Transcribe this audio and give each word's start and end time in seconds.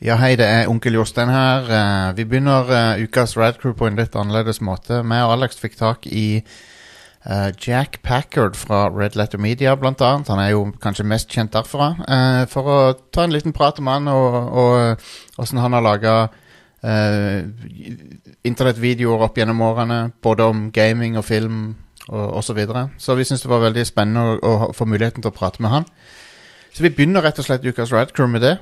Ja, 0.00 0.14
hei, 0.16 0.32
det 0.40 0.46
er 0.48 0.68
onkel 0.72 0.94
Jostein 0.96 1.28
her. 1.28 1.66
Uh, 1.68 2.16
vi 2.16 2.24
begynner 2.24 2.70
uh, 2.72 3.02
ukas 3.04 3.34
Radcrew 3.36 3.74
på 3.76 3.84
en 3.84 3.98
litt 4.00 4.14
annerledes 4.16 4.62
måte. 4.64 5.02
Vi 5.04 5.18
og 5.20 5.32
Alex 5.34 5.60
fikk 5.60 5.76
tak 5.76 6.06
i 6.08 6.40
uh, 6.40 7.50
Jack 7.60 7.98
Packard 8.00 8.56
fra 8.56 8.86
Red 8.88 9.18
Letter 9.20 9.36
Media, 9.36 9.74
blant 9.76 10.00
annet. 10.00 10.30
Han 10.32 10.40
er 10.40 10.54
jo 10.54 10.62
kanskje 10.80 11.04
mest 11.04 11.28
kjent 11.28 11.52
derfra. 11.52 11.90
for 12.48 12.64
å 12.64 12.78
ta 13.12 13.26
en 13.28 13.34
liten 13.36 13.52
prat 13.52 13.76
om 13.78 13.92
han 13.92 14.08
og, 14.08 15.04
hvordan 15.36 15.60
han 15.66 15.76
har 15.76 15.84
laga 15.84 16.14
internettvideoer 18.40 19.26
opp 19.28 19.36
gjennom 19.36 19.60
årene. 19.68 20.00
Både 20.22 20.48
om 20.48 20.70
gaming 20.72 21.20
og 21.20 21.28
film 21.28 21.76
og 22.08 22.40
osv. 22.40 22.46
Så, 22.46 22.56
videre. 22.56 22.88
så 22.96 23.14
vi 23.20 23.28
syns 23.28 23.44
det 23.44 23.52
var 23.52 23.66
veldig 23.68 23.84
spennende 23.84 24.40
å, 24.40 24.40
å 24.48 24.72
få 24.72 24.88
muligheten 24.88 25.20
til 25.20 25.28
å 25.28 25.36
prate 25.36 25.60
med 25.60 25.76
han. 25.76 25.84
Så 26.72 26.88
vi 26.88 26.88
begynner 26.88 27.20
rett 27.20 27.36
og 27.36 27.44
slett 27.44 27.68
ukas 27.68 27.92
Radcrew 27.92 28.32
med 28.32 28.48
det. 28.48 28.56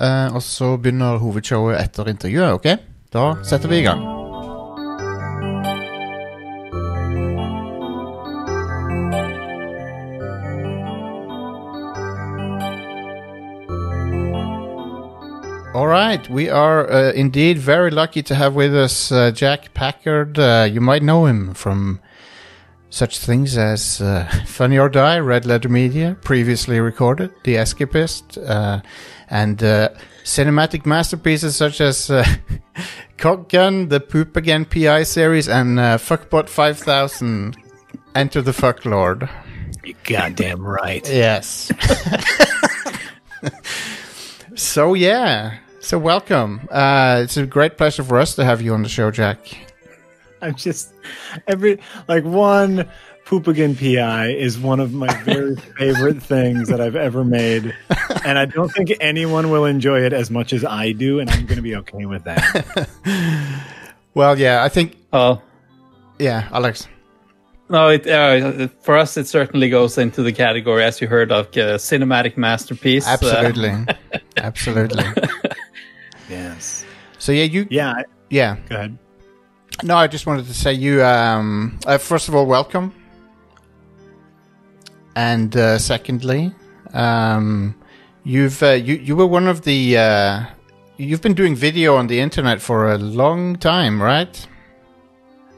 Eh, 0.00 0.34
og 0.34 0.42
så 0.42 0.76
begynner 0.76 1.18
hovedshowet 1.18 1.80
etter 1.80 2.08
intervjuet. 2.08 2.52
ok? 2.52 2.66
Da 3.12 3.34
setter 3.44 3.68
vi 3.68 3.78
i 3.78 3.82
gang. 3.82 4.22
All 15.74 15.86
right, 15.86 16.28
we 16.28 16.50
are 16.50 16.90
uh, 16.90 17.12
indeed 17.14 17.56
very 17.56 17.90
lucky 17.90 18.22
to 18.22 18.34
have 18.34 18.54
with 18.54 18.74
us 18.74 19.10
uh, 19.10 19.30
Jack 19.30 19.72
Packard. 19.72 20.38
Uh, 20.38 20.68
you 20.70 20.82
might 20.82 21.02
know 21.02 21.24
him 21.24 21.54
from 21.54 21.98
such 22.90 23.18
things 23.18 23.56
as 23.56 23.96
Funny 24.46 24.78
or 24.78 24.90
Die, 24.90 25.18
Red 25.18 25.46
Letter 25.46 25.70
Media, 25.70 26.14
previously 26.20 26.78
recorded, 26.78 27.30
The 27.44 27.54
Escapist, 27.54 28.36
and 29.32 29.62
uh, 29.64 29.88
cinematic 30.24 30.84
masterpieces 30.86 31.56
such 31.56 31.80
as 31.80 32.10
uh, 32.10 32.22
Cockgun, 33.18 33.88
the 33.88 33.98
Poop 33.98 34.36
Again 34.36 34.66
PI 34.66 35.04
series, 35.04 35.48
and 35.48 35.80
uh, 35.80 35.96
Fuckbot 35.96 36.48
5000, 36.48 37.56
Enter 38.14 38.42
the 38.42 38.52
Fuck 38.52 38.84
Lord. 38.84 39.28
You 39.82 39.94
goddamn 40.04 40.64
right. 40.64 41.08
Yes. 41.08 41.72
so, 44.54 44.92
yeah. 44.94 45.58
So, 45.80 45.98
welcome. 45.98 46.68
Uh, 46.70 47.20
it's 47.24 47.38
a 47.38 47.46
great 47.46 47.78
pleasure 47.78 48.04
for 48.04 48.18
us 48.18 48.36
to 48.36 48.44
have 48.44 48.60
you 48.60 48.74
on 48.74 48.82
the 48.82 48.88
show, 48.88 49.10
Jack. 49.10 49.38
I'm 50.42 50.56
just 50.56 50.92
every 51.46 51.80
like 52.06 52.24
one 52.24 52.88
Poopigan 53.36 53.74
PI 53.80 54.26
is 54.28 54.58
one 54.58 54.78
of 54.78 54.92
my 54.92 55.10
very 55.22 55.56
favorite 55.78 56.22
things 56.22 56.68
that 56.68 56.82
I've 56.82 56.96
ever 56.96 57.24
made, 57.24 57.74
and 58.26 58.38
I 58.38 58.44
don't 58.44 58.68
think 58.68 58.92
anyone 59.00 59.48
will 59.50 59.64
enjoy 59.64 60.02
it 60.04 60.12
as 60.12 60.30
much 60.30 60.52
as 60.52 60.66
I 60.66 60.92
do, 60.92 61.18
and 61.18 61.30
I'm 61.30 61.46
going 61.46 61.56
to 61.56 61.62
be 61.62 61.74
okay 61.76 62.04
with 62.04 62.24
that. 62.24 62.88
Well, 64.14 64.38
yeah, 64.38 64.62
I 64.62 64.68
think, 64.68 64.98
Oh 65.14 65.40
yeah, 66.18 66.46
Alex. 66.52 66.86
no! 67.70 67.88
It, 67.88 68.06
uh, 68.06 68.68
for 68.82 68.98
us, 68.98 69.16
it 69.16 69.26
certainly 69.26 69.70
goes 69.70 69.96
into 69.96 70.22
the 70.22 70.32
category, 70.34 70.84
as 70.84 71.00
you 71.00 71.06
heard, 71.06 71.32
of 71.32 71.46
uh, 71.56 71.78
cinematic 71.78 72.36
masterpiece. 72.36 73.06
Uh, 73.08 73.12
Absolutely. 73.12 73.72
Absolutely. 74.36 75.04
yes. 76.28 76.84
So, 77.18 77.32
yeah, 77.32 77.44
you, 77.44 77.66
Yeah. 77.70 78.02
Yeah. 78.28 78.56
Go 78.68 78.74
ahead. 78.76 78.98
No, 79.82 79.96
I 79.96 80.08
just 80.08 80.26
wanted 80.26 80.44
to 80.44 80.52
say 80.54 80.74
you. 80.74 81.02
Um, 81.02 81.78
uh, 81.86 81.96
first 81.96 82.28
of 82.28 82.34
all, 82.34 82.44
welcome, 82.44 82.92
and 85.16 85.56
uh, 85.56 85.78
secondly, 85.78 86.52
um, 86.92 87.74
you've 88.24 88.62
uh, 88.62 88.72
you 88.72 88.94
you 88.94 89.16
were 89.16 89.26
one 89.26 89.48
of 89.48 89.62
the. 89.62 89.98
Uh, 89.98 90.44
you've 90.96 91.22
been 91.22 91.34
doing 91.34 91.54
video 91.54 91.96
on 91.96 92.06
the 92.06 92.20
internet 92.20 92.60
for 92.60 92.92
a 92.92 92.98
long 92.98 93.56
time, 93.56 94.00
right? 94.02 94.46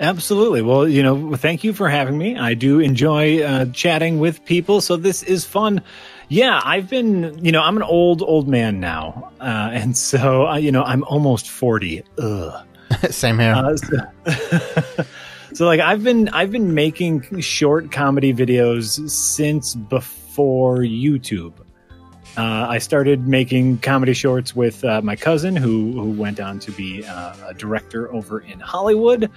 Absolutely. 0.01 0.61
Well, 0.63 0.89
you 0.89 1.03
know, 1.03 1.37
thank 1.37 1.63
you 1.63 1.73
for 1.73 1.89
having 1.89 2.19
me. 2.19 2.37
I 2.37 2.55
do 2.55 2.81
enjoy 2.81 3.43
uh, 3.43 3.67
chatting 3.67 4.19
with 4.19 4.45
people, 4.45 4.81
so 4.81 4.97
this 4.97 5.23
is 5.23 5.45
fun. 5.45 5.83
Yeah, 6.29 6.61
I've 6.65 6.91
been, 6.91 7.39
you 7.45 7.53
know, 7.53 7.63
I'm 7.63 7.77
an 7.77 7.83
old, 7.83 8.23
old 8.23 8.49
man 8.49 8.81
now. 8.81 9.31
Uh, 9.41 9.71
and 9.73 9.97
so, 9.97 10.49
uh, 10.49 10.57
you 10.57 10.73
know, 10.73 10.83
I'm 10.83 11.05
almost 11.05 11.49
40. 11.49 12.03
Ugh. 12.19 12.67
Same 13.11 13.39
here. 13.39 13.55
Uh, 13.55 13.77
so, 13.77 15.05
so, 15.55 15.67
like, 15.67 15.81
I've 15.81 16.03
been, 16.03 16.29
I've 16.31 16.51
been 16.51 16.75
making 16.75 17.41
short 17.41 17.93
comedy 17.93 18.35
videos 18.35 19.09
since 19.09 19.75
before 19.75 20.79
YouTube. 20.79 21.53
Uh, 22.37 22.67
I 22.69 22.79
started 22.79 23.29
making 23.29 23.79
comedy 23.79 24.13
shorts 24.13 24.57
with 24.57 24.85
uh, 24.85 25.01
my 25.03 25.15
cousin, 25.15 25.55
who 25.55 25.93
who 25.93 26.11
went 26.11 26.41
on 26.41 26.59
to 26.59 26.73
be 26.73 27.05
uh, 27.05 27.37
a 27.47 27.55
director 27.55 28.13
over 28.13 28.41
in 28.41 28.59
Hollywood, 28.59 29.31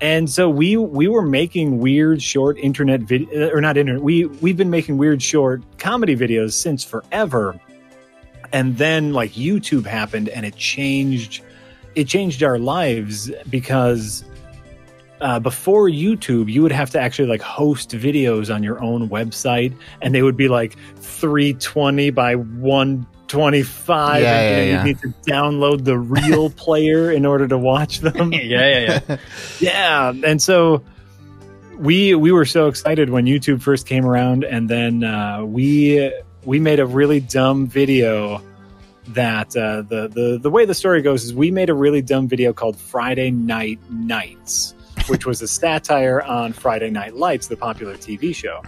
and 0.00 0.30
so 0.30 0.48
we 0.48 0.76
we 0.76 1.08
were 1.08 1.26
making 1.26 1.80
weird 1.80 2.22
short 2.22 2.56
internet 2.58 3.00
video 3.00 3.50
or 3.50 3.60
not 3.60 3.76
internet. 3.76 4.00
We 4.00 4.26
we've 4.26 4.56
been 4.56 4.70
making 4.70 4.96
weird 4.96 5.20
short 5.20 5.64
comedy 5.78 6.16
videos 6.16 6.52
since 6.52 6.84
forever, 6.84 7.58
and 8.52 8.78
then 8.78 9.12
like 9.12 9.32
YouTube 9.32 9.84
happened, 9.84 10.28
and 10.28 10.46
it 10.46 10.54
changed 10.54 11.42
it 11.96 12.06
changed 12.06 12.44
our 12.44 12.60
lives 12.60 13.28
because 13.50 14.22
uh, 15.20 15.40
before 15.40 15.88
YouTube, 15.88 16.50
you 16.50 16.62
would 16.62 16.72
have 16.72 16.90
to 16.90 17.00
actually 17.00 17.28
like 17.28 17.42
host 17.42 17.90
videos 17.90 18.54
on 18.54 18.62
your 18.62 18.82
own 18.82 19.08
website, 19.08 19.74
and 20.00 20.14
they 20.14 20.22
would 20.22 20.36
be 20.36 20.48
like 20.48 20.76
320 20.96 22.10
by 22.10 22.34
125. 22.34 24.22
Yeah, 24.22 24.40
and, 24.40 24.44
you 24.44 24.50
yeah, 24.50 24.56
know, 24.56 24.72
yeah. 24.72 24.78
You 24.78 24.84
need 24.84 25.00
to 25.00 25.30
download 25.30 25.84
the 25.84 25.98
real 25.98 26.50
player 26.64 27.10
in 27.10 27.24
order 27.26 27.48
to 27.48 27.58
watch 27.58 28.00
them. 28.00 28.32
yeah, 28.32 28.40
yeah, 28.40 29.00
yeah. 29.08 29.16
yeah, 29.60 30.12
and 30.24 30.40
so 30.40 30.82
we 31.78 32.14
we 32.14 32.32
were 32.32 32.46
so 32.46 32.68
excited 32.68 33.10
when 33.10 33.26
YouTube 33.26 33.62
first 33.62 33.86
came 33.86 34.04
around, 34.04 34.44
and 34.44 34.68
then 34.68 35.04
uh, 35.04 35.44
we 35.44 36.12
we 36.44 36.60
made 36.60 36.80
a 36.80 36.86
really 36.86 37.20
dumb 37.20 37.66
video 37.66 38.42
that 39.08 39.56
uh, 39.56 39.82
the 39.82 40.08
the 40.08 40.38
the 40.40 40.50
way 40.50 40.64
the 40.64 40.74
story 40.74 41.02
goes 41.02 41.24
is 41.24 41.34
we 41.34 41.50
made 41.50 41.70
a 41.70 41.74
really 41.74 42.02
dumb 42.02 42.28
video 42.28 42.52
called 42.52 42.76
Friday 42.76 43.30
Night 43.30 43.78
Nights, 43.90 44.74
which 45.08 45.26
was 45.26 45.42
a 45.42 45.48
satire 45.48 46.22
on 46.22 46.52
Friday 46.52 46.90
Night 46.90 47.14
Lights, 47.16 47.46
the 47.48 47.56
popular 47.56 47.94
TV 47.94 48.34
show 48.34 48.62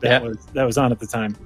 that 0.00 0.22
Yeah. 0.22 0.28
was 0.28 0.38
that 0.54 0.64
was 0.64 0.78
on 0.78 0.92
at 0.92 0.98
the 1.00 1.06
time. 1.06 1.36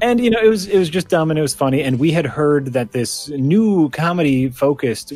And 0.00 0.20
you 0.20 0.30
know, 0.30 0.40
it 0.40 0.48
was 0.48 0.66
it 0.66 0.78
was 0.78 0.88
just 0.88 1.08
dumb 1.08 1.30
and 1.30 1.38
it 1.38 1.42
was 1.42 1.54
funny. 1.54 1.82
And 1.82 1.98
we 1.98 2.10
had 2.12 2.26
heard 2.26 2.72
that 2.74 2.92
this 2.92 3.28
new 3.30 3.90
comedy 3.90 4.48
focused 4.50 5.12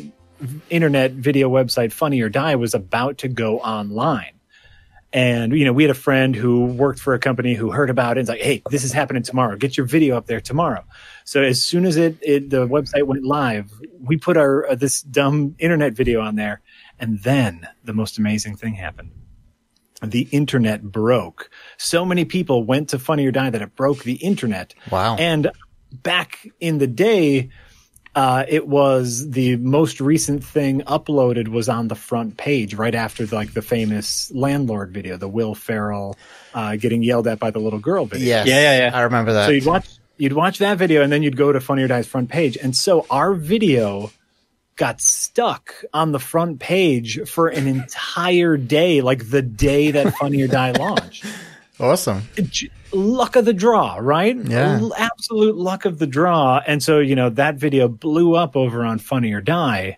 internet 0.69 1.11
video 1.11 1.49
website, 1.49 1.91
Funny 1.91 2.21
or 2.21 2.29
Die, 2.29 2.55
was 2.55 2.73
about 2.73 3.17
to 3.19 3.27
go 3.27 3.59
online. 3.59 4.31
And 5.13 5.51
you 5.57 5.65
know, 5.65 5.73
we 5.73 5.83
had 5.83 5.89
a 5.91 5.93
friend 5.95 6.33
who 6.35 6.65
worked 6.65 6.99
for 6.99 7.13
a 7.13 7.19
company 7.19 7.53
who 7.53 7.69
heard 7.69 7.89
about 7.89 8.17
it 8.17 8.21
and 8.21 8.27
was 8.27 8.29
like, 8.29 8.41
"Hey, 8.41 8.61
this 8.69 8.83
is 8.85 8.93
happening 8.93 9.23
tomorrow. 9.23 9.57
Get 9.57 9.75
your 9.75 9.85
video 9.85 10.15
up 10.15 10.25
there 10.27 10.39
tomorrow." 10.39 10.83
So 11.25 11.41
as 11.43 11.61
soon 11.61 11.85
as 11.85 11.97
it, 11.97 12.17
it 12.21 12.49
the 12.49 12.65
website 12.67 13.03
went 13.05 13.23
live, 13.25 13.69
we 14.01 14.15
put 14.17 14.37
our 14.37 14.67
uh, 14.69 14.75
this 14.75 15.01
dumb 15.01 15.55
internet 15.59 15.93
video 15.93 16.21
on 16.21 16.35
there, 16.35 16.61
and 17.01 17.19
then 17.23 17.67
the 17.83 17.93
most 17.93 18.17
amazing 18.17 18.55
thing 18.55 18.75
happened. 18.75 19.11
The 20.03 20.27
internet 20.31 20.83
broke. 20.83 21.49
So 21.77 22.05
many 22.05 22.25
people 22.25 22.63
went 22.63 22.89
to 22.89 22.99
Funny 22.99 23.25
or 23.25 23.31
Die 23.31 23.49
that 23.49 23.61
it 23.61 23.75
broke 23.75 24.03
the 24.03 24.13
internet. 24.13 24.73
Wow. 24.89 25.17
And 25.17 25.51
back 25.91 26.47
in 26.59 26.77
the 26.77 26.87
day, 26.87 27.49
uh, 28.15 28.45
it 28.47 28.67
was 28.67 29.29
the 29.29 29.55
most 29.57 30.01
recent 30.01 30.43
thing 30.43 30.81
uploaded 30.81 31.47
was 31.47 31.69
on 31.69 31.87
the 31.87 31.95
front 31.95 32.37
page 32.37 32.73
right 32.75 32.95
after 32.95 33.25
like 33.27 33.53
the 33.53 33.61
famous 33.61 34.31
landlord 34.31 34.91
video, 34.91 35.17
the 35.17 35.29
Will 35.29 35.55
Ferrell 35.55 36.17
uh, 36.53 36.75
getting 36.75 37.03
yelled 37.03 37.27
at 37.27 37.39
by 37.39 37.51
the 37.51 37.59
little 37.59 37.79
girl 37.79 38.05
video. 38.05 38.27
yes. 38.27 38.47
Yeah, 38.47 38.61
yeah, 38.61 38.89
yeah. 38.89 38.97
I 38.97 39.01
remember 39.03 39.33
that. 39.33 39.45
So 39.45 39.51
you'd 39.51 39.65
watch 39.65 39.87
you'd 40.17 40.33
watch 40.33 40.59
that 40.59 40.77
video 40.77 41.01
and 41.01 41.11
then 41.11 41.23
you'd 41.23 41.37
go 41.37 41.51
to 41.51 41.59
Funny 41.59 41.83
or 41.83 41.87
Die's 41.87 42.07
front 42.07 42.29
page. 42.29 42.57
And 42.57 42.75
so 42.75 43.05
our 43.09 43.33
video 43.33 44.11
got 44.75 45.01
stuck 45.01 45.73
on 45.93 46.11
the 46.11 46.19
front 46.19 46.59
page 46.59 47.27
for 47.27 47.47
an 47.47 47.67
entire 47.67 48.57
day, 48.57 49.01
like 49.01 49.29
the 49.29 49.41
day 49.41 49.91
that 49.91 50.15
Funny 50.15 50.41
or 50.41 50.47
Die 50.47 50.71
launched. 50.71 51.25
awesome. 51.79 52.23
Luck 52.93 53.35
of 53.35 53.45
the 53.45 53.53
draw, 53.53 53.97
right? 54.01 54.35
Yeah. 54.35 54.81
Absolute 54.97 55.55
luck 55.55 55.85
of 55.85 55.99
the 55.99 56.07
draw. 56.07 56.61
And 56.65 56.81
so, 56.81 56.99
you 56.99 57.15
know, 57.15 57.29
that 57.31 57.55
video 57.55 57.87
blew 57.87 58.35
up 58.35 58.55
over 58.55 58.83
on 58.85 58.99
Funny 58.99 59.33
or 59.33 59.41
Die. 59.41 59.97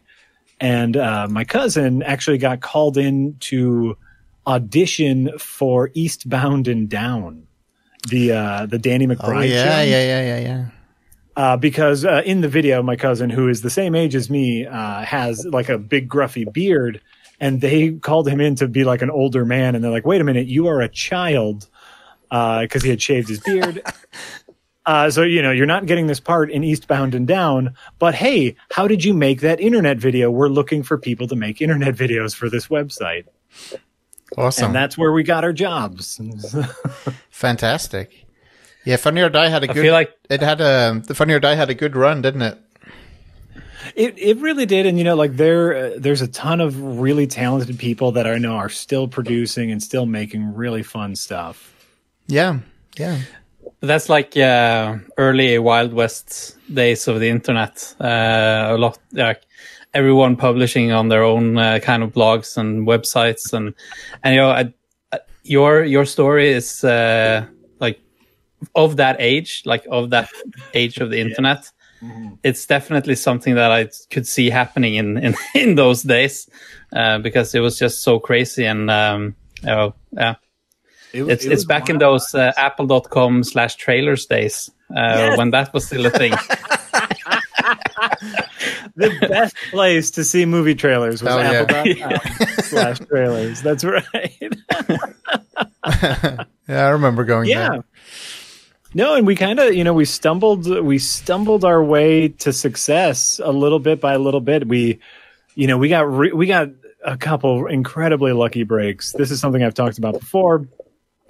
And 0.59 0.95
uh, 0.95 1.27
my 1.29 1.43
cousin 1.43 2.03
actually 2.03 2.37
got 2.37 2.61
called 2.61 2.97
in 2.97 3.35
to 3.41 3.97
audition 4.45 5.37
for 5.39 5.89
Eastbound 5.93 6.67
and 6.67 6.89
Down, 6.89 7.47
the 8.09 8.31
uh, 8.33 8.65
the 8.65 8.77
Danny 8.77 9.07
McBride 9.07 9.37
Oh 9.37 9.41
yeah, 9.41 9.63
show. 9.63 9.81
yeah, 9.81 10.03
yeah, 10.03 10.21
yeah, 10.21 10.39
yeah. 10.39 10.65
Uh, 11.35 11.57
because 11.57 12.05
uh, 12.05 12.21
in 12.25 12.41
the 12.41 12.47
video, 12.47 12.83
my 12.83 12.95
cousin, 12.95 13.29
who 13.29 13.47
is 13.49 13.61
the 13.61 13.69
same 13.69 13.95
age 13.95 14.13
as 14.15 14.29
me, 14.29 14.65
uh, 14.67 15.01
has 15.01 15.45
like 15.45 15.67
a 15.69 15.77
big 15.77 16.07
gruffy 16.07 16.45
beard, 16.51 17.01
and 17.39 17.59
they 17.61 17.91
called 17.91 18.27
him 18.27 18.39
in 18.39 18.55
to 18.55 18.67
be 18.67 18.83
like 18.83 19.01
an 19.01 19.09
older 19.09 19.43
man, 19.43 19.73
and 19.75 19.83
they're 19.83 19.91
like, 19.91 20.05
"Wait 20.05 20.21
a 20.21 20.23
minute, 20.23 20.45
you 20.47 20.67
are 20.67 20.81
a 20.81 20.89
child," 20.89 21.67
because 22.29 22.83
he 22.83 22.89
had 22.89 23.01
shaved 23.01 23.29
his 23.29 23.39
beard. 23.39 23.81
Uh, 24.85 25.09
so 25.09 25.21
you 25.21 25.41
know 25.41 25.51
you're 25.51 25.65
not 25.65 25.85
getting 25.85 26.07
this 26.07 26.19
part 26.19 26.51
in 26.51 26.61
Eastbound 26.61 27.15
and 27.15 27.25
Down, 27.25 27.73
but 27.99 28.13
hey, 28.15 28.57
how 28.69 28.85
did 28.85 29.05
you 29.05 29.13
make 29.13 29.39
that 29.39 29.61
internet 29.61 29.97
video? 29.97 30.29
We're 30.29 30.49
looking 30.49 30.83
for 30.83 30.97
people 30.97 31.25
to 31.29 31.37
make 31.37 31.61
internet 31.61 31.95
videos 31.95 32.35
for 32.35 32.49
this 32.49 32.67
website, 32.67 33.23
Awesome. 34.37 34.65
and 34.65 34.75
that's 34.75 34.97
where 34.97 35.13
we 35.13 35.23
got 35.23 35.45
our 35.45 35.53
jobs. 35.53 36.19
Fantastic. 37.29 38.22
Yeah, 38.85 38.97
Funny 38.97 39.21
or 39.21 39.29
Die 39.29 39.47
had 39.49 39.63
a 39.63 39.69
I 39.69 39.73
good. 39.73 39.81
feel 39.81 39.93
like 39.93 40.11
it 40.29 40.41
had 40.41 40.59
a 40.61 41.01
the 41.07 41.15
Funny 41.15 41.33
or 41.33 41.39
Die 41.39 41.55
had 41.55 41.69
a 41.69 41.73
good 41.73 41.95
run, 41.95 42.21
didn't 42.21 42.41
it? 42.41 42.57
It 43.95 44.13
it 44.17 44.37
really 44.37 44.65
did, 44.65 44.85
and 44.85 44.97
you 44.97 45.03
know, 45.03 45.15
like 45.15 45.35
there 45.35 45.75
uh, 45.75 45.89
there's 45.97 46.21
a 46.21 46.27
ton 46.27 46.61
of 46.61 46.79
really 46.99 47.27
talented 47.27 47.77
people 47.77 48.11
that 48.13 48.25
I 48.25 48.37
know 48.37 48.55
are 48.55 48.69
still 48.69 49.07
producing 49.07 49.71
and 49.71 49.83
still 49.83 50.05
making 50.05 50.53
really 50.55 50.83
fun 50.83 51.15
stuff. 51.15 51.73
Yeah, 52.27 52.59
yeah. 52.97 53.19
That's 53.81 54.07
like 54.07 54.37
uh, 54.37 54.97
early 55.17 55.59
Wild 55.59 55.93
West 55.93 56.55
days 56.73 57.07
of 57.09 57.19
the 57.19 57.27
internet. 57.29 57.93
Uh, 57.99 58.67
a 58.71 58.77
lot, 58.77 58.97
like 59.11 59.41
everyone 59.93 60.37
publishing 60.37 60.91
on 60.93 61.09
their 61.09 61.23
own 61.23 61.57
uh, 61.57 61.79
kind 61.79 62.03
of 62.03 62.13
blogs 62.13 62.55
and 62.57 62.87
websites, 62.87 63.51
and 63.53 63.73
and 64.23 64.35
you 64.35 64.41
know, 64.41 64.49
I, 64.49 64.73
I- 65.11 65.19
your 65.43 65.83
your 65.83 66.05
story 66.05 66.51
is 66.53 66.85
uh, 66.85 67.45
like 67.45 67.49
of 68.75 68.97
that 68.97 69.17
age, 69.19 69.63
like 69.65 69.85
of 69.89 70.09
that 70.11 70.29
age 70.73 70.97
of 70.97 71.09
the 71.09 71.19
internet. 71.19 71.69
It's 72.43 72.65
definitely 72.65 73.15
something 73.15 73.55
that 73.55 73.71
I 73.71 73.87
could 74.09 74.27
see 74.27 74.49
happening 74.49 74.95
in 74.95 75.17
in, 75.17 75.35
in 75.55 75.75
those 75.75 76.03
days 76.03 76.49
uh, 76.93 77.19
because 77.19 77.55
it 77.55 77.61
was 77.61 77.79
just 77.79 78.03
so 78.03 78.19
crazy 78.19 78.65
and 78.65 78.91
um, 78.91 79.35
you 79.61 79.67
know, 79.67 79.95
yeah. 80.11 80.35
It, 81.13 81.21
It's 81.29 81.45
it 81.45 81.51
it's 81.53 81.61
was 81.61 81.65
back 81.65 81.89
in 81.89 81.99
wild. 81.99 82.01
those 82.21 82.33
uh, 82.35 82.51
apple.com 82.57 83.43
slash 83.45 83.75
trailers 83.75 84.25
days 84.25 84.69
uh, 84.89 84.99
Yes. 84.99 85.37
when 85.37 85.51
that 85.51 85.71
was 85.73 85.85
still 85.85 86.05
a 86.05 86.09
thing. 86.09 86.31
the 88.95 89.09
best 89.29 89.55
place 89.71 90.11
to 90.11 90.23
see 90.23 90.45
movie 90.45 90.75
trailers 90.75 91.21
was 91.23 91.31
Oh, 91.33 91.39
yeah. 91.39 91.65
apple.com 91.69 92.47
slash 92.63 92.99
trailers. 92.99 93.61
That's 93.61 93.83
right. 93.85 94.53
Yeah, 96.67 96.87
I 96.87 96.89
remember 96.89 97.23
going 97.25 97.49
yeah. 97.49 97.69
there. 97.69 97.83
No, 98.95 99.15
and 99.15 99.25
we 99.25 99.35
kind 99.35 99.59
of, 99.59 99.73
you 99.73 99.83
know, 99.83 99.93
we 99.93 100.05
stumbled, 100.05 100.67
we 100.67 100.99
stumbled 100.99 101.65
our 101.65 101.83
way 101.83 102.27
to 102.27 102.53
success 102.53 103.41
a 103.43 103.51
little 103.51 103.79
bit 103.79 103.99
by 103.99 104.13
a 104.13 104.19
little 104.19 104.41
bit. 104.41 104.67
We, 104.67 104.99
you 105.55 105.65
know, 105.65 105.79
we 105.79 105.89
got, 105.89 106.01
re- 106.01 106.31
we 106.31 106.45
got 106.45 106.69
a 107.03 107.17
couple 107.17 107.65
incredibly 107.65 108.33
lucky 108.33 108.63
breaks. 108.63 109.11
This 109.11 109.31
is 109.31 109.39
something 109.39 109.63
I've 109.63 109.73
talked 109.73 109.97
about 109.97 110.19
before, 110.19 110.67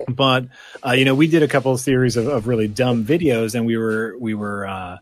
but 0.09 0.47
uh, 0.85 0.91
you 0.91 1.05
know, 1.05 1.15
we 1.15 1.27
did 1.27 1.41
a 1.41 1.47
couple 1.47 1.71
of 1.71 1.79
series 1.79 2.17
of, 2.17 2.27
of 2.27 2.47
really 2.47 2.67
dumb 2.67 3.05
videos, 3.05 3.55
and 3.55 3.65
we 3.65 3.77
were, 3.77 4.17
we 4.19 4.33
were 4.33 4.67
uh, 4.67 4.97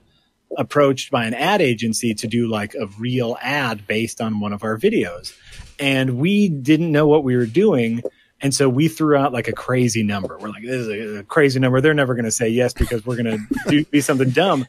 approached 0.56 1.10
by 1.10 1.26
an 1.26 1.34
ad 1.34 1.62
agency 1.62 2.14
to 2.14 2.28
do 2.28 2.48
like 2.48 2.76
a 2.76 2.86
real 3.00 3.38
ad 3.42 3.88
based 3.88 4.22
on 4.22 4.40
one 4.40 4.54
of 4.54 4.64
our 4.64 4.78
videos, 4.78 5.36
and 5.80 6.18
we 6.20 6.48
didn't 6.48 6.92
know 6.92 7.08
what 7.08 7.24
we 7.24 7.36
were 7.36 7.48
doing. 7.48 8.04
And 8.42 8.54
so 8.54 8.68
we 8.68 8.88
threw 8.88 9.16
out 9.16 9.34
like 9.34 9.48
a 9.48 9.54
crazy 9.54 10.04
number. 10.04 10.38
We're 10.40 10.50
like, 10.50 10.64
this 10.64 10.88
is 10.88 11.20
a, 11.20 11.24
crazy 11.24 11.60
number. 11.60 11.80
They're 11.82 11.94
never 11.94 12.16
going 12.16 12.26
to 12.26 12.32
say 12.32 12.50
yes 12.50 12.74
because 12.74 13.06
we're 13.06 13.22
going 13.22 13.38
to 13.38 13.60
do 13.70 13.86
be 13.86 14.02
something 14.02 14.32
dumb. 14.32 14.66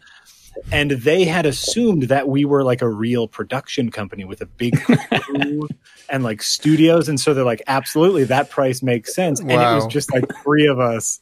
And 0.70 0.90
they 0.90 1.24
had 1.24 1.46
assumed 1.46 2.04
that 2.04 2.28
we 2.28 2.44
were 2.44 2.62
like 2.62 2.82
a 2.82 2.88
real 2.88 3.26
production 3.26 3.90
company 3.90 4.24
with 4.24 4.42
a 4.42 4.46
big 4.46 4.78
crew 4.82 5.69
and 6.10 6.22
like 6.22 6.42
studios. 6.42 7.08
And 7.08 7.19
so 7.19 7.32
they're 7.32 7.44
like, 7.44 7.62
absolutely, 7.66 8.24
that 8.24 8.50
price 8.50 8.82
makes 8.82 9.14
sense. 9.14 9.40
And 9.40 9.50
it 9.50 9.56
was 9.56 9.86
just 9.86 10.12
like 10.12 10.25
three 10.42 10.66
of 10.66 10.78
us 10.78 11.20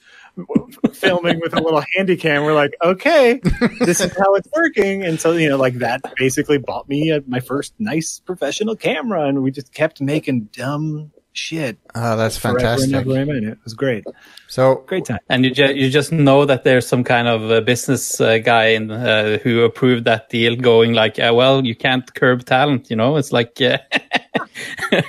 filming 0.92 1.40
with 1.40 1.54
a 1.54 1.60
little 1.60 1.82
handy 1.96 2.16
cam. 2.16 2.44
We're 2.44 2.54
like, 2.54 2.74
okay, 2.82 3.40
this 3.80 4.00
is 4.00 4.16
how 4.16 4.34
it's 4.34 4.48
working. 4.52 5.04
And 5.04 5.20
so, 5.20 5.32
you 5.32 5.48
know, 5.48 5.56
like 5.56 5.74
that 5.74 6.02
basically 6.16 6.58
bought 6.58 6.88
me 6.88 7.10
a, 7.10 7.22
my 7.26 7.40
first 7.40 7.74
nice 7.78 8.20
professional 8.20 8.74
camera. 8.74 9.26
And 9.26 9.42
we 9.42 9.52
just 9.52 9.72
kept 9.72 10.00
making 10.00 10.48
dumb 10.52 11.12
shit 11.32 11.78
Oh, 11.94 12.16
that's 12.16 12.36
forever 12.36 12.58
and 12.58 12.66
fantastic. 12.66 12.94
ever. 12.94 13.18
Amen. 13.18 13.44
It 13.44 13.58
was 13.64 13.74
great. 13.74 14.04
So, 14.48 14.82
Great 14.86 15.04
time. 15.04 15.18
and 15.28 15.44
you, 15.44 15.52
ju- 15.52 15.74
you 15.74 15.88
just 15.90 16.10
know 16.12 16.44
that 16.44 16.64
there's 16.64 16.86
some 16.86 17.04
kind 17.04 17.28
of 17.28 17.50
uh, 17.50 17.60
business 17.60 18.20
uh, 18.20 18.38
guy 18.38 18.66
in, 18.70 18.90
uh, 18.90 19.38
who 19.38 19.62
approved 19.62 20.04
that 20.06 20.28
deal 20.28 20.56
going 20.56 20.92
like, 20.92 21.18
uh, 21.20 21.32
well, 21.34 21.64
you 21.64 21.74
can't 21.76 22.12
curb 22.14 22.44
talent, 22.44 22.90
you 22.90 22.96
know? 22.96 23.16
It's 23.16 23.32
like, 23.32 23.60
uh, 23.62 23.78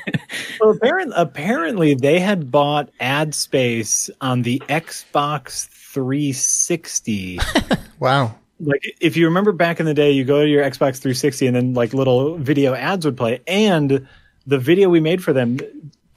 Well, 0.60 0.72
apparently, 0.72 1.14
apparently 1.18 1.96
they 1.96 2.20
had 2.20 2.52
bought 2.52 2.90
ad 3.00 3.34
space 3.34 4.10
on 4.22 4.44
the 4.44 4.60
Xbox 4.70 5.68
360. 5.68 7.40
wow. 8.00 8.36
like 8.60 8.84
if 9.02 9.18
you 9.18 9.26
remember 9.26 9.52
back 9.52 9.80
in 9.80 9.86
the 9.88 9.94
day, 9.96 10.12
you 10.12 10.24
go 10.24 10.42
to 10.44 10.48
your 10.48 10.64
Xbox 10.64 10.98
360 11.02 11.48
and 11.48 11.56
then 11.56 11.74
like 11.74 11.94
little 11.94 12.38
video 12.38 12.74
ads 12.76 13.06
would 13.06 13.18
play, 13.18 13.42
and 13.48 14.08
the 14.46 14.60
video 14.60 14.88
we 14.90 15.00
made 15.00 15.24
for 15.24 15.34
them 15.34 15.58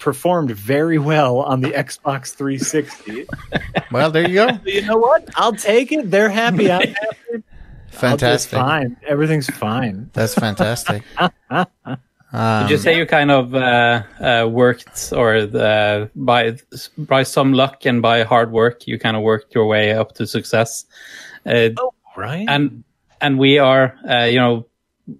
performed 0.05 0.51
very 0.51 0.99
well 0.99 1.39
on 1.39 1.63
the 1.63 1.71
Xbox 1.71 2.35
360. 2.35 3.27
Well, 3.91 4.11
there 4.11 4.29
you 4.29 4.35
go. 4.35 4.49
You 4.67 4.83
know 4.83 4.99
what? 4.99 5.27
I'll 5.35 5.55
take 5.57 5.91
it. 5.93 6.11
They're 6.11 6.29
happy. 6.29 6.71
I'm 6.71 6.89
happy. 6.89 6.97
I'll 7.95 8.01
Fantastic. 8.01 8.59
fine. 8.59 8.97
Everything's 9.07 9.49
fine. 9.49 10.11
That's 10.13 10.35
fantastic. 10.35 11.03
Um, 12.37 12.63
Would 12.65 12.71
you 12.73 12.79
say 12.79 12.97
you 12.99 13.07
kind 13.07 13.31
of 13.31 13.55
uh, 13.55 14.03
uh, 14.19 14.49
worked, 14.51 15.13
or 15.17 15.37
uh, 15.37 16.09
by 16.17 16.57
by 16.99 17.23
some 17.23 17.53
luck 17.53 17.87
and 17.87 18.03
by 18.03 18.25
hard 18.25 18.51
work, 18.51 18.89
you 18.89 18.99
kind 18.99 19.17
of 19.17 19.23
worked 19.23 19.55
your 19.55 19.67
way 19.69 19.93
up 19.93 20.15
to 20.17 20.27
success? 20.27 20.85
Uh, 21.47 21.69
Right? 22.17 22.45
and 22.49 22.83
and 23.21 23.39
we 23.39 23.61
are, 23.61 23.95
uh, 24.11 24.25
you 24.25 24.41
know, 24.41 24.67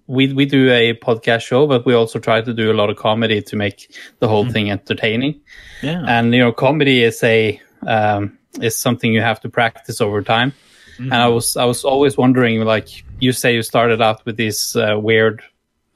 we 0.07 0.33
we 0.33 0.45
do 0.45 0.71
a 0.71 0.93
podcast 0.95 1.41
show, 1.41 1.67
but 1.67 1.85
we 1.85 1.93
also 1.93 2.19
try 2.19 2.41
to 2.41 2.53
do 2.53 2.71
a 2.71 2.73
lot 2.73 2.89
of 2.89 2.97
comedy 2.97 3.41
to 3.41 3.55
make 3.55 3.95
the 4.19 4.27
whole 4.27 4.49
thing 4.49 4.71
entertaining. 4.71 5.39
yeah. 5.81 6.03
And 6.07 6.33
you 6.33 6.39
know, 6.39 6.51
comedy 6.51 7.03
is 7.03 7.23
a 7.23 7.59
um, 7.85 8.37
is 8.61 8.77
something 8.77 9.13
you 9.13 9.21
have 9.21 9.39
to 9.41 9.49
practice 9.49 10.01
over 10.01 10.21
time. 10.21 10.53
And 10.97 11.13
I 11.13 11.27
was 11.27 11.57
I 11.57 11.65
was 11.65 11.83
always 11.83 12.17
wondering, 12.17 12.61
like 12.61 13.03
you 13.19 13.33
say, 13.33 13.53
you 13.53 13.63
started 13.63 14.01
out 14.01 14.25
with 14.25 14.37
these 14.37 14.77
uh, 14.77 14.97
weird 14.97 15.43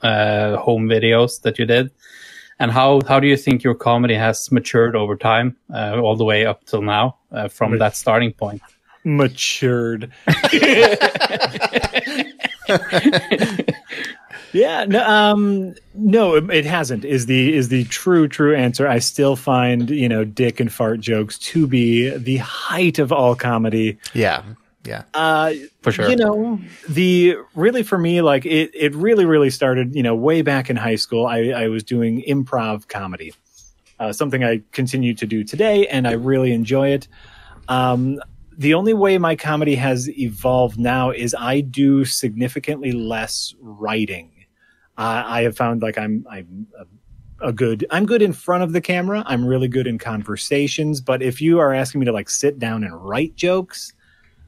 uh, 0.01 0.57
home 0.57 0.89
videos 0.89 1.41
that 1.43 1.57
you 1.57 1.65
did, 1.65 1.89
and 2.59 2.69
how 2.69 2.99
how 3.07 3.19
do 3.19 3.27
you 3.27 3.37
think 3.37 3.63
your 3.63 3.75
comedy 3.75 4.15
has 4.15 4.51
matured 4.51 4.97
over 4.97 5.15
time, 5.15 5.55
uh, 5.73 6.01
all 6.01 6.17
the 6.17 6.25
way 6.25 6.45
up 6.45 6.65
till 6.65 6.81
now, 6.81 7.17
uh, 7.31 7.47
from 7.47 7.79
that 7.79 7.95
starting 7.95 8.33
point? 8.33 8.61
matured. 9.05 10.11
yeah, 14.53 14.85
no, 14.85 15.07
um, 15.07 15.75
no, 15.93 16.35
it, 16.35 16.65
hasn't. 16.65 17.05
Is 17.05 17.25
the 17.25 17.53
is 17.53 17.69
the 17.69 17.83
true 17.85 18.27
true 18.27 18.55
answer? 18.55 18.87
I 18.87 18.99
still 18.99 19.35
find 19.35 19.89
you 19.89 20.09
know 20.09 20.23
dick 20.23 20.59
and 20.59 20.71
fart 20.71 20.99
jokes 20.99 21.37
to 21.39 21.67
be 21.67 22.09
the 22.09 22.37
height 22.37 22.99
of 22.99 23.11
all 23.11 23.35
comedy. 23.35 23.97
yeah. 24.13 24.43
Yeah. 24.85 25.03
Uh, 25.13 25.53
For 25.81 25.91
sure. 25.91 26.09
You 26.09 26.15
know, 26.15 26.59
the 26.87 27.35
really 27.53 27.83
for 27.83 27.97
me, 27.97 28.21
like 28.21 28.45
it, 28.45 28.71
it 28.73 28.95
really, 28.95 29.25
really 29.25 29.49
started, 29.49 29.93
you 29.93 30.01
know, 30.01 30.15
way 30.15 30.41
back 30.41 30.69
in 30.69 30.77
high 30.77 30.95
school. 30.95 31.27
I, 31.27 31.49
I 31.49 31.67
was 31.67 31.83
doing 31.83 32.23
improv 32.23 32.87
comedy, 32.87 33.33
uh, 33.99 34.13
something 34.13 34.43
I 34.43 34.61
continue 34.71 35.13
to 35.15 35.27
do 35.27 35.43
today, 35.43 35.85
and 35.87 36.07
I 36.07 36.13
really 36.13 36.53
enjoy 36.53 36.89
it. 36.89 37.07
Um, 37.67 38.19
the 38.59 38.73
only 38.73 38.93
way 38.93 39.17
my 39.17 39.37
comedy 39.37 39.75
has 39.75 40.09
evolved 40.19 40.77
now 40.77 41.11
is 41.11 41.33
I 41.33 41.61
do 41.61 42.03
significantly 42.03 42.91
less 42.91 43.55
writing. 43.61 44.31
Uh, 44.97 45.23
I 45.25 45.43
have 45.43 45.55
found 45.55 45.81
like 45.81 45.97
I'm, 45.97 46.25
I'm 46.29 46.67
a, 46.77 47.47
a 47.47 47.53
good, 47.53 47.85
I'm 47.89 48.05
good 48.05 48.21
in 48.21 48.33
front 48.33 48.63
of 48.63 48.73
the 48.73 48.81
camera. 48.81 49.23
I'm 49.25 49.45
really 49.45 49.69
good 49.69 49.87
in 49.87 49.97
conversations, 49.97 50.99
but 50.99 51.21
if 51.21 51.41
you 51.41 51.59
are 51.59 51.73
asking 51.73 52.01
me 52.01 52.05
to 52.07 52.11
like 52.11 52.29
sit 52.29 52.59
down 52.59 52.83
and 52.83 52.93
write 52.93 53.33
jokes, 53.37 53.93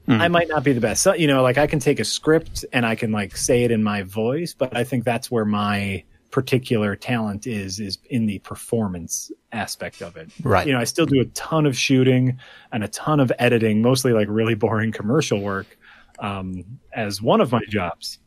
I 0.08 0.28
might 0.28 0.48
not 0.48 0.62
be 0.62 0.72
the 0.72 0.80
best. 0.80 1.00
So, 1.02 1.14
you 1.14 1.26
know, 1.26 1.42
like 1.42 1.56
I 1.56 1.66
can 1.66 1.78
take 1.78 1.98
a 1.98 2.04
script 2.04 2.66
and 2.72 2.84
I 2.84 2.96
can 2.96 3.12
like 3.12 3.34
say 3.34 3.64
it 3.64 3.70
in 3.70 3.82
my 3.82 4.02
voice, 4.02 4.52
but 4.52 4.76
I 4.76 4.84
think 4.84 5.04
that's 5.04 5.30
where 5.30 5.46
my 5.46 6.04
particular 6.32 6.96
talent 6.96 7.46
is 7.46 7.78
is 7.78 7.98
in 8.10 8.26
the 8.26 8.40
performance 8.40 9.30
aspect 9.52 10.02
of 10.02 10.16
it. 10.16 10.30
Right. 10.42 10.66
You 10.66 10.72
know, 10.72 10.80
I 10.80 10.84
still 10.84 11.06
do 11.06 11.20
a 11.20 11.26
ton 11.26 11.66
of 11.66 11.76
shooting 11.76 12.38
and 12.72 12.82
a 12.82 12.88
ton 12.88 13.20
of 13.20 13.30
editing, 13.38 13.82
mostly 13.82 14.12
like 14.12 14.26
really 14.28 14.56
boring 14.56 14.90
commercial 14.90 15.40
work 15.40 15.78
um, 16.18 16.64
as 16.92 17.22
one 17.22 17.40
of 17.40 17.52
my 17.52 17.60
jobs. 17.68 18.18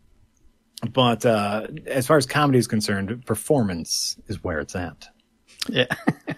But 0.94 1.26
uh, 1.26 1.68
as 1.88 2.06
far 2.08 2.18
as 2.18 2.26
comedy 2.26 2.60
is 2.60 2.68
concerned, 2.68 3.26
performance 3.26 4.18
is 4.28 4.44
where 4.44 4.60
it's 4.60 4.76
at. 4.76 5.08
Yeah. 5.68 5.88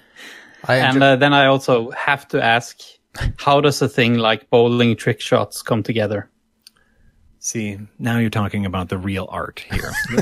I 0.63 0.77
And 0.77 1.03
uh, 1.03 1.15
then 1.17 1.33
I 1.33 1.45
also 1.47 1.91
have 1.91 2.27
to 2.29 2.43
ask, 2.43 2.79
how 3.37 3.61
does 3.61 3.81
a 3.81 3.89
thing 3.89 4.15
like 4.15 4.49
bowling 4.49 4.95
trick 4.95 5.21
shots 5.21 5.61
come 5.61 5.83
together? 5.83 6.29
See, 7.39 7.77
now 7.99 8.17
you're 8.17 8.29
talking 8.29 8.65
about 8.65 8.89
the 8.89 8.97
real 8.97 9.27
art 9.29 9.63
here. 9.71 9.91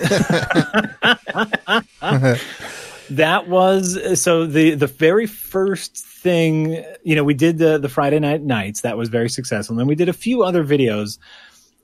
that 3.10 3.48
was 3.48 4.22
so 4.22 4.45
the 4.45 4.75
the 4.75 4.88
very 4.88 5.25
first 5.25 5.98
thing 5.98 6.84
you 7.03 7.15
know 7.15 7.24
we 7.24 7.34
did 7.34 7.57
the 7.57 7.77
the 7.77 7.89
friday 7.89 8.19
night 8.19 8.41
nights. 8.41 8.81
That 8.81 8.98
was 8.98 9.10
very 9.10 9.29
successful. 9.29 9.74
And 9.74 9.79
then 9.79 9.88
we 9.88 9.95
did 9.95 10.10
a 10.10 10.13
few 10.13 10.43
other 10.43 10.63
videos. 10.63 11.17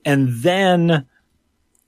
And 0.04 0.30
then 0.42 1.08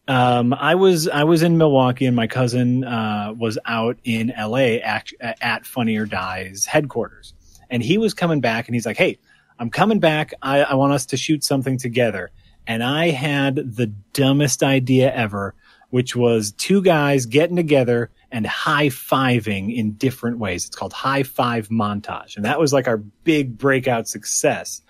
um 0.08 0.54
i 0.54 0.76
was 0.76 1.08
i 1.08 1.24
was 1.24 1.44
in 1.44 1.58
milwaukee 1.58 2.06
and 2.06 2.16
my 2.16 2.28
cousin 2.28 2.84
uh 2.84 3.34
was 3.38 3.58
out 3.66 3.98
in 4.04 4.34
la 4.38 4.58
at, 4.58 5.08
at 5.22 5.66
funny 5.66 5.98
or 5.98 6.06
dies 6.06 6.66
headquarters. 6.66 7.34
And 7.70 7.82
he 7.82 7.98
was 7.98 8.14
coming 8.14 8.42
back 8.42 8.68
and 8.68 8.76
he's 8.76 8.86
like 8.86 8.98
hey 8.98 9.18
i'm 9.60 9.70
coming 9.70 10.00
back. 10.00 10.34
I, 10.42 10.64
I 10.64 10.74
want 10.76 10.94
us 10.94 11.06
to 11.08 11.18
shoot 11.18 11.44
something 11.44 11.78
together 11.78 12.32
and 12.67 12.84
i 12.84 13.10
had 13.10 13.55
the 13.55 13.88
dumbest 14.13 14.63
idea 14.63 15.13
ever 15.13 15.55
which 15.93 16.15
was 16.15 16.53
two 16.53 16.82
guys 16.82 17.27
getting 17.27 17.55
together 17.55 18.10
and 18.32 18.48
high 18.48 18.88
fiving 18.88 19.77
in 19.77 19.93
different 19.93 20.39
ways. 20.39 20.65
It's 20.65 20.75
called 20.75 20.91
High 20.91 21.22
Five 21.22 21.70
Montage. 21.70 22.36
And 22.36 22.46
that 22.46 22.60
was 22.60 22.74
like 22.74 22.88
our 22.88 22.98
big 22.98 23.60
breakout 23.60 24.08
success. 24.08 24.82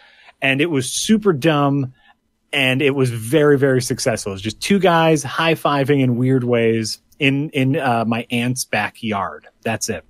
And 0.42 0.62
it 0.62 0.68
was 0.68 0.90
super 0.90 1.34
dumb 1.34 1.94
and 2.54 2.82
it 2.82 2.92
was 2.92 3.10
very, 3.10 3.58
very 3.58 3.82
successful. 3.82 4.32
It 4.32 4.36
was 4.36 4.42
just 4.42 4.62
two 4.62 4.80
guys 4.80 5.24
high 5.24 5.56
fiving 5.56 6.02
in 6.02 6.16
weird 6.16 6.46
ways 6.46 7.02
in, 7.20 7.50
in 7.50 7.76
uh, 7.76 8.06
my 8.08 8.26
aunt's 8.32 8.64
backyard. 8.64 9.46
That's 9.62 9.90
it. 9.90 10.06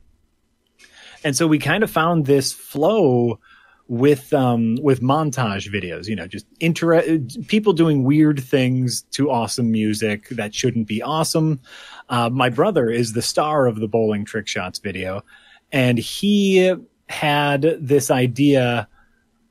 And 1.24 1.36
so 1.36 1.48
we 1.48 1.58
kind 1.58 1.84
of 1.84 1.90
found 1.90 2.28
this 2.28 2.54
flow 2.54 3.40
with 3.90 4.34
um 4.34 4.78
with 4.82 5.02
montage 5.02 5.70
videos 5.70 6.08
you 6.08 6.16
know 6.16 6.26
just 6.26 6.46
inter 6.62 7.20
people 7.48 7.74
doing 7.74 8.04
weird 8.06 8.40
things 8.42 9.02
to 9.12 9.30
awesome 9.30 9.72
music 9.72 10.30
that 10.30 10.56
shouldn't 10.56 10.88
be 10.88 11.02
awesome 11.02 11.60
uh, 12.10 12.30
my 12.30 12.50
brother 12.50 12.90
is 12.90 13.12
the 13.12 13.22
star 13.22 13.68
of 13.68 13.80
the 13.80 13.88
bowling 13.88 14.24
trick 14.24 14.48
shots 14.48 14.80
video 14.80 15.22
and 15.74 15.98
he 15.98 16.74
had 17.10 17.62
this 17.80 18.10
idea 18.10 18.88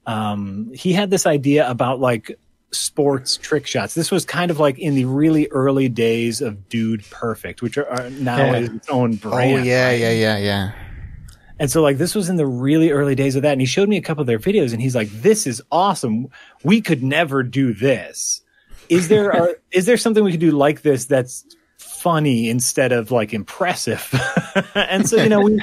um 0.07 0.71
he 0.75 0.93
had 0.95 1.11
this 1.11 1.27
idea 1.27 1.69
about 1.69 2.01
like 2.01 2.39
sports 2.71 3.37
trick 3.37 3.67
shots 3.67 3.93
this 3.95 4.11
was 4.11 4.25
kind 4.25 4.51
of 4.51 4.59
like 4.59 4.79
in 4.79 4.95
the 4.95 5.05
really 5.05 5.47
early 5.49 5.91
days 5.91 6.41
of 6.41 6.71
dude 6.71 7.05
perfect 7.11 7.61
which 7.61 7.77
are, 7.77 7.87
are 7.87 8.09
now 8.09 8.39
Yeah. 8.39 8.57
is 8.61 8.71
its 8.71 8.89
own 8.89 9.21
Oh 9.25 9.39
yeah, 9.39 9.57
right? 9.57 9.65
yeah, 10.01 10.11
yeah, 10.11 10.39
yeah. 10.39 10.73
And 11.63 11.71
so 11.71 11.81
like 11.81 11.97
this 11.97 12.17
was 12.17 12.29
in 12.29 12.35
the 12.35 12.45
really 12.45 12.91
early 12.91 13.15
days 13.15 13.37
of 13.37 13.43
that. 13.43 13.53
And 13.53 13.61
he 13.61 13.69
showed 13.69 13.89
me 13.89 13.97
a 13.97 14.03
couple 14.03 14.21
of 14.21 14.27
their 14.27 14.41
videos 14.41 14.73
and 14.73 14.83
he's 14.83 14.97
like, 14.97 15.09
this 15.11 15.47
is 15.47 15.63
awesome. 15.71 16.27
We 16.65 16.81
could 16.81 17.05
never 17.05 17.45
do 17.45 17.73
this. 17.73 18.41
Is 18.89 19.07
there 19.07 19.31
a, 19.31 19.55
is 19.71 19.87
there 19.87 19.97
something 19.97 20.25
we 20.25 20.33
could 20.33 20.41
do 20.41 20.51
like 20.51 20.83
this 20.83 21.05
that's 21.05 21.45
funny 21.79 22.51
instead 22.51 22.91
of 22.91 23.13
like 23.13 23.33
impressive? 23.33 24.13
and 24.75 25.09
so, 25.09 25.23
you 25.23 25.29
know, 25.29 25.41
we, 25.41 25.61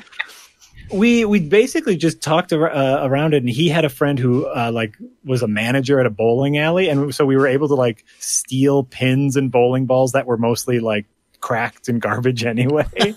we, 0.89 1.25
we 1.25 1.39
basically 1.41 1.97
just 1.97 2.21
talked 2.21 2.53
ar- 2.53 2.71
uh, 2.71 3.05
around 3.05 3.33
it 3.33 3.43
and 3.43 3.49
he 3.49 3.67
had 3.67 3.83
a 3.83 3.89
friend 3.89 4.17
who 4.17 4.45
uh, 4.45 4.71
like 4.73 4.95
was 5.25 5.43
a 5.43 5.49
manager 5.49 5.99
at 5.99 6.05
a 6.05 6.09
bowling 6.09 6.57
alley. 6.57 6.87
And 6.87 7.13
so 7.13 7.25
we 7.25 7.35
were 7.35 7.47
able 7.47 7.67
to 7.67 7.75
like 7.75 8.05
steal 8.19 8.85
pins 8.85 9.35
and 9.35 9.51
bowling 9.51 9.85
balls 9.85 10.13
that 10.13 10.25
were 10.25 10.37
mostly 10.37 10.79
like 10.79 11.07
cracked 11.41 11.89
and 11.89 12.01
garbage 12.01 12.43
anyway. 12.45 13.15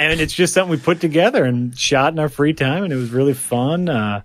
And 0.00 0.20
it's 0.20 0.32
just 0.34 0.54
something 0.54 0.70
we 0.70 0.78
put 0.78 1.00
together 1.00 1.44
and 1.44 1.78
shot 1.78 2.12
in 2.12 2.18
our 2.18 2.28
free 2.28 2.54
time, 2.54 2.84
and 2.84 2.92
it 2.92 2.96
was 2.96 3.10
really 3.10 3.34
fun. 3.34 3.88
Uh, 3.88 4.22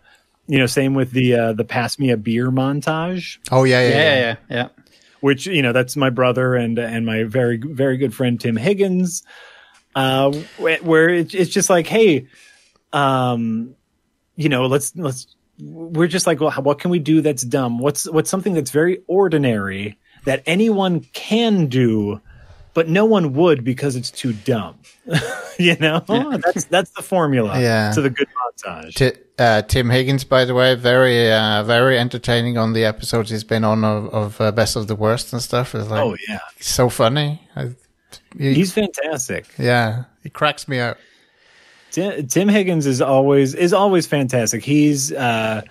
you 0.47 0.57
know, 0.57 0.65
same 0.65 0.93
with 0.93 1.11
the 1.11 1.33
uh, 1.35 1.53
the 1.53 1.65
pass 1.65 1.99
me 1.99 2.11
a 2.11 2.17
beer 2.17 2.49
montage, 2.51 3.37
Oh 3.51 3.63
yeah, 3.63 3.81
yeah, 3.81 3.89
Yeah, 3.89 3.95
yeah. 3.97 4.19
yeah, 4.19 4.35
yeah. 4.49 4.67
which 5.19 5.45
you 5.45 5.61
know 5.61 5.73
that's 5.73 5.95
my 5.95 6.09
brother 6.09 6.55
and 6.55 6.79
and 6.79 7.05
my 7.05 7.23
very 7.23 7.57
very 7.57 7.97
good 7.97 8.13
friend 8.13 8.39
Tim 8.39 8.55
Higgins, 8.55 9.23
uh, 9.95 10.31
where 10.57 11.09
it, 11.09 11.33
it's 11.33 11.49
just 11.51 11.69
like, 11.69 11.87
hey, 11.87 12.27
um, 12.93 13.75
you 14.35 14.49
know, 14.49 14.67
let's 14.67 14.95
let's 14.95 15.35
we're 15.59 16.07
just 16.07 16.27
like, 16.27 16.39
well, 16.39 16.51
what 16.51 16.79
can 16.79 16.91
we 16.91 16.99
do 16.99 17.21
that's 17.21 17.43
dumb? 17.43 17.79
What's 17.79 18.09
what's 18.09 18.29
something 18.29 18.53
that's 18.53 18.71
very 18.71 18.99
ordinary 19.07 19.97
that 20.25 20.43
anyone 20.45 21.01
can 21.13 21.67
do, 21.67 22.19
but 22.75 22.87
no 22.87 23.05
one 23.05 23.33
would 23.33 23.63
because 23.63 23.95
it's 23.95 24.11
too 24.11 24.33
dumb. 24.33 24.75
you 25.57 25.75
know, 25.79 26.01
that's 26.43 26.65
that's 26.65 26.91
the 26.91 27.01
formula 27.01 27.59
Yeah. 27.59 27.91
to 27.93 28.01
the 28.01 28.11
good 28.11 28.27
montage. 28.39 28.93
Ti 28.93 29.11
uh, 29.39 29.61
Tim 29.63 29.89
Higgins, 29.89 30.23
by 30.23 30.45
the 30.45 30.53
way, 30.53 30.75
very, 30.75 31.29
uh, 31.31 31.63
very 31.63 31.97
entertaining 31.99 32.57
on 32.57 32.71
the 32.73 32.85
episodes 32.85 33.29
he's 33.31 33.43
been 33.43 33.63
on 33.65 33.83
of, 33.83 34.07
of 34.13 34.39
uh, 34.41 34.51
Best 34.51 34.75
of 34.77 34.87
the 34.87 34.95
Worst 34.95 35.33
and 35.33 35.41
stuff. 35.41 35.73
It's 35.75 35.89
like 35.89 36.01
oh 36.03 36.15
yeah, 36.29 36.39
so 36.59 36.87
funny. 36.89 37.41
I, 37.55 37.71
he- 38.37 38.53
he's 38.53 38.71
fantastic. 38.71 39.45
yeah, 39.57 40.03
he 40.23 40.29
cracks 40.29 40.67
me 40.67 40.79
up. 40.79 40.97
Tim, 41.91 42.27
Tim 42.27 42.47
Higgins 42.49 42.85
is 42.85 43.01
always 43.01 43.53
is 43.55 43.73
always 43.73 44.05
fantastic. 44.07 44.63
He's 44.63 45.11
uh, 45.11 45.61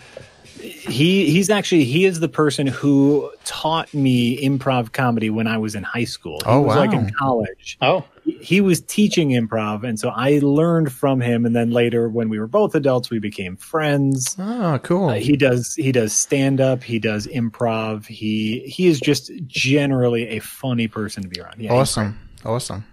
he 0.61 1.31
he's 1.31 1.51
actually 1.51 1.85
he 1.85 2.05
is 2.05 2.21
the 2.21 2.29
person 2.29 2.67
who 2.67 3.31
taught 3.45 3.93
me 3.93 4.41
improv 4.43 4.93
comedy 4.93 5.29
when 5.31 5.47
I 5.47 5.59
was 5.59 5.75
in 5.75 5.83
high 5.83 6.05
school. 6.05 6.39
He 6.45 6.51
Oh, 6.51 6.61
was 6.63 6.77
like 6.77 6.93
in 6.93 7.11
college. 7.19 7.77
Oh, 7.83 8.05
He- 8.25 8.39
He 8.41 8.61
was 8.61 8.81
teaching 8.81 9.31
improv, 9.31 9.85
and 9.85 9.99
so 9.99 10.09
I 10.11 10.39
learned 10.43 10.91
from 10.93 11.21
him. 11.21 11.45
And 11.45 11.55
then 11.55 11.71
later, 11.73 12.09
when 12.09 12.29
we 12.31 12.39
were 12.39 12.47
both 12.47 12.75
adults, 12.75 13.11
we 13.11 13.19
became 13.19 13.57
friends. 13.57 14.37
Oh, 14.39 14.79
cool. 14.83 15.11
Uh, 15.11 15.15
he 15.15 15.37
does 15.37 15.75
he 15.75 15.93
does 15.93 16.13
stand 16.15 16.61
up. 16.61 16.83
He 16.83 16.99
does 16.99 17.27
improv. 17.27 18.07
He 18.07 18.61
he 18.61 18.87
is 18.87 19.01
just 19.01 19.31
generally 19.47 20.29
a 20.29 20.39
funny 20.39 20.89
person 20.89 21.23
to 21.25 21.29
be 21.29 21.41
around. 21.41 21.57
Yeah, 21.59 21.73
he's 21.73 21.81
awesome, 21.81 22.19
awesome. 22.45 22.85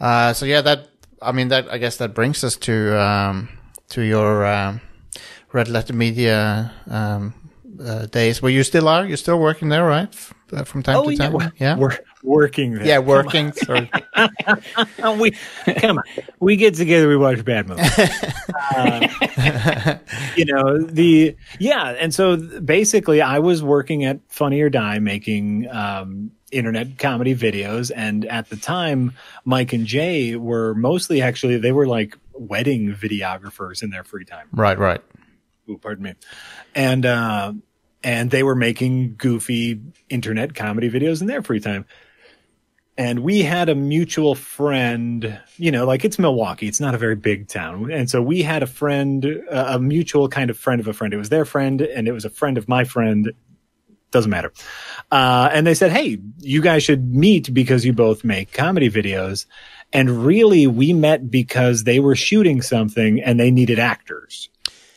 Uh, 0.00 0.32
so 0.32 0.44
yeah, 0.46 0.60
that 0.60 0.88
I 1.22 1.32
mean 1.32 1.48
that 1.48 1.70
I 1.70 1.78
guess 1.78 1.96
that 1.98 2.14
brings 2.14 2.42
us 2.44 2.56
to 2.56 3.00
um, 3.00 3.48
to 3.90 4.02
your 4.02 4.44
um, 4.44 4.80
Red 5.52 5.68
Letter 5.68 5.92
Media 5.92 6.72
um, 6.88 7.34
uh, 7.82 8.06
days. 8.06 8.40
Where 8.42 8.50
you 8.52 8.62
still 8.62 8.88
are? 8.88 9.04
You're 9.06 9.16
still 9.16 9.38
working 9.38 9.68
there, 9.68 9.84
right? 9.84 10.14
Uh, 10.52 10.64
from 10.64 10.82
time 10.82 10.96
Oh 10.96 11.04
to 11.04 11.14
yeah, 11.14 11.30
time. 11.30 11.52
yeah. 11.58 11.76
we're 11.76 11.96
working. 12.22 12.74
There. 12.74 12.86
yeah, 12.86 12.98
working. 12.98 13.52
Sorry. 13.52 13.90
we 15.18 15.30
come 15.76 15.98
on. 15.98 16.04
We 16.40 16.56
get 16.56 16.74
together. 16.74 17.08
We 17.08 17.16
watch 17.16 17.42
bad 17.44 17.68
movies. 17.68 17.90
Uh, 18.76 19.98
you 20.36 20.44
know 20.44 20.82
the 20.82 21.36
yeah, 21.58 21.94
and 21.98 22.14
so 22.14 22.36
basically, 22.36 23.22
I 23.22 23.38
was 23.38 23.62
working 23.62 24.04
at 24.04 24.20
Funny 24.28 24.60
or 24.60 24.68
Die 24.68 24.98
making 24.98 25.68
um, 25.70 26.32
internet 26.50 26.98
comedy 26.98 27.34
videos, 27.34 27.90
and 27.94 28.26
at 28.26 28.50
the 28.50 28.56
time, 28.56 29.12
Mike 29.46 29.72
and 29.72 29.86
Jay 29.86 30.36
were 30.36 30.74
mostly 30.74 31.22
actually 31.22 31.56
they 31.58 31.72
were 31.72 31.86
like 31.86 32.16
wedding 32.34 32.94
videographers 32.94 33.82
in 33.82 33.90
their 33.90 34.04
free 34.04 34.24
time. 34.24 34.48
right, 34.52 34.78
right. 34.78 35.00
Ooh, 35.72 35.78
pardon 35.78 36.04
me. 36.04 36.14
And 36.74 37.06
uh, 37.06 37.52
and 38.04 38.30
they 38.30 38.42
were 38.42 38.54
making 38.54 39.16
goofy 39.16 39.80
internet 40.08 40.54
comedy 40.54 40.90
videos 40.90 41.20
in 41.20 41.26
their 41.26 41.42
free 41.42 41.60
time. 41.60 41.86
And 42.98 43.20
we 43.20 43.40
had 43.40 43.70
a 43.70 43.74
mutual 43.74 44.34
friend, 44.34 45.40
you 45.56 45.70
know, 45.70 45.86
like 45.86 46.04
it's 46.04 46.18
Milwaukee, 46.18 46.68
it's 46.68 46.80
not 46.80 46.94
a 46.94 46.98
very 46.98 47.16
big 47.16 47.48
town. 47.48 47.90
And 47.90 48.10
so 48.10 48.20
we 48.20 48.42
had 48.42 48.62
a 48.62 48.66
friend, 48.66 49.42
uh, 49.50 49.64
a 49.70 49.78
mutual 49.78 50.28
kind 50.28 50.50
of 50.50 50.58
friend 50.58 50.78
of 50.78 50.86
a 50.88 50.92
friend. 50.92 51.14
It 51.14 51.16
was 51.16 51.30
their 51.30 51.46
friend 51.46 51.80
and 51.80 52.06
it 52.06 52.12
was 52.12 52.26
a 52.26 52.30
friend 52.30 52.58
of 52.58 52.68
my 52.68 52.84
friend. 52.84 53.32
Doesn't 54.10 54.30
matter. 54.30 54.52
Uh, 55.10 55.48
and 55.52 55.66
they 55.66 55.72
said, 55.72 55.90
Hey, 55.90 56.18
you 56.40 56.60
guys 56.60 56.82
should 56.82 57.14
meet 57.14 57.54
because 57.54 57.86
you 57.86 57.94
both 57.94 58.24
make 58.24 58.52
comedy 58.52 58.90
videos. 58.90 59.46
And 59.90 60.24
really, 60.24 60.66
we 60.66 60.92
met 60.92 61.30
because 61.30 61.84
they 61.84 61.98
were 61.98 62.16
shooting 62.16 62.60
something 62.60 63.22
and 63.22 63.40
they 63.40 63.50
needed 63.50 63.78
actors. 63.78 64.50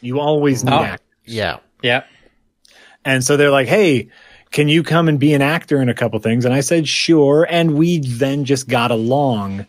You 0.05 0.19
always 0.19 0.63
need 0.63 0.73
Oh. 0.73 0.83
actors. 0.83 1.07
Yeah. 1.25 1.57
yeah. 1.81 2.03
And 3.03 3.23
so 3.23 3.37
they're 3.37 3.51
like, 3.51 3.67
hey, 3.67 4.09
can 4.51 4.67
you 4.69 4.83
come 4.83 5.09
and 5.09 5.19
be 5.19 5.33
an 5.33 5.41
actor 5.41 5.81
in 5.81 5.89
a 5.89 5.93
couple 5.93 6.19
things? 6.19 6.45
And 6.45 6.53
I 6.53 6.61
said, 6.61 6.87
sure. 6.87 7.45
And 7.49 7.75
we 7.75 7.99
then 7.99 8.45
just 8.45 8.67
got 8.67 8.91
along. 8.91 9.65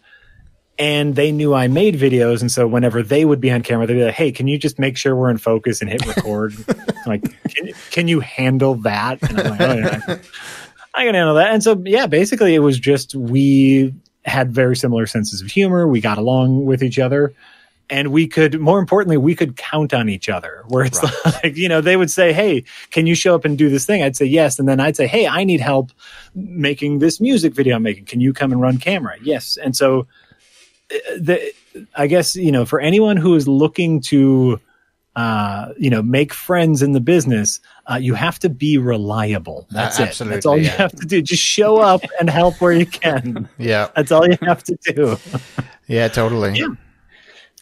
And 0.78 1.14
they 1.16 1.32
knew 1.32 1.54
I 1.54 1.68
made 1.68 1.94
videos. 1.96 2.42
And 2.42 2.52
so 2.52 2.66
whenever 2.66 3.02
they 3.02 3.24
would 3.24 3.40
be 3.40 3.50
on 3.50 3.62
camera, 3.62 3.86
they'd 3.86 3.94
be 3.94 4.04
like, 4.04 4.14
hey, 4.14 4.30
can 4.30 4.46
you 4.46 4.58
just 4.58 4.78
make 4.78 4.96
sure 4.98 5.16
we're 5.16 5.30
in 5.30 5.38
focus 5.38 5.80
and 5.80 5.90
hit 5.90 6.06
record? 6.06 6.54
Like, 7.06 7.22
can, 7.54 7.70
can 7.92 8.08
you 8.08 8.18
handle 8.18 8.74
that? 8.82 9.22
And 9.22 9.38
I'm 9.40 9.50
like, 9.50 9.60
oh, 9.60 9.74
yeah. 9.76 10.18
I 10.92 11.04
can 11.04 11.14
handle 11.14 11.36
that. 11.36 11.52
And 11.54 11.62
so, 11.62 11.80
yeah, 11.86 12.08
basically 12.08 12.52
it 12.52 12.58
was 12.58 12.80
just 12.80 13.14
we 13.14 13.94
had 14.24 14.50
very 14.52 14.74
similar 14.74 15.06
senses 15.06 15.40
of 15.40 15.46
humor. 15.46 15.86
We 15.86 16.00
got 16.00 16.18
along 16.18 16.64
with 16.64 16.82
each 16.82 16.98
other. 16.98 17.32
And 17.88 18.10
we 18.10 18.26
could, 18.26 18.60
more 18.60 18.80
importantly, 18.80 19.16
we 19.16 19.36
could 19.36 19.56
count 19.56 19.94
on 19.94 20.08
each 20.08 20.28
other. 20.28 20.64
Where 20.68 20.84
it's 20.84 21.00
like, 21.24 21.56
you 21.56 21.68
know, 21.68 21.80
they 21.80 21.96
would 21.96 22.10
say, 22.10 22.32
"Hey, 22.32 22.64
can 22.90 23.06
you 23.06 23.14
show 23.14 23.34
up 23.34 23.44
and 23.44 23.56
do 23.56 23.68
this 23.68 23.86
thing?" 23.86 24.02
I'd 24.02 24.16
say 24.16 24.26
yes, 24.26 24.58
and 24.58 24.68
then 24.68 24.80
I'd 24.80 24.96
say, 24.96 25.06
"Hey, 25.06 25.26
I 25.28 25.44
need 25.44 25.60
help 25.60 25.92
making 26.34 26.98
this 26.98 27.20
music 27.20 27.54
video 27.54 27.76
I'm 27.76 27.84
making. 27.84 28.06
Can 28.06 28.20
you 28.20 28.32
come 28.32 28.50
and 28.50 28.60
run 28.60 28.78
camera?" 28.78 29.14
Yes, 29.22 29.56
and 29.56 29.76
so 29.76 30.08
uh, 30.92 30.96
the, 31.18 31.52
I 31.94 32.06
guess 32.08 32.34
you 32.34 32.50
know, 32.50 32.64
for 32.64 32.80
anyone 32.80 33.16
who 33.16 33.34
is 33.36 33.46
looking 33.46 34.00
to, 34.02 34.60
uh, 35.14 35.72
you 35.78 35.90
know, 35.90 36.02
make 36.02 36.32
friends 36.34 36.82
in 36.82 36.92
the 36.92 37.00
business, 37.00 37.60
uh, 37.90 37.94
you 37.94 38.14
have 38.14 38.38
to 38.40 38.48
be 38.48 38.78
reliable. 38.78 39.66
That's 39.70 39.98
it. 39.98 40.00
That's 40.00 40.18
all 40.18 40.28
absolutely, 40.28 40.64
you 40.64 40.70
have 40.70 40.92
to 40.92 41.06
do. 41.06 41.22
Just 41.22 41.42
show 41.42 41.78
up 41.78 42.02
and 42.18 42.28
help 42.28 42.60
where 42.60 42.72
you 42.72 42.86
can. 42.86 43.48
Yeah. 43.58 43.90
That's 43.94 44.10
all 44.12 44.28
you 44.28 44.36
have 44.42 44.62
to 44.64 44.76
do. 44.86 45.16
Yeah, 45.86 46.08
totally. 46.08 46.58
Yeah. 46.58 46.68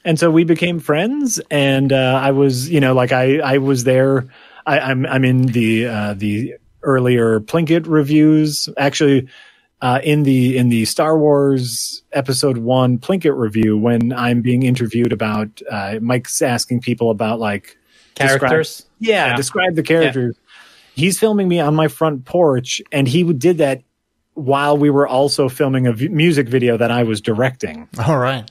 And 0.04 0.18
so 0.18 0.30
we 0.30 0.44
became 0.44 0.78
friends 0.80 1.40
and 1.50 1.92
uh, 1.92 2.20
i 2.22 2.30
was 2.30 2.68
you 2.70 2.80
know 2.80 2.94
like 2.94 3.12
i 3.12 3.38
i 3.38 3.58
was 3.58 3.84
there 3.84 4.26
I, 4.66 4.78
i'm 4.80 5.06
i'm 5.06 5.24
in 5.24 5.42
the 5.46 5.86
uh, 5.86 6.14
the 6.14 6.54
earlier 6.82 7.40
plinkett 7.40 7.86
reviews 7.86 8.68
actually 8.76 9.28
uh, 9.80 10.00
in 10.02 10.22
the 10.22 10.56
in 10.56 10.68
the 10.70 10.84
star 10.86 11.18
wars 11.18 12.02
episode 12.12 12.58
one 12.58 12.98
plinkett 12.98 13.36
review 13.36 13.76
when 13.76 14.12
i'm 14.12 14.40
being 14.42 14.62
interviewed 14.62 15.12
about 15.12 15.48
uh, 15.70 15.98
mike's 16.00 16.40
asking 16.42 16.80
people 16.80 17.10
about 17.10 17.38
like 17.40 17.76
describe- 18.14 18.40
Characters. 18.40 18.86
yeah, 18.98 19.28
Yeah. 19.28 19.36
describe 19.36 19.74
the 19.74 19.82
characters 19.82 20.36
he's 20.94 21.18
filming 21.18 21.48
me 21.48 21.58
on 21.60 21.74
my 21.74 21.88
front 21.88 22.24
porch 22.24 22.80
and 22.92 23.08
he 23.08 23.24
did 23.32 23.58
that 23.58 23.82
while 24.34 24.76
we 24.76 24.90
were 24.90 25.06
also 25.08 25.48
filming 25.48 25.86
a 25.86 25.92
v- 25.92 26.08
music 26.08 26.48
video 26.48 26.76
that 26.76 26.90
i 26.90 27.02
was 27.02 27.20
directing 27.20 27.88
All 28.06 28.18
right. 28.18 28.48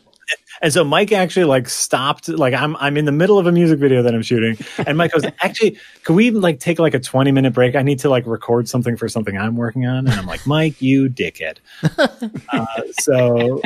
And 0.64 0.74
so 0.74 0.84
Mike 0.84 1.12
actually 1.12 1.44
like 1.46 1.70
stopped, 1.70 2.28
like 2.30 2.54
I'm 2.56 2.76
I'm 2.78 2.98
in 2.98 3.06
the 3.06 3.12
middle 3.12 3.38
of 3.38 3.46
a 3.46 3.52
music 3.52 3.78
video 3.78 4.02
that 4.02 4.16
I'm 4.16 4.24
shooting, 4.24 4.58
and 4.88 4.98
Mike 4.98 5.12
goes, 5.12 5.24
actually, 5.42 5.78
could 6.04 6.16
we 6.16 6.32
like 6.32 6.60
take 6.60 6.80
like 6.80 6.96
a 6.96 7.00
20 7.00 7.32
minute 7.32 7.54
break? 7.54 7.76
I 7.76 7.84
need 7.84 8.00
to 8.00 8.10
like 8.10 8.26
record 8.26 8.68
something 8.68 8.98
for 8.98 9.08
something 9.08 9.38
I'm 9.38 9.56
working 9.58 9.86
on, 9.86 10.08
and 10.08 10.12
I'm 10.20 10.26
like, 10.26 10.48
Mike, 10.48 10.82
you 10.82 11.10
dickhead. 11.10 11.58
uh, 12.50 12.66
so, 13.00 13.62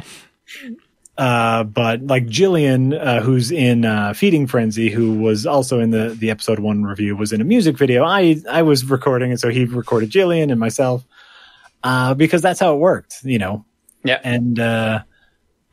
uh, 1.17 1.63
but 1.63 2.01
like 2.03 2.25
Jillian, 2.25 2.93
uh, 2.99 3.21
who's 3.21 3.51
in 3.51 3.85
uh, 3.85 4.13
Feeding 4.13 4.45
Frenzy, 4.45 4.89
who 4.89 5.13
was 5.19 5.45
also 5.45 5.79
in 5.79 5.91
the 5.91 6.09
the 6.19 6.29
episode 6.29 6.59
one 6.59 6.83
review, 6.83 7.15
was 7.15 7.31
in 7.31 7.41
a 7.41 7.45
music 7.45 7.77
video. 7.77 8.03
I 8.03 8.37
I 8.49 8.61
was 8.61 8.85
recording, 8.85 9.31
and 9.31 9.39
so 9.39 9.49
he 9.49 9.65
recorded 9.65 10.11
Jillian 10.11 10.51
and 10.51 10.59
myself, 10.59 11.03
uh, 11.83 12.13
because 12.13 12.41
that's 12.41 12.59
how 12.59 12.73
it 12.73 12.77
worked, 12.79 13.19
you 13.23 13.39
know 13.39 13.65
Yeah. 14.03 14.19
and 14.23 14.59
uh 14.59 15.03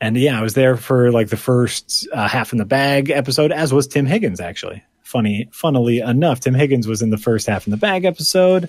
and 0.05 0.17
yeah 0.17 0.39
i 0.39 0.43
was 0.43 0.55
there 0.55 0.77
for 0.77 1.11
like 1.13 1.29
the 1.29 1.37
first 1.37 2.07
uh, 2.13 2.29
half 2.29 2.53
in 2.53 2.59
the 2.59 2.65
bag 2.65 3.11
episode 3.11 3.51
as 3.53 3.73
was 3.73 3.87
tim 3.87 4.07
higgins 4.07 4.41
actually. 4.41 4.83
Funny 5.03 5.49
funnily 5.53 6.01
enough 6.01 6.41
tim 6.41 6.55
higgins 6.55 6.87
was 6.89 7.01
in 7.03 7.11
the 7.11 7.19
first 7.19 7.47
half 7.47 7.67
in 7.67 7.71
the 7.71 7.77
bag 7.77 8.05
episode. 8.05 8.69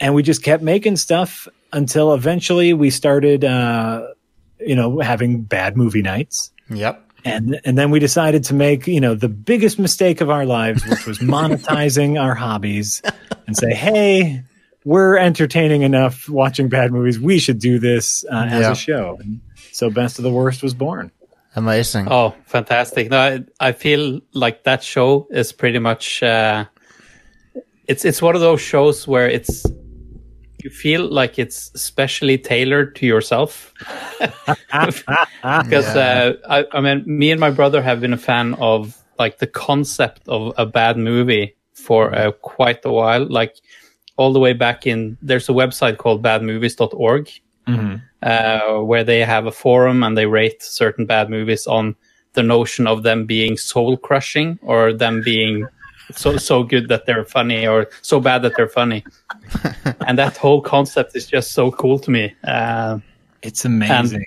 And 0.00 0.14
we 0.14 0.22
just 0.22 0.42
kept 0.42 0.62
making 0.62 0.96
stuff 0.96 1.46
until 1.72 2.14
eventually 2.14 2.72
we 2.72 2.90
started 2.90 3.44
uh 3.44 4.06
you 4.60 4.74
know 4.76 5.00
having 5.00 5.42
bad 5.42 5.76
movie 5.76 6.02
nights. 6.02 6.50
Yep. 6.70 7.02
and 7.24 7.60
and 7.64 7.76
then 7.76 7.90
we 7.90 7.98
decided 7.98 8.44
to 8.44 8.54
make 8.54 8.86
you 8.86 9.00
know 9.00 9.14
the 9.14 9.28
biggest 9.28 9.78
mistake 9.78 10.20
of 10.22 10.30
our 10.30 10.46
lives 10.46 10.84
which 10.86 11.04
was 11.06 11.18
monetizing 11.18 12.18
our 12.24 12.34
hobbies 12.34 13.02
and 13.46 13.56
say 13.56 13.74
hey 13.74 14.42
we're 14.86 15.16
entertaining 15.16 15.80
enough 15.82 16.28
watching 16.28 16.68
bad 16.68 16.92
movies. 16.92 17.18
We 17.18 17.38
should 17.38 17.58
do 17.58 17.78
this 17.78 18.22
uh, 18.30 18.44
as 18.50 18.60
Yeah. 18.60 18.72
a 18.72 18.74
show. 18.74 19.16
And 19.18 19.40
so 19.74 19.90
best 19.90 20.18
of 20.18 20.22
the 20.22 20.30
worst 20.30 20.62
was 20.62 20.74
born 20.74 21.10
Amazing. 21.56 22.08
Oh, 22.10 22.34
fantastic! 22.46 23.10
No, 23.10 23.18
I, 23.60 23.68
I 23.68 23.72
feel 23.72 24.20
like 24.32 24.64
that 24.64 24.82
show 24.82 25.28
is 25.30 25.52
pretty 25.52 25.78
much. 25.78 26.20
Uh, 26.20 26.64
it's 27.86 28.04
it's 28.04 28.20
one 28.20 28.34
of 28.34 28.40
those 28.40 28.60
shows 28.60 29.06
where 29.06 29.28
it's 29.30 29.64
you 30.64 30.70
feel 30.70 31.06
like 31.06 31.38
it's 31.38 31.70
specially 31.80 32.38
tailored 32.38 32.96
to 32.96 33.06
yourself. 33.06 33.72
Because 34.70 35.94
Yeah. 35.94 36.32
uh, 36.48 36.64
I, 36.72 36.78
I 36.78 36.80
mean, 36.80 37.04
me 37.06 37.30
and 37.30 37.38
my 37.38 37.50
brother 37.50 37.82
have 37.82 38.00
been 38.00 38.12
a 38.14 38.18
fan 38.30 38.54
of 38.54 38.96
like 39.18 39.38
the 39.38 39.46
concept 39.46 40.26
of 40.26 40.52
a 40.56 40.66
bad 40.66 40.96
movie 40.96 41.54
for 41.74 42.12
uh, 42.14 42.32
quite 42.32 42.84
a 42.84 42.90
while. 42.90 43.26
Like 43.28 43.54
all 44.16 44.32
the 44.32 44.40
way 44.40 44.54
back 44.54 44.86
in, 44.86 45.18
there's 45.22 45.48
a 45.48 45.52
website 45.52 45.98
called 45.98 46.22
badmovies.org 46.22 47.30
uh, 48.22 48.78
where 48.78 49.04
they 49.04 49.20
have 49.20 49.46
a 49.46 49.52
forum 49.52 50.02
and 50.02 50.16
they 50.16 50.26
rate 50.26 50.62
certain 50.62 51.06
bad 51.06 51.30
movies 51.30 51.66
on 51.66 51.94
the 52.32 52.42
notion 52.42 52.86
of 52.86 53.02
them 53.02 53.26
being 53.26 53.56
soul 53.56 53.96
crushing 53.96 54.58
or 54.62 54.92
them 54.92 55.22
being 55.22 55.66
so 56.12 56.36
so 56.36 56.62
good 56.62 56.88
that 56.88 57.06
they're 57.06 57.24
funny 57.24 57.66
or 57.66 57.88
so 58.02 58.20
bad 58.20 58.42
that 58.42 58.52
they're 58.56 58.68
funny. 58.68 59.04
and 60.06 60.18
that 60.18 60.36
whole 60.36 60.60
concept 60.60 61.16
is 61.16 61.26
just 61.26 61.52
so 61.52 61.70
cool 61.70 61.98
to 61.98 62.10
me. 62.10 62.34
Uh, 62.44 62.98
it's 63.42 63.64
amazing 63.64 64.26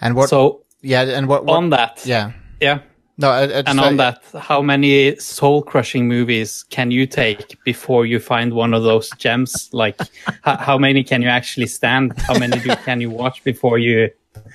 and 0.00 0.14
what? 0.14 0.28
so 0.28 0.64
yeah, 0.82 1.02
and 1.02 1.28
what? 1.28 1.44
what 1.44 1.56
on 1.56 1.70
that, 1.70 2.02
yeah. 2.04 2.32
yeah. 2.60 2.80
No, 3.20 3.30
I, 3.30 3.42
I 3.42 3.46
just, 3.46 3.68
And 3.68 3.80
on 3.80 3.96
that, 3.98 4.22
how 4.38 4.62
many 4.62 5.16
soul 5.16 5.62
crushing 5.62 6.08
movies 6.08 6.64
can 6.70 6.90
you 6.90 7.06
take 7.06 7.62
before 7.64 8.06
you 8.06 8.18
find 8.18 8.54
one 8.54 8.72
of 8.74 8.82
those 8.82 9.10
gems? 9.18 9.68
Like, 9.72 10.00
how, 10.42 10.56
how 10.56 10.78
many 10.78 11.04
can 11.04 11.22
you 11.22 11.28
actually 11.28 11.66
stand? 11.66 12.18
How 12.18 12.38
many 12.38 12.58
do, 12.60 12.74
can 12.76 13.00
you 13.00 13.10
watch 13.10 13.44
before 13.44 13.78
you 13.78 14.10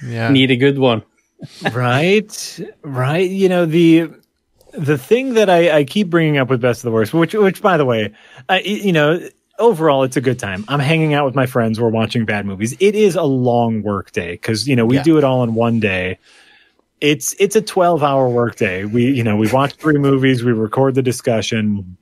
yeah. 0.06 0.30
need 0.30 0.52
a 0.52 0.56
good 0.56 0.80
one? 0.80 1.04
right 1.74 2.60
right 2.82 3.30
you 3.30 3.50
know 3.50 3.66
the 3.66 4.10
the 4.72 4.98
thing 4.98 5.34
that 5.34 5.50
I, 5.50 5.80
I 5.80 5.84
keep 5.84 6.10
bringing 6.10 6.38
up 6.38 6.50
with 6.50 6.62
best 6.62 6.80
of 6.80 6.84
the 6.84 6.92
worst 6.92 7.14
which 7.14 7.34
which 7.34 7.62
by 7.62 7.76
the 7.78 7.84
way 7.86 8.14
I, 8.48 8.62
you 8.62 8.94
know 8.94 9.20
overall 9.60 10.04
it's 10.04 10.16
a 10.18 10.22
good 10.22 10.40
time 10.40 10.64
i'm 10.70 10.80
hanging 10.80 11.14
out 11.14 11.26
with 11.26 11.36
my 11.36 11.46
friends 11.46 11.80
we're 11.80 11.90
watching 11.90 12.26
bad 12.26 12.46
movies 12.46 12.74
it 12.80 12.96
is 12.96 13.16
a 13.16 13.24
long 13.24 13.84
work 13.84 14.12
day 14.14 14.32
because 14.32 14.66
you 14.68 14.76
know 14.78 14.86
we 14.86 14.96
Yeah. 14.96 15.04
do 15.04 15.18
it 15.18 15.24
all 15.26 15.44
in 15.44 15.54
one 15.56 15.80
day 15.82 16.18
it's 17.02 17.34
it's 17.40 17.56
a 17.56 17.62
12 17.62 18.04
hour 18.04 18.30
workday. 18.30 18.86
we 18.86 19.12
you 19.12 19.24
know 19.24 19.36
we 19.36 19.52
watch 19.52 19.74
three 19.76 19.98
movies 19.98 20.44
we 20.44 20.52
record 20.52 20.96
the 20.96 21.02
discussion 21.02 21.98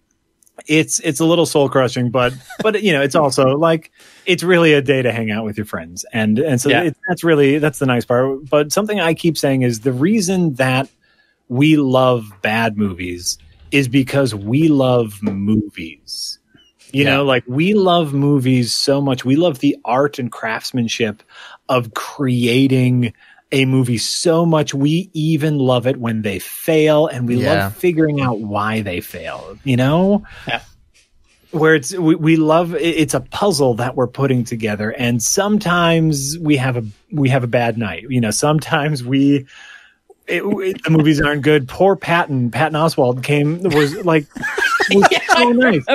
it's 0.68 1.00
it's 1.00 1.20
a 1.20 1.26
little 1.26 1.48
soul 1.48 1.68
crushing 1.68 2.12
but 2.12 2.32
but 2.62 2.84
you 2.84 2.94
know 2.94 3.02
it's 3.02 3.16
also 3.16 3.58
like 3.58 3.92
it's 4.28 4.44
really 4.44 4.72
a 4.74 4.82
day 4.84 5.02
to 5.02 5.12
hang 5.12 5.32
out 5.32 5.44
with 5.46 5.58
your 5.58 5.66
friends 5.66 6.06
and 6.14 6.38
and 6.38 6.62
so 6.62 6.70
Yeah. 6.70 6.84
it, 6.84 6.98
that's 7.08 7.24
really 7.24 7.58
that's 7.58 7.80
the 7.80 7.88
nice 7.88 8.06
part 8.06 8.48
but 8.50 8.72
something 8.72 9.00
i 9.00 9.14
keep 9.16 9.36
saying 9.38 9.64
is 9.64 9.80
the 9.82 9.92
reason 9.92 10.54
that 10.56 10.88
we 11.50 11.76
love 11.76 12.32
bad 12.44 12.78
movies 12.78 13.40
is 13.72 13.88
because 13.88 14.36
we 14.36 14.68
love 14.68 15.22
movies 15.24 16.38
you 16.92 17.04
Yeah. 17.04 17.16
know 17.16 17.26
like 17.26 17.44
we 17.48 17.74
love 17.74 18.14
movies 18.14 18.72
so 18.72 19.02
much 19.02 19.26
we 19.26 19.36
love 19.36 19.58
the 19.60 19.76
art 19.84 20.20
and 20.20 20.32
craftsmanship 20.32 21.24
of 21.68 21.96
creating 21.96 23.12
a 23.54 23.64
movie 23.66 23.98
so 24.00 24.46
much 24.46 24.74
we 24.74 25.10
even 25.14 25.58
love 25.60 25.88
it 25.88 25.98
when 25.98 26.22
they 26.24 26.40
fail 26.40 27.08
and 27.08 27.28
we 27.28 27.36
Yeah. 27.38 27.66
love 27.66 27.76
figuring 27.78 28.20
out 28.20 28.40
why 28.40 28.82
they 28.82 29.00
fail 29.00 29.58
you 29.64 29.78
know 29.78 30.24
Yeah. 30.48 30.62
where 31.52 31.76
it's 31.76 31.94
we, 31.96 32.16
we 32.16 32.36
love 32.36 32.74
it's 32.76 33.14
a 33.14 33.20
puzzle 33.22 33.76
that 33.76 33.96
we're 33.96 34.08
putting 34.08 34.44
together 34.44 34.90
and 34.98 35.22
sometimes 35.24 36.38
we 36.40 36.58
have 36.58 36.76
a 36.78 36.84
we 37.12 37.30
have 37.30 37.44
a 37.44 37.48
bad 37.48 37.78
night 37.78 38.04
you 38.10 38.20
know 38.20 38.32
sometimes 38.32 39.04
we 39.04 39.46
it, 40.28 40.42
it- 40.44 40.84
the 40.84 40.90
movies 40.90 41.22
aren't 41.22 41.44
good 41.44 41.68
poor 41.68 41.96
patton 41.96 42.50
patton 42.50 42.76
oswald 42.76 43.24
came 43.24 43.62
was 43.64 43.96
like 44.04 44.26
was 44.92 45.08
so 45.28 45.50
nice 45.52 45.86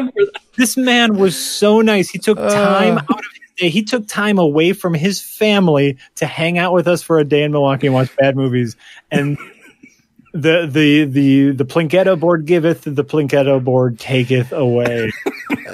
this 0.56 0.76
man 0.76 1.16
was 1.18 1.36
so 1.38 1.80
nice. 1.80 2.08
He 2.08 2.18
took 2.18 2.36
time 2.38 2.98
Uh. 2.98 3.00
out 3.00 3.10
of 3.10 3.16
his 3.16 3.37
day. 3.37 3.37
He 3.58 3.82
took 3.82 4.06
time 4.06 4.38
away 4.38 4.72
from 4.72 4.94
his 4.94 5.20
family 5.20 5.98
to 6.16 6.26
hang 6.26 6.58
out 6.58 6.72
with 6.72 6.86
us 6.86 7.02
for 7.02 7.18
a 7.18 7.24
day 7.24 7.42
in 7.42 7.52
Milwaukee 7.52 7.88
and 7.88 7.94
watch 7.94 8.14
bad 8.16 8.36
movies. 8.36 8.76
And 9.10 9.36
the 10.32 10.68
the 10.70 11.04
the 11.04 11.50
the 11.50 11.64
Plinketto 11.64 12.18
board 12.18 12.46
giveth, 12.46 12.82
the 12.82 13.04
Plinketto 13.04 13.62
board 13.62 13.98
taketh 13.98 14.52
away. 14.52 15.10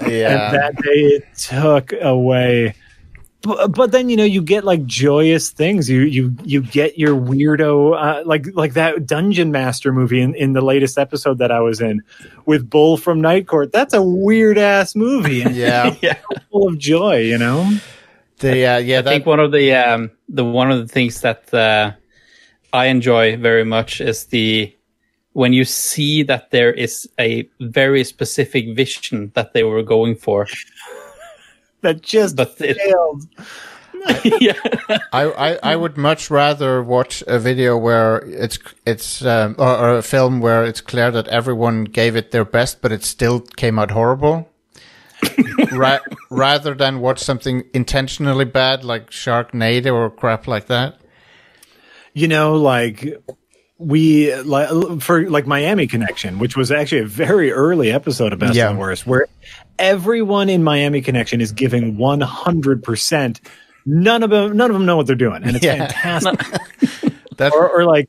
yeah. 0.06 0.46
And 0.46 0.54
that 0.56 0.76
day 0.76 0.90
it 0.90 1.24
took 1.36 1.92
away. 2.00 2.74
But, 3.44 3.68
but 3.72 3.92
then 3.92 4.08
you 4.08 4.16
know 4.16 4.24
you 4.24 4.42
get 4.42 4.64
like 4.64 4.86
joyous 4.86 5.50
things. 5.50 5.88
You 5.90 6.00
you 6.00 6.34
you 6.44 6.62
get 6.62 6.98
your 6.98 7.14
weirdo 7.14 7.94
uh, 7.94 8.22
like 8.26 8.46
like 8.54 8.72
that 8.72 9.06
Dungeon 9.06 9.52
Master 9.52 9.92
movie 9.92 10.20
in, 10.22 10.34
in 10.34 10.54
the 10.54 10.62
latest 10.62 10.96
episode 10.96 11.36
that 11.38 11.52
I 11.52 11.60
was 11.60 11.80
in 11.80 12.02
with 12.46 12.68
Bull 12.70 12.96
from 12.96 13.20
Night 13.20 13.46
Court. 13.46 13.70
That's 13.70 13.92
a 13.92 14.02
weird 14.02 14.56
ass 14.56 14.96
movie 14.96 15.44
yeah. 15.52 15.94
Yeah. 16.02 16.16
full 16.50 16.68
of 16.68 16.78
joy. 16.78 17.18
You 17.18 17.36
know. 17.38 17.70
The 18.38 18.66
uh, 18.66 18.78
yeah. 18.78 18.98
I 18.98 19.02
That, 19.02 19.10
think 19.10 19.26
one 19.26 19.40
of 19.40 19.52
the 19.52 19.74
um, 19.74 20.10
the 20.28 20.44
one 20.44 20.70
of 20.70 20.78
the 20.78 20.88
things 20.88 21.20
that 21.20 21.52
uh, 21.52 21.92
I 22.72 22.86
enjoy 22.86 23.36
very 23.36 23.64
much 23.64 24.00
is 24.00 24.24
the 24.26 24.74
when 25.34 25.52
you 25.52 25.64
see 25.64 26.22
that 26.22 26.50
there 26.50 26.72
is 26.72 27.08
a 27.18 27.48
very 27.60 28.04
specific 28.04 28.74
vision 28.74 29.32
that 29.34 29.52
they 29.52 29.64
were 29.64 29.82
going 29.82 30.14
for, 30.14 30.46
That 31.84 32.02
just 32.02 32.36
but 32.36 32.56
it, 32.60 32.76
failed. 32.78 33.28
yeah, 34.40 34.54
I, 35.12 35.24
I, 35.24 35.58
I 35.72 35.76
would 35.76 35.96
much 35.96 36.30
rather 36.30 36.82
watch 36.82 37.22
a 37.26 37.38
video 37.38 37.78
where 37.78 38.18
it's 38.18 38.58
it's 38.86 39.24
um, 39.24 39.54
or, 39.58 39.76
or 39.78 39.98
a 39.98 40.02
film 40.02 40.40
where 40.40 40.64
it's 40.64 40.80
clear 40.82 41.10
that 41.12 41.28
everyone 41.28 41.84
gave 41.84 42.16
it 42.16 42.30
their 42.32 42.44
best, 42.44 42.82
but 42.82 42.92
it 42.92 43.04
still 43.04 43.40
came 43.40 43.78
out 43.78 43.92
horrible. 43.92 44.50
Ra- 45.72 46.00
rather 46.30 46.74
than 46.74 47.00
watch 47.00 47.20
something 47.20 47.64
intentionally 47.72 48.44
bad 48.44 48.84
like 48.84 49.10
Sharknado 49.10 49.94
or 49.94 50.10
crap 50.10 50.46
like 50.46 50.66
that. 50.66 50.98
you 52.14 52.28
know, 52.28 52.56
like 52.56 53.04
we 53.78 54.34
like 54.36 55.00
for 55.02 55.28
like 55.28 55.46
Miami 55.46 55.86
Connection, 55.86 56.38
which 56.38 56.56
was 56.56 56.70
actually 56.70 57.02
a 57.02 57.06
very 57.06 57.50
early 57.52 57.90
episode 57.92 58.32
of 58.32 58.38
Best 58.38 58.54
Yeah. 58.54 58.70
and 58.70 58.78
Worst, 58.78 59.06
where 59.06 59.26
everyone 59.78 60.48
in 60.48 60.62
Miami 60.62 61.00
Connection 61.00 61.40
is 61.40 61.52
giving 61.52 61.96
one 61.96 62.20
hundred 62.20 62.82
percent. 62.82 63.40
None 63.86 64.22
of 64.22 64.30
them, 64.30 64.56
none 64.56 64.70
of 64.70 64.74
them 64.74 64.86
know 64.86 64.96
what 64.96 65.06
they're 65.06 65.16
doing, 65.16 65.42
and 65.44 65.56
it's 65.56 65.64
Yeah. 65.64 65.88
fantastic. 65.88 66.40
That 67.36 67.52
or, 67.52 67.68
or 67.68 67.84
like 67.84 68.08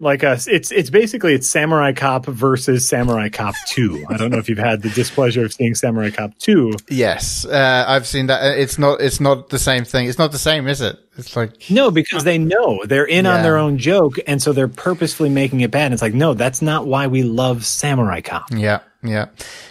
like 0.00 0.24
us 0.24 0.46
it's 0.46 0.72
it's 0.72 0.90
basically 0.90 1.34
it's 1.34 1.46
samurai 1.46 1.92
cop 1.92 2.26
versus 2.26 2.88
samurai 2.88 3.28
cop 3.28 3.54
2 3.68 4.06
i 4.08 4.16
don't 4.16 4.30
know 4.30 4.38
if 4.38 4.48
you've 4.48 4.58
had 4.58 4.82
the 4.82 4.90
displeasure 4.90 5.44
of 5.44 5.52
seeing 5.52 5.74
samurai 5.74 6.10
cop 6.10 6.36
2 6.38 6.72
yes, 6.88 7.44
uh, 7.44 7.84
I've 7.86 8.06
seen 8.06 8.26
that. 8.26 8.58
It's 8.58 8.78
not. 8.78 9.00
It's 9.00 9.20
not 9.20 9.50
the 9.50 9.58
same 9.58 9.84
thing. 9.84 10.06
It's 10.08 10.18
not 10.18 10.32
the 10.32 10.38
same, 10.38 10.66
is 10.66 10.80
it? 10.80 10.98
It's 11.16 11.36
like 11.36 11.70
no 11.70 11.90
because 11.90 12.24
they 12.24 12.38
know 12.38 12.84
they're 12.84 13.04
in 13.04 13.26
on 13.26 13.42
their 13.42 13.58
own 13.58 13.78
joke 13.78 14.18
and 14.26 14.40
so 14.40 14.52
they're 14.52 14.68
purposefully 14.68 15.28
making 15.28 15.60
it 15.60 15.70
bad 15.70 15.92
it's 15.92 16.00
like 16.00 16.14
no 16.14 16.32
that's 16.32 16.62
not 16.62 16.86
why 16.86 17.08
we 17.08 17.22
love 17.22 17.66
samurai 17.66 18.22
cop 18.22 18.46
yeah, 18.52 18.80
yeah. 19.02 19.26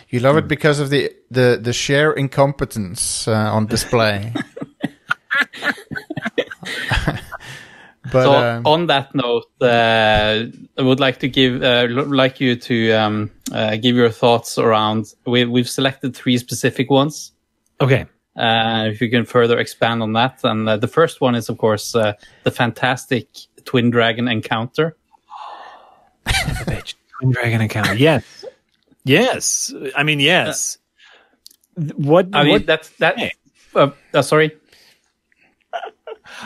You 0.10 0.20
love 0.20 0.38
it 0.38 0.48
because 0.48 0.80
of 0.80 0.90
the 0.90 1.12
the 1.32 1.60
the 1.62 1.74
sheer 1.74 2.12
incompetence 2.12 3.28
uh, 3.28 3.34
on 3.34 3.66
display. 3.68 4.34
but 8.12 8.24
so 8.24 8.34
um, 8.34 8.66
on 8.66 8.88
that 8.88 9.14
note, 9.14 9.46
uh, 9.62 10.46
I 10.78 10.82
would 10.82 11.00
like 11.00 11.20
to 11.20 11.28
give 11.28 11.62
uh, 11.64 11.88
like 12.08 12.40
you 12.40 12.56
to 12.56 12.92
um, 12.94 13.32
uh, 13.52 13.76
give 13.78 13.96
your 13.96 14.10
thoughts 14.12 14.58
around. 14.58 15.14
We, 15.26 15.46
we've 15.46 15.70
selected 15.70 16.16
three 16.16 16.38
specific 16.38 16.90
ones. 16.90 17.32
okay 17.82 18.06
Uh, 18.36 18.88
if 18.92 19.02
you 19.02 19.10
can 19.10 19.26
further 19.26 19.58
expand 19.60 20.02
on 20.02 20.14
that, 20.14 20.40
and 20.44 20.70
uh, 20.70 20.78
the 20.78 20.88
first 20.88 21.20
one 21.22 21.36
is 21.36 21.50
of 21.50 21.58
course 21.58 21.96
uh, 21.96 22.14
the 22.44 22.52
fantastic 22.52 23.28
twin 23.66 23.90
dragon 23.90 24.28
encounter. 24.28 24.96
twin 27.20 27.32
dragon 27.32 27.62
account 27.62 27.98
yes 28.00 28.46
yes 29.04 29.74
i 29.96 30.04
mean 30.04 30.20
yes 30.20 30.78
Th- 31.76 31.94
what 31.96 32.28
I 32.34 32.44
mean 32.44 32.52
what 32.54 32.66
that's 32.66 32.90
that. 33.00 33.18
Hey. 33.18 33.32
Uh, 33.74 33.92
uh, 34.14 34.22
sorry. 34.22 34.52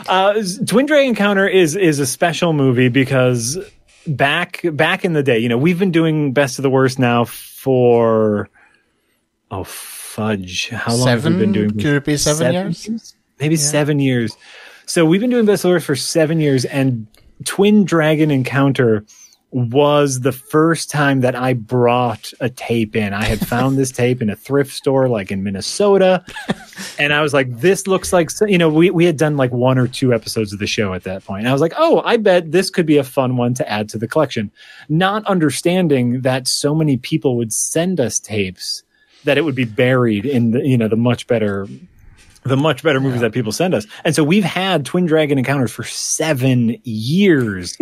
Uh, 0.08 0.42
Twin 0.66 0.86
Dragon 0.86 1.10
Encounter 1.10 1.46
is 1.46 1.76
is 1.76 1.98
a 1.98 2.06
special 2.06 2.52
movie 2.52 2.88
because 2.88 3.58
back 4.06 4.60
back 4.72 5.04
in 5.04 5.12
the 5.12 5.22
day, 5.22 5.38
you 5.38 5.48
know, 5.48 5.58
we've 5.58 5.78
been 5.78 5.92
doing 5.92 6.32
Best 6.32 6.58
of 6.58 6.62
the 6.62 6.70
Worst 6.70 6.98
now 6.98 7.24
for 7.24 8.48
oh 9.50 9.64
fudge, 9.64 10.68
how 10.68 10.94
long 10.94 11.08
have 11.08 11.24
we 11.24 11.36
been 11.36 11.52
doing? 11.52 11.70
Could 11.70 11.86
it 11.86 12.04
be 12.04 12.16
seven, 12.16 12.52
years? 12.52 13.14
Maybe 13.40 13.56
seven 13.56 13.98
years. 13.98 14.36
So 14.86 15.04
we've 15.06 15.20
been 15.20 15.30
doing 15.30 15.46
Best 15.46 15.64
of 15.64 15.70
the 15.70 15.74
Worst 15.74 15.86
for 15.86 15.96
seven 15.96 16.40
years, 16.40 16.64
and 16.64 17.06
Twin 17.44 17.84
Dragon 17.84 18.30
Encounter 18.30 19.04
was 19.54 20.20
the 20.20 20.32
first 20.32 20.90
time 20.90 21.20
that 21.20 21.36
I 21.36 21.52
brought 21.52 22.32
a 22.40 22.50
tape 22.50 22.96
in. 22.96 23.14
I 23.14 23.22
had 23.22 23.38
found 23.46 23.78
this 23.78 23.92
tape 23.92 24.20
in 24.20 24.28
a 24.28 24.34
thrift 24.34 24.72
store, 24.72 25.08
like 25.08 25.30
in 25.30 25.44
Minnesota, 25.44 26.24
and 26.98 27.14
I 27.14 27.22
was 27.22 27.32
like, 27.32 27.60
"This 27.60 27.86
looks 27.86 28.12
like 28.12 28.30
so-" 28.30 28.46
you 28.46 28.58
know." 28.58 28.68
We 28.68 28.90
we 28.90 29.04
had 29.04 29.16
done 29.16 29.36
like 29.36 29.52
one 29.52 29.78
or 29.78 29.86
two 29.86 30.12
episodes 30.12 30.52
of 30.52 30.58
the 30.58 30.66
show 30.66 30.92
at 30.92 31.04
that 31.04 31.24
point. 31.24 31.40
And 31.40 31.48
I 31.48 31.52
was 31.52 31.60
like, 31.60 31.74
"Oh, 31.76 32.02
I 32.04 32.16
bet 32.16 32.50
this 32.50 32.68
could 32.68 32.86
be 32.86 32.96
a 32.96 33.04
fun 33.04 33.36
one 33.36 33.54
to 33.54 33.70
add 33.70 33.88
to 33.90 33.98
the 33.98 34.08
collection," 34.08 34.50
not 34.88 35.24
understanding 35.26 36.22
that 36.22 36.48
so 36.48 36.74
many 36.74 36.96
people 36.96 37.36
would 37.36 37.52
send 37.52 38.00
us 38.00 38.18
tapes 38.18 38.82
that 39.22 39.38
it 39.38 39.42
would 39.42 39.54
be 39.54 39.64
buried 39.64 40.26
in 40.26 40.50
the 40.50 40.66
you 40.66 40.76
know 40.76 40.88
the 40.88 40.96
much 40.96 41.28
better 41.28 41.68
the 42.44 42.56
much 42.56 42.82
better 42.82 43.00
movies 43.00 43.22
that 43.22 43.32
people 43.32 43.52
send 43.52 43.74
us. 43.74 43.86
And 44.04 44.14
so 44.14 44.22
we've 44.22 44.44
had 44.44 44.84
Twin 44.84 45.06
Dragon 45.06 45.38
encounters 45.38 45.72
for 45.72 45.82
seven 45.82 46.76
years. 46.84 47.76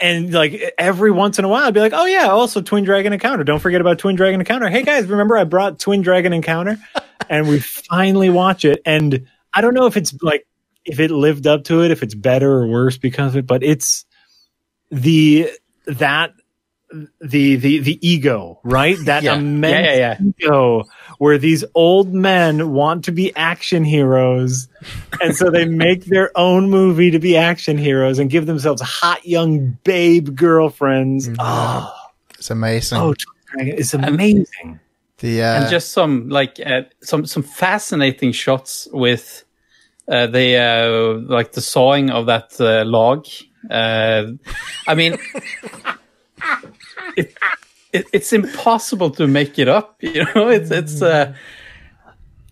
And 0.00 0.32
like 0.32 0.74
every 0.78 1.10
once 1.10 1.38
in 1.38 1.44
a 1.44 1.48
while, 1.48 1.64
I'd 1.66 1.74
be 1.74 1.80
like, 1.80 1.92
oh 1.94 2.06
yeah, 2.06 2.28
also 2.28 2.60
Twin 2.60 2.84
Dragon 2.84 3.12
Encounter. 3.12 3.44
Don't 3.44 3.58
forget 3.58 3.80
about 3.80 3.98
Twin 3.98 4.16
Dragon 4.16 4.40
Encounter. 4.40 4.68
Hey 4.68 4.82
guys, 4.82 5.06
remember 5.06 5.36
I 5.36 5.44
brought 5.44 5.78
Twin 5.78 6.02
Dragon 6.02 6.32
Encounter? 6.32 6.78
and 7.28 7.48
we 7.48 7.58
finally 7.60 8.30
watch 8.30 8.64
it. 8.64 8.80
And 8.84 9.26
I 9.52 9.60
don't 9.60 9.74
know 9.74 9.86
if 9.86 9.96
it's 9.96 10.14
like, 10.22 10.46
if 10.84 11.00
it 11.00 11.10
lived 11.10 11.46
up 11.46 11.64
to 11.64 11.82
it, 11.82 11.90
if 11.90 12.02
it's 12.02 12.14
better 12.14 12.50
or 12.50 12.66
worse 12.66 12.96
because 12.96 13.32
of 13.34 13.38
it, 13.38 13.46
but 13.46 13.62
it's 13.62 14.06
the, 14.90 15.50
that, 15.86 16.32
the, 17.20 17.56
the, 17.56 17.80
the 17.80 18.08
ego, 18.08 18.60
right? 18.64 18.96
That 19.04 19.22
Yeah. 19.22 19.36
immense 19.36 19.86
Yeah, 19.86 20.16
yeah, 20.20 20.30
ego 20.40 20.84
where 21.18 21.36
these 21.38 21.64
old 21.74 22.14
men 22.14 22.72
want 22.72 23.04
to 23.04 23.12
be 23.12 23.34
action 23.36 23.84
heroes. 23.84 24.68
And 25.20 25.36
so 25.36 25.50
they 25.50 25.64
make 25.64 26.04
their 26.06 26.30
own 26.36 26.70
movie 26.70 27.10
to 27.10 27.18
be 27.18 27.36
action 27.36 27.76
heroes 27.76 28.18
and 28.18 28.30
give 28.30 28.46
themselves 28.46 28.80
hot 28.80 29.26
young 29.26 29.76
babe 29.84 30.34
girlfriends. 30.36 31.28
Oh, 31.38 31.92
It's 32.38 32.50
amazing. 32.50 32.98
oh, 32.98 33.14
it's 33.58 33.94
amazing. 33.94 34.78
the 35.18 35.42
uh, 35.42 35.60
and 35.62 35.70
just 35.70 35.90
some 35.92 36.28
like 36.28 36.60
uh, 36.64 36.82
some 37.02 37.26
some 37.26 37.42
fascinating 37.42 38.30
shots 38.32 38.86
with 38.92 39.44
uh, 40.06 40.26
the 40.28 40.56
uh, 40.56 41.18
like 41.32 41.52
the 41.52 41.60
sawing 41.60 42.10
of 42.10 42.26
that 42.26 42.58
uh, 42.60 42.84
log. 42.84 43.26
Uh, 43.68 44.32
I 44.86 44.94
mean, 44.94 45.18
it, 47.16 47.34
it, 47.92 48.06
it's 48.12 48.32
impossible 48.32 49.10
to 49.12 49.26
make 49.26 49.58
it 49.58 49.68
up. 49.68 49.96
You 50.02 50.24
know, 50.34 50.48
it's 50.48 50.70
it's. 50.70 51.00
Uh, 51.02 51.34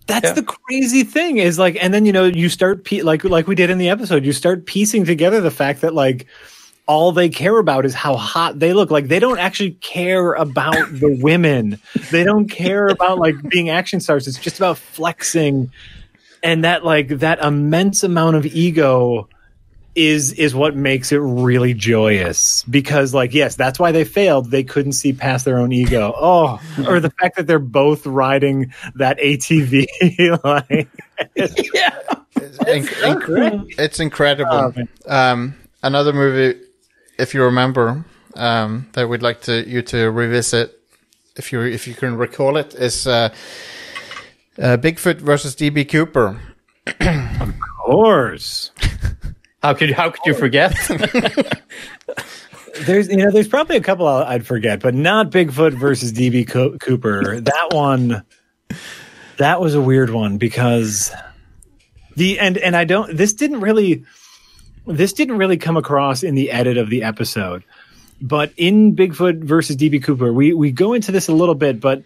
That's 0.07 0.29
Yeah. 0.29 0.33
the 0.35 0.42
crazy 0.44 1.03
thing 1.03 1.38
is 1.38 1.59
like, 1.59 1.77
and 1.83 1.92
then 1.92 2.07
you 2.07 2.12
know 2.12 2.25
you 2.25 2.49
start 2.49 2.85
pe- 2.85 3.03
like 3.03 3.25
like 3.25 3.46
we 3.49 3.55
did 3.55 3.70
in 3.70 3.79
the 3.79 3.88
episode. 3.88 4.25
You 4.25 4.33
start 4.33 4.66
piecing 4.66 5.05
together 5.05 5.40
the 5.40 5.51
fact 5.51 5.81
that 5.81 5.94
like 5.94 6.27
all 6.87 7.11
they 7.11 7.29
care 7.29 7.59
about 7.59 7.85
is 7.85 7.94
how 7.94 8.14
hot 8.14 8.61
they 8.61 8.72
look. 8.72 8.90
Like 8.92 9.09
they 9.09 9.18
don't 9.18 9.38
actually 9.40 9.72
care 9.81 10.35
about 10.35 10.75
the 11.01 11.18
women. 11.20 11.81
They 12.12 12.22
don't 12.22 12.49
care 12.49 12.87
about 12.87 13.18
like 13.18 13.35
being 13.49 13.68
action 13.68 13.99
stars. 14.01 14.29
It's 14.29 14.38
just 14.38 14.59
about 14.59 14.79
flexing, 14.79 15.72
and 16.42 16.62
that 16.64 16.85
like 16.85 17.09
that 17.09 17.40
immense 17.42 18.05
amount 18.05 18.37
of 18.37 18.46
ego 18.46 19.29
is 19.96 20.32
is 20.35 20.54
what 20.54 20.76
makes 20.76 21.11
it 21.11 21.18
really 21.18 21.74
joyous. 21.74 22.62
Because 22.64 23.12
like 23.14 23.35
yes 23.35 23.56
that's 23.56 23.78
why 23.78 23.90
they 23.90 24.04
failed. 24.04 24.50
They 24.50 24.62
couldn't 24.62 24.92
see 24.92 25.12
past 25.12 25.44
their 25.44 25.59
own 25.59 25.72
ego. 25.72 26.14
Oh 26.14 26.61
or 26.87 27.00
the 27.00 27.11
fact 27.11 27.37
that 27.37 27.46
they're 27.46 27.59
both 27.59 28.06
riding 28.06 28.72
that 28.94 29.18
atv 29.18 29.87
like 30.44 30.88
yeah, 31.35 31.98
it's, 32.37 32.59
inc- 32.59 32.88
inc- 32.88 33.74
it's 33.78 34.00
incredible. 34.00 34.74
Oh, 34.76 34.87
um, 35.06 35.54
another 35.82 36.12
movie, 36.12 36.61
if 37.18 37.32
you 37.32 37.42
remember, 37.42 38.04
um, 38.35 38.87
that 38.92 39.09
we'd 39.09 39.22
like 39.22 39.40
to 39.42 39.66
you 39.66 39.80
to 39.82 40.11
revisit, 40.11 40.78
if 41.37 41.52
you 41.52 41.62
if 41.62 41.88
you 41.88 41.94
can 41.94 42.16
recall 42.16 42.59
it, 42.59 42.74
is 42.74 43.06
uh, 43.06 43.30
uh, 44.59 44.76
Bigfoot 44.76 45.16
versus 45.16 45.56
DB 45.56 45.88
Cooper. 45.88 46.38
of 47.00 47.54
course 47.85 48.70
how 49.66 49.74
could 49.74 49.90
how 49.90 50.11
could 50.11 50.20
you 50.24 50.33
oh. 50.33 50.38
forget? 50.38 50.72
there's 52.87 53.09
you 53.09 53.16
know 53.16 53.33
there's 53.33 53.48
probably 53.48 53.76
a 53.76 53.81
couple 53.81 54.07
I'll- 54.07 54.24
i'd 54.24 54.46
forget 54.46 54.81
but 54.81 54.94
not 54.94 55.31
bigfoot 55.31 55.72
versus 55.72 56.12
db 56.12 56.46
Co- 56.46 56.76
cooper 56.76 57.40
that 57.40 57.68
one 57.72 58.22
that 59.38 59.62
was 59.62 59.74
a 59.74 59.81
weird 59.81 60.11
one 60.11 60.37
because 60.37 61.11
the 62.16 62.38
and 62.38 62.59
and 62.59 62.76
i 62.76 62.85
don't 62.85 63.16
this 63.16 63.33
didn't 63.33 63.61
really 63.61 64.05
this 64.87 65.14
didn't 65.14 65.38
really 65.38 65.57
come 65.57 65.79
across 65.79 66.22
in 66.22 66.35
the 66.35 66.50
edit 66.50 66.76
of 66.76 66.90
the 66.90 67.02
episode 67.02 67.64
but 68.20 68.52
in 68.59 68.94
bigfoot 68.94 69.42
versus 69.42 69.74
db 69.74 70.02
cooper 70.05 70.31
we 70.31 70.52
we 70.52 70.70
go 70.70 70.92
into 70.92 71.11
this 71.11 71.29
a 71.29 71.33
little 71.33 71.55
bit 71.55 71.81
but 71.81 72.02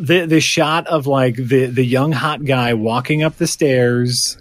the 0.00 0.24
the 0.24 0.40
shot 0.40 0.86
of 0.86 1.06
like 1.06 1.36
the 1.36 1.66
the 1.66 1.84
young 1.84 2.12
hot 2.12 2.42
guy 2.46 2.72
walking 2.72 3.22
up 3.22 3.36
the 3.36 3.46
stairs 3.46 4.38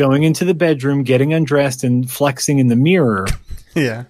going 0.00 0.22
into 0.22 0.46
the 0.46 0.54
bedroom 0.54 1.02
getting 1.02 1.34
undressed 1.34 1.84
and 1.84 2.10
flexing 2.10 2.58
in 2.58 2.68
the 2.68 2.76
mirror. 2.76 3.26
Yeah, 3.72 4.06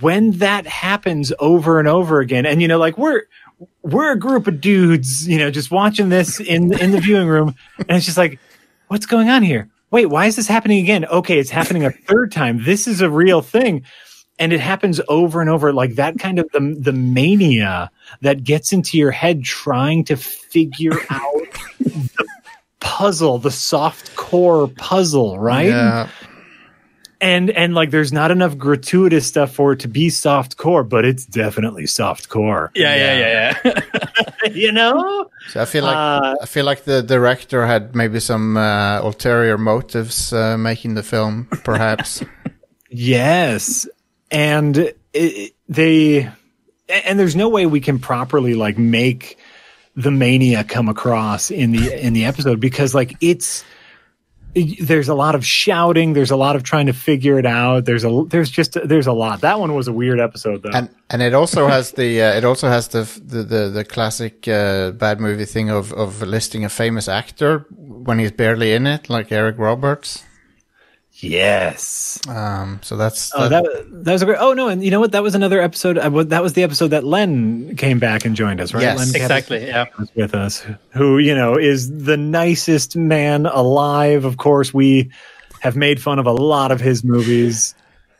when 0.00 0.30
that 0.38 0.66
happens 0.66 1.30
over 1.38 1.78
and 1.78 1.86
over 1.86 2.20
again 2.20 2.46
and 2.46 2.62
you 2.62 2.66
know 2.66 2.78
like 2.78 2.96
we're 2.96 3.24
we're 3.82 4.12
a 4.12 4.18
group 4.18 4.46
of 4.46 4.58
dudes 4.58 5.28
you 5.28 5.36
know 5.36 5.50
just 5.50 5.70
watching 5.70 6.08
this 6.08 6.40
in 6.40 6.72
in 6.80 6.92
the 6.92 7.00
viewing 7.02 7.28
room 7.28 7.54
and 7.80 7.90
it's 7.90 8.06
just 8.06 8.16
like 8.16 8.40
what's 8.88 9.04
going 9.04 9.28
on 9.28 9.42
here? 9.42 9.68
Wait 9.90 10.06
why 10.06 10.24
is 10.24 10.36
this 10.36 10.48
happening 10.48 10.82
again? 10.82 11.04
Okay 11.04 11.38
it's 11.38 11.50
happening 11.50 11.84
a 11.84 11.90
third 11.90 12.32
time. 12.32 12.64
This 12.64 12.88
is 12.88 13.02
a 13.02 13.10
real 13.10 13.42
thing. 13.42 13.84
And 14.38 14.50
it 14.54 14.60
happens 14.60 14.98
over 15.06 15.42
and 15.42 15.50
over 15.50 15.74
like 15.74 15.96
that 15.96 16.18
kind 16.18 16.38
of 16.38 16.48
the, 16.54 16.74
the 16.80 16.94
mania 16.94 17.90
that 18.22 18.44
gets 18.44 18.72
into 18.72 18.96
your 18.96 19.10
head 19.10 19.44
trying 19.44 20.04
to 20.04 20.16
figure 20.16 20.98
out 21.10 21.46
the 21.80 22.26
puzzle 22.80 23.38
the 23.38 23.50
soft 23.50 24.14
core 24.16 24.68
puzzle 24.68 25.38
right? 25.38 25.66
Yeah, 25.68 26.08
and 27.20 27.50
and 27.50 27.74
like 27.74 27.90
there's 27.90 28.12
not 28.12 28.30
enough 28.30 28.56
gratuitous 28.58 29.26
stuff 29.26 29.50
for 29.54 29.72
it 29.72 29.80
to 29.80 29.88
be 29.88 30.10
soft 30.10 30.56
core 30.58 30.84
but 30.84 31.04
it's 31.04 31.24
definitely 31.26 31.86
soft 31.86 32.28
core. 32.28 32.70
Yeah, 32.74 32.94
yeah, 32.94 33.18
yeah, 33.64 33.72
yeah. 34.44 34.50
you 34.54 34.70
know? 34.72 35.28
So 35.48 35.62
I 35.62 35.64
feel 35.64 35.84
like 35.84 35.96
Uh, 35.96 36.36
I 36.42 36.46
feel 36.46 36.64
like 36.66 36.84
the 36.84 37.02
director 37.02 37.66
had 37.66 37.94
maybe 37.96 38.20
some 38.20 38.56
uh, 38.56 39.00
ulterior 39.00 39.56
motives 39.58 40.32
uh, 40.32 40.56
making 40.58 40.94
the 40.94 41.02
film, 41.02 41.48
perhaps. 41.64 42.22
yes. 42.90 43.88
And 44.30 44.76
it, 44.76 44.98
it- 45.14 45.52
they 45.68 46.30
and 46.88 47.18
there's 47.18 47.34
no 47.34 47.48
way 47.48 47.66
we 47.66 47.80
can 47.80 47.98
properly 47.98 48.54
like 48.54 48.78
make 48.78 49.36
the 49.96 50.10
mania 50.10 50.62
come 50.62 50.88
across 50.88 51.50
in 51.50 51.72
the 51.72 52.06
in 52.06 52.12
the 52.12 52.24
episode 52.24 52.60
because 52.60 52.94
like 52.94 53.16
it's 53.20 53.64
there's 54.80 55.08
a 55.08 55.14
lot 55.14 55.34
of 55.34 55.44
shouting. 55.44 56.14
There's 56.14 56.30
a 56.30 56.36
lot 56.36 56.56
of 56.56 56.62
trying 56.62 56.86
to 56.86 56.94
figure 56.94 57.38
it 57.38 57.44
out. 57.44 57.84
There's 57.84 58.04
a 58.04 58.24
there's 58.28 58.50
just 58.50 58.78
there's 58.84 59.06
a 59.06 59.12
lot. 59.12 59.42
That 59.42 59.60
one 59.60 59.74
was 59.74 59.86
a 59.86 59.92
weird 59.92 60.18
episode 60.18 60.62
though. 60.62 60.70
And 60.72 60.88
and 61.10 61.20
it 61.20 61.34
also 61.34 61.66
has 61.74 61.92
the 61.92 62.22
uh, 62.22 62.34
it 62.34 62.44
also 62.44 62.68
has 62.68 62.88
the 62.88 63.02
the 63.22 63.42
the, 63.42 63.68
the 63.68 63.84
classic 63.84 64.48
uh, 64.48 64.92
bad 64.92 65.20
movie 65.20 65.44
thing 65.44 65.68
of 65.68 65.92
of 65.92 66.22
listing 66.22 66.64
a 66.64 66.68
famous 66.68 67.08
actor 67.08 67.66
when 67.70 68.18
he's 68.18 68.32
barely 68.32 68.72
in 68.72 68.86
it, 68.86 69.10
like 69.10 69.30
Eric 69.30 69.58
Roberts. 69.58 70.24
Yes. 71.22 72.20
Um, 72.28 72.80
so 72.82 72.96
that's 72.96 73.32
Oh, 73.34 73.48
that 73.48 73.64
that 74.04 74.12
was 74.12 74.22
a 74.22 74.26
great. 74.26 74.38
Oh 74.40 74.52
no, 74.52 74.68
and 74.68 74.84
you 74.84 74.90
know 74.90 75.00
what? 75.00 75.12
That 75.12 75.22
was 75.22 75.34
another 75.34 75.60
episode. 75.60 75.98
Uh, 75.98 76.24
that 76.24 76.42
was 76.42 76.52
the 76.54 76.62
episode 76.62 76.88
that 76.88 77.04
Len 77.04 77.76
came 77.76 77.98
back 77.98 78.24
and 78.24 78.36
joined 78.36 78.60
us, 78.60 78.74
right? 78.74 78.82
Yes. 78.82 78.98
Len 78.98 79.22
Exactly. 79.22 79.66
Yeah. 79.66 79.86
was 79.98 80.10
with 80.14 80.34
us, 80.34 80.64
who 80.90 81.18
you 81.18 81.34
know 81.34 81.56
is 81.58 82.04
the 82.04 82.16
nicest 82.16 82.96
man 82.96 83.46
alive. 83.46 84.24
Of 84.24 84.36
course, 84.36 84.72
we 84.72 85.10
have 85.60 85.76
made 85.76 86.00
fun 86.00 86.18
of 86.18 86.26
a 86.26 86.32
lot 86.32 86.70
of 86.70 86.80
his 86.80 87.02
movies, 87.02 87.74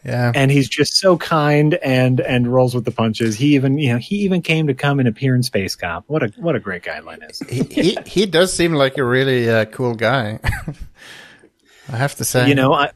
yeah. 0.04 0.32
and 0.35 0.50
he's 0.50 0.68
just 0.68 0.94
so 0.94 1.16
kind 1.16 1.74
and 1.74 2.20
and 2.20 2.52
rolls 2.52 2.74
with 2.74 2.85
the 2.85 2.90
punches. 2.90 3.37
He 3.37 3.54
even 3.54 3.78
you 3.78 3.92
know 3.92 3.98
he 3.98 4.16
even 4.16 4.42
came 4.42 4.66
to 4.68 4.74
come 4.74 4.98
and 4.98 5.09
appear 5.09 5.35
in 5.35 5.42
Space 5.42 5.76
Cop. 5.76 6.04
What 6.06 6.22
a 6.22 6.32
what 6.37 6.56
a 6.56 6.61
great 6.61 6.82
guy 6.82 7.00
Len 7.00 7.22
is. 7.22 7.40
he, 7.48 7.62
he 7.62 7.98
he 8.06 8.26
does 8.26 8.52
seem 8.52 8.72
like 8.72 8.98
a 8.98 9.04
really 9.04 9.48
uh, 9.48 9.64
cool 9.66 9.94
guy. 9.94 10.40
I 11.92 11.96
have 11.96 12.14
to 12.16 12.25
say, 12.25 12.49
you 12.49 12.55
know 12.55 12.72
I, 12.72 12.90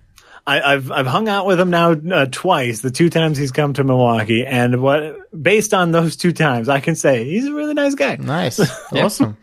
I 0.46 0.60
i've 0.74 0.90
i've 0.90 1.06
hung 1.06 1.28
out 1.28 1.46
with 1.46 1.60
him 1.60 1.70
now 1.70 1.92
uh, 1.92 2.26
twice 2.30 2.80
the 2.80 2.90
two 2.90 3.10
times 3.10 3.38
he's 3.38 3.52
come 3.52 3.72
to 3.74 3.84
milwaukee 3.84 4.44
and 4.44 4.82
what 4.82 5.16
based 5.42 5.74
on 5.74 5.92
those 5.92 6.16
two 6.16 6.32
times 6.32 6.68
i 6.68 6.80
can 6.80 6.96
say 6.96 7.24
he's 7.24 7.46
a 7.46 7.52
really 7.52 7.74
nice 7.74 7.94
guy. 7.94 8.16
Nice, 8.16 8.58
awesome. 8.92 9.36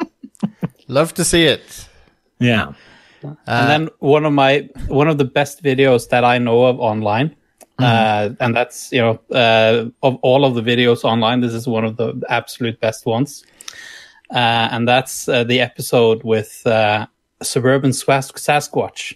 Love 0.88 1.14
to 1.16 1.24
see 1.24 1.44
it. 1.46 1.88
yeah. 2.40 2.74
And 3.48 3.70
then 3.70 3.90
one 4.00 4.26
of 4.26 4.34
my 4.34 4.70
one 4.88 5.08
of 5.08 5.18
the 5.18 5.26
best 5.26 5.64
videos 5.64 6.10
that 6.10 6.24
I 6.24 6.38
know 6.38 6.66
of 6.66 6.80
online, 6.80 7.36
uh, 7.80 8.30
and 8.40 8.56
that's 8.56 8.92
you 8.92 9.02
know 9.02 9.20
uh, 9.32 9.90
of 10.04 10.18
all 10.22 10.46
of 10.46 10.54
the 10.56 10.62
videos 10.62 11.04
online, 11.04 11.42
this 11.42 11.54
is 11.54 11.68
one 11.68 11.84
of 11.84 11.98
the 11.98 12.22
absolute 12.30 12.80
best 12.80 13.06
ones, 13.06 13.44
uh, 14.30 14.70
and 14.72 14.88
that's 14.88 15.28
uh, 15.28 15.44
the 15.44 15.60
episode 15.60 16.24
with 16.24 16.66
uh, 16.68 17.08
suburban 17.42 17.92
Sas- 17.92 18.32
Sasquatch. 18.34 19.16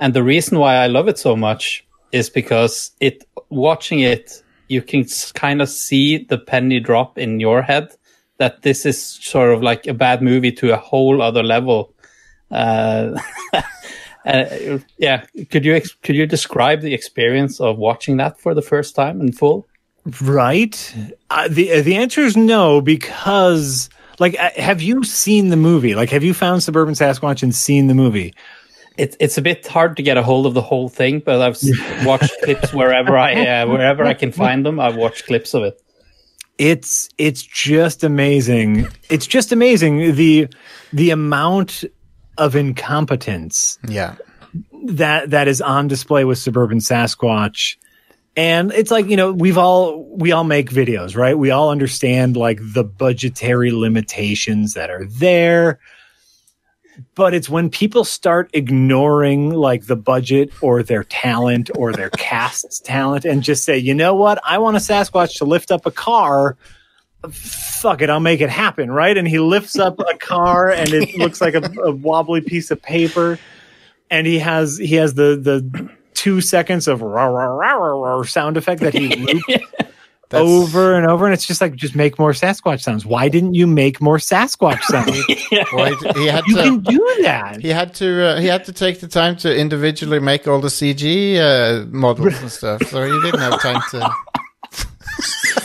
And 0.00 0.14
the 0.14 0.22
reason 0.22 0.58
why 0.58 0.76
I 0.76 0.86
love 0.86 1.08
it 1.08 1.18
so 1.18 1.36
much 1.36 1.84
is 2.12 2.30
because 2.30 2.92
it 3.00 3.24
watching 3.50 4.00
it, 4.00 4.42
you 4.68 4.82
can 4.82 5.04
kind 5.34 5.60
of 5.60 5.68
see 5.68 6.18
the 6.18 6.38
penny 6.38 6.80
drop 6.80 7.18
in 7.18 7.40
your 7.40 7.62
head 7.62 7.94
that 8.38 8.62
this 8.62 8.86
is 8.86 9.02
sort 9.02 9.52
of 9.52 9.62
like 9.62 9.86
a 9.86 9.94
bad 9.94 10.22
movie 10.22 10.52
to 10.52 10.72
a 10.72 10.76
whole 10.76 11.22
other 11.22 11.42
level. 11.42 11.94
Uh, 12.50 13.18
uh, 14.24 14.78
yeah, 14.98 15.24
could 15.50 15.64
you 15.64 15.80
could 16.02 16.16
you 16.16 16.26
describe 16.26 16.80
the 16.80 16.94
experience 16.94 17.60
of 17.60 17.78
watching 17.78 18.16
that 18.16 18.40
for 18.40 18.54
the 18.54 18.62
first 18.62 18.94
time 18.94 19.20
in 19.20 19.32
full? 19.32 19.66
right 20.20 20.94
uh, 21.30 21.46
the 21.48 21.72
uh, 21.72 21.82
the 21.82 21.94
answer 21.94 22.22
is 22.22 22.36
no 22.36 22.80
because 22.80 23.88
like 24.18 24.38
uh, 24.38 24.50
have 24.56 24.82
you 24.82 25.04
seen 25.04 25.48
the 25.48 25.56
movie 25.56 25.94
like 25.94 26.10
have 26.10 26.24
you 26.24 26.34
found 26.34 26.62
suburban 26.62 26.94
sasquatch 26.94 27.42
and 27.42 27.54
seen 27.54 27.86
the 27.86 27.94
movie 27.94 28.34
It's 28.98 29.16
it's 29.20 29.38
a 29.38 29.42
bit 29.42 29.66
hard 29.66 29.96
to 29.96 30.02
get 30.02 30.16
a 30.16 30.22
hold 30.22 30.46
of 30.46 30.54
the 30.54 30.62
whole 30.62 30.88
thing, 30.88 31.20
but 31.20 31.40
I've 31.40 31.58
watched 32.06 32.32
clips 32.42 32.72
wherever 32.72 33.16
I 33.16 33.34
uh, 33.34 33.66
wherever 33.66 34.04
I 34.04 34.14
can 34.14 34.32
find 34.32 34.64
them. 34.66 34.78
I've 34.80 34.96
watched 34.96 35.26
clips 35.26 35.54
of 35.54 35.62
it. 35.64 35.80
it's 36.58 37.08
it's 37.18 37.42
just 37.42 38.04
amazing. 38.04 38.86
It's 39.08 39.26
just 39.26 39.52
amazing 39.52 40.14
the 40.14 40.48
the 40.92 41.10
amount 41.10 41.84
of 42.38 42.54
incompetence 42.56 43.78
Yeah, 43.86 44.16
that 44.84 45.30
that 45.30 45.48
is 45.48 45.60
on 45.60 45.88
display 45.88 46.24
with 46.24 46.38
suburban 46.38 46.78
sasquatch. 46.78 47.76
And 48.36 48.72
it's 48.72 48.90
like 48.90 49.06
you 49.08 49.16
know 49.16 49.32
we've 49.32 49.58
all 49.58 50.04
we 50.16 50.32
all 50.32 50.44
make 50.44 50.70
videos 50.70 51.16
right? 51.16 51.36
We 51.36 51.50
all 51.50 51.70
understand 51.70 52.36
like 52.36 52.58
the 52.62 52.84
budgetary 52.84 53.72
limitations 53.72 54.74
that 54.74 54.90
are 54.90 55.04
there 55.04 55.78
but 57.14 57.34
it's 57.34 57.48
when 57.48 57.70
people 57.70 58.04
start 58.04 58.50
ignoring 58.52 59.50
like 59.50 59.86
the 59.86 59.96
budget 59.96 60.50
or 60.60 60.82
their 60.82 61.04
talent 61.04 61.70
or 61.74 61.92
their 61.92 62.10
cast's 62.16 62.80
talent 62.80 63.24
and 63.24 63.42
just 63.42 63.64
say 63.64 63.78
you 63.78 63.94
know 63.94 64.14
what? 64.14 64.40
I 64.44 64.58
want 64.58 64.76
a 64.76 64.80
sasquatch 64.80 65.38
to 65.38 65.44
lift 65.44 65.70
up 65.70 65.86
a 65.86 65.90
car. 65.90 66.56
Fuck 67.30 68.02
it 68.02 68.10
i'll 68.10 68.18
make 68.18 68.40
it 68.40 68.50
happen 68.50 68.90
right? 68.90 69.16
And 69.16 69.28
he 69.28 69.38
lifts 69.38 69.78
up 69.78 69.98
a 70.00 70.16
car 70.18 70.70
and 70.70 70.92
it 70.92 71.14
looks 71.18 71.40
like 71.40 71.54
a, 71.54 71.70
a 71.84 71.92
wobbly 71.92 72.40
piece 72.40 72.70
of 72.70 72.82
paper. 72.82 73.38
And 74.10 74.26
he 74.26 74.38
has 74.40 74.76
he 74.76 74.96
has 74.96 75.14
the 75.14 75.36
the 75.36 75.90
two 76.14 76.40
seconds 76.40 76.86
of 76.88 77.02
rah, 77.02 77.24
rah, 77.26 77.46
rah, 77.46 77.74
rah, 77.74 78.16
rah 78.16 78.22
sound 78.22 78.56
effect 78.56 78.80
that 78.80 78.94
he 78.94 79.08
looped 79.16 79.64
That's- 80.32 80.50
over 80.50 80.94
and 80.96 81.06
over 81.06 81.24
and 81.26 81.32
it's 81.34 81.46
just 81.46 81.60
like 81.60 81.76
just 81.76 81.94
make 81.94 82.18
more 82.18 82.32
sasquatch 82.32 82.80
sounds 82.80 83.06
why 83.06 83.28
didn't 83.28 83.54
you 83.54 83.66
make 83.66 84.00
more 84.00 84.18
sasquatch 84.18 84.82
sounds 84.82 85.10
well, 85.72 85.94
he, 86.14 86.20
he 86.22 86.26
had 86.26 86.44
you 86.46 86.56
to. 86.56 86.62
can 86.62 86.80
do 86.80 87.16
that 87.22 87.60
he 87.60 87.68
had 87.68 87.94
to. 87.94 88.24
Uh, 88.26 88.40
he 88.40 88.46
had 88.46 88.64
to 88.64 88.72
take 88.72 88.98
the 89.00 89.08
time 89.08 89.36
to 89.36 89.54
individually 89.56 90.18
make 90.18 90.48
all 90.48 90.60
the 90.60 90.68
CG 90.68 91.36
uh, 91.38 91.86
models 91.86 92.40
and 92.40 92.50
stuff, 92.50 92.82
so 92.88 93.04
he 93.04 93.20
didn't 93.22 93.40
have 93.40 93.60
time 93.60 93.80
to. 93.92 94.10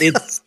it's 0.00 0.42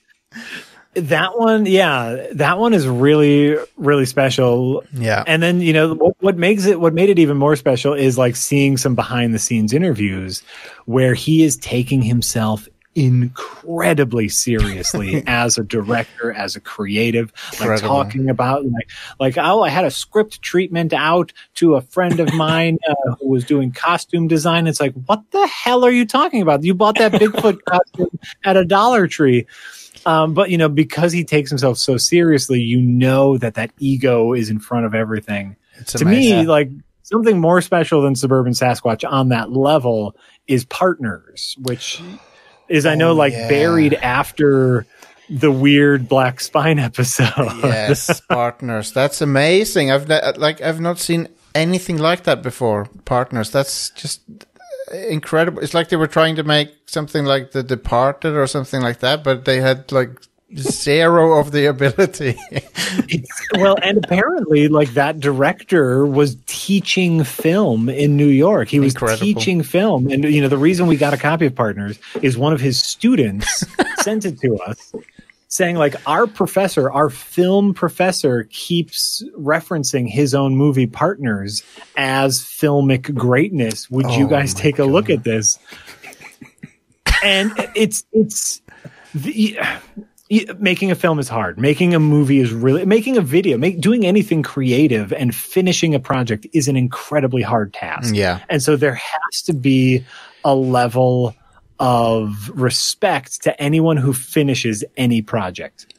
that 0.94 1.38
one 1.38 1.66
yeah 1.66 2.28
that 2.34 2.60
one 2.60 2.74
is 2.74 2.86
really 2.88 3.58
really 3.78 4.06
special 4.06 4.84
Yeah, 4.94 5.24
and 5.26 5.42
then 5.42 5.62
you 5.62 5.72
know 5.74 5.94
what, 5.94 6.16
what 6.20 6.38
makes 6.38 6.66
it 6.66 6.80
what 6.80 6.94
made 6.94 7.10
it 7.10 7.18
even 7.18 7.38
more 7.38 7.56
special 7.56 7.94
is 7.94 8.18
like 8.18 8.36
seeing 8.36 8.76
some 8.78 8.94
behind 8.96 9.34
the 9.34 9.40
scenes 9.40 9.72
interviews 9.74 10.44
where 10.86 11.14
he 11.14 11.44
is 11.44 11.56
taking 11.58 12.02
himself 12.02 12.68
incredibly 12.96 14.28
seriously 14.30 15.24
as 15.28 15.58
a 15.58 15.64
director 15.64 16.32
as 16.34 16.56
a 16.56 16.60
creative 16.60 17.32
like 17.54 17.62
Incredible. 17.62 17.88
talking 17.88 18.30
about 18.30 18.66
like 18.66 18.92
like 19.20 19.38
oh 19.38 19.62
i 19.62 19.70
had 19.70 19.86
a 19.86 19.92
script 19.92 20.42
treatment 20.42 20.92
out 20.92 21.32
to 21.56 21.76
a 21.76 21.82
friend 21.82 22.20
of 22.20 22.34
mine 22.34 22.78
uh, 22.90 23.16
who 23.16 23.30
was 23.30 23.46
doing 23.46 23.72
costume 23.72 24.28
design 24.28 24.68
it's 24.68 24.82
like 24.82 24.94
what 25.06 25.24
the 25.32 25.48
hell 25.48 25.86
are 25.86 25.92
you 25.92 26.06
talking 26.06 26.42
about 26.42 26.64
you 26.64 26.74
bought 26.74 26.98
that 26.98 27.14
bigfoot 27.14 27.60
costume 27.70 28.20
at 28.44 28.58
a 28.58 28.66
dollar 28.66 29.08
tree 29.08 29.46
um, 30.06 30.34
but 30.34 30.50
you 30.50 30.58
know, 30.58 30.70
because 30.70 31.12
he 31.12 31.24
takes 31.24 31.50
himself 31.50 31.78
so 31.78 31.98
seriously, 31.98 32.60
you 32.60 32.82
know 32.82 33.38
that 33.38 33.54
that 33.56 33.72
ego 33.80 34.34
is 34.34 34.50
in 34.50 34.60
front 34.60 34.86
of 34.86 34.96
everything. 34.96 35.56
it's 35.78 35.94
to 35.94 36.06
me, 36.06 36.44
like 36.44 36.70
something 37.04 37.40
more 37.40 37.62
special 37.62 38.02
than 38.02 38.16
Suburban 38.16 38.54
Sasquatch 38.54 39.10
on 39.10 39.30
that 39.30 39.52
level 39.52 40.16
is 40.48 40.66
Partners, 40.66 41.56
which 41.62 42.02
is 42.72 42.86
I 42.86 42.96
know 42.96 43.12
Oh, 43.12 43.16
like 43.16 43.34
yeah. 43.34 43.48
buried 43.50 43.94
after 43.96 44.86
the 45.30 45.52
weird 45.52 46.08
black 46.10 46.40
spine 46.40 46.80
episode. 46.90 47.32
yes, 47.64 48.22
partners. 48.22 48.92
That's 48.92 49.22
amazing. 49.22 49.92
I've 49.92 50.08
ne- 50.08 50.34
like 50.38 50.62
I've 50.62 50.80
not 50.82 50.98
seen 51.00 51.28
anything 51.56 51.98
like 51.98 52.24
that 52.24 52.42
before. 52.42 52.88
Partners. 53.06 53.52
That's 53.52 53.90
just 53.92 54.22
incredible. 54.92 55.62
It's 55.62 55.74
like 55.74 55.90
they 55.90 55.96
were 55.96 56.08
trying 56.08 56.36
to 56.36 56.44
make 56.44 56.70
something 56.88 57.24
like 57.26 57.52
The 57.52 57.64
Departed 57.64 58.36
or 58.36 58.48
something 58.48 58.82
like 58.82 59.00
that, 59.00 59.24
but 59.24 59.46
they 59.46 59.62
had 59.62 59.92
like 59.92 60.10
zero 60.58 61.40
of 61.40 61.52
the 61.52 61.66
ability. 61.66 62.38
well, 63.56 63.78
and 63.82 64.04
apparently, 64.04 64.68
like 64.68 64.90
that 64.94 65.20
director 65.20 66.06
was 66.06 66.38
teaching 66.46 67.24
film 67.24 67.90
in 67.90 68.18
New 68.18 68.28
York. 68.28 68.68
He 68.68 68.80
was 68.80 68.94
Incredible. 68.94 69.26
teaching 69.26 69.64
film, 69.64 70.08
and 70.08 70.24
you 70.26 70.42
know 70.42 70.48
the 70.48 70.58
reason 70.58 70.88
we 70.88 70.98
got 70.98 71.14
a 71.14 71.18
copy 71.18 71.46
of 71.46 71.56
Partners 71.56 72.00
is 72.22 72.38
one 72.38 72.54
of 72.54 72.60
his 72.62 72.82
students 72.82 73.66
sent 74.02 74.26
it 74.26 74.40
to 74.42 74.58
us, 74.60 74.94
saying 75.48 75.76
like 75.76 75.96
our 76.08 76.28
professor, 76.28 76.92
our 76.92 77.10
film 77.10 77.74
professor, 77.74 78.44
keeps 78.52 79.24
referencing 79.38 80.10
his 80.10 80.34
own 80.36 80.56
movie 80.56 80.88
Partners 80.88 81.64
as 81.98 82.40
filmic 82.40 83.14
greatness. 83.16 83.90
Would 83.90 84.12
you 84.12 84.26
Oh 84.26 84.30
guys 84.30 84.56
my 84.56 84.62
take 84.62 84.80
a 84.80 84.86
look 84.86 85.10
at 85.10 85.24
this? 85.24 85.60
And 87.24 87.52
it's 87.76 88.04
it's 88.14 88.62
the 89.14 89.60
making 90.60 90.92
a 90.92 90.96
film 90.96 91.20
is 91.20 91.28
hard. 91.28 91.60
Making 91.60 91.94
a 91.94 92.00
movie 92.00 92.40
is 92.40 92.54
really 92.54 92.86
making 92.86 93.18
a 93.18 93.22
video, 93.22 93.58
make 93.58 93.82
doing 93.82 94.06
anything 94.06 94.44
creative 94.44 95.12
and 95.12 95.36
finishing 95.36 95.94
a 95.94 96.00
project 96.00 96.48
is 96.54 96.68
an 96.68 96.78
incredibly 96.78 97.42
hard 97.42 97.74
task. 97.74 98.16
yeah. 98.16 98.40
And 98.50 98.64
so 98.64 98.76
there 98.76 98.96
has 98.96 99.42
to 99.44 99.54
be 99.54 100.06
a 100.44 100.56
level 100.56 101.36
of 101.80 102.50
respect 102.54 103.44
to 103.44 103.62
anyone 103.62 103.98
who 103.98 104.14
finishes 104.14 104.84
any 104.96 105.22
project, 105.22 105.94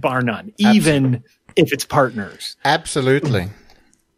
bar 0.00 0.22
none, 0.22 0.52
even 0.58 1.22
if 1.56 1.72
it's 1.72 1.84
partners. 1.84 2.56
Absolutely. 2.64 3.50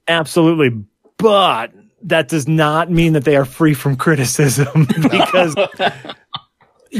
Absolutely. 0.07 0.85
But 1.17 1.73
that 2.03 2.29
does 2.29 2.47
not 2.47 2.91
mean 2.91 3.15
that 3.15 3.25
they 3.25 3.37
are 3.37 3.45
free 3.45 3.75
from 3.75 3.97
criticism 3.97 4.87
because 5.11 5.57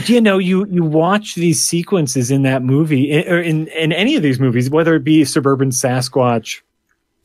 you 0.05 0.21
know 0.21 0.39
you 0.39 0.67
you 0.67 0.85
watch 0.85 1.35
these 1.35 1.65
sequences 1.65 2.31
in 2.31 2.43
that 2.43 2.63
movie 2.63 3.27
or 3.27 3.41
in 3.41 3.67
in 3.69 3.93
any 3.93 4.17
of 4.17 4.23
these 4.23 4.39
movies 4.39 4.71
whether 4.71 4.95
it 4.95 5.05
be 5.05 5.25
suburban 5.25 5.71
sasquatch 5.71 6.61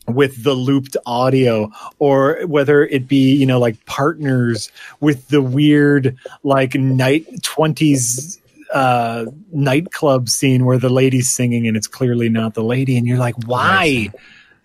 with 0.08 0.44
the 0.44 0.54
looped 0.54 0.98
audio 1.06 1.70
or 2.00 2.42
whether 2.48 2.84
it 2.86 3.08
be 3.08 3.34
you 3.34 3.46
know 3.46 3.60
like 3.60 3.86
partners 3.86 4.72
with 5.00 5.28
the 5.28 5.42
weird 5.42 6.18
like 6.44 6.74
night 6.76 7.26
20s 7.42 8.40
uh 8.74 9.26
nightclub 9.52 10.30
scene 10.30 10.66
where 10.66 10.78
the 10.78 10.90
lady's 10.90 11.30
singing 11.30 11.68
and 11.68 11.76
it's 11.76 11.88
clearly 11.88 12.30
not 12.30 12.54
the 12.54 12.64
lady 12.64 12.98
and 12.98 13.06
you're 13.06 13.18
like 13.18 13.36
why? 13.46 14.10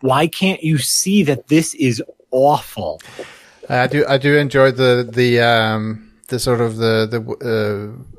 Why 0.01 0.27
can't 0.27 0.63
you 0.63 0.79
see 0.79 1.23
that 1.25 1.49
this 1.49 1.75
is 1.75 2.03
awful? 2.31 3.01
I 3.69 3.87
do 3.87 4.05
I 4.07 4.19
do 4.19 4.37
enjoy 4.37 4.71
the 4.71 5.09
the 5.11 5.41
um 5.41 6.13
the 6.29 6.39
sort 6.39 6.61
of 6.61 6.77
the 6.77 7.07
the 7.07 7.21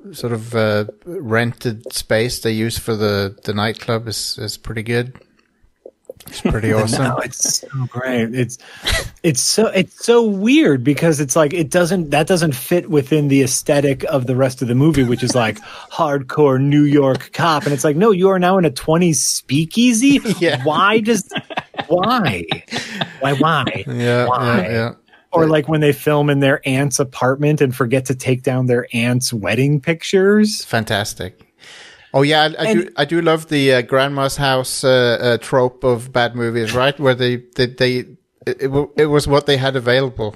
uh, 0.10 0.14
sort 0.14 0.34
of 0.34 0.56
uh, 0.56 0.86
rented 1.06 1.92
space 1.94 2.40
they 2.40 2.52
use 2.52 2.78
for 2.78 2.96
the 2.96 3.38
the 3.44 3.54
nightclub 3.54 4.08
is 4.08 4.38
is 4.38 4.58
pretty 4.58 4.84
good. 4.84 5.14
It's 6.26 6.42
pretty 6.42 6.74
awesome. 6.74 7.04
No, 7.04 7.18
it's 7.18 7.60
so 7.60 7.68
great. 7.88 8.34
It's 8.34 8.58
it's 9.24 9.42
so 9.42 9.68
it's 9.68 10.06
so 10.06 10.26
weird 10.26 10.84
because 10.84 11.20
it's 11.20 11.36
like 11.36 11.54
it 11.54 11.70
doesn't 11.70 12.12
that 12.12 12.28
doesn't 12.28 12.54
fit 12.54 12.90
within 12.90 13.28
the 13.28 13.44
aesthetic 13.44 14.04
of 14.06 14.26
the 14.28 14.36
rest 14.36 14.62
of 14.62 14.68
the 14.68 14.76
movie, 14.76 15.04
which 15.04 15.24
is 15.24 15.36
like 15.36 15.60
hardcore 15.92 16.62
New 16.62 16.84
York 16.84 17.32
cop, 17.34 17.64
and 17.64 17.74
it's 17.74 17.84
like 17.84 17.96
no, 17.96 18.12
you 18.12 18.30
are 18.30 18.40
now 18.40 18.58
in 18.58 18.66
a 18.66 18.72
'20s 18.72 19.16
speakeasy. 19.16 20.22
Yeah. 20.40 20.64
Why 20.64 21.00
does 21.00 21.28
why 21.88 22.46
why 23.22 23.34
why 23.34 23.84
yeah, 23.88 24.28
why? 24.28 24.62
yeah, 24.62 24.70
yeah. 24.70 24.94
Or 25.32 25.48
like 25.48 25.68
when 25.68 25.82
they 25.82 25.94
film 25.94 26.30
in 26.30 26.40
their 26.40 26.62
aunt's 26.66 27.00
apartment 27.00 27.62
and 27.62 27.76
forget 27.76 28.06
to 28.06 28.16
take 28.16 28.44
down 28.44 28.66
their 28.66 28.88
aunt's 28.94 29.34
wedding 29.34 29.82
pictures. 29.82 30.64
Fantastic. 30.66 31.44
Oh 32.14 32.22
yeah, 32.22 32.50
I, 32.58 32.70
I 32.70 32.74
do. 32.74 32.90
I 32.96 33.06
do 33.06 33.22
love 33.22 33.50
the 33.50 33.74
uh, 33.74 33.82
grandma's 33.82 34.38
house 34.38 34.84
uh, 34.84 35.18
uh, 35.22 35.38
trope 35.38 35.84
of 35.84 36.12
bad 36.14 36.36
movies, 36.36 36.74
right? 36.74 36.98
Where 37.00 37.14
they 37.14 37.44
they, 37.56 37.66
they 37.68 37.98
it, 38.48 38.62
it, 38.62 38.68
wa- 38.72 38.88
it 38.96 39.08
was 39.08 39.28
what 39.28 39.46
they 39.46 39.58
had 39.58 39.76
available. 39.76 40.36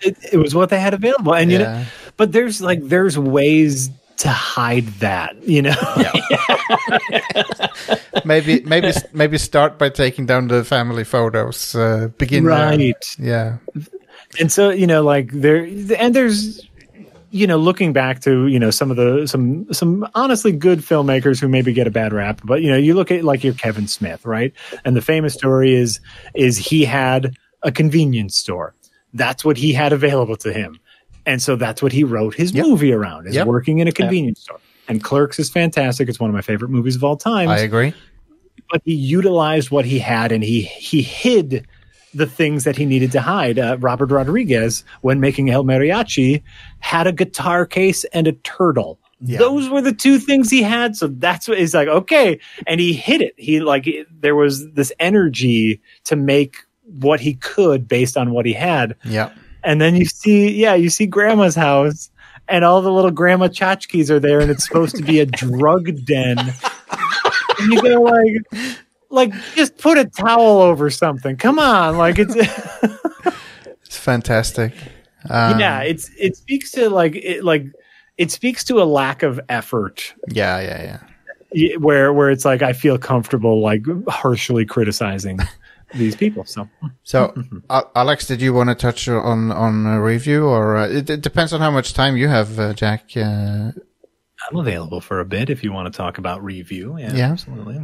It, 0.00 0.16
it 0.32 0.38
was 0.38 0.54
what 0.54 0.70
they 0.70 0.80
had 0.80 0.94
available, 0.94 1.34
and 1.34 1.52
you 1.52 1.58
know, 1.58 1.84
but 2.16 2.32
there's 2.32 2.62
like 2.62 2.80
there's 2.82 3.18
ways 3.18 3.90
to 4.16 4.28
hide 4.28 4.86
that, 5.00 5.40
you 5.42 5.62
know. 5.62 5.74
Maybe 8.24 8.62
maybe 8.62 8.92
maybe 9.12 9.38
start 9.38 9.78
by 9.78 9.90
taking 9.90 10.24
down 10.24 10.48
the 10.48 10.64
family 10.64 11.04
photos. 11.04 11.74
Uh, 11.74 12.08
begin 12.16 12.44
there. 12.44 12.54
Right. 12.54 13.16
Yeah. 13.18 13.58
And 14.40 14.50
so 14.52 14.70
you 14.70 14.86
know 14.86 15.02
like 15.02 15.30
there 15.32 15.64
and 15.64 16.14
there's 16.14 16.68
you 17.30 17.46
know 17.46 17.56
looking 17.56 17.92
back 17.92 18.20
to 18.20 18.46
you 18.46 18.58
know 18.58 18.70
some 18.70 18.90
of 18.90 18.96
the 18.96 19.26
some 19.26 19.72
some 19.72 20.06
honestly 20.14 20.52
good 20.52 20.78
filmmakers 20.80 21.40
who 21.40 21.48
maybe 21.48 21.72
get 21.72 21.86
a 21.86 21.90
bad 21.90 22.12
rap 22.12 22.40
but 22.44 22.62
you 22.62 22.70
know 22.70 22.76
you 22.76 22.94
look 22.94 23.10
at 23.10 23.24
like 23.24 23.42
your 23.44 23.54
kevin 23.54 23.86
smith 23.88 24.24
right? 24.24 24.52
And 24.84 24.96
the 24.96 25.02
famous 25.02 25.34
story 25.34 25.74
is 25.74 26.00
is 26.34 26.56
he 26.58 26.84
had 26.84 27.34
a 27.62 27.72
convenience 27.72 28.36
store. 28.36 28.74
That's 29.14 29.44
what 29.44 29.56
he 29.56 29.72
had 29.72 29.92
available 29.92 30.36
to 30.36 30.52
him. 30.52 30.78
And 31.26 31.40
so 31.40 31.56
that's 31.56 31.82
what 31.82 31.92
he 31.92 32.04
wrote 32.04 32.34
his 32.34 32.52
Yep. 32.52 32.66
movie 32.66 32.92
around 32.92 33.26
is 33.26 33.34
Yep. 33.36 33.46
working 33.46 33.78
in 33.78 33.88
a 33.88 33.92
convenience 33.92 34.40
store. 34.40 34.60
And 34.86 35.02
clerks 35.02 35.38
is 35.38 35.48
fantastic. 35.48 36.08
It's 36.10 36.20
one 36.20 36.28
of 36.28 36.34
my 36.34 36.42
favorite 36.42 36.70
movies 36.70 36.94
of 36.96 37.02
all 37.04 37.16
time. 37.16 37.48
I 37.48 37.58
agree. 37.60 37.94
but 38.70 38.82
he 38.84 38.94
utilized 38.94 39.70
what 39.70 39.84
he 39.86 39.98
had 39.98 40.30
and 40.32 40.42
he 40.44 40.62
he 40.62 41.00
hid 41.02 41.66
the 42.14 42.26
things 42.26 42.64
that 42.64 42.76
he 42.76 42.86
needed 42.86 43.12
to 43.12 43.20
hide. 43.20 43.58
Uh, 43.58 43.76
Robert 43.80 44.10
Rodriguez, 44.10 44.84
when 45.02 45.20
making 45.20 45.50
El 45.50 45.64
Mariachi, 45.64 46.42
had 46.80 47.06
a 47.06 47.12
guitar 47.12 47.66
case 47.66 48.04
and 48.04 48.26
a 48.26 48.32
turtle. 48.32 48.98
Yeah. 49.20 49.38
Those 49.38 49.68
were 49.68 49.80
the 49.80 49.92
two 49.92 50.18
things 50.18 50.50
he 50.50 50.62
had. 50.62 50.96
So 50.96 51.06
that's 51.06 51.48
what 51.48 51.58
he's 51.58 51.74
like, 51.74 51.88
okay. 51.88 52.38
And 52.66 52.80
he 52.80 52.92
hid 52.92 53.22
it. 53.22 53.34
He 53.36 53.60
like, 53.60 53.88
there 54.10 54.34
was 54.34 54.70
this 54.72 54.92
energy 54.98 55.80
to 56.04 56.16
make 56.16 56.58
what 56.84 57.20
he 57.20 57.34
could 57.34 57.88
based 57.88 58.16
on 58.16 58.32
what 58.32 58.44
he 58.44 58.52
had. 58.52 58.96
Yeah. 59.04 59.30
And 59.62 59.80
then 59.80 59.96
you 59.96 60.04
see, 60.04 60.50
yeah, 60.50 60.74
you 60.74 60.90
see 60.90 61.06
grandma's 61.06 61.54
house 61.54 62.10
and 62.48 62.64
all 62.64 62.82
the 62.82 62.92
little 62.92 63.10
grandma 63.10 63.48
tchotchkes 63.48 64.10
are 64.10 64.20
there 64.20 64.40
and 64.40 64.50
it's 64.50 64.66
supposed 64.66 64.96
to 64.96 65.02
be 65.02 65.20
a 65.20 65.26
drug 65.26 66.04
den. 66.04 66.38
And 67.56 67.72
you 67.72 67.80
go 67.82 68.02
like, 68.02 68.76
like 69.14 69.32
just 69.54 69.78
put 69.78 69.96
a 69.98 70.04
towel 70.04 70.60
over 70.60 70.90
something. 70.90 71.36
Come 71.36 71.58
on. 71.58 71.96
Like 71.96 72.16
it's, 72.18 72.34
It's 73.84 73.98
fantastic. 73.98 74.72
Um, 75.30 75.58
yeah, 75.60 75.80
it's, 75.82 76.10
it 76.18 76.36
speaks 76.36 76.70
to 76.72 76.90
like, 76.90 77.14
it, 77.16 77.44
like, 77.44 77.64
it 78.18 78.30
speaks 78.30 78.64
to 78.64 78.82
a 78.82 78.84
lack 78.84 79.22
of 79.22 79.40
effort 79.48 80.14
Yeah. 80.28 80.60
Yeah. 80.60 80.98
Yeah. 81.52 81.76
where, 81.78 82.12
where 82.12 82.30
it's 82.30 82.44
like, 82.44 82.62
I 82.62 82.72
feel 82.72 82.98
comfortable 82.98 83.60
like 83.60 83.82
harshly 84.08 84.64
criticizing 84.66 85.38
these 85.94 86.16
people. 86.16 86.44
So 86.44 86.68
So, 87.04 87.32
uh, 87.70 87.82
Alex, 87.94 88.26
did 88.26 88.42
you 88.42 88.52
want 88.52 88.68
to 88.70 88.74
touch 88.74 89.08
on 89.08 89.52
on 89.52 89.86
a 89.86 90.02
review, 90.02 90.46
or 90.46 90.76
uh, 90.76 90.88
it, 90.88 91.08
it 91.08 91.20
depends 91.22 91.52
on 91.52 91.60
how 91.60 91.70
much 91.70 91.94
time 91.94 92.16
you 92.16 92.26
have, 92.28 92.58
uh, 92.58 92.72
Jack? 92.74 93.10
Uh, 93.16 93.70
I'm 94.50 94.56
available 94.56 95.00
for 95.00 95.20
a 95.20 95.24
bit 95.24 95.48
if 95.50 95.62
you 95.62 95.72
want 95.72 95.90
to 95.92 95.96
talk 95.96 96.18
about 96.18 96.42
review. 96.44 96.98
Yeah, 96.98 97.14
Yeah. 97.14 97.30
absolutely. 97.32 97.80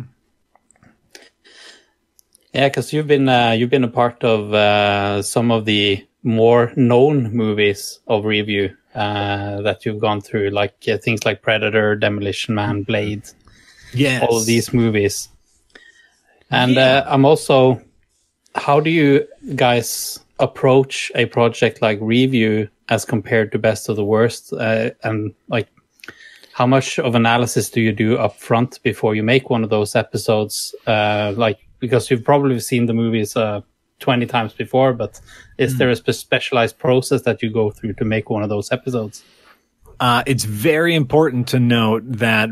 Yeah, 2.52 2.68
because 2.68 2.92
you've 2.92 3.06
been 3.06 3.28
uh, 3.28 3.52
you've 3.52 3.70
been 3.70 3.84
a 3.84 3.88
part 3.88 4.24
of 4.24 4.52
uh, 4.52 5.22
some 5.22 5.50
of 5.50 5.64
the 5.64 6.04
more 6.22 6.72
known 6.76 7.32
movies 7.32 8.00
of 8.08 8.24
review 8.24 8.76
uh, 8.94 9.62
that 9.62 9.86
you've 9.86 10.00
gone 10.00 10.20
through, 10.20 10.50
like 10.50 10.74
uh, 10.88 10.98
things 10.98 11.24
like 11.24 11.42
Predator, 11.42 11.94
Demolition 11.96 12.54
Man, 12.54 12.82
Blade, 12.82 13.22
Yes. 13.94 14.22
all 14.22 14.38
of 14.38 14.46
these 14.46 14.72
movies. 14.72 15.28
And 16.50 16.76
uh, 16.76 17.04
I'm 17.06 17.24
also, 17.24 17.80
how 18.56 18.80
do 18.80 18.90
you 18.90 19.26
guys 19.54 20.18
approach 20.40 21.12
a 21.14 21.26
project 21.26 21.80
like 21.80 21.98
Review 22.00 22.68
as 22.88 23.04
compared 23.04 23.52
to 23.52 23.58
Best 23.58 23.88
of 23.88 23.94
the 23.94 24.04
Worst? 24.04 24.52
Uh, 24.52 24.90
and 25.04 25.32
like, 25.48 25.68
how 26.52 26.66
much 26.66 26.98
of 26.98 27.14
analysis 27.14 27.70
do 27.70 27.80
you 27.80 27.92
do 27.92 28.18
up 28.18 28.36
front 28.36 28.82
before 28.82 29.14
you 29.14 29.22
make 29.22 29.48
one 29.48 29.62
of 29.62 29.70
those 29.70 29.94
episodes? 29.94 30.74
Uh, 30.86 31.32
like, 31.36 31.58
because 31.80 32.10
you've 32.10 32.24
probably 32.24 32.60
seen 32.60 32.86
the 32.86 32.94
movies 32.94 33.36
uh, 33.36 33.62
20 34.00 34.26
times 34.26 34.52
before, 34.52 34.92
but 34.92 35.20
is 35.58 35.78
there 35.78 35.90
a 35.90 35.96
specialized 36.12 36.78
process 36.78 37.22
that 37.22 37.42
you 37.42 37.50
go 37.50 37.70
through 37.70 37.94
to 37.94 38.04
make 38.04 38.30
one 38.30 38.42
of 38.42 38.48
those 38.48 38.72
episodes? 38.72 39.22
Uh, 40.00 40.22
it's 40.26 40.44
very 40.44 40.94
important 40.94 41.48
to 41.48 41.60
note 41.60 42.02
that 42.06 42.48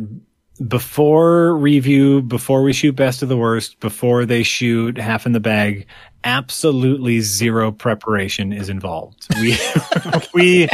before 0.67 1.57
review, 1.57 2.21
before 2.23 2.63
we 2.63 2.73
shoot 2.73 2.97
best 2.97 3.23
of 3.23 3.29
the 3.29 3.37
worst, 3.37 3.81
before 3.81 4.27
they 4.27 4.43
shoot 4.43 4.99
half 4.99 5.25
in 5.25 5.33
the 5.33 5.41
bag, 5.41 5.87
absolutely 6.25 7.21
zero 7.21 7.71
preparation 7.71 8.53
is 8.53 8.69
involved. 8.69 9.27
We, 9.41 9.57
we, 10.35 10.69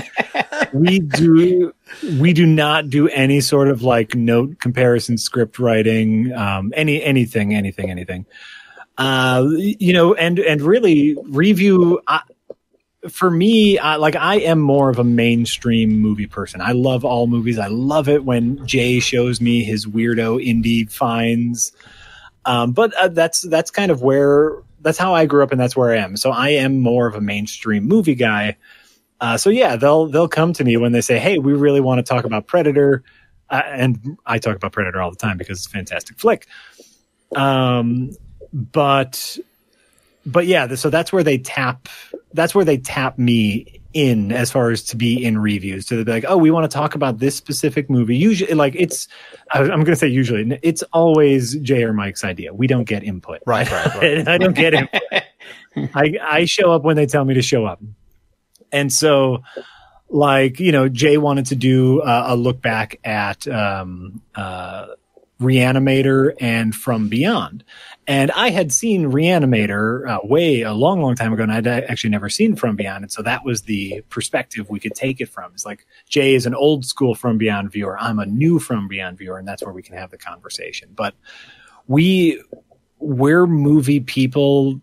we 0.74 0.98
do, 0.98 1.72
we 2.18 2.32
do 2.32 2.44
not 2.44 2.90
do 2.90 3.08
any 3.08 3.40
sort 3.40 3.68
of 3.68 3.82
like 3.82 4.14
note 4.14 4.58
comparison 4.60 5.16
script 5.16 5.58
writing, 5.58 6.32
um, 6.32 6.72
any, 6.76 7.02
anything, 7.02 7.54
anything, 7.54 7.90
anything. 7.90 8.26
Uh, 8.98 9.46
you 9.56 9.92
know, 9.92 10.14
and, 10.14 10.38
and 10.38 10.60
really 10.60 11.16
review, 11.28 12.02
for 13.08 13.30
me, 13.30 13.78
like 13.80 14.16
I 14.16 14.36
am 14.36 14.60
more 14.60 14.88
of 14.88 14.98
a 14.98 15.04
mainstream 15.04 15.98
movie 15.98 16.26
person. 16.26 16.60
I 16.60 16.72
love 16.72 17.04
all 17.04 17.26
movies. 17.26 17.58
I 17.58 17.66
love 17.66 18.08
it 18.08 18.24
when 18.24 18.66
Jay 18.66 19.00
shows 19.00 19.40
me 19.40 19.62
his 19.62 19.86
weirdo 19.86 20.44
indie 20.44 20.90
finds. 20.90 21.72
Um, 22.46 22.72
but 22.72 22.94
uh, 22.94 23.08
that's 23.08 23.42
that's 23.42 23.70
kind 23.70 23.90
of 23.90 24.02
where 24.02 24.62
that's 24.80 24.98
how 24.98 25.14
I 25.14 25.26
grew 25.26 25.42
up, 25.42 25.50
and 25.50 25.60
that's 25.60 25.76
where 25.76 25.92
I 25.92 25.98
am. 25.98 26.16
So 26.16 26.30
I 26.30 26.50
am 26.50 26.80
more 26.80 27.06
of 27.06 27.14
a 27.14 27.20
mainstream 27.20 27.84
movie 27.84 28.14
guy. 28.14 28.56
Uh, 29.20 29.36
so 29.36 29.50
yeah, 29.50 29.76
they'll 29.76 30.06
they'll 30.06 30.28
come 30.28 30.52
to 30.52 30.64
me 30.64 30.76
when 30.76 30.92
they 30.92 31.00
say, 31.00 31.18
"Hey, 31.18 31.38
we 31.38 31.52
really 31.52 31.80
want 31.80 31.98
to 31.98 32.02
talk 32.02 32.24
about 32.24 32.46
Predator," 32.46 33.02
uh, 33.50 33.62
and 33.66 34.18
I 34.26 34.38
talk 34.38 34.56
about 34.56 34.72
Predator 34.72 35.00
all 35.00 35.10
the 35.10 35.16
time 35.16 35.38
because 35.38 35.58
it's 35.58 35.66
a 35.66 35.70
fantastic 35.70 36.18
flick. 36.18 36.46
Um, 37.36 38.10
but 38.52 39.38
but 40.26 40.46
yeah, 40.46 40.74
so 40.74 40.90
that's 40.90 41.12
where 41.12 41.22
they 41.22 41.38
tap. 41.38 41.88
That's 42.32 42.54
where 42.54 42.64
they 42.64 42.78
tap 42.78 43.18
me 43.18 43.80
in 43.92 44.32
as 44.32 44.50
far 44.50 44.70
as 44.70 44.82
to 44.82 44.96
be 44.96 45.24
in 45.24 45.38
reviews. 45.38 45.86
So 45.86 45.96
they'll 45.96 46.04
be 46.04 46.12
like, 46.12 46.24
"Oh, 46.26 46.36
we 46.36 46.50
want 46.50 46.70
to 46.70 46.74
talk 46.74 46.94
about 46.94 47.18
this 47.18 47.36
specific 47.36 47.88
movie." 47.88 48.16
Usually, 48.16 48.52
like 48.54 48.74
it's, 48.76 49.08
I'm 49.52 49.68
going 49.68 49.86
to 49.86 49.96
say 49.96 50.08
usually, 50.08 50.58
it's 50.62 50.82
always 50.92 51.54
Jay 51.56 51.84
or 51.84 51.92
Mike's 51.92 52.24
idea. 52.24 52.52
We 52.52 52.66
don't 52.66 52.84
get 52.84 53.04
input. 53.04 53.40
Right, 53.46 53.70
right, 53.70 53.94
right. 53.94 54.28
I 54.28 54.38
don't 54.38 54.54
get 54.54 54.74
input. 54.74 55.02
I 55.94 56.14
I 56.22 56.44
show 56.44 56.72
up 56.72 56.82
when 56.82 56.96
they 56.96 57.06
tell 57.06 57.24
me 57.24 57.34
to 57.34 57.42
show 57.42 57.64
up, 57.64 57.80
and 58.72 58.92
so. 58.92 59.42
Like 60.10 60.60
you 60.60 60.70
know, 60.70 60.88
Jay 60.88 61.16
wanted 61.16 61.46
to 61.46 61.56
do 61.56 62.00
uh, 62.02 62.26
a 62.28 62.36
look 62.36 62.60
back 62.60 63.00
at 63.02 63.48
um, 63.48 64.20
uh, 64.36 64.88
Reanimator 65.40 66.34
and 66.40 66.72
From 66.72 67.08
Beyond, 67.08 67.64
and 68.06 68.30
I 68.32 68.50
had 68.50 68.70
seen 68.70 69.10
Reanimator 69.10 70.08
uh, 70.08 70.18
way 70.24 70.60
a 70.60 70.74
long, 70.74 71.00
long 71.00 71.14
time 71.14 71.32
ago, 71.32 71.42
and 71.42 71.52
I'd 71.52 71.66
actually 71.66 72.10
never 72.10 72.28
seen 72.28 72.54
From 72.54 72.76
Beyond. 72.76 73.04
And 73.04 73.12
so 73.12 73.22
that 73.22 73.44
was 73.44 73.62
the 73.62 74.02
perspective 74.10 74.68
we 74.68 74.78
could 74.78 74.94
take 74.94 75.20
it 75.20 75.28
from. 75.28 75.52
It's 75.54 75.64
like 75.64 75.86
Jay 76.08 76.34
is 76.34 76.44
an 76.44 76.54
old 76.54 76.84
school 76.84 77.14
From 77.14 77.38
Beyond 77.38 77.72
viewer. 77.72 77.98
I'm 77.98 78.18
a 78.18 78.26
new 78.26 78.58
From 78.58 78.88
Beyond 78.88 79.18
viewer, 79.18 79.38
and 79.38 79.48
that's 79.48 79.62
where 79.62 79.72
we 79.72 79.82
can 79.82 79.96
have 79.96 80.10
the 80.10 80.18
conversation. 80.18 80.90
But 80.94 81.14
we, 81.86 82.42
we're 82.98 83.46
movie 83.46 84.00
people 84.00 84.80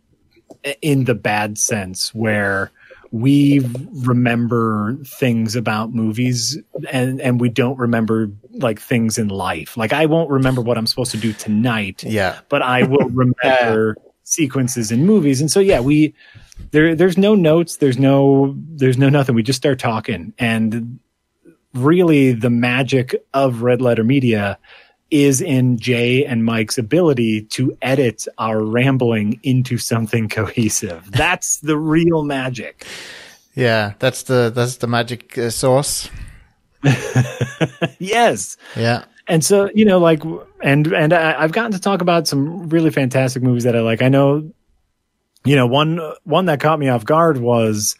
in 0.81 1.03
the 1.03 1.15
bad 1.15 1.59
sense 1.59 2.13
where 2.13 2.71
we 3.13 3.59
remember 3.93 4.95
things 5.05 5.55
about 5.55 5.93
movies 5.93 6.57
and 6.91 7.19
and 7.19 7.41
we 7.41 7.49
don't 7.49 7.77
remember 7.77 8.31
like 8.53 8.79
things 8.79 9.17
in 9.17 9.27
life. 9.27 9.75
Like 9.75 9.91
i 9.93 10.05
won't 10.05 10.29
remember 10.29 10.61
what 10.61 10.77
i'm 10.77 10.87
supposed 10.87 11.11
to 11.11 11.17
do 11.17 11.33
tonight 11.33 12.03
Yeah. 12.03 12.39
but 12.49 12.61
i 12.61 12.83
will 12.83 13.09
remember 13.09 13.97
sequences 14.23 14.91
in 14.91 15.05
movies. 15.05 15.41
And 15.41 15.51
so 15.51 15.59
yeah 15.59 15.81
we 15.81 16.13
there 16.71 16.95
there's 16.95 17.17
no 17.17 17.35
notes 17.35 17.77
there's 17.77 17.97
no 17.99 18.55
there's 18.57 18.97
no 18.97 19.09
nothing. 19.09 19.35
We 19.35 19.43
just 19.43 19.57
start 19.57 19.77
talking. 19.79 20.33
And 20.39 20.99
really 21.73 22.31
the 22.33 22.49
magic 22.49 23.15
of 23.33 23.61
red 23.61 23.81
letter 23.81 24.03
media 24.03 24.57
is 25.11 25.41
in 25.41 25.77
Jay 25.77 26.25
and 26.25 26.43
Mike's 26.45 26.77
ability 26.77 27.43
to 27.43 27.77
edit 27.81 28.25
our 28.37 28.63
rambling 28.63 29.39
into 29.43 29.77
something 29.77 30.29
cohesive. 30.29 31.11
That's 31.11 31.57
the 31.57 31.77
real 31.77 32.23
magic. 32.23 32.85
Yeah. 33.53 33.93
That's 33.99 34.23
the 34.23 34.51
that's 34.55 34.77
the 34.77 34.87
magic 34.87 35.37
uh, 35.37 35.49
sauce. 35.49 36.09
yes. 37.99 38.57
Yeah. 38.75 39.03
And 39.27 39.45
so, 39.45 39.69
you 39.75 39.85
know, 39.85 39.99
like, 39.99 40.23
and, 40.63 40.87
and 40.87 41.13
I, 41.13 41.41
I've 41.41 41.51
gotten 41.51 41.71
to 41.73 41.79
talk 41.79 42.01
about 42.01 42.27
some 42.27 42.69
really 42.69 42.89
fantastic 42.89 43.43
movies 43.43 43.65
that 43.65 43.75
I 43.75 43.81
like. 43.81 44.01
I 44.01 44.09
know, 44.09 44.51
you 45.45 45.55
know, 45.55 45.67
one, 45.67 45.99
one 46.23 46.45
that 46.45 46.59
caught 46.59 46.79
me 46.79 46.89
off 46.89 47.05
guard 47.05 47.37
was, 47.37 47.95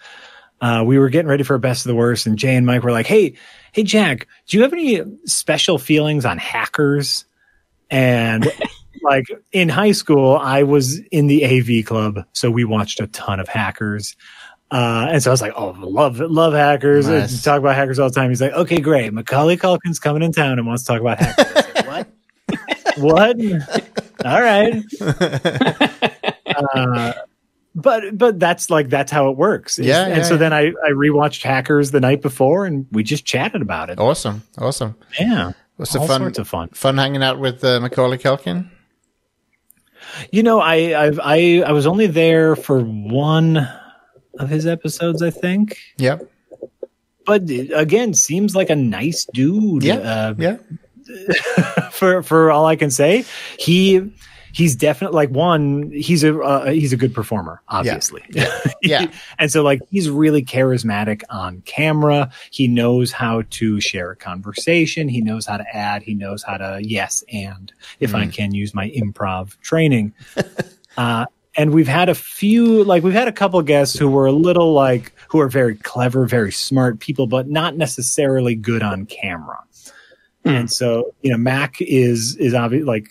uh, 0.62 0.84
we 0.86 0.97
were 0.99 1.09
getting 1.09 1.28
ready 1.28 1.43
for 1.43 1.57
best 1.57 1.86
of 1.86 1.89
the 1.89 1.95
worst 1.95 2.26
and 2.28 2.38
Jay 2.38 2.55
and 2.55 2.66
Mike 2.66 2.84
were 2.84 2.91
like, 2.91 3.07
Hey, 3.07 3.34
Hey, 3.74 3.84
Jack, 3.84 4.28
do 4.47 4.57
you 4.57 4.64
have 4.64 4.74
any 4.74 5.01
special 5.26 5.78
feelings 5.78 6.26
on 6.26 6.38
hackers? 6.38 7.26
And 7.89 8.45
like 9.03 9.26
in 9.51 9.70
high 9.70 9.93
school, 9.93 10.36
I 10.36 10.64
was 10.64 10.99
in 11.12 11.28
the 11.28 11.45
AV 11.45 11.86
club. 11.86 12.26
So 12.34 12.51
we 12.51 12.64
watched 12.66 12.99
a 12.99 13.07
ton 13.07 13.39
of 13.39 13.47
hackers. 13.47 14.16
Uh, 14.70 15.07
and 15.12 15.22
so 15.24 15.32
I 15.32 15.34
was 15.34 15.41
like, 15.41 15.53
oh, 15.55 15.72
love, 15.80 16.20
love 16.20 16.53
hackers. 16.53 17.07
I 17.09 17.20
Nice. 17.20 17.43
talk 17.43 17.59
about 17.59 17.76
hackers 17.76 17.99
all 17.99 18.09
the 18.09 18.16
time. 18.16 18.30
He's 18.30 18.41
like, 18.41 18.53
okay, 18.53 18.80
great. 18.80 19.12
Macaulay 19.14 19.57
Culkin's 19.57 19.99
coming 19.99 20.22
in 20.22 20.32
town 20.32 20.59
and 20.59 20.68
wants 20.68 20.84
to 20.84 20.88
talk 20.93 21.01
about 21.01 21.20
hackers. 21.20 21.86
Like, 21.86 22.07
what? 22.97 23.38
what? 23.38 24.26
All 24.26 24.41
right. 24.41 24.84
Uh, 26.76 27.14
but 27.76 28.17
but 28.17 28.39
that's 28.39 28.69
like 28.69 28.89
that's 28.89 29.11
how 29.11 29.30
it 29.30 29.38
works. 29.38 29.80
Is- 29.80 29.86
Yeah, 29.88 30.05
and 30.07 30.26
so 30.26 30.34
yeah. 30.34 30.38
then 30.39 30.53
I 30.53 30.67
I 30.67 30.91
rewatched 30.91 31.43
Hackers 31.43 31.91
the 31.91 31.99
night 31.99 32.22
before, 32.22 32.65
and 32.65 32.86
we 32.91 33.03
just 33.03 33.26
chatted 33.26 33.61
about 33.61 33.89
it. 33.89 33.99
Awesome. 33.99 34.43
Awesome. 34.57 34.95
Yeah, 35.19 35.53
what's 35.78 35.95
all 35.95 36.07
fun? 36.07 36.22
sorts 36.22 36.39
of 36.39 36.47
fun. 36.47 36.69
Fun 36.69 36.97
hanging 36.97 37.24
out 37.24 37.39
with 37.39 37.63
uh, 37.63 37.80
Macaulay 37.80 38.17
Culkin. 38.17 38.69
You 40.32 40.43
know, 40.43 40.59
I 40.59 40.99
I've, 41.05 41.19
I 41.24 41.61
I 41.65 41.72
was 41.72 41.86
only 41.88 42.07
there 42.07 42.55
for 42.55 42.80
one 42.82 43.67
of 44.39 44.49
his 44.49 44.65
episodes, 44.67 45.22
I 45.22 45.30
think. 45.30 45.78
Yeah. 45.97 46.19
But 47.26 47.43
again, 47.49 48.13
seems 48.13 48.55
like 48.55 48.69
a 48.69 48.76
nice 48.76 49.26
dude. 49.34 49.84
Yeah. 49.84 49.95
Uh, 49.97 50.34
Yeah. 50.38 50.57
for 51.91 52.24
for 52.24 52.51
all 52.51 52.65
I 52.65 52.76
can 52.76 52.89
say, 52.89 53.26
he 53.57 54.11
he's 54.54 54.76
definitely 54.76 55.16
like 55.16 55.30
one. 55.30 55.91
He's 55.91 56.24
a 56.24 56.39
uh, 56.39 56.72
he's 56.72 56.93
a 56.93 56.97
good 56.97 57.14
performer, 57.14 57.62
obviously. 57.68 58.24
Yeah. 58.84 59.12
and 59.38 59.52
so 59.52 59.62
like 59.62 59.80
he's 59.91 60.10
really 60.10 60.43
charismatic 60.43 61.22
on 61.30 61.62
camera. 61.62 62.32
He 62.49 62.68
knows 62.68 63.12
how 63.12 63.43
to 63.52 63.80
share 63.80 64.12
a 64.12 64.16
conversation. 64.16 65.08
He 65.08 65.22
knows 65.22 65.45
how 65.45 65.58
to 65.58 65.76
add. 65.76 66.02
He 66.02 66.16
knows 66.16 66.41
how 66.41 66.58
to 66.58 66.80
yes 66.82 67.24
and 67.32 67.72
if 67.99 68.16
I 68.16 68.26
can 68.26 68.56
use 68.56 68.74
my 68.74 68.89
improv 68.89 69.60
training. 69.62 70.14
uh, 70.97 71.28
and 71.56 71.74
we've 71.74 71.88
had 71.88 72.10
a 72.10 72.16
few 72.16 72.84
like 72.84 73.04
we've 73.04 73.14
had 73.14 73.28
a 73.28 73.32
couple 73.32 73.62
guests 73.62 73.97
who 73.97 74.10
were 74.10 74.26
a 74.26 74.32
little 74.32 74.74
like 74.74 75.14
who 75.28 75.39
are 75.39 75.49
very 75.49 75.76
clever, 75.76 76.26
very 76.26 76.52
smart 76.52 76.99
people, 76.99 77.28
but 77.28 77.47
not 77.47 77.78
necessarily 77.78 78.56
good 78.56 78.82
on 78.82 79.06
camera. 79.06 79.60
And 80.43 80.72
so, 80.72 81.14
you 81.22 81.32
know, 81.32 81.38
Mac 81.38 81.76
is 81.82 82.36
is 82.38 82.54
obviously 82.54 82.86
like 82.86 83.10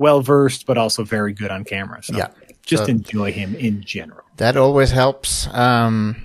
well 0.00 0.22
versed, 0.22 0.66
but 0.66 0.76
also 0.78 1.04
very 1.04 1.32
good 1.32 1.50
on 1.50 1.62
camera. 1.64 2.02
So 2.02 2.16
Yeah. 2.16 2.28
just 2.64 2.84
So- 2.86 2.90
enjoy 2.90 3.32
him 3.32 3.54
in 3.54 3.82
general. 3.84 4.24
That 4.36 4.56
always 4.56 4.90
helps. 4.92 5.48
Um, 5.52 6.16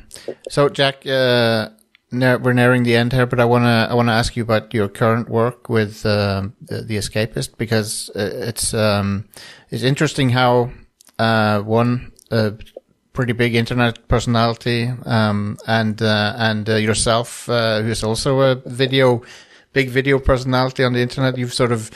so, 0.49 0.69
Jack, 0.69 1.05
uh, 1.05 1.69
we're 2.11 2.53
nearing 2.53 2.83
the 2.83 2.95
end 2.95 3.11
here, 3.13 3.25
but 3.25 3.39
I 3.39 3.45
wanna 3.45 3.87
I 3.91 3.93
wanna 3.93 4.13
ask 4.13 4.35
you 4.37 4.43
about 4.43 4.73
your 4.73 4.87
current 4.87 5.27
work 5.29 5.69
with 5.69 6.05
um, 6.05 6.53
the, 6.69 6.81
the 6.89 6.97
Escapist 6.97 7.57
because 7.57 8.09
uh, 8.15 8.49
it's 8.49 8.73
um, 8.73 9.25
it's 9.71 9.83
interesting 9.83 10.29
how 10.29 10.69
uh, 11.19 11.59
one 11.59 12.11
uh, 12.31 12.51
pretty 13.13 13.33
big 13.33 13.55
internet 13.55 14.07
personality 14.07 14.91
um, 15.05 15.57
and 15.67 16.01
uh, 16.01 16.33
and 16.37 16.69
uh, 16.69 16.75
yourself, 16.75 17.49
uh, 17.49 17.81
who's 17.81 18.03
also 18.03 18.41
a 18.41 18.55
video 18.65 19.21
big 19.73 19.89
video 19.89 20.19
personality 20.19 20.85
on 20.85 20.93
the 20.93 21.01
internet, 21.01 21.37
you've 21.37 21.53
sort 21.53 21.71
of 21.71 21.91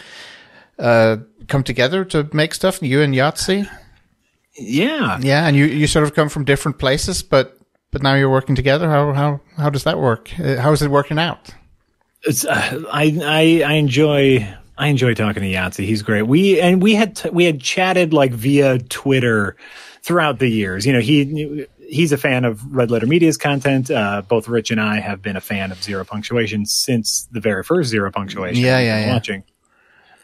uh, 0.80 1.18
come 1.48 1.64
together 1.64 2.06
to 2.06 2.30
make 2.34 2.54
stuff. 2.54 2.82
You 2.82 3.02
and 3.02 3.14
Yahtzee. 3.14 3.70
Yeah. 4.58 5.20
Yeah, 5.22 5.48
and 5.48 5.56
you, 5.56 5.66
you 5.66 5.88
sort 5.88 6.06
of 6.06 6.14
come 6.14 6.30
from 6.30 6.46
different 6.46 6.80
places, 6.80 7.22
but 7.24 7.58
but 7.92 8.04
now 8.04 8.14
you're 8.16 8.30
working 8.30 8.56
together. 8.56 8.90
How 8.90 9.14
how 9.14 9.42
how 9.58 9.70
does 9.70 9.84
that 9.84 9.98
work? 9.98 10.32
Uh, 10.40 10.58
how 10.58 10.72
is 10.72 10.82
it 10.82 10.92
working 10.92 11.20
out? 11.20 11.50
It's, 12.24 12.46
uh, 12.46 12.84
I, 12.92 13.18
I 13.24 13.64
I 13.66 13.74
enjoy 13.74 14.48
I 14.78 14.88
enjoy 14.88 15.14
talking 15.14 15.44
to 15.44 15.50
Yahtzee. 15.50 15.86
He's 15.86 16.02
great. 16.02 16.24
We 16.24 16.60
and 16.60 16.82
we 16.82 16.96
had 16.96 17.16
t- 17.16 17.30
we 17.30 17.46
had 17.46 17.62
chatted 17.62 18.14
like 18.14 18.32
via 18.32 18.80
Twitter 18.80 19.56
throughout 20.04 20.40
the 20.40 20.48
years. 20.48 20.86
You 20.86 20.94
know, 20.94 21.02
he 21.02 21.66
he's 21.88 22.12
a 22.12 22.18
fan 22.18 22.46
of 22.46 22.64
Red 22.74 22.92
Letter 22.92 23.08
Media's 23.08 23.38
content. 23.38 23.90
Uh, 23.90 24.22
both 24.22 24.48
Rich 24.48 24.72
and 24.72 24.80
I 24.80 25.00
have 25.00 25.22
been 25.22 25.36
a 25.36 25.42
fan 25.42 25.72
of 25.72 25.82
Zero 25.84 26.06
Punctuation 26.06 26.66
since 26.66 27.28
the 27.32 27.40
very 27.40 27.64
first 27.64 27.90
Zero 27.90 28.12
Punctuation. 28.12 28.64
Yeah, 28.64 28.80
yeah, 28.80 29.06
yeah. 29.06 29.14
Watching. 29.14 29.44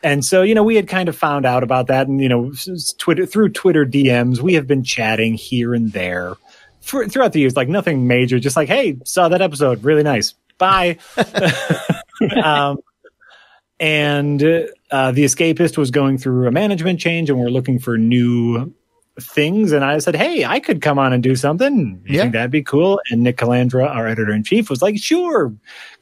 And 0.06 0.24
so, 0.24 0.44
you 0.44 0.54
know, 0.54 0.62
we 0.62 0.76
had 0.76 0.88
kind 0.88 1.10
of 1.10 1.16
found 1.16 1.48
out 1.48 1.64
about 1.64 1.88
that, 1.88 2.08
and 2.08 2.22
you 2.22 2.30
know, 2.30 2.54
Twitter 3.00 3.26
through 3.26 3.50
Twitter 3.50 3.88
DMs, 3.88 4.40
we 4.40 4.54
have 4.54 4.68
been 4.68 4.84
chatting 4.84 5.34
here 5.34 5.74
and 5.74 5.92
there 5.94 6.36
for, 6.80 7.08
throughout 7.08 7.34
the 7.34 7.40
years. 7.40 7.56
Like 7.56 7.70
nothing 7.70 8.06
major, 8.06 8.40
just 8.40 8.56
like, 8.56 8.68
hey, 8.68 9.00
saw 9.04 9.30
that 9.30 9.42
episode, 9.42 9.84
really 9.84 10.04
nice. 10.04 10.36
Bye. 10.60 11.00
um, 12.44 12.78
and 13.80 14.44
uh, 14.92 15.12
the 15.12 15.26
escapist 15.26 15.76
was 15.76 15.90
going 15.90 16.20
through 16.20 16.48
a 16.48 16.52
management 16.52 17.00
change 17.00 17.32
and 17.32 17.40
we're 17.40 17.50
looking 17.50 17.80
for 17.80 17.98
new 17.98 18.72
things 19.20 19.72
and 19.72 19.86
i 19.86 19.98
said 19.98 20.16
hey 20.16 20.44
i 20.44 20.60
could 20.60 20.82
come 20.82 21.00
on 21.00 21.14
and 21.14 21.24
do 21.24 21.36
something. 21.36 22.02
You 22.06 22.16
Yeah. 22.16 22.22
think 22.24 22.34
that'd 22.34 22.52
be 22.52 22.62
cool? 22.64 23.00
And 23.10 23.24
nick 23.24 23.38
calandra 23.38 23.90
our 23.90 24.08
editor-in-chief 24.08 24.70
was 24.70 24.82
like 24.82 24.98
sure 24.98 25.54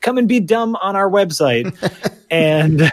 come 0.02 0.18
and 0.18 0.28
be 0.28 0.40
dumb 0.40 0.76
on 0.78 0.96
our 0.96 1.10
website. 1.10 1.72
And 2.32 2.92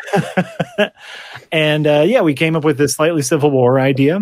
and 1.52 1.86
uh, 1.86 2.04
yeah 2.06 2.20
we 2.20 2.34
came 2.34 2.56
up 2.56 2.64
with 2.64 2.76
this 2.76 2.94
slightly 2.94 3.22
civil 3.22 3.50
war 3.50 3.80
idea 3.80 4.20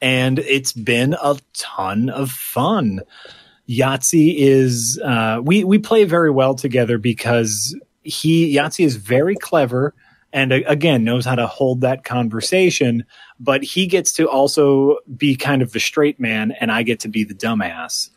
and 0.00 0.38
it's 0.40 0.72
been 0.72 1.14
a 1.22 1.38
ton 1.54 2.10
of 2.10 2.30
fun. 2.30 3.00
Yahtzee 3.68 4.34
is 4.36 5.00
uh, 5.04 5.40
we 5.42 5.62
we 5.64 5.78
play 5.78 6.04
very 6.04 6.30
well 6.30 6.54
together 6.54 6.98
because 6.98 7.76
he 8.02 8.54
Yahtzee 8.56 8.84
is 8.84 8.96
very 8.96 9.36
clever 9.36 9.94
and 10.32 10.52
uh, 10.52 10.60
again 10.66 11.04
knows 11.04 11.24
how 11.24 11.34
to 11.36 11.46
hold 11.46 11.80
that 11.82 12.04
conversation, 12.04 13.04
but 13.38 13.62
he 13.62 13.86
gets 13.86 14.12
to 14.14 14.28
also 14.28 14.98
be 15.16 15.36
kind 15.36 15.62
of 15.62 15.72
the 15.72 15.80
straight 15.80 16.18
man, 16.20 16.52
and 16.52 16.70
I 16.70 16.82
get 16.82 17.00
to 17.00 17.08
be 17.08 17.24
the 17.24 17.34
dumbass, 17.34 18.10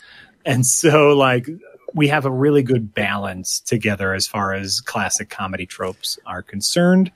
and 0.45 0.65
so 0.65 1.09
like 1.09 1.47
we 1.93 2.07
have 2.09 2.25
a 2.25 2.31
really 2.31 2.61
good 2.63 2.93
balance 2.93 3.59
together 3.59 4.13
as 4.13 4.27
far 4.27 4.53
as 4.53 4.79
classic 4.79 5.29
comedy 5.29 5.65
tropes 5.65 6.19
are 6.25 6.43
concerned. 6.43 7.11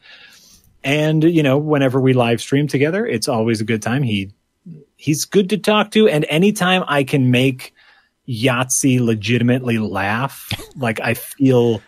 And 0.84 1.24
you 1.24 1.44
know, 1.44 1.58
whenever 1.58 2.00
we 2.02 2.14
live 2.14 2.42
stream 2.42 2.68
together, 2.68 3.06
it's 3.06 3.28
always 3.28 3.62
a 3.62 3.66
good 3.66 3.82
time. 3.82 4.04
He 4.04 4.32
he's 4.98 5.26
good 5.26 5.50
to 5.52 5.58
talk 5.58 5.92
to, 5.92 6.08
and 6.08 6.26
anytime 6.30 6.84
I 6.88 7.04
can 7.04 7.32
make 7.32 7.74
Yahtzee 8.28 9.00
legitimately 9.00 9.78
laugh. 9.80 10.50
Like 10.76 11.00
I 11.00 11.14
feel 11.14 11.82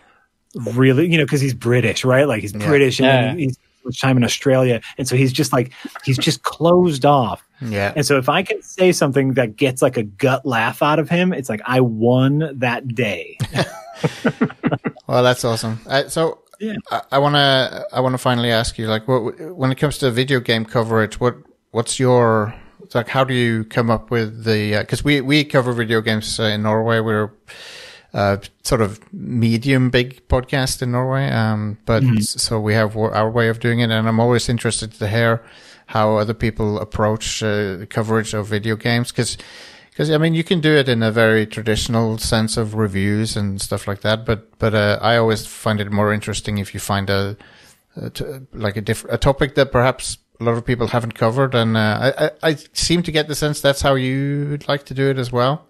really, 0.54 1.10
you 1.10 1.18
know, 1.18 1.24
because 1.24 1.40
he's 1.40 1.54
British, 1.54 2.04
right? 2.04 2.26
Like 2.28 2.42
he's 2.42 2.52
British 2.52 3.00
and 3.00 3.38
Yeah. 3.38 3.44
he's 3.46 3.58
much 3.86 4.00
time 4.00 4.16
in 4.16 4.24
Australia, 4.24 4.80
and 4.98 5.08
so 5.08 5.16
he's 5.16 5.32
just 5.32 5.52
like 5.52 5.72
he's 6.04 6.18
just 6.18 6.42
closed 6.42 7.04
off. 7.06 7.42
Yeah, 7.62 7.94
And 7.96 8.04
so 8.04 8.18
if 8.18 8.28
I 8.28 8.42
can 8.42 8.60
say 8.60 8.92
something 8.92 9.32
that 9.34 9.56
gets 9.56 9.80
like 9.80 9.96
a 9.96 10.02
gut 10.02 10.44
laugh 10.44 10.82
out 10.82 10.98
of 10.98 11.08
him, 11.08 11.32
it's 11.32 11.48
like 11.48 11.62
I 11.64 11.80
won 11.80 12.50
that 12.58 12.86
day. 12.88 13.38
well, 15.06 15.22
that's 15.22 15.42
awesome. 15.44 15.80
Uh, 15.86 16.06
so, 16.08 16.40
Yeah. 16.60 16.74
I, 16.90 17.00
I 17.12 17.18
wanna 17.18 17.84
I 17.92 18.00
wanna 18.00 18.18
finally 18.18 18.50
ask 18.50 18.78
you, 18.78 18.88
like, 18.88 19.08
what 19.08 19.40
when 19.56 19.72
it 19.72 19.76
comes 19.76 19.98
to 19.98 20.10
video 20.10 20.40
game 20.40 20.64
coverage, 20.66 21.18
what 21.18 21.36
what's 21.70 21.98
your 21.98 22.54
like? 22.94 23.08
How 23.08 23.24
do 23.24 23.34
you 23.34 23.64
come 23.64 23.90
up 23.90 24.10
with 24.10 24.44
the? 24.44 24.78
Because 24.80 25.04
we 25.04 25.20
we 25.20 25.44
cover 25.44 25.72
video 25.72 26.00
games 26.00 26.38
uh, 26.38 26.44
in 26.44 26.62
Norway. 26.62 27.00
We're 27.00 27.30
uh, 28.16 28.38
sort 28.62 28.80
of 28.80 28.98
medium 29.12 29.90
big 29.90 30.26
podcast 30.26 30.80
in 30.80 30.92
Norway. 30.92 31.30
Um, 31.30 31.76
but 31.84 32.02
so 32.22 32.58
we 32.58 32.72
have 32.72 32.96
our 32.96 33.30
way 33.30 33.48
of 33.48 33.60
doing 33.60 33.80
it, 33.80 33.90
and 33.90 34.08
I'm 34.08 34.18
always 34.18 34.48
interested 34.48 34.92
to 34.92 35.06
hear 35.06 35.44
how 35.88 36.16
other 36.16 36.32
people 36.32 36.80
approach 36.80 37.42
uh, 37.42 37.84
coverage 37.90 38.34
of 38.34 38.48
video 38.48 38.74
games 38.74 39.12
because. 39.12 39.36
Because 39.90 40.10
I 40.10 40.18
mean, 40.18 40.34
you 40.34 40.44
can 40.44 40.60
do 40.60 40.74
it 40.74 40.90
in 40.90 41.02
a 41.02 41.10
very 41.10 41.46
traditional 41.46 42.18
sense 42.18 42.58
of 42.58 42.74
reviews 42.74 43.34
and 43.34 43.58
stuff 43.62 43.88
like 43.88 44.02
that, 44.02 44.26
but 44.26 44.58
but 44.58 44.74
uh, 44.74 44.98
I 45.00 45.16
always 45.16 45.46
find 45.46 45.80
it 45.80 45.90
more 45.90 46.12
interesting 46.12 46.58
if 46.58 46.74
you 46.74 46.80
find 46.80 47.08
a, 47.08 47.34
a 47.96 48.10
t- 48.10 48.24
like 48.52 48.76
a 48.76 48.82
different 48.82 49.14
a 49.14 49.16
topic 49.16 49.54
that 49.54 49.72
perhaps 49.72 50.18
a 50.38 50.44
lot 50.44 50.58
of 50.58 50.66
people 50.66 50.88
haven't 50.88 51.14
covered, 51.14 51.54
and 51.54 51.78
uh, 51.78 52.12
I, 52.18 52.26
I 52.26 52.30
I 52.42 52.54
seem 52.74 53.04
to 53.04 53.10
get 53.10 53.26
the 53.26 53.34
sense 53.34 53.62
that's 53.62 53.80
how 53.80 53.94
you'd 53.94 54.68
like 54.68 54.84
to 54.84 54.92
do 54.92 55.08
it 55.08 55.18
as 55.18 55.32
well. 55.32 55.65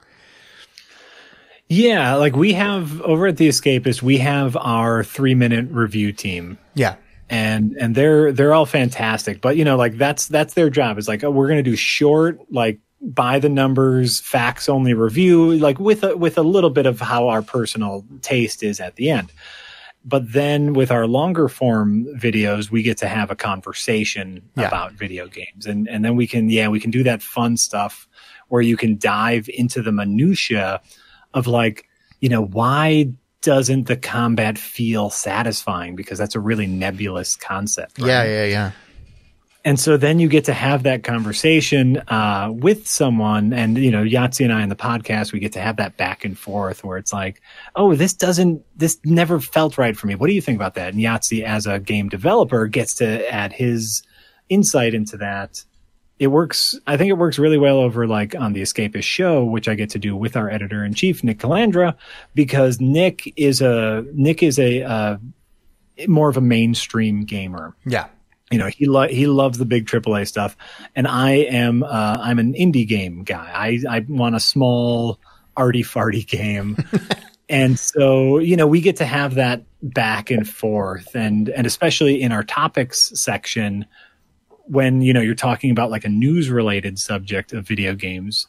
Yeah, 1.69 2.15
like 2.15 2.37
we 2.37 2.53
have 2.53 3.01
over 3.03 3.27
at 3.27 3.39
the 3.39 3.49
Escapist, 3.49 4.01
we 4.03 4.19
have 4.19 4.57
our 4.57 5.03
three 5.03 5.35
minute 5.35 5.69
review 5.71 6.13
team. 6.13 6.59
Yeah, 6.75 6.97
and 7.29 7.77
and 7.81 7.95
they're 7.95 8.31
they're 8.33 8.55
all 8.55 8.67
fantastic. 8.67 9.41
But 9.41 9.57
you 9.57 9.65
know 9.65 9.77
like 9.77 9.99
that's 9.99 10.29
that's 10.29 10.55
their 10.55 10.71
job. 10.71 10.97
Is 10.99 11.09
like 11.09 11.25
oh 11.25 11.31
we're 11.31 11.49
going 11.49 11.63
to 11.63 11.69
do 11.69 11.77
short 11.77 12.39
like 12.53 12.79
by 13.01 13.39
the 13.39 13.49
numbers 13.49 14.21
facts 14.21 14.69
only 14.69 14.95
review 14.95 15.53
like 15.59 15.79
with 15.79 16.03
a, 16.03 16.17
with 16.17 16.39
a 16.39 16.43
little 16.43 16.71
bit 16.71 16.87
of 16.87 17.01
how 17.01 17.29
our 17.29 17.43
personal 17.43 18.05
taste 18.23 18.63
is 18.63 18.81
at 18.81 18.95
the 18.97 19.11
end. 19.11 19.33
But 20.05 20.33
then 20.33 20.73
with 20.73 20.93
our 20.93 21.07
longer 21.09 21.49
form 21.49 22.07
videos 22.17 22.71
we 22.71 22.83
get 22.83 22.97
to 22.99 23.09
have 23.09 23.31
a 23.31 23.37
conversation 23.37 24.41
Yeah. 24.57 24.69
about 24.69 24.93
video 24.93 25.27
games. 25.27 25.67
And 25.67 25.89
and 25.89 26.05
then 26.05 26.15
we 26.15 26.27
can 26.29 26.49
yeah 26.49 26.69
we 26.69 26.79
can 26.81 26.93
do 26.93 27.03
that 27.03 27.23
fun 27.23 27.57
stuff 27.57 28.07
where 28.49 28.63
you 28.63 28.77
can 28.77 28.97
dive 28.99 29.49
into 29.53 29.83
the 29.83 29.91
minutia 29.93 30.81
of 31.37 31.47
like 31.47 31.87
you 32.21 32.29
know 32.29 32.43
why 32.43 33.13
doesn't 33.43 33.85
the 33.85 33.97
combat 33.97 34.59
feel 34.59 35.11
satisfying 35.11 35.95
because 35.95 36.19
that's 36.19 36.35
a 36.35 36.41
really 36.41 36.67
nebulous 36.67 37.37
concept 37.37 38.01
right? 38.01 38.09
yeah, 38.09 38.25
yeah, 38.25 38.45
yeah. 38.45 38.71
and 39.65 39.79
so 39.79 39.97
then 39.97 40.19
you 40.19 40.27
get 40.27 40.47
to 40.47 40.55
have 40.55 40.83
that 40.83 41.05
conversation 41.05 41.99
uh, 42.09 42.49
with 42.51 42.89
someone 42.89 43.53
and 43.53 43.79
you 43.79 43.91
know 43.91 44.03
yahtzee 44.03 44.43
and 44.43 44.53
i 44.53 44.63
in 44.63 44.69
the 44.69 44.75
podcast 44.75 45.33
we 45.33 45.39
get 45.39 45.53
to 45.53 45.61
have 45.61 45.77
that 45.77 45.97
back 45.97 46.25
and 46.25 46.37
forth 46.39 46.83
where 46.83 46.97
it's 46.97 47.13
like 47.13 47.41
oh 47.77 47.95
this 47.95 48.15
doesn't 48.15 48.65
this 48.75 48.99
never 49.05 49.39
felt 49.39 49.79
right 49.79 49.97
for 49.97 50.07
me 50.09 50.17
what 50.17 50.27
do 50.27 50.33
you 50.33 50.43
think 50.43 50.57
about 50.57 50.75
that 50.75 50.95
and 50.95 51.03
yahtzee 51.03 51.45
as 51.45 51.67
a 51.67 51.79
game 51.79 52.09
developer 52.09 52.67
gets 52.67 52.95
to 52.95 53.33
add 53.33 53.53
his 53.53 54.03
insight 54.49 54.95
into 54.95 55.19
that 55.19 55.63
it 56.19 56.29
works 56.29 56.79
i 56.87 56.97
think 56.97 57.11
it 57.11 57.15
works 57.19 57.39
really 57.39 57.59
well 57.59 57.79
over 57.79 58.07
like 58.07 58.35
on 58.35 58.53
the 58.55 58.63
escapist 58.63 59.03
show 59.05 59.45
which 59.45 59.69
i 59.69 59.75
get 59.75 59.91
to 59.91 59.99
do 59.99 60.17
with 60.17 60.37
our 60.37 60.49
editor 60.51 60.85
in 60.85 60.95
chief 60.95 61.23
nick 61.23 61.39
calandra 61.39 61.95
because 62.35 62.81
nick 62.81 63.33
is 63.37 63.61
a 63.61 64.05
nick 64.15 64.43
is 64.43 64.59
a 64.59 64.83
uh, 64.83 65.17
more 66.09 66.29
of 66.29 66.37
a 66.37 66.41
mainstream 66.41 67.25
gamer 67.25 67.75
Yeah. 67.87 68.07
you 68.51 68.59
know 68.59 68.67
he 68.69 68.87
lo- 68.87 69.09
he 69.09 69.27
loves 69.27 69.59
the 69.59 69.65
big 69.65 69.87
AAA 69.87 70.27
stuff, 70.29 70.57
and 70.95 71.07
I 71.09 71.31
am 71.33 71.83
uh, 71.83 72.17
I'm 72.21 72.39
an 72.39 72.53
indie 72.55 72.87
game 72.87 73.25
guy. 73.25 73.51
I 73.55 73.97
I 73.97 74.05
want 74.09 74.37
a 74.37 74.41
small 74.41 75.19
arty 75.57 75.83
farty 75.83 76.25
game, 76.27 76.77
and 77.49 77.79
so 77.79 78.39
you 78.39 78.57
know 78.57 78.67
we 78.67 78.81
get 78.83 78.97
to 78.97 79.05
have 79.07 79.35
that 79.37 79.65
back 79.83 80.31
and 80.31 80.49
forth, 80.49 81.15
and 81.17 81.49
and 81.49 81.67
especially 81.67 82.21
in 82.23 82.31
our 82.31 82.45
topics 82.45 83.11
section 83.21 83.85
when 84.67 85.01
you 85.01 85.13
know 85.13 85.21
you're 85.21 85.35
talking 85.35 85.71
about 85.71 85.91
like 85.91 86.05
a 86.05 86.09
news 86.09 86.51
related 86.51 86.99
subject 86.99 87.53
of 87.53 87.67
video 87.67 87.95
games 87.95 88.47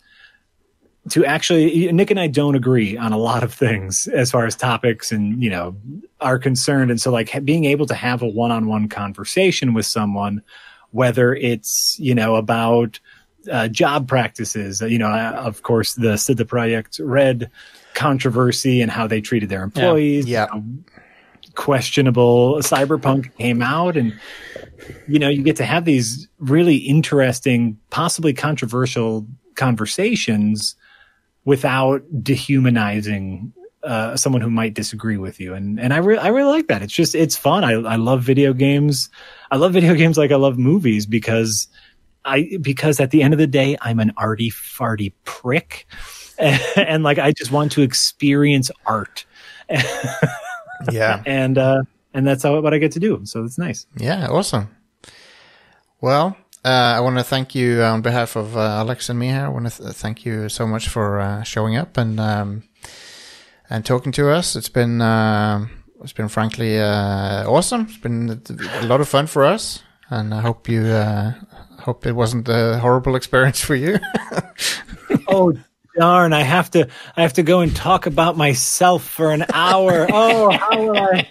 to 1.09 1.26
actually 1.26 1.91
Nick 1.91 2.11
and 2.11 2.20
I 2.20 2.28
don't 2.28 2.55
agree 2.55 2.97
on 2.97 3.13
a 3.13 3.18
lot 3.18 3.43
of 3.43 3.53
things 3.53 4.07
as 4.07 4.32
far 4.32 4.45
as 4.45 4.55
topics 4.55 5.11
and 5.11 5.41
you 5.41 5.49
know 5.49 5.76
are 6.20 6.39
concerned 6.39 6.91
and 6.91 6.99
so 6.99 7.11
like 7.11 7.43
being 7.45 7.65
able 7.65 7.86
to 7.86 7.93
have 7.93 8.22
a 8.22 8.28
one-on-one 8.28 8.89
conversation 8.89 9.74
with 9.74 9.86
someone 9.86 10.41
whether 10.91 11.34
it's 11.36 11.97
you 11.99 12.15
know 12.15 12.36
about 12.36 12.99
uh, 13.51 13.68
job 13.68 14.07
practices 14.07 14.82
uh, 14.82 14.86
you 14.86 14.97
know 14.97 15.07
uh, 15.07 15.32
of 15.38 15.61
course 15.61 15.93
the 15.93 16.34
the 16.36 16.45
Project 16.45 16.99
Red 17.01 17.49
controversy 17.93 18.82
and 18.82 18.91
how 18.91 19.07
they 19.07 19.22
treated 19.22 19.49
their 19.49 19.63
employees 19.63 20.26
Yeah. 20.28 20.47
you 20.53 20.59
know, 20.59 20.65
questionable 21.58 22.55
cyberpunk 22.60 23.36
came 23.38 23.62
out. 23.62 23.97
And 23.97 24.18
you 25.08 25.20
know 25.20 25.28
you 25.28 25.43
get 25.43 25.58
to 25.58 25.66
have 25.66 25.84
these 25.84 26.30
really 26.39 26.78
interesting 26.78 27.78
possibly 27.89 28.34
controversial 28.34 29.28
conversations 29.55 30.76
without 31.43 32.03
dehumanizing 32.24 33.51
uh, 33.84 34.16
someone 34.16 34.41
who 34.41 34.49
might 34.49 34.74
disagree 34.74 35.18
with 35.18 35.39
you. 35.39 35.53
And 35.53 35.80
and 35.80 35.93
I 35.93 35.97
really 35.97 36.20
I 36.20 36.28
really 36.28 36.51
like 36.51 36.68
that. 36.68 36.82
It's 36.82 36.93
just 36.93 37.16
it's 37.16 37.36
fun. 37.36 37.64
I 37.64 37.74
I 37.74 37.95
love 37.95 38.22
video 38.22 38.53
games. 38.53 39.10
I 39.51 39.58
love 39.58 39.74
video 39.74 39.95
games 39.95 40.18
like 40.18 40.32
I 40.32 40.36
love 40.36 40.58
movies 40.58 41.05
because 41.05 41.68
I 42.24 42.58
because 42.62 42.99
at 42.99 43.12
the 43.12 43.24
end 43.24 43.34
of 43.34 43.39
the 43.39 43.47
day 43.47 43.78
I'm 43.82 43.99
an 43.99 44.14
arty 44.16 44.51
farty 44.51 45.12
prick. 45.26 45.88
And, 46.39 47.01
like 47.01 47.18
I 47.18 47.32
just 47.32 47.51
want 47.51 47.72
to 47.72 47.82
experience 47.82 48.70
art 48.86 49.26
Yeah. 50.92 51.22
and 51.26 51.58
uh 51.58 51.84
and 52.14 52.26
that's 52.26 52.44
how 52.44 52.60
what 52.62 52.74
I 52.74 52.78
get 52.78 52.92
to 52.94 53.00
do 53.00 53.22
so 53.26 53.44
it's 53.44 53.58
nice 53.58 53.86
Yeah, 53.98 54.28
awesome. 54.28 54.70
Well, 56.00 56.38
uh, 56.64 56.94
I 56.98 57.00
want 57.00 57.18
to 57.18 57.24
thank 57.24 57.56
you 57.56 57.82
on 57.82 58.02
behalf 58.02 58.36
of 58.36 58.56
uh, 58.56 58.60
Alex 58.60 59.10
and 59.10 59.18
me 59.18 59.28
here. 59.28 59.46
I 59.46 59.48
want 59.48 59.68
to 59.72 59.84
th- 59.84 59.96
thank 59.96 60.26
you 60.26 60.50
so 60.50 60.68
much 60.68 60.90
for 60.90 61.20
uh, 61.20 61.42
showing 61.44 61.76
up 61.76 61.98
and 61.98 62.20
um, 62.20 62.64
and 63.70 63.86
talking 63.86 64.12
to 64.14 64.30
us. 64.30 64.56
It's 64.56 64.70
been 64.70 65.02
uh, 65.02 65.66
it's 66.04 66.14
been 66.14 66.28
frankly 66.28 66.80
uh, 66.80 67.50
awesome. 67.50 67.88
It's 67.90 67.98
been 67.98 68.42
a 68.82 68.86
lot 68.86 69.02
of 69.02 69.08
fun 69.08 69.28
for 69.28 69.46
us, 69.46 69.82
and 70.10 70.34
I 70.34 70.42
hope 70.42 70.70
you 70.70 70.82
uh, 70.82 71.34
hope 71.80 72.06
it 72.06 72.14
wasn't 72.14 72.48
a 72.50 72.80
horrible 72.80 73.16
experience 73.22 73.62
for 73.62 73.76
you. 73.76 73.98
oh 75.28 75.54
darn 75.98 76.34
i 76.34 76.41
have 76.41 76.70
to 76.72 76.88
i 77.16 77.22
have 77.22 77.34
to 77.34 77.43
go 77.43 77.60
and 77.62 77.76
talk 77.76 78.06
about 78.06 78.38
myself 78.38 79.04
for 79.04 79.32
an 79.32 79.45
hour 79.54 80.08
oh 80.14 80.52
how 80.52 80.82
will 80.82 80.98
i 80.98 81.28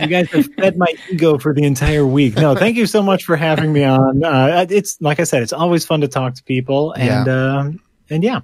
you 0.00 0.06
guys 0.06 0.28
have 0.30 0.46
fed 0.54 0.76
my 0.76 0.86
ego 1.10 1.38
for 1.38 1.54
the 1.54 1.62
entire 1.64 2.06
week 2.06 2.34
no 2.36 2.54
thank 2.54 2.76
you 2.76 2.86
so 2.86 3.02
much 3.02 3.24
for 3.24 3.36
having 3.36 3.72
me 3.72 3.84
on 3.84 4.22
uh, 4.24 4.66
it's 4.68 5.00
like 5.00 5.20
i 5.20 5.24
said 5.24 5.42
it's 5.42 5.52
always 5.52 5.84
fun 5.84 6.00
to 6.00 6.08
talk 6.08 6.34
to 6.34 6.42
people 6.44 6.92
and 6.92 7.26
Yeah. 7.26 7.34
uh, 7.34 7.70
and 8.10 8.22
yeah 8.24 8.40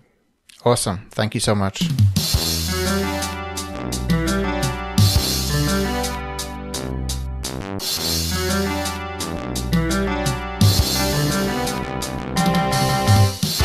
awesome. 0.64 1.06
Thank 1.10 1.34
you 1.34 1.40
so 1.40 1.54
much. 1.54 1.82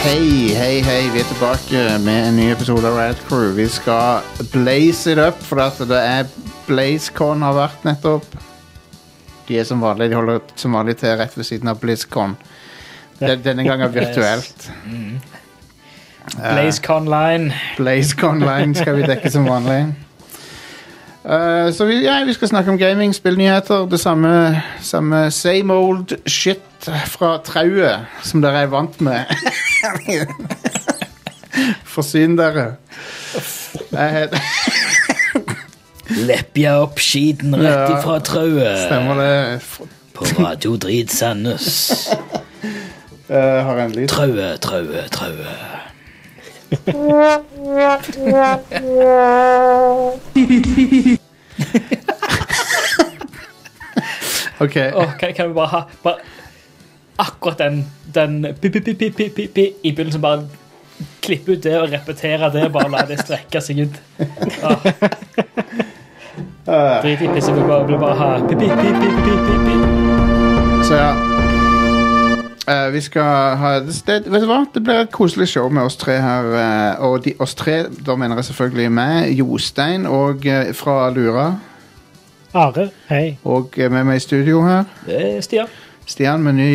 Hei, 0.02 0.54
hei, 0.58 0.82
hei. 0.82 1.02
Vi 1.14 1.20
er 1.22 1.28
tilbake 1.30 1.82
med 2.02 2.28
en 2.30 2.38
ny 2.40 2.48
episode 2.52 2.88
av 2.90 2.96
Riot 2.98 3.20
Crew. 3.28 3.52
Vi 3.58 3.68
skal 3.70 4.24
blaze 4.54 5.12
it 5.14 5.20
up, 5.22 5.38
for 5.46 5.62
at 5.62 5.78
det 5.90 6.00
er 6.00 6.30
BlazeCon 6.68 7.44
har 7.46 7.54
vært 7.58 7.86
nettopp. 7.86 8.26
De 9.48 9.60
er 9.62 9.68
som 9.68 9.82
vanlig, 9.84 10.10
de 10.12 10.18
holder 10.18 10.42
som 10.60 10.74
vanlig 10.78 10.98
til 11.02 11.14
rett 11.20 11.36
ved 11.38 11.46
siden 11.48 11.70
av 11.72 11.80
BlizzCon. 11.84 12.36
Den- 13.22 13.44
Denne 13.46 13.66
gangen 13.68 13.94
virtuelt. 14.00 14.70
BlazeCon 16.38 17.10
Line. 17.12 17.54
BlazeCon 17.78 18.42
Line 18.46 18.76
skal 18.78 18.98
vi 18.98 19.06
dekke 19.10 19.32
som 19.34 19.46
vanlig. 19.50 19.84
Eh, 21.26 21.70
så 21.74 21.86
vi, 21.86 22.00
ja, 22.06 22.24
vi 22.26 22.34
skal 22.34 22.48
snakke 22.50 22.72
om 22.74 22.78
gaming, 22.82 23.14
spillnyheter. 23.16 23.86
Det 23.92 24.00
samme, 24.00 24.62
samme 24.82 25.32
same 25.32 25.74
old 25.74 26.16
shit 26.26 26.90
fra 27.14 27.36
trauet 27.46 28.08
som 28.26 28.42
dere 28.42 28.64
er 28.66 28.72
vant 28.72 29.02
med. 29.06 29.30
Forsyn 31.94 32.38
dere. 32.40 32.72
Leppja 36.12 36.74
opp 36.82 37.00
skiten 37.00 37.56
rett 37.56 37.70
Ja. 37.90 38.00
ifra 38.00 38.18
trauet. 38.20 38.88
Stemmer 38.88 39.16
det. 39.22 39.62
På 40.14 40.26
Radio 40.42 40.76
Drit 40.78 41.12
Sandnes. 41.12 42.10
Uh, 43.30 43.64
har 43.68 43.78
en 43.78 43.92
lyd. 43.96 44.10
Ok. 54.62 54.76
Åh, 54.96 55.12
kan, 55.20 55.34
kan 55.34 55.48
vi 55.48 55.54
bare 55.54 55.68
ha 55.68 55.90
bare 56.04 56.16
akkurat 57.16 57.58
den, 57.58 57.86
den 58.14 58.56
pi, 58.62 58.70
pi, 58.70 58.82
pi, 58.82 58.94
pi, 58.94 59.10
pi, 59.30 59.48
pi, 59.48 59.74
i 59.82 59.92
begynnelsen? 59.92 60.22
Bare 60.22 60.48
klippe 61.20 61.52
ut 61.52 61.64
det 61.64 61.80
og 61.80 61.90
repetere 61.92 62.52
det. 62.54 62.70
Bare 62.74 62.90
la 62.94 63.06
det 63.10 63.20
strekke 63.24 63.62
seg 63.62 63.80
ut. 63.88 64.02
Ah. 66.72 67.02
Drit 67.02 67.22
i 67.22 67.28
pisset. 67.28 67.56
Vi 67.58 67.62
bare, 67.68 67.88
vil 67.90 67.98
bare 68.00 68.16
ha 68.16 68.28
pi, 68.48 68.56
pi, 68.56 68.70
pi, 68.70 68.92
pi, 69.02 69.10
pi, 69.26 69.34
pi, 69.48 69.56
pi. 69.66 69.76
Så 70.88 70.94
ja. 70.96 71.51
Eh, 72.68 72.92
vi 72.94 73.02
skal 73.02 73.58
ha 73.58 73.72
det, 73.82 74.18
Vet 74.30 74.44
du 74.44 74.48
hva? 74.50 74.60
Det 74.74 74.84
blir 74.86 75.02
et 75.02 75.12
koselig 75.14 75.48
show 75.50 75.70
med 75.74 75.88
oss 75.90 75.98
tre 75.98 76.20
her. 76.22 76.50
Uh, 76.54 77.06
og 77.08 77.24
de, 77.26 77.34
oss 77.42 77.56
tre, 77.58 77.84
da 78.06 78.16
mener 78.20 78.38
jeg 78.38 78.52
selvfølgelig 78.52 78.92
meg, 78.94 79.32
Jostein 79.40 80.06
og 80.06 80.46
uh, 80.46 80.70
fra 80.78 81.10
Lura. 81.14 81.48
Are, 82.54 82.90
hei. 83.10 83.38
Og 83.48 83.78
med 83.78 84.04
meg 84.06 84.20
i 84.20 84.24
studio 84.24 84.62
her, 84.68 84.84
Det 85.08 85.22
er 85.38 85.42
Stian. 85.42 85.72
Stian 86.06 86.44
med 86.44 86.58
ny, 86.60 86.70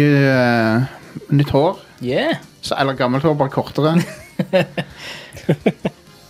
nytt 1.36 1.50
hår. 1.52 1.78
Yeah. 2.00 2.40
Så, 2.64 2.74
eller 2.80 2.96
gammelt 2.96 3.24
hår, 3.24 3.36
bare 3.36 3.52
kortere. 3.52 3.98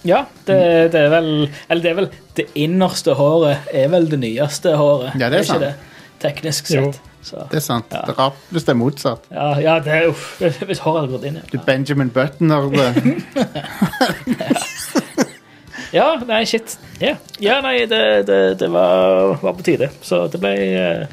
Ja, 0.07 0.21
det, 0.47 0.57
det 0.95 1.01
er 1.01 1.11
vel 1.11 1.29
Eller 1.69 1.83
det 1.83 1.91
er 1.91 1.97
vel 1.99 2.09
Det 2.39 2.45
innerste 2.63 3.17
håret 3.19 3.71
er 3.75 3.89
vel 3.91 4.07
det 4.11 4.21
nyeste 4.23 4.77
håret. 4.79 5.17
Ja, 5.19 5.31
det 5.33 5.41
er 5.41 5.49
sant. 5.49 5.65
ikke 5.65 5.73
det? 5.73 6.21
Teknisk 6.23 6.71
Jo. 6.75 6.91
Så, 7.27 7.43
Det 7.51 7.59
er 7.59 7.64
sant. 7.64 7.91
Ja. 7.91 8.05
Det 8.07 8.14
er 8.14 8.18
rart 8.20 8.51
hvis 8.55 8.66
det 8.68 8.70
er 8.70 8.79
motsatt. 8.79 9.24
ja, 9.35 9.49
ja, 9.59 9.72
det 9.83 9.93
er 9.97 10.09
uff. 10.12 10.27
Hvis 10.68 10.79
håret 10.85 11.01
hadde 11.03 11.12
gått 11.16 11.24
inn, 11.27 11.41
Du 11.51 11.57
ja. 11.59 11.62
Benjamin 11.66 12.11
Buttoner 12.14 12.68
det- 12.70 13.24
Ja, 15.95 16.16
nei, 16.27 16.43
shit. 16.47 16.77
Ja, 17.01 17.14
ja 17.43 17.61
nei, 17.64 17.79
det, 17.89 18.01
det, 18.29 18.39
det 18.61 18.68
var, 18.72 19.37
var 19.43 19.57
på 19.57 19.64
tide. 19.66 19.89
Så 20.05 20.27
det 20.33 20.41
ble 20.43 20.53
eh, 20.77 21.07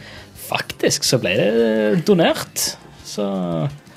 Faktisk 0.44 1.06
så 1.08 1.20
ble 1.22 1.34
det 1.40 2.04
donert. 2.08 2.66
Så 3.08 3.26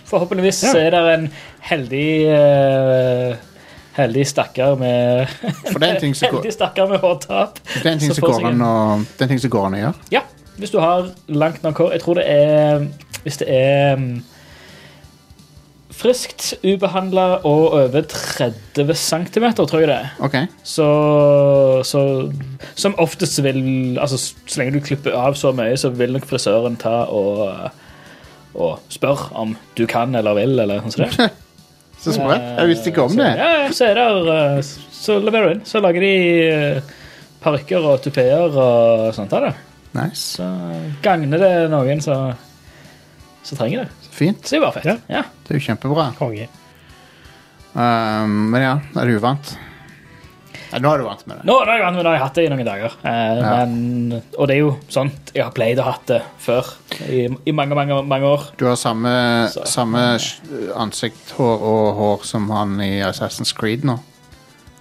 forhåpentligvis 0.06 0.62
Ja. 0.68 0.74
er 0.86 0.94
det 0.94 1.02
en 1.16 1.28
heldig 1.66 2.08
uh, 2.30 3.36
Heldig 3.96 4.26
stakkar 4.28 4.76
med 4.78 5.26
For 5.72 5.80
det 5.80 5.88
er 5.88 5.94
en 5.96 6.00
ting 6.04 6.14
som 6.14 6.28
går 9.50 9.66
an 9.66 9.76
å 9.78 9.80
gjøre. 9.80 9.94
Ja, 10.12 10.22
hvis 10.58 10.70
du 10.72 10.78
har 10.80 11.10
langt 11.28 11.62
nok 11.62 11.78
hår. 11.78 11.92
Jeg 11.92 12.00
tror 12.04 12.14
det 12.20 12.24
er 12.30 12.86
Hvis 13.26 13.36
det 13.42 13.48
er 13.50 13.96
mm, 13.96 14.22
friskt, 15.96 16.54
ubehandla 16.64 17.24
og 17.48 17.72
over 17.78 18.02
30 18.12 18.94
cm, 19.00 19.46
tror 19.56 19.80
jeg 19.80 19.88
det 19.88 19.96
er. 19.96 20.10
OK. 20.20 20.36
Så, 20.66 20.86
så 21.88 22.02
Som 22.74 22.94
oftest 23.02 23.40
vil 23.44 23.98
Altså, 24.00 24.18
så 24.46 24.60
lenge 24.60 24.76
du 24.78 24.84
klipper 24.84 25.16
av 25.16 25.34
så 25.38 25.52
mye, 25.56 25.76
så 25.80 25.90
vil 25.96 26.12
nok 26.16 26.28
frisøren 26.28 26.76
ta 26.80 27.02
og 27.08 27.70
og 28.56 28.78
spørre 28.88 29.34
om 29.36 29.50
du 29.76 29.82
kan 29.84 30.14
eller 30.16 30.32
vil, 30.38 30.54
eller 30.62 30.80
sånn 30.80 30.92
som 30.94 31.02
det. 31.04 31.26
Så 32.00 32.14
sprøtt. 32.16 32.40
Jeg 32.56 32.68
visste 32.70 32.88
ikke 32.88 33.02
om 33.04 33.10
Så- 33.12 33.18
det. 33.20 33.26
Ja, 33.36 33.48
så 33.68 33.84
er 33.90 33.98
det 33.98 34.36
eh, 34.36 34.70
Så 34.96 35.18
leverer 35.20 35.44
du 35.50 35.52
inn. 35.58 35.60
Så 35.68 35.80
lager 35.84 36.00
de 36.00 36.80
parykker 37.44 37.84
og 37.84 38.00
tupeer 38.00 38.56
og 38.56 39.12
sånt 39.12 39.32
av 39.36 39.44
det. 39.44 39.50
Nice. 39.94 40.36
Så 40.38 40.46
gagner 41.02 41.38
det 41.38 41.52
noen 41.70 42.00
som 42.02 42.34
trenger 43.56 43.84
det. 43.84 43.88
Fint. 44.10 44.42
Så 44.46 44.56
det 44.56 44.58
er 44.58 44.64
bare 44.66 44.72
fett. 44.80 44.84
Ja. 44.90 44.96
Ja. 45.08 45.22
Det 45.46 45.54
er 45.54 45.60
jo 45.60 45.66
kjempebra. 45.68 46.08
Konge. 46.18 46.48
Um, 47.76 48.50
men 48.50 48.62
ja, 48.64 48.74
er 48.96 49.06
du 49.10 49.18
uvant? 49.18 49.56
Ja, 50.72 50.80
nå 50.82 50.90
er 50.94 50.98
du 50.98 51.04
vant 51.06 51.20
med 51.28 51.36
det. 51.38 51.44
Nå, 51.46 51.54
nå 51.62 51.70
er 51.70 51.76
jeg 51.78 51.84
vant 51.84 51.96
med 51.98 52.04
det, 52.06 52.12
jeg 52.16 52.18
har 52.20 52.26
hatt 52.26 52.38
det 52.40 52.44
i 52.46 52.48
noen 52.50 52.66
dager. 52.66 52.94
Eh, 53.06 53.36
Ja. 53.38 53.50
men, 53.66 54.22
og 54.38 54.48
det 54.48 54.56
er 54.56 54.60
jo 54.64 54.70
sånt 54.90 55.30
jeg 55.36 55.44
har 55.44 55.52
pleid 55.54 55.78
å 55.78 55.84
ha 55.86 55.92
det 56.08 56.22
før. 56.42 56.70
I, 57.06 57.26
i 57.46 57.52
mange, 57.54 57.76
mange, 57.78 58.00
mange 58.08 58.24
år. 58.26 58.48
Du 58.58 58.64
har 58.66 58.74
samme, 58.80 59.12
Så- 59.52 59.64
samme 59.68 60.16
sk- 60.18 60.72
ansikt, 60.74 61.30
hår 61.36 61.62
og 61.62 61.94
hår 62.00 62.24
som 62.24 62.48
han 62.50 62.80
i 62.80 62.98
Assassin's 63.06 63.54
Creed 63.54 63.84
nå. 63.84 63.98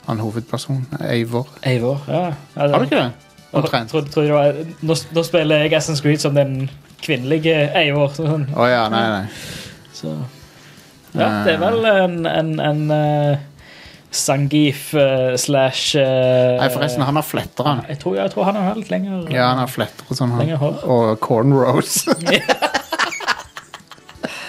Han 0.07 0.19
hovedpersonen. 0.19 0.87
Eivor. 1.01 1.47
Eivor. 1.63 1.99
Ja. 2.07 2.33
Ja, 2.55 2.67
Har 2.71 2.79
du 2.79 2.85
ikke 2.85 3.03
det? 3.03 3.13
Omtrent. 3.55 3.91
Tror, 3.91 4.05
tror 4.11 4.27
jeg 4.27 4.67
nå, 4.83 4.97
nå 5.15 5.23
spiller 5.25 5.65
jeg 5.65 5.73
Assassin's 5.73 6.03
Creed 6.03 6.23
som 6.23 6.35
den 6.37 6.69
kvinnelige 7.05 7.55
Eivor. 7.77 8.13
Sånn. 8.17 8.47
Oh, 8.55 8.67
ja, 8.69 8.85
nei, 8.91 9.03
nei. 9.19 9.25
Så 9.95 10.13
Ja, 11.15 11.29
det 11.45 11.55
er 11.55 11.61
vel 11.61 11.85
en, 11.87 12.17
en, 12.27 12.49
en 12.59 12.81
uh, 12.91 13.37
Sangif 14.11 14.89
uh, 14.97 15.35
slash 15.39 15.95
uh, 15.95 16.59
Nei, 16.59 16.67
forresten, 16.73 17.05
han 17.07 17.15
har 17.15 17.23
fletter, 17.23 17.67
han. 17.67 17.85
Jeg 17.87 18.01
tror, 18.03 18.17
jeg 18.19 18.33
tror 18.33 18.49
han 18.49 18.59
har 18.59 18.79
litt 18.79 18.91
lenger 18.91 19.29
Ja, 19.31 19.51
han 19.53 19.63
har 19.63 19.71
fletter 19.71 20.09
og 20.09 20.19
sånn. 20.19 20.35
han. 20.35 20.43
Lenger 20.43 20.59
hår. 20.63 20.81
Og 20.91 21.13
cornrows. 21.23 22.01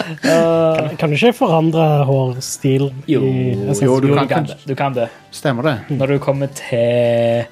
Kan, 0.23 0.97
kan 0.97 1.11
du 1.11 1.17
ikke 1.17 1.33
forandre 1.35 1.83
hårstil? 2.07 2.91
Jo, 3.11 3.23
i 3.27 3.57
jo, 3.83 3.97
du 3.99 4.13
kan 4.15 4.27
du, 4.27 4.31
kan 4.31 4.47
du 4.63 4.75
kan 4.79 4.95
det. 4.95 5.09
Stemmer 5.35 5.67
det? 5.67 5.77
Når 5.99 6.15
du 6.15 6.19
kommer 6.23 6.51
til 6.55 7.47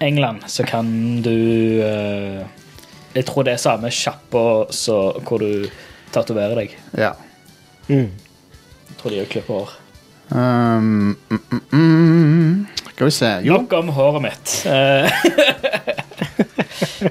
England, 0.00 0.44
så 0.46 0.64
kan 0.66 1.22
du 1.22 1.32
eh, 1.82 2.44
Jeg 3.16 3.24
tror 3.26 3.46
det 3.46 3.56
er 3.56 3.62
samme 3.62 3.90
sjappa 3.90 4.44
hvor 4.68 5.40
du 5.40 5.66
tatoverer 6.12 6.54
deg. 6.60 6.76
Ja. 6.98 7.14
Mm. 7.88 8.10
Jeg 8.88 8.96
tror 9.00 9.12
de 9.12 9.20
òg 9.22 9.30
klipper 9.32 9.60
hår. 9.60 9.74
Um, 10.26 11.16
mm, 11.30 11.40
mm, 11.50 11.60
mm. 11.72 12.66
Skal 12.96 13.06
vi 13.06 13.10
se 13.14 13.28
Jo, 13.44 13.52
Nok 13.60 13.72
om 13.72 13.88
håret 13.94 14.22
mitt. 14.24 14.54
Eh, 14.66 15.10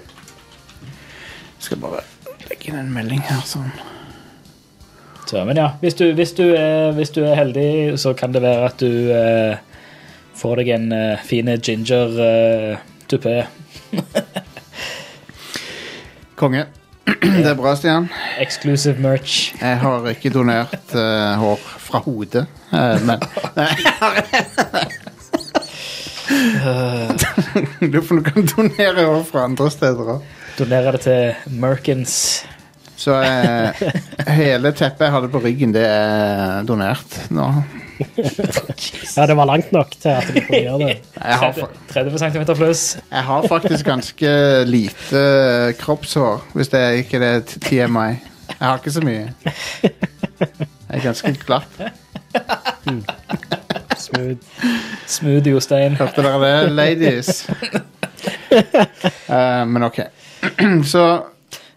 skal 1.65 1.77
bare 1.81 2.01
legge 2.49 2.71
inn 2.71 2.79
en 2.81 2.89
melding 2.93 3.21
her, 3.25 3.43
sånn. 3.47 3.71
så, 5.29 5.45
men 5.47 5.57
ja, 5.61 5.69
hvis 5.81 5.95
du, 5.97 6.09
hvis, 6.17 6.33
du 6.37 6.43
er, 6.49 6.91
hvis 6.97 7.13
du 7.15 7.21
er 7.23 7.37
heldig, 7.39 7.99
så 8.01 8.13
kan 8.17 8.33
det 8.35 8.41
være 8.43 8.65
at 8.67 8.81
du 8.81 8.91
eh, 9.13 9.55
får 10.35 10.61
deg 10.61 10.69
en 10.75 10.87
uh, 10.93 11.21
fin 11.25 11.47
ginger 11.63 12.15
uh, 12.19 12.77
tupé. 13.11 13.45
Konge. 16.39 16.65
Det 17.21 17.45
er 17.45 17.55
bra, 17.57 17.75
Stian. 17.77 18.07
Exclusive 18.41 18.97
merch. 19.01 19.51
Jeg 19.61 19.77
har 19.83 20.07
ikke 20.11 20.31
donert 20.33 20.95
uh, 20.97 21.35
hår 21.39 21.59
fra 21.85 22.01
hodet, 22.05 22.45
uh, 22.73 22.97
men 23.05 23.21
Du 27.91 28.01
får- 28.01 28.23
kan 28.31 28.45
donere 28.55 29.05
hår 29.05 29.23
fra 29.29 29.43
andre 29.45 29.69
steder 29.71 30.09
òg. 30.15 30.21
Donere 30.57 30.91
det 30.95 31.01
til 31.05 31.57
Merkins. 31.61 32.15
Så 32.97 33.11
uh, 33.19 33.81
hele 34.33 34.71
teppet 34.73 35.05
jeg 35.05 35.13
hadde 35.13 35.29
på 35.33 35.41
ryggen, 35.43 35.73
det 35.75 35.83
er 35.85 36.63
donert 36.67 37.17
nå. 37.35 37.49
Ja, 39.17 39.25
det 39.29 39.35
var 39.37 39.45
langt 39.49 39.71
nok 39.71 39.91
til 40.01 40.09
at 40.11 40.27
du 40.27 40.39
kunne 40.47 40.61
gjøre 40.61 40.79
det. 40.87 40.95
30, 41.21 41.61
fa- 41.63 41.93
30 41.93 42.19
cm 42.19 42.45
pluss. 42.55 42.83
jeg 43.11 43.23
har 43.23 43.47
faktisk 43.47 43.85
ganske 43.85 44.31
lite 44.67 45.73
kroppshår, 45.79 46.43
hvis 46.53 46.67
det 46.73 46.79
er 46.81 46.89
ikke 47.03 47.19
det 47.23 47.29
er 47.35 47.39
TMI. 47.67 48.07
Jeg 48.55 48.61
har 48.67 48.77
ikke 48.77 48.91
så 48.91 49.01
mye. 49.01 49.33
Jeg 49.83 49.91
er 50.89 51.03
ganske 51.03 51.33
glatt. 51.45 51.79
Smooth. 53.97 54.37
Smooth 55.07 55.47
Jostein. 55.49 55.95
Hørte 55.95 56.21
dere 56.23 56.41
det, 56.43 56.71
ladies? 56.71 57.47
Uh, 59.29 59.63
men 59.73 59.83
ok. 59.83 59.99
så 60.93 61.05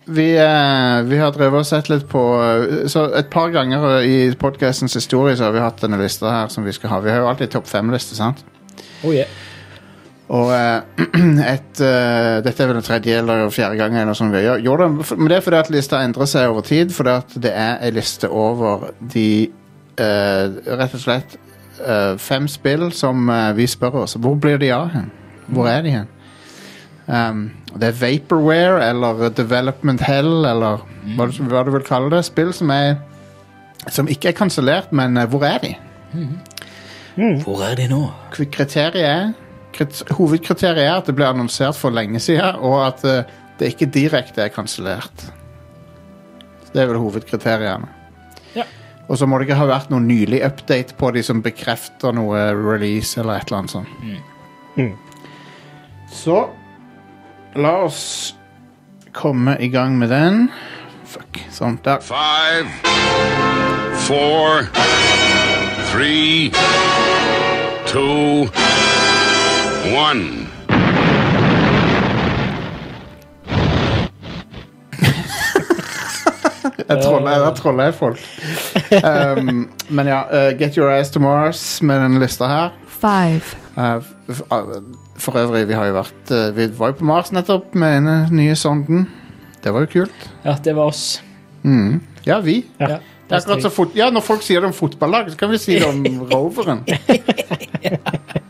vi, 0.09 0.29
eh, 0.37 1.03
vi 1.09 1.19
har 1.21 1.33
drevet 1.35 1.61
og 1.61 1.69
sett 1.69 1.91
litt 1.93 2.07
på 2.09 2.23
eh, 2.41 2.87
Så 2.89 3.05
et 3.19 3.29
par 3.33 3.53
ganger 3.55 4.01
i 4.07 4.17
podcastens 4.41 4.97
historie 4.97 5.37
så 5.37 5.49
har 5.49 5.57
vi 5.57 5.65
hatt 5.65 5.83
denne 5.85 6.01
lista 6.01 6.33
her 6.33 6.53
som 6.53 6.65
vi 6.65 6.73
skal 6.77 6.95
ha. 6.95 7.03
Vi 7.05 7.13
har 7.13 7.23
jo 7.23 7.29
alltid 7.31 7.53
topp 7.53 7.69
fem-liste, 7.69 8.17
sant? 8.19 8.41
Oh, 9.05 9.13
yeah. 9.15 9.29
Og 10.29 10.51
eh, 10.53 10.83
et, 11.55 11.81
eh, 11.81 12.39
dette 12.45 12.63
er 12.63 12.69
vel 12.69 12.77
den 12.77 12.85
tredje 12.85 13.21
eller 13.23 13.49
fjerde 13.55 13.79
gangen 13.81 14.03
eller 14.03 14.17
sånn 14.17 14.33
vi 14.35 14.45
gjør. 14.45 14.65
gjør 14.65 14.83
det, 14.85 14.89
men 15.17 15.31
det 15.31 15.39
er 15.39 15.45
fordi 15.47 15.61
at 15.63 15.71
lista 15.73 16.03
endrer 16.05 16.29
seg 16.29 16.53
over 16.53 16.67
tid, 16.67 16.93
fordi 16.93 17.15
at 17.15 17.37
det 17.49 17.53
er 17.57 17.79
ei 17.87 17.93
liste 17.97 18.29
over 18.29 18.91
de 19.01 19.29
eh, 19.97 20.59
rett 20.69 20.99
og 20.99 21.03
slett 21.03 21.39
eh, 21.81 22.15
fem 22.21 22.49
spill 22.51 22.91
som 22.93 23.29
eh, 23.33 23.51
vi 23.57 23.69
spør 23.71 24.03
oss 24.05 24.19
hvor 24.21 24.37
blir 24.41 24.61
de 24.61 24.73
av 24.77 24.93
hen? 24.93 25.09
Hvor 25.49 25.71
er 25.71 25.85
de 25.87 25.97
hen? 25.97 26.15
Um, 27.09 27.47
det 27.79 27.89
er 27.93 27.99
Vaporware 28.01 28.83
eller 28.91 29.29
Development 29.37 30.01
Hell 30.05 30.45
eller 30.49 30.81
hva, 31.17 31.27
du- 31.31 31.43
hva 31.51 31.65
du 31.67 31.71
vil 31.75 31.85
kalle 31.87 32.11
det. 32.17 32.25
Spill 32.27 32.53
som 32.57 32.71
er 32.75 32.97
som 33.89 34.09
ikke 34.11 34.29
er 34.33 34.37
kansellert, 34.37 34.91
men 34.93 35.17
eh, 35.17 35.27
hvor 35.31 35.45
er 35.47 35.59
de? 35.63 35.75
Hvor 37.45 37.63
er 37.67 37.75
de 37.79 37.87
nå? 37.91 38.01
Kriteriet 38.35 38.97
er 39.05 39.31
krit, 39.75 40.03
Hovedkriteriet 40.19 40.85
er 40.87 40.97
at 40.99 41.07
det 41.09 41.15
ble 41.19 41.27
annonsert 41.29 41.77
for 41.79 41.91
lenge 41.95 42.21
siden, 42.23 42.59
og 42.65 42.81
at 42.87 43.05
eh, 43.09 43.23
det 43.59 43.73
ikke 43.75 43.89
direkte 43.95 44.45
er 44.45 44.53
kansellert. 44.55 45.25
Det 46.73 46.83
er 46.83 46.91
vel 46.91 47.01
hovedkriteriene. 47.01 47.89
Ja. 48.55 48.65
Og 49.09 49.17
så 49.19 49.27
må 49.27 49.39
det 49.41 49.49
ikke 49.49 49.57
ha 49.63 49.67
vært 49.71 49.91
noen 49.91 50.07
nylig 50.11 50.43
update 50.47 50.95
på 51.01 51.11
de 51.17 51.23
som 51.25 51.41
bekrefter 51.43 52.13
noe 52.15 52.43
release 52.55 53.19
eller 53.21 53.39
et 53.41 53.49
eller 53.49 53.63
annet 53.63 53.73
sånt. 53.73 53.89
Mm. 54.77 54.93
Så 56.13 56.43
la 57.55 57.73
oss 57.85 58.35
komme 59.13 59.57
i 59.61 59.69
gang 59.69 59.99
med 59.99 60.09
den. 60.13 60.49
Fuck. 61.09 61.41
Sånn. 61.51 61.79
Der. 61.85 62.01
Five, 62.05 62.69
four, 64.07 64.69
three, 65.91 66.51
two, 67.89 68.49
one. 69.97 70.47
Jeg 76.89 77.03
troller, 77.05 77.31
jeg 77.45 77.53
troller 77.59 77.91
folk. 77.93 78.21
Um, 79.05 79.67
men 79.93 80.09
ja, 80.09 80.23
uh, 80.33 80.59
Get 80.59 80.77
Your 80.79 80.89
Eyes 80.95 81.11
to 81.13 81.21
Mars 81.21 81.83
med 81.85 82.01
den 82.01 82.19
lista 82.23 82.47
her. 82.49 82.71
five, 82.87 83.43
Uh, 83.77 83.83
uh, 83.85 84.03
for 84.29 85.39
øvrig, 85.41 85.65
vi 85.69 85.75
har 85.75 85.87
jo 85.89 85.95
vært 85.97 86.31
uh, 86.35 86.51
Vi 86.57 86.67
var 86.79 86.93
jo 86.93 86.99
på 87.01 87.05
Mars 87.09 87.31
nettopp 87.33 87.75
med 87.75 87.95
denne 87.97 88.17
nye 88.37 88.57
sonden. 88.57 89.07
Det 89.65 89.73
var 89.75 89.87
jo 89.87 89.93
kult. 90.05 90.27
Ja, 90.45 90.57
det 90.65 90.75
var 90.77 90.91
oss. 90.93 91.23
Mm. 91.63 92.01
Ja, 92.27 92.39
vi. 92.45 92.61
Ja. 92.81 92.99
Det 93.29 93.37
er 93.37 93.41
akkurat 93.43 93.63
så 93.67 93.69
fot 93.73 93.97
ja, 93.99 94.07
Når 94.15 94.23
folk 94.25 94.43
sier 94.47 94.63
det 94.63 94.69
om 94.71 94.73
fotballag, 94.77 95.27
så 95.33 95.37
kan 95.37 95.51
vi 95.53 95.59
si 95.61 95.75
det 95.81 95.89
om 95.89 96.05
Roveren. 96.33 96.85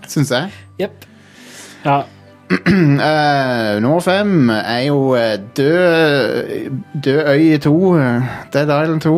Syns 0.08 0.30
jeg. 0.30 0.50
Yep. 0.80 1.06
Ja. 1.84 1.96
uh, 2.50 3.74
nummer 3.82 4.00
fem 4.00 4.50
er 4.50 4.84
jo 4.88 5.14
eh, 5.18 5.34
Død 5.56 6.70
Død 7.04 7.22
øy 7.32 7.42
i 7.54 7.58
to. 7.62 7.74
eh, 7.98 8.22
Dead 8.54 8.70
Island 8.82 9.00
2. 9.04 9.16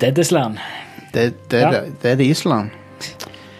Deadisland. 0.00 0.56
Det, 1.14 1.28
det, 1.50 1.60
Ja. 1.60 1.70
det, 1.70 1.82
det 2.02 2.10
er 2.10 2.16
det 2.18 2.26
Island. 2.26 2.70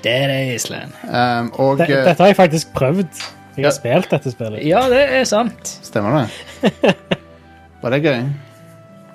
Dead 0.04 0.32
Island. 0.54 0.92
Um, 1.08 1.50
og 1.60 1.78
Det, 1.80 1.88
eh, 1.90 2.04
dette 2.04 2.20
har 2.22 2.26
jeg 2.32 2.36
faktisk 2.36 2.72
prøvd. 2.76 3.22
Jeg 3.56 3.62
Ja. 3.62 3.68
har 3.68 3.74
spilt 3.76 4.10
dette 4.10 4.30
spillet. 4.34 4.64
Ja, 4.66 4.80
det 4.90 5.02
er 5.14 5.24
sant. 5.24 5.68
Stemmer 5.82 6.24
det? 6.62 6.94
Var 7.82 7.90
det 7.94 8.02
gøy? 8.02 8.14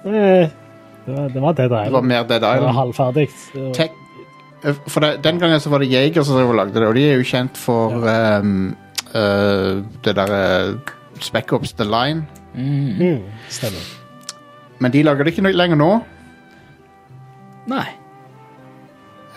Eh, 0.05 0.49
Det 1.05 1.15
var, 1.17 1.27
det 1.33 1.41
var 1.41 1.51
Dead 1.53 1.69
Det 1.69 1.71
var 1.71 1.85
Island. 1.85 2.07
mer 2.07 2.23
Dead 2.23 2.41
Det 2.41 2.47
var 2.49 2.55
Island. 2.57 2.75
halvferdig. 2.77 3.27
Tek 3.73 3.91
eh, 4.63 4.73
for 4.87 4.99
det, 4.99 5.23
Den 5.23 5.39
gangen 5.39 5.59
så 5.59 5.69
var 5.69 5.79
det 5.79 5.89
Jager 5.91 6.23
som 6.23 6.55
lagde 6.55 6.73
det, 6.73 6.87
og 6.87 6.95
de 6.95 7.03
er 7.11 7.15
jo 7.17 7.23
kjent 7.23 7.57
for 7.57 7.89
um, 8.39 8.75
uh, 9.15 9.81
det 10.05 10.15
derre 10.15 10.79
Spec 11.19 11.51
Ops 11.53 11.73
The 11.73 11.83
Line. 11.83 12.25
Mm, 12.55 13.23
stemmer. 13.49 13.83
Men 14.79 14.91
de 14.91 15.03
lager 15.03 15.23
det 15.23 15.33
ikke 15.37 15.51
lenger 15.51 15.75
nå, 15.77 15.89
Nei, 17.67 17.85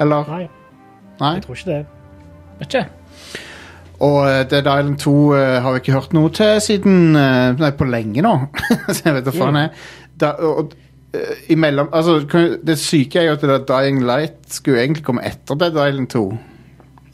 eller? 0.01 0.25
Nei, 0.29 0.49
Nei? 1.23 1.37
jeg 1.39 1.47
tror 1.47 1.59
ikke 1.59 1.71
det. 1.71 1.81
vet 2.59 2.69
ikke. 2.69 2.85
Og 4.03 4.21
eh, 4.27 4.39
Dead 4.51 4.67
Island 4.67 4.97
2 4.99 5.11
uh, 5.15 5.41
har 5.63 5.75
vi 5.75 5.83
ikke 5.83 5.95
hørt 5.95 6.15
noe 6.17 6.31
til 6.35 6.57
siden 6.65 7.15
uh, 7.15 7.59
Nei, 7.59 7.71
på 7.79 7.87
lenge 7.87 8.25
nå. 8.25 8.33
så 8.95 8.99
jeg 9.05 9.19
vet 9.19 9.29
da 9.29 9.35
faen 9.37 9.61
jeg. 9.61 9.71
Da, 10.19 10.33
og, 10.49 10.73
uh, 11.15 11.45
imellom, 11.55 11.93
altså, 11.95 12.19
det 12.67 12.79
syke 12.83 13.21
er 13.21 13.29
jo 13.29 13.37
at 13.37 13.45
det 13.45 13.53
der 13.53 13.69
Dying 13.69 14.03
Light 14.09 14.41
skulle 14.51 14.83
egentlig 14.83 15.07
komme 15.07 15.23
etter 15.29 15.59
Dead 15.61 15.79
Island 15.79 16.11
2. 16.17 16.25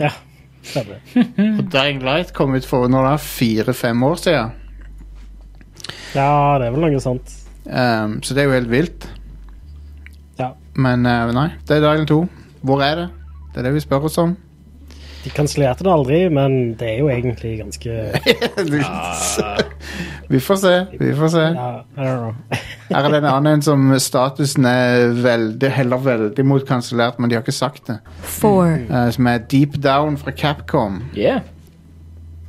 Ja, 0.00 0.14
stemmer. 0.62 1.02
Og 1.59 1.68
Dying 1.74 2.00
Light 2.06 2.32
kom 2.36 2.56
ut 2.56 2.66
for 2.66 2.88
når 2.88 3.04
det 3.04 3.12
er 3.12 3.26
fire-fem 3.26 4.09
år 4.09 4.24
siden. 4.24 4.56
Ja, 6.16 6.56
det 6.56 6.68
er 6.68 6.72
vel 6.72 6.86
noe 6.86 7.04
sånt. 7.04 7.36
Um, 7.68 8.18
så 8.24 8.32
det 8.32 8.42
er 8.42 8.48
jo 8.48 8.56
helt 8.56 8.70
vilt. 8.72 9.09
Ja. 10.38 10.52
Men 10.78 11.04
eh, 11.06 11.32
nei, 11.34 11.48
Dead 11.68 11.82
Island 11.82 12.09
2. 12.09 12.20
Hvor 12.68 12.82
er 12.82 12.94
det? 13.02 13.09
Det 13.59 13.64
er 13.64 13.72
det 13.72 13.74
vi 13.74 13.80
spør 13.82 14.04
oss 14.06 14.14
om. 14.22 14.36
De 15.24 15.30
kansellerte 15.34 15.82
det 15.82 15.90
aldri, 15.90 16.18
men 16.30 16.52
det 16.78 16.92
er 16.92 16.98
jo 17.00 17.09
egentlig 17.11 17.56
ganske 17.59 17.90
vi 20.30 20.38
får 20.40 20.56
se. 20.62 20.74
Vi 21.00 21.09
får 21.18 21.32
se. 21.32 21.46
Her 22.88 23.02
er 23.02 23.09
det 23.11 23.18
en 23.18 23.26
annen 23.32 23.62
som 23.66 23.82
statusen 24.00 24.68
er 24.70 25.09
veldig, 25.18 25.70
heller 25.74 25.98
veldig 26.06 26.44
mot 26.46 26.62
kansellert, 26.68 27.18
men 27.18 27.30
de 27.30 27.34
har 27.34 27.42
ikke 27.42 27.52
sagt 27.56 27.88
det. 27.90 27.96
four, 28.22 28.68
Eh, 28.68 29.09
som 29.12 29.26
er 29.26 29.38
Deep 29.50 29.74
Down 29.82 30.16
fra 30.22 30.30
Capcom, 30.30 31.00
Yeah. 31.16 31.40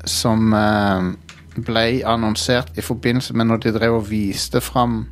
som 0.05 0.53
eh, 0.53 1.07
ble 1.65 1.87
annonsert 2.05 2.69
i 2.77 2.81
forbindelse 2.85 3.33
med 3.33 3.49
når 3.49 3.57
de 3.65 3.71
drev 3.79 3.95
og 3.97 4.05
viste 4.11 4.61
fram 4.61 5.07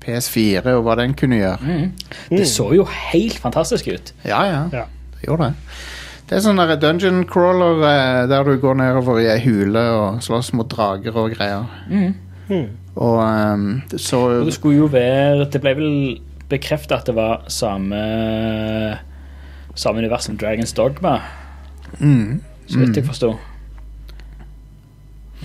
PS4 0.00 0.64
og 0.78 0.82
hva 0.88 0.96
den 0.96 1.12
kunne 1.14 1.36
gjøre. 1.42 1.76
Det 2.30 2.48
så 2.48 2.70
jo 2.72 2.88
helt 3.12 3.36
fantastisk 3.38 3.86
ut. 3.92 4.14
Ja, 4.24 4.40
ja. 4.48 4.64
Ja. 4.72 4.86
Gjorde 5.24 5.50
det. 5.50 5.54
Det 6.30 6.38
er 6.38 6.42
sånn 6.44 6.62
dungeon 6.78 7.24
crawler 7.26 7.80
eh, 7.88 8.24
der 8.30 8.46
du 8.46 8.52
går 8.62 8.76
nedover 8.78 9.18
i 9.18 9.26
ei 9.32 9.40
hule 9.42 9.82
og 9.96 10.20
slåss 10.22 10.52
mot 10.54 10.68
drager 10.70 11.16
og 11.18 11.34
greier. 11.34 11.66
Mm. 11.90 12.12
Og 12.94 13.18
um, 13.18 13.82
så 13.96 14.20
Og 14.40 14.48
det 14.48 14.54
skulle 14.56 14.80
jo 14.80 14.88
være 14.90 15.44
Det 15.52 15.60
ble 15.62 15.72
vel 15.78 15.92
bekrefta 16.50 16.96
at 16.98 17.06
det 17.06 17.14
var 17.14 17.44
samme 17.46 18.00
Samme 19.78 20.02
univers 20.02 20.26
som 20.26 20.34
Dragons 20.36 20.72
Dogma, 20.74 21.20
mm, 22.00 22.40
så 22.66 22.78
vidt 22.80 22.96
jeg 22.98 23.06
forsto. 23.06 23.28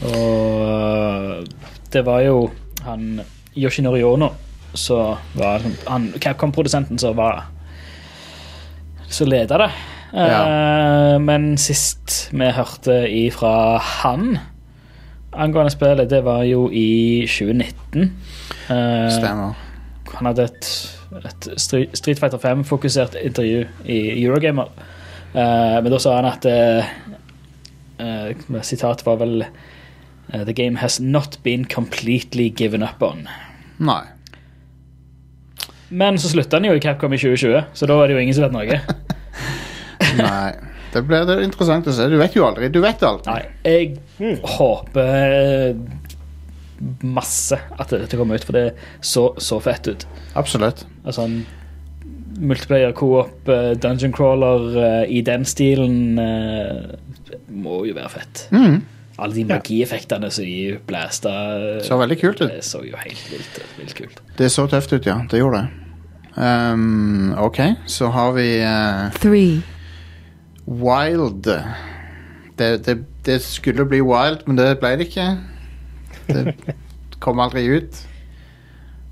Og 0.01 1.45
det 1.93 2.01
var 2.05 2.23
jo 2.25 2.49
han 2.83 3.21
Yoshinori 3.55 4.01
Ono 4.03 4.31
som 4.73 5.21
var 5.37 5.61
han 5.85 6.09
Capcom-produsenten 6.19 6.99
som 6.99 7.15
var 7.15 7.45
Som 9.15 9.31
leda 9.31 9.61
det. 9.65 9.69
Ja. 10.15 11.17
men 11.19 11.57
sist 11.59 12.29
vi 12.31 12.47
hørte 12.55 12.93
ifra 13.11 13.49
han 13.81 14.37
angående 15.35 15.73
spillet, 15.73 16.09
det 16.09 16.21
var 16.23 16.43
jo 16.47 16.69
i 16.71 17.25
2019. 17.27 18.03
Eh, 18.69 19.09
Stemmer. 19.11 19.55
han 20.15 20.29
hadde 20.29 20.47
et, 20.47 20.69
et 21.19 21.49
Street 21.59 22.19
Fighter 22.19 22.39
5-fokusert 22.39 23.17
intervju 23.21 23.65
i 23.85 23.99
Eurogamer. 24.23 24.71
Eh, 25.33 25.77
men 25.83 25.91
da 25.91 25.99
sa 25.99 26.15
han 26.19 26.31
at 26.31 26.47
Sitatet 28.65 29.05
var 29.05 29.19
vel 29.21 29.45
eh, 29.45 30.43
The 30.43 30.53
game 30.53 30.79
has 30.79 30.99
not 30.99 31.39
been 31.43 31.65
completely 31.65 32.49
given 32.49 32.83
up 32.83 33.01
on. 33.01 33.27
Nei. 33.77 34.03
Men 35.89 36.17
så 36.17 36.31
slutta 36.31 36.57
han 36.57 36.65
jo 36.65 36.73
i 36.75 36.81
Capcom 36.81 37.13
i 37.13 37.17
2020, 37.17 37.63
så 37.73 37.87
da 37.87 37.99
er 38.01 38.07
det 38.07 38.15
jo 38.15 38.23
ingen 38.23 38.35
som 38.35 38.47
vet 38.47 38.55
noe. 38.55 38.79
Nei. 40.21 40.53
Det 40.95 41.01
blir 41.03 41.25
det 41.27 41.41
interessant 41.43 41.87
å 41.87 41.93
se. 41.95 42.07
Du 42.07 42.15
vet 42.21 42.35
jo 42.37 42.45
aldri. 42.47 42.69
Du 42.71 42.79
vet 42.83 43.01
alt. 43.03 43.25
Nei, 43.27 43.41
jeg 43.67 43.97
håper 44.55 45.75
masse 47.03 47.59
at 47.75 47.91
dette 47.91 48.19
kommer 48.19 48.39
ut, 48.39 48.45
for 48.47 48.55
det 48.55 48.69
så 49.03 49.27
så 49.41 49.59
fett 49.63 49.89
ut. 49.91 50.07
Absolutt. 50.39 50.85
Altså 51.03 51.27
en 51.27 51.37
multiplayer, 52.39 52.91
co-op, 52.95 53.47
eh, 53.51 53.73
dungeon 53.79 54.13
crawler 54.15 54.75
eh, 54.79 55.17
i 55.17 55.21
den 55.23 55.45
stilen 55.47 56.19
eh, 56.19 56.95
må 57.51 57.85
jo 57.87 57.95
være 57.95 58.11
fett. 58.17 58.47
Mm. 58.55 58.81
Alle 59.15 59.37
de 59.37 59.45
magieffektene 59.47 60.27
som 60.33 60.43
de 60.43 60.75
blæsta 60.87 61.31
eh, 61.55 61.79
Så 61.85 61.99
veldig 61.99 62.19
kult 62.19 62.41
ut. 62.43 62.49
Det 62.51 62.63
så 62.67 62.83
jo 62.83 62.99
helt 62.99 63.31
vilt, 63.31 63.61
vilt 63.79 63.95
kult. 63.95 64.21
Det 64.37 64.51
så 64.51 64.67
tøft 64.71 64.91
ut, 64.95 65.07
ja. 65.07 65.21
Det 65.31 65.39
gjorde 65.39 65.63
det. 65.63 65.81
Um, 66.35 67.31
OK, 67.39 67.61
så 67.87 68.09
har 68.11 68.33
vi 68.35 68.59
uh, 68.59 69.07
three, 69.23 69.61
Wild. 70.65 71.45
Det, 72.57 72.69
det, 72.85 72.97
det 73.25 73.39
skulle 73.43 73.85
bli 73.85 74.01
Wild, 74.01 74.45
men 74.47 74.57
det 74.57 74.71
ble 74.81 74.95
det 74.99 75.09
ikke. 75.09 75.29
Det 76.27 76.75
kom 77.23 77.39
aldri 77.43 77.65
ut. 77.69 78.01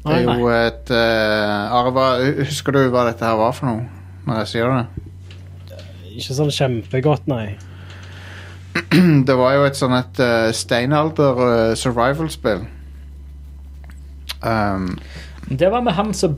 Det 0.04 0.16
er 0.20 0.26
jo 0.28 0.50
et 0.52 0.90
uh, 0.92 1.78
Arva, 1.80 2.08
husker 2.42 2.76
du 2.76 2.82
hva 2.92 3.06
dette 3.08 3.24
her 3.24 3.38
var 3.40 3.54
for 3.56 3.70
noe? 3.70 3.86
Når 4.28 4.42
jeg 4.42 4.50
sier 4.52 4.74
det? 4.74 5.78
Ikke 6.14 6.36
sånn 6.36 6.52
kjempegodt, 6.54 7.30
nei. 7.32 7.56
Det 9.28 9.36
var 9.38 9.56
jo 9.56 9.68
et 9.68 9.80
sånn 9.80 9.96
et 9.96 10.20
uh, 10.20 10.50
steinalder 10.56 11.40
uh, 11.40 11.76
survival-spill. 11.80 12.66
Um, 14.44 14.98
Det 15.48 15.72
var 15.72 15.86
med 15.86 15.96
han 15.96 16.12
som 16.18 16.36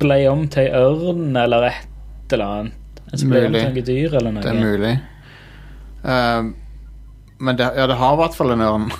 ble 0.00 0.22
om 0.30 0.46
til 0.52 0.72
ørn 0.72 1.36
eller 1.36 1.68
et 1.68 2.32
eller 2.32 2.60
annet. 2.60 2.77
Mulig. 3.12 3.84
dyr 3.86 4.14
eller 4.18 4.32
noe. 4.32 4.42
det 4.42 4.50
er 4.52 4.58
mulig. 4.60 4.94
Uh, 6.04 6.50
men 7.38 7.58
det, 7.58 7.70
ja, 7.76 7.86
det 7.86 7.96
har 7.96 8.14
i 8.14 8.20
hvert 8.22 8.38
fall 8.38 8.56
en 8.56 8.66
ørn. 8.68 8.90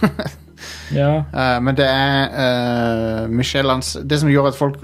Ja. 0.91 1.23
Uh, 1.31 1.61
men 1.63 1.77
det 1.79 1.85
er 1.87 2.33
uh, 2.35 3.29
Michel 3.31 3.71
Ans 3.71 3.93
Det 4.03 4.17
som 4.19 4.31
gjorde 4.33 4.49
at 4.49 4.57
folk 4.59 4.81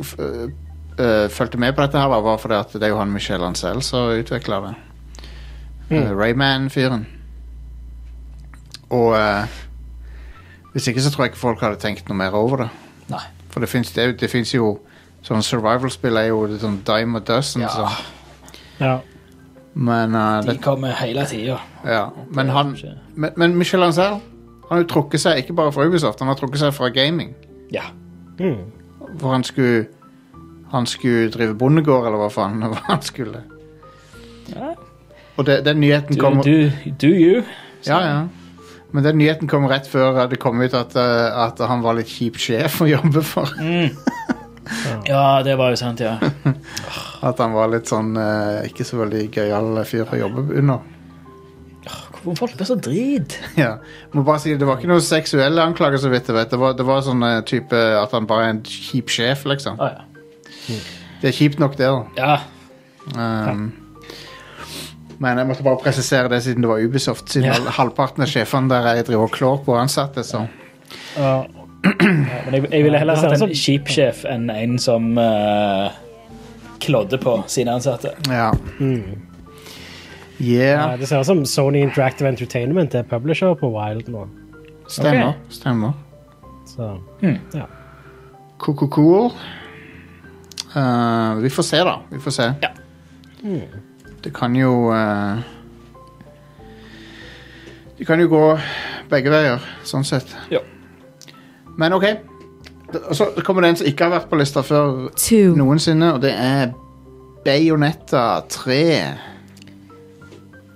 fulgte 1.34 1.58
med 1.58 1.72
på 1.74 1.82
dette, 1.82 1.98
her 1.98 2.06
var 2.22 2.36
fordi 2.38 2.54
at 2.54 2.76
det 2.76 2.86
er 2.86 2.92
jo 2.92 3.00
han 3.00 3.10
Michel 3.10 3.42
Ancel 3.42 3.82
som 3.82 4.12
utvikla 4.14 4.60
det. 4.62 4.74
Uh, 5.90 6.18
Rayman-fyren. 6.18 7.06
Og 8.90 9.12
uh, 9.18 9.48
hvis 10.72 10.86
ikke 10.86 11.02
så 11.02 11.10
tror 11.10 11.24
jeg 11.24 11.32
ikke 11.32 11.38
folk 11.38 11.60
hadde 11.60 11.80
tenkt 11.82 12.08
noe 12.08 12.18
mer 12.18 12.36
over 12.38 12.64
det. 12.64 12.68
Nei. 13.08 13.24
For 13.50 13.60
det 13.60 13.68
fins 13.68 13.92
det, 13.92 14.20
det 14.20 14.30
finnes 14.30 14.54
jo 14.54 14.78
Sånn 15.24 15.40
survival-spill 15.40 16.18
er 16.20 16.26
jo 16.28 16.42
sånn 16.60 16.82
dime 16.84 17.16
a 17.16 17.24
dozen. 17.24 17.62
Ja. 17.64 17.70
Så. 17.72 18.50
Ja. 18.76 18.98
Men, 19.74 20.14
uh, 20.14 20.40
De 20.42 20.52
det, 20.52 20.60
kommer 20.62 20.94
hele 20.94 21.26
tida. 21.26 21.58
ja. 21.84 22.08
men 22.30 22.48
han 22.48 22.76
men, 23.14 23.30
men 23.36 23.56
Michel 23.58 23.82
Ancel 23.82 24.20
han 24.68 24.78
har 24.78 24.84
jo 24.84 24.86
trukket 24.88 25.20
seg 25.20 25.42
ikke 25.42 25.56
bare 25.58 25.72
fra 25.74 25.84
Ubisoft, 25.84 26.22
han 26.22 26.30
har 26.30 26.38
trukket 26.38 26.62
seg 26.62 26.72
fra 26.72 26.88
gaming. 26.88 27.34
Ja. 27.72 27.82
Mm. 28.38 28.70
For 29.20 29.30
han 29.30 29.44
skulle 29.44 29.86
Han 30.72 30.86
skulle 30.86 31.30
drive 31.30 31.54
bondegård, 31.54 32.06
eller 32.06 32.18
hva 32.18 32.30
faen 32.32 32.64
hva 32.72 32.80
han 32.88 33.02
skulle. 33.02 33.44
Ja. 34.50 34.72
Og 35.36 35.46
det, 35.46 35.60
den 35.66 35.78
nyheten 35.80 36.16
Do, 36.18 36.30
do, 36.42 36.70
do 37.02 37.10
you? 37.10 37.42
Ja, 37.86 38.00
ja. 38.00 38.24
Men 38.92 39.04
den 39.04 39.18
nyheten 39.18 39.48
kom 39.50 39.66
rett 39.70 39.86
før 39.90 40.26
det 40.30 40.38
kom 40.42 40.60
ut 40.62 40.74
at, 40.74 40.96
eh, 40.96 41.44
at 41.44 41.58
han 41.58 41.82
var 41.82 41.94
litt 41.98 42.10
kjip 42.10 42.38
sjef 42.38 42.80
å 42.82 42.86
jobbe 42.90 43.22
for. 43.26 43.50
Ja, 45.08 45.42
det 45.44 45.54
var 45.60 45.70
jo 45.74 45.76
sant, 45.80 46.00
ja. 46.00 46.16
At 47.28 47.38
han 47.42 47.52
var 47.56 47.68
litt 47.72 47.88
sånn 47.90 48.14
eh, 48.16 48.64
ikke 48.70 48.84
så 48.88 48.98
veldig 49.02 49.26
gøyal 49.34 49.82
fyr 49.88 50.08
å 50.12 50.18
jobbe 50.24 50.44
under. 50.60 50.90
Hvorfor 52.24 52.46
folk 52.46 52.56
blir 52.56 52.68
så 52.70 52.76
drit. 52.80 53.34
Ja. 53.60 53.74
Må 54.16 54.22
bare 54.24 54.40
si, 54.40 54.54
Det 54.56 54.64
var 54.68 54.78
ikke 54.80 54.88
noen 54.88 55.04
seksuelle 55.04 55.60
anklager, 55.62 56.00
så 56.00 56.08
vidt 56.12 56.28
jeg 56.30 56.36
vet. 56.38 56.50
Det 56.50 56.60
var, 56.60 56.72
det 56.78 56.86
var 56.88 57.02
sånn 57.04 57.22
eh, 57.28 57.40
type 57.48 57.76
at 58.00 58.12
han 58.16 58.28
bare 58.30 58.46
er 58.48 58.54
en 58.56 58.62
kjip 58.64 59.12
sjef, 59.12 59.44
liksom. 59.50 59.76
Ah, 59.80 60.00
ja. 60.00 60.78
Det 61.20 61.28
er 61.30 61.36
kjipt 61.36 61.60
nok, 61.60 61.76
det. 61.80 61.88
da. 61.92 62.04
ja. 62.20 62.36
Um, 63.14 63.66
men 65.20 65.38
jeg 65.38 65.46
måtte 65.46 65.64
bare 65.66 65.76
presisere 65.82 66.28
det 66.32 66.38
siden 66.44 66.64
det 66.64 66.70
var 66.70 66.80
Ubisoft. 66.80 67.28
Siden 67.30 67.50
Ja. 67.52 67.74
halvparten 67.76 68.24
av 68.24 68.28
sjefene 68.32 68.68
der 68.72 68.88
jeg 68.96 69.06
driver 69.10 69.28
og 69.28 69.34
klår 69.36 69.60
på 69.66 69.76
ansatte. 69.78 70.24
Så. 70.26 70.40
Ja. 71.16 71.44
Men 71.84 72.54
jeg, 72.54 72.64
jeg 72.72 72.84
ville 72.84 72.98
heller 72.98 73.14
Det 73.14 73.22
hatt 73.24 73.32
en 73.36 73.38
som- 73.38 73.54
kjip 73.54 73.88
sjef 73.92 74.24
enn 74.28 74.48
en 74.50 74.78
som 74.78 75.18
uh, 75.18 75.90
klodde 76.80 77.18
på 77.20 77.36
sine 77.50 77.74
ansatte. 77.76 78.14
Ja. 78.30 78.50
Mm. 78.80 79.20
Yeah. 80.40 80.90
Ja, 80.90 80.96
det 80.98 81.06
ser 81.08 81.20
ut 81.20 81.26
som 81.26 81.44
Sony 81.46 81.82
Interactive 81.84 82.28
Entertainment 82.28 82.94
er 82.94 83.04
publisher 83.06 83.54
på 83.54 83.68
Wild 83.70 84.08
nå. 84.10 84.24
Stemmer. 84.88 85.28
Okay. 85.28 85.58
Stemmer. 85.60 85.92
Så 86.66 86.98
Cool, 88.58 88.88
cool. 88.90 89.30
Uh, 90.76 91.34
vi 91.42 91.50
får 91.50 91.62
se, 91.62 91.76
da. 91.84 91.98
Vi 92.10 92.18
får 92.18 92.30
se. 92.30 92.48
Ja. 92.62 92.70
Det 94.24 94.32
kan 94.34 94.56
jo 94.56 94.90
uh, 94.90 95.38
Det 97.98 98.06
kan 98.08 98.20
jo 98.20 98.28
gå 98.28 98.44
begge 99.10 99.30
veier, 99.30 99.62
sånn 99.86 100.04
sett. 100.04 100.32
Ja. 100.50 100.58
Men 101.80 101.92
OK. 101.96 102.04
Og 102.94 103.14
så 103.18 103.26
kommer 103.42 103.64
det 103.64 103.70
en 103.72 103.76
som 103.80 103.88
ikke 103.90 104.06
har 104.06 104.12
vært 104.20 104.28
på 104.30 104.38
lista 104.38 104.62
før 104.62 105.08
two, 105.18 105.54
noensinne, 105.58 106.12
og 106.14 106.20
det 106.22 106.30
er 106.38 106.68
Bayonetta 107.44 108.26
3. 108.52 108.76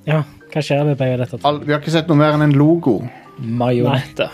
ja, 0.08 0.22
hva 0.52 0.62
skjer 0.64 0.84
med 0.88 0.98
Bayonetta 1.00 1.38
3? 1.38 1.44
Al- 1.48 1.60
vi 1.64 1.72
har 1.74 1.82
ikke 1.82 1.94
sett 1.94 2.08
noe 2.10 2.18
mer 2.18 2.34
enn 2.36 2.46
en 2.48 2.56
logo. 2.58 2.98
Majonetta. 3.38 4.30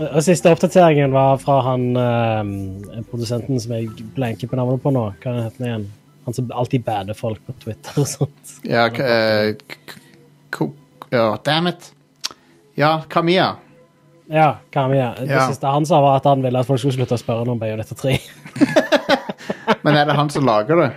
Og 0.00 0.20
Siste 0.24 0.52
oppdateringen 0.54 1.10
var 1.12 1.40
fra 1.42 1.56
han 1.66 1.88
eh, 1.98 3.00
produsenten 3.10 3.58
som 3.60 3.72
jeg 3.74 3.90
blenker 4.16 4.48
på 4.48 4.56
navnet 4.60 4.80
på 4.84 4.92
nå. 4.94 5.08
Hva 5.24 5.34
heter 5.42 5.58
han 5.64 5.66
igjen? 5.70 5.88
Han 6.28 6.36
som 6.36 6.52
alltid 6.54 6.84
bader 6.86 7.16
folk 7.18 7.40
på 7.48 7.56
Twitter 7.64 7.98
og 8.04 8.06
sånt. 8.08 8.54
Ja, 8.68 8.86
k 8.94 9.00
eh, 9.02 9.56
k- 9.58 9.98
k 10.54 10.68
ja 11.10 11.24
damn 11.44 11.66
it. 11.72 11.90
Ja, 12.78 13.00
Kamiya. 13.10 13.56
Ja, 14.30 14.56
Kamiya. 14.70 15.14
Det 15.18 15.28
Ja. 15.30 15.46
siste 15.50 15.66
han 15.66 15.86
sa, 15.86 16.00
var 16.00 16.16
at 16.20 16.24
han 16.24 16.42
ville 16.42 16.58
at 16.60 16.66
folk 16.68 16.78
skulle 16.78 16.94
slutte 16.94 17.16
å 17.16 17.20
spørre 17.20 17.44
noe 17.48 17.56
om 17.56 17.58
Bayonetta 17.58 17.94
3. 17.98 18.18
Men 19.84 19.96
er 19.96 20.04
det 20.06 20.14
han 20.14 20.30
som 20.30 20.44
lager 20.46 20.76
det? 20.76 20.90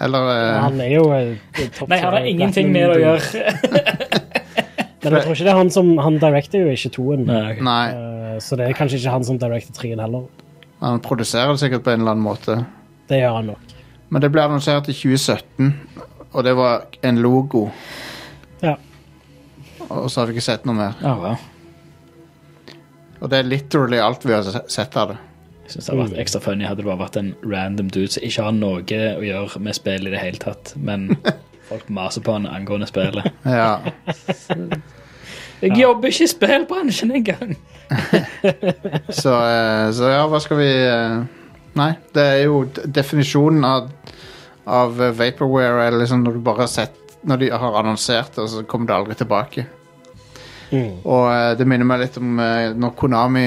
Eller 0.00 0.26
eh, 0.32 0.60
Han 0.60 0.80
er 0.80 0.90
jo 0.92 1.04
eh, 1.14 1.36
topp 1.78 1.88
Nei, 1.88 1.98
han 2.02 2.12
har 2.12 2.26
ingenting 2.28 2.72
med 2.72 2.90
det 2.90 2.96
å 2.96 3.00
gjøre. 3.00 3.22
Men 5.06 5.14
jeg 5.14 5.22
tror 5.22 5.32
ikke 5.36 5.44
det 5.46 5.52
er 5.52 5.56
han 5.60 5.70
som 5.70 5.92
Han 6.02 6.18
directer 6.18 6.64
jo 6.66 6.72
ikke 6.74 6.90
toen. 6.96 7.22
Nei, 7.28 7.42
ok. 7.54 7.62
Nei. 7.64 7.84
Eh, 7.94 8.38
Så 8.42 8.58
det 8.58 8.66
er 8.68 8.74
kanskje 8.76 8.98
ikke 9.00 9.14
han 9.14 9.24
som 9.24 9.38
directer 9.40 9.72
treen 9.72 10.02
heller. 10.02 10.26
Han 10.82 11.00
produserer 11.00 11.54
det 11.54 11.62
sikkert 11.62 11.84
på 11.86 11.94
en 11.94 12.02
eller 12.02 12.12
annen 12.16 12.26
måte. 12.26 12.58
Det 13.08 13.22
gjør 13.22 13.38
han 13.38 13.46
nok. 13.54 13.72
Men 14.12 14.22
det 14.22 14.28
ble 14.34 14.42
annonsert 14.44 14.90
i 14.92 14.94
2017, 14.94 15.70
og 16.34 16.44
det 16.44 16.52
var 16.58 16.84
en 17.02 17.16
logo. 17.24 17.70
Ja. 18.62 18.74
Og 19.88 20.10
så 20.12 20.20
har 20.20 20.26
vi 20.28 20.36
ikke 20.36 20.44
sett 20.50 20.66
noe 20.68 20.76
mer. 20.76 20.92
Ja, 21.00 21.14
ja. 21.30 21.32
Og 23.26 23.30
det 23.32 23.40
er 23.42 23.48
literally 23.50 23.98
alt 23.98 24.22
vi 24.22 24.36
har 24.36 24.46
sett 24.70 24.94
av 24.94 25.10
det. 25.10 25.16
Jeg 25.66 25.72
synes 25.72 25.86
det 25.88 25.90
hadde 25.90 26.02
vært 26.04 26.20
ekstra 26.22 26.40
funny 26.44 26.62
hadde 26.62 26.78
det 26.84 26.86
bare 26.86 27.00
vært 27.00 27.16
en 27.18 27.32
random 27.42 27.88
dude 27.90 28.12
som 28.14 28.22
ikke 28.22 28.44
har 28.46 28.52
noe 28.54 28.84
å 28.86 29.24
gjøre 29.26 29.62
med 29.66 29.74
spill 29.74 30.06
i 30.06 30.12
det 30.12 30.20
hele 30.22 30.38
tatt, 30.38 30.70
men 30.78 31.08
folk 31.70 31.88
maser 31.90 32.22
på 32.22 32.36
han 32.36 32.46
angående 32.46 32.86
spillet. 32.86 33.26
Ja. 33.50 33.80
Jeg 35.56 35.72
jobber 35.80 36.12
ikke 36.12 36.28
i 36.28 36.30
spillbransjen 36.30 37.16
engang! 37.18 37.56
Så, 39.22 39.32
eh, 39.32 39.88
så 39.94 40.08
ja, 40.10 40.24
hva 40.28 40.40
skal 40.42 40.58
vi 40.58 40.66
eh, 40.68 41.20
Nei, 41.78 41.92
det 42.14 42.24
er 42.32 42.40
jo 42.44 42.64
definisjonen 42.74 43.62
av, 43.66 43.86
av 44.66 44.98
vaporware 45.16 45.86
er 45.86 45.98
liksom 46.00 46.24
når 46.26 46.36
du 46.36 46.42
bare 46.46 46.64
har 46.64 46.72
sett 46.72 47.14
Når 47.26 47.40
de 47.44 47.50
har 47.54 47.78
annonsert 47.78 48.34
det, 48.34 48.42
og 48.42 48.50
så 48.52 48.64
kommer 48.68 48.90
det 48.90 48.96
aldri 48.96 49.18
tilbake. 49.22 49.66
Mm. 50.70 51.02
Og 51.04 51.24
eh, 51.30 51.52
det 51.58 51.66
minner 51.68 51.86
meg 51.86 52.00
litt 52.02 52.16
om 52.18 52.40
eh, 52.42 52.72
når 52.74 52.94
Konami 52.98 53.46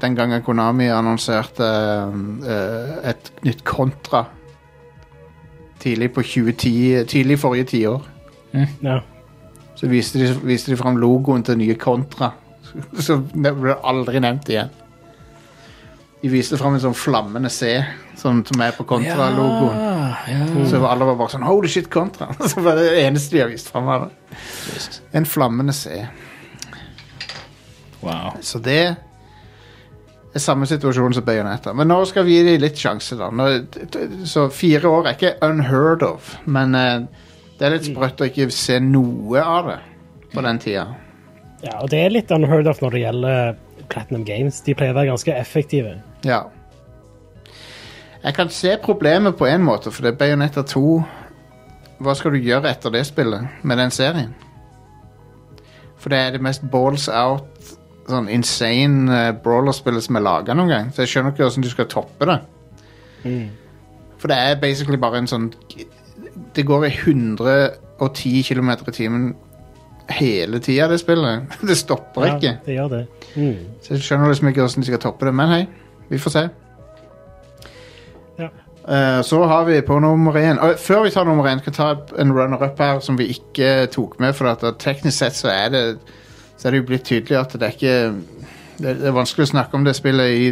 den 0.00 0.16
gangen 0.18 0.42
Konami 0.44 0.90
annonserte 0.92 1.68
eh, 2.44 2.90
et 3.12 3.30
nytt 3.46 3.64
Kontra 3.66 4.26
tidlig 5.78 6.10
på 6.12 6.24
2010 6.26 7.06
Tidlig 7.08 7.38
forrige 7.40 7.70
tiår. 7.72 8.10
Ja. 8.82 8.98
Så 9.78 9.88
viste 9.88 10.18
de, 10.20 10.32
viste 10.42 10.72
de 10.72 10.76
fram 10.80 10.98
logoen 10.98 11.44
til 11.46 11.58
nye 11.60 11.78
Kontra. 11.80 12.32
Så 13.06 13.22
det 13.32 13.54
ble 13.56 13.78
aldri 13.86 14.20
nevnt 14.20 14.50
igjen. 14.50 14.74
De 16.18 16.30
viste 16.32 16.58
fram 16.58 16.74
en 16.74 16.82
sånn 16.82 16.96
flammende 16.98 17.50
C, 17.52 17.76
sånn 18.18 18.40
som 18.46 18.62
er 18.64 18.72
på 18.74 18.82
kontralogoen. 18.90 19.76
Ja, 19.78 20.08
ja. 20.26 20.46
Så 20.66 20.80
alle 20.82 21.06
var 21.06 21.14
bare 21.20 21.30
sånn 21.30 21.46
Holy 21.46 21.70
shit, 21.70 21.86
Kontra! 21.94 22.32
Så 22.50 22.64
var 22.64 22.80
det 22.80 22.88
eneste 23.04 23.36
de 23.36 23.44
har 23.44 23.52
vist 23.52 23.70
fram. 23.70 24.08
En 25.14 25.28
flammende 25.30 25.76
C. 25.78 26.00
Wow. 28.02 28.36
Så 28.44 28.60
det 28.62 28.80
er 30.34 30.42
samme 30.42 30.68
situasjon 30.70 31.16
som 31.16 31.24
Bayonetta. 31.26 31.72
Men 31.76 31.90
nå 31.90 31.98
skal 32.08 32.26
vi 32.26 32.38
gi 32.38 32.44
dem 32.46 32.60
litt 32.62 32.78
sjanse, 32.78 33.16
da. 33.18 33.30
Nå, 33.34 33.48
så 34.28 34.48
fire 34.54 34.90
år 34.90 35.08
er 35.08 35.18
ikke 35.18 35.34
unheard 35.46 36.04
of, 36.06 36.34
men 36.46 36.76
eh, 36.78 37.06
det 37.58 37.66
er 37.66 37.74
litt 37.74 37.88
sprøtt 37.88 38.22
å 38.22 38.28
ikke 38.28 38.50
se 38.54 38.78
noe 38.84 39.42
av 39.42 39.72
det 39.72 39.78
på 40.34 40.44
den 40.44 40.60
tida. 40.62 40.86
ja, 41.64 41.78
og 41.80 41.88
det 41.90 42.04
er 42.04 42.14
litt 42.14 42.30
unheard 42.30 42.68
of 42.70 42.82
når 42.84 42.94
det 42.94 43.00
gjelder 43.02 43.56
Platinum 43.88 44.24
Games. 44.24 44.60
De 44.62 44.76
pleier 44.76 44.92
å 44.92 44.98
være 44.98 45.10
ganske 45.10 45.34
effektive. 45.34 45.96
Ja. 46.26 46.44
Jeg 48.22 48.34
kan 48.34 48.50
se 48.50 48.74
problemet 48.82 49.38
på 49.38 49.46
en 49.46 49.64
måte, 49.64 49.90
for 49.94 50.04
det 50.04 50.12
er 50.12 50.20
Bayonetta 50.20 50.64
2 50.66 50.82
Hva 52.02 52.14
skal 52.14 52.34
du 52.34 52.42
gjøre 52.42 52.70
etter 52.70 52.92
det 52.94 53.04
spillet 53.08 53.62
med 53.66 53.78
den 53.78 53.90
serien? 53.94 54.34
For 55.98 56.12
det 56.14 56.18
er 56.18 56.36
det 56.36 56.42
mest 56.46 56.62
balls 56.70 57.08
out, 57.10 57.48
sånn 58.08 58.30
insane 58.32 59.08
uh, 59.12 59.32
brawlerspillet 59.44 60.04
som 60.04 60.18
er 60.18 60.24
laga 60.24 60.56
noen 60.56 60.72
gang. 60.72 60.92
Så 60.94 61.04
jeg 61.04 61.14
skjønner 61.14 61.34
ikke 61.34 61.46
hvordan 61.46 61.66
du 61.66 61.70
skal 61.72 61.90
toppe 61.92 62.28
det. 62.28 62.38
For 64.18 64.30
det 64.30 64.38
er 64.38 64.60
basically 64.62 64.98
bare 65.00 65.18
en 65.18 65.26
sånn 65.30 65.48
Det 66.54 66.64
går 66.66 66.86
i 66.86 66.92
110 66.94 68.42
km 68.46 68.70
i 68.70 68.94
timen 68.94 69.28
hele 70.08 70.58
tida, 70.64 70.88
det 70.88 71.00
spillet. 71.02 71.42
Det 71.68 71.76
stopper 71.76 72.24
ikke. 72.34 72.54
Det 72.64 72.78
gjør 72.78 72.88
det. 72.88 73.02
Mm. 73.34 73.58
Så 73.82 73.94
jeg 73.94 74.06
skjønner 74.06 74.30
liksom 74.30 74.48
ikke 74.48 74.64
hvordan 74.64 74.82
de 74.82 74.88
skal 74.88 75.02
toppe 75.02 75.26
det, 75.28 75.34
men 75.36 75.52
hei, 75.52 75.60
vi 76.08 76.18
får 76.18 76.32
se. 76.32 76.44
Ja. 78.38 78.48
Eh, 78.88 79.18
så 79.22 79.42
har 79.44 79.66
vi 79.68 79.80
på 79.84 79.98
nummer 80.00 80.32
én 80.40 80.56
Før 80.78 81.02
vi 81.04 81.10
tar 81.10 81.24
nummer 81.28 81.44
én, 81.44 81.60
kan 81.60 81.72
jeg 81.72 81.76
ta 81.76 82.22
en 82.22 82.32
runner-up 82.32 82.78
her 82.78 83.00
som 83.00 83.18
vi 83.18 83.28
ikke 83.34 83.86
tok 83.92 84.16
med. 84.20 84.32
For 84.32 84.48
at 84.48 84.64
teknisk 84.80 85.18
sett 85.18 85.36
så 85.36 85.52
er 85.52 85.68
det 85.68 85.84
Så 86.58 86.68
er 86.68 86.74
det 86.74 86.82
jo 86.82 86.88
blitt 86.90 87.06
tydelig 87.06 87.38
at 87.38 87.54
det 87.54 87.68
er 87.68 87.76
ikke 87.76 87.98
Det, 88.78 88.92
det 89.00 89.08
er 89.10 89.14
vanskelig 89.14 89.48
å 89.48 89.50
snakke 89.50 89.74
om 89.74 89.82
det 89.82 89.96
spillet 89.98 90.34
i, 90.38 90.50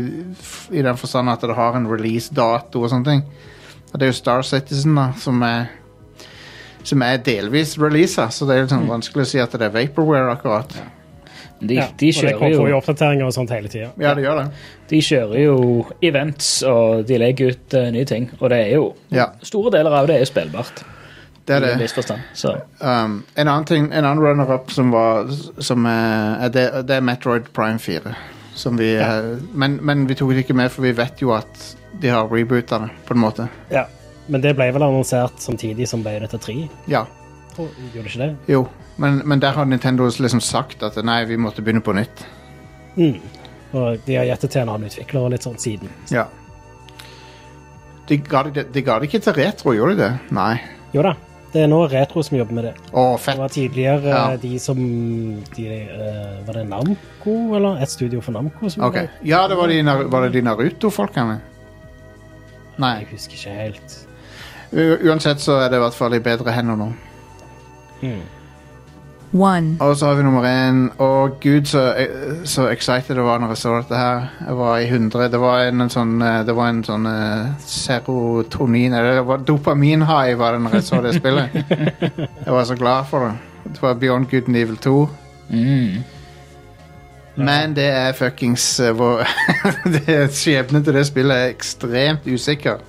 i 0.75 0.81
den 0.83 0.97
forstand 0.99 1.31
at 1.31 1.45
det 1.47 1.55
har 1.55 1.77
en 1.79 1.85
release-dato 1.87 2.81
og 2.83 2.91
sånne 2.91 3.07
ting. 3.07 3.21
Og 3.93 4.01
det 4.01 4.09
er 4.09 4.11
jo 4.11 4.17
Star 4.19 4.43
Citizen 4.43 4.99
da, 4.99 5.13
som 5.23 5.45
er 5.47 5.69
som 6.87 7.03
er 7.03 7.23
delvis 7.27 7.75
releasa, 7.79 8.29
så 8.31 8.47
det 8.47 8.57
er 8.57 8.67
liksom 8.67 8.85
mm. 8.85 8.93
vanskelig 8.93 9.25
å 9.25 9.31
si 9.31 9.41
at 9.43 9.55
det 9.59 9.67
er 9.67 9.75
Vaporware 9.75 10.31
akkurat. 10.37 10.77
De, 11.59 11.79
Ja, 11.79 11.87
de, 11.89 11.91
og 11.91 12.01
det 12.01 12.13
kjører 12.15 12.39
får 12.39 12.53
jo 12.53 12.67
jo, 12.69 12.77
oppdateringer 12.77 13.27
og 13.31 13.33
sånt 13.35 13.53
hele 13.55 13.71
tida. 13.73 13.89
Ja, 13.99 14.13
det 14.15 14.27
gjør 14.27 14.43
det. 14.43 14.47
de 14.91 15.01
kjører 15.03 15.41
jo 15.41 15.57
events, 16.05 16.51
og 16.69 17.07
de 17.09 17.19
legger 17.23 17.55
ut 17.55 17.79
uh, 17.79 17.89
nye 17.95 18.09
ting. 18.09 18.29
Og 18.39 18.53
det 18.53 18.61
er 18.67 18.75
jo 18.77 18.91
Ja, 19.15 19.31
Store 19.43 19.73
deler 19.79 19.97
av 19.99 20.11
det 20.11 20.19
er 20.19 20.27
jo 20.27 20.29
spillbart. 20.31 20.85
Det 21.47 21.57
er 21.57 21.79
det. 21.79 21.89
Så 22.35 22.55
Um, 22.81 23.25
en 23.37 23.49
annen 23.49 23.65
ting, 23.65 23.85
en 23.93 24.05
annen 24.05 24.23
runner-up 24.25 24.71
som 24.71 24.91
var 24.93 25.29
som 25.63 25.87
er 25.87 26.49
det, 26.53 26.65
det 26.89 26.97
er 26.97 27.05
Metroid 27.05 27.53
Prime 27.53 27.79
4. 27.79 28.15
Som 28.57 28.79
vi, 28.81 28.95
eh, 28.97 29.37
men, 29.53 29.79
men 29.85 30.07
vi 30.09 30.15
tok 30.17 30.31
det 30.33 30.45
ikke 30.47 30.57
med, 30.57 30.71
for 30.73 30.83
vi 30.83 30.93
vet 30.97 31.21
jo 31.21 31.35
at 31.37 31.77
de 32.01 32.09
har 32.09 32.29
rebootene, 32.33 32.89
på 33.07 33.15
en 33.15 33.21
måte. 33.21 33.49
Ja. 33.71 33.85
Men 34.27 34.43
det 34.43 34.57
ble 34.59 34.71
vel 34.75 34.83
annonsert 34.83 35.39
samtidig 35.39 35.87
som 35.89 36.03
Bayonetta 36.03 36.39
3? 36.43 36.55
Ja, 36.91 37.05
tror- 37.55 37.69
Gjorde 37.95 38.09
ikke 38.09 38.19
det? 38.25 38.37
jo. 38.51 38.67
Men, 38.97 39.21
men 39.29 39.41
der 39.41 39.53
har 39.53 39.65
Nintendo 39.69 40.09
liksom 40.09 40.41
sagt 40.41 40.83
at 40.83 40.97
nei, 41.05 41.25
vi 41.29 41.37
måtte 41.37 41.63
begynne 41.63 41.85
på 41.85 41.93
nytt. 41.93 42.25
Mm. 42.97 43.21
Og 43.77 44.01
de 44.07 44.17
har 44.17 44.25
gitt 44.25 44.41
det 44.47 44.51
til 44.51 44.63
en 44.65 44.73
annen 44.73 44.89
utvikler 44.89 45.21
og 45.27 45.31
litt 45.35 45.45
sånn 45.45 45.59
siden. 45.61 45.93
Ja. 46.11 46.25
De 48.09 48.17
ga 48.17 48.43
det, 48.49 48.67
de 48.73 48.83
ga 48.87 48.99
det 48.99 49.11
ikke 49.11 49.21
til 49.27 49.37
retro, 49.37 49.75
gjorde 49.77 49.97
de 49.99 50.03
det? 50.07 50.11
Nei. 50.35 50.55
Jo 50.95 51.03
da, 51.05 51.13
det 51.57 51.63
er 51.65 51.71
nå 51.73 51.79
Retro 51.89 52.23
som 52.27 52.37
jobber 52.39 52.55
med 52.59 52.65
det. 52.69 52.75
Å, 52.93 53.05
Det 53.25 53.35
var 53.41 53.49
tidligere 53.55 54.13
Ja. 54.13 54.23
eh, 54.33 54.39
de 54.43 54.59
som 54.61 54.77
de, 55.57 55.67
uh, 55.89 56.47
Var 56.47 56.53
det 56.61 56.65
Namco, 56.69 57.37
eller? 57.57 57.81
Et 57.83 57.89
studio 57.91 58.21
for 58.21 58.33
Namco? 58.37 58.69
Som 58.71 58.85
Ok. 58.85 58.95
det? 59.01 59.09
Ja, 59.25 59.47
det 59.49 59.57
var, 59.57 59.69
de, 59.73 59.83
var 60.13 60.27
det 60.27 60.33
de 60.37 60.43
Naruto-folkene? 60.43 61.41
Nei. 62.79 62.93
Jeg 63.01 63.09
husker 63.11 63.33
ikke 63.41 63.57
helt. 63.63 63.97
U 64.73 64.97
uansett 65.09 65.41
så 65.41 65.57
er 65.65 65.71
det 65.71 65.79
i 65.79 65.85
hvert 65.85 65.95
fall 65.97 66.15
i 66.15 66.19
bedre 66.21 66.53
hender 66.53 66.77
nå. 66.77 66.91
Mm. 68.03 68.21
1. 69.33 69.77
Og 69.81 69.97
så 69.97 70.07
har 70.07 70.15
vi 70.15 70.23
nummer 70.23 70.45
én. 70.47 70.87
Å 71.03 71.09
gud, 71.43 71.67
så, 71.67 71.83
så 72.47 72.69
excited 72.71 73.19
jeg 73.19 73.27
var 73.27 73.41
når 73.43 73.55
jeg 73.55 73.61
så 73.63 73.75
dette 73.77 73.99
her. 73.99 74.29
Jeg 74.47 74.59
var 74.59 74.79
i 74.79 74.87
100. 74.87 75.29
Det 75.33 75.41
var 75.43 75.67
en, 75.67 75.85
en 75.85 75.93
sånn 75.93 76.15
eh, 76.23 76.39
Det 76.47 76.55
var 76.57 76.71
en 76.71 76.83
sånn 76.87 77.09
uh, 77.11 77.51
serotonin 77.67 78.95
Eller 78.95 79.21
det 79.21 79.27
var 79.29 79.45
dopamin-high 79.49 80.39
var 80.39 80.57
det 80.57 80.65
når 80.65 80.79
jeg 80.79 80.89
så 80.89 81.03
det 81.05 81.17
spillet. 81.19 81.57
Jeg 82.47 82.55
var 82.55 82.65
så 82.69 82.79
glad 82.79 83.11
for 83.11 83.27
det. 83.27 83.35
Det 83.67 83.83
var 83.83 83.99
Beyond 84.01 84.31
Good 84.31 84.49
and 84.49 84.63
Evil 84.63 84.77
2. 84.77 84.97
Mm. 85.51 86.05
Men 87.37 87.75
det 87.77 87.91
er 87.93 88.17
fuckings 88.17 88.65
uh, 88.81 88.93
hvor, 88.97 89.27
det 89.95 90.07
er 90.09 90.27
Skjebnen 90.33 90.87
til 90.87 90.97
det 90.97 91.07
spillet 91.11 91.37
er 91.37 91.55
ekstremt 91.57 92.29
usikker. 92.31 92.85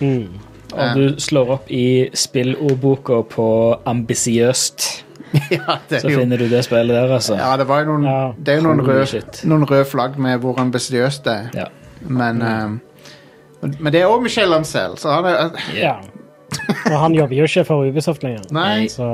Mm. 0.00 0.40
Om 0.74 0.98
du 0.98 1.20
slår 1.22 1.50
opp 1.54 1.70
i 1.70 2.10
spillordboka 2.18 3.20
på 3.30 3.48
ambisiøst, 3.86 5.04
ja, 5.50 5.78
så 5.90 6.00
er 6.06 6.10
jo 6.12 6.20
finner 6.22 6.38
du 6.38 6.48
det 6.48 6.60
spillet 6.66 6.94
der, 6.94 7.10
altså. 7.16 7.36
Ja, 7.40 7.56
det 7.58 7.66
var 7.68 7.82
jo 7.84 7.92
noen, 7.94 8.04
Ja. 8.06 8.32
det 8.38 8.54
er 8.54 8.60
jo 8.60 8.66
noen 8.68 8.82
røde, 8.86 9.22
noen 9.50 9.64
røde 9.70 9.84
flagg 9.90 10.18
med 10.18 10.38
hvor 10.44 10.58
ambisiøst 10.62 11.24
det 11.26 11.34
er. 11.34 11.48
Ja. 11.64 11.68
Men, 12.06 12.42
eh, 12.42 13.70
men 13.78 13.92
det 13.92 14.02
er 14.02 14.10
òg 14.12 14.22
Michel 14.22 14.52
Ancel, 14.54 14.98
så 15.00 15.14
han 15.16 15.24
er 15.30 15.54
Ja. 15.74 15.96
Og 16.86 16.98
han 17.00 17.14
jobber 17.16 17.34
jo 17.34 17.46
ikke 17.48 17.64
for 17.66 17.86
Ubisoft 17.88 18.22
lenger. 18.22 18.44
Nei. 18.54 18.86
Så, 18.92 19.06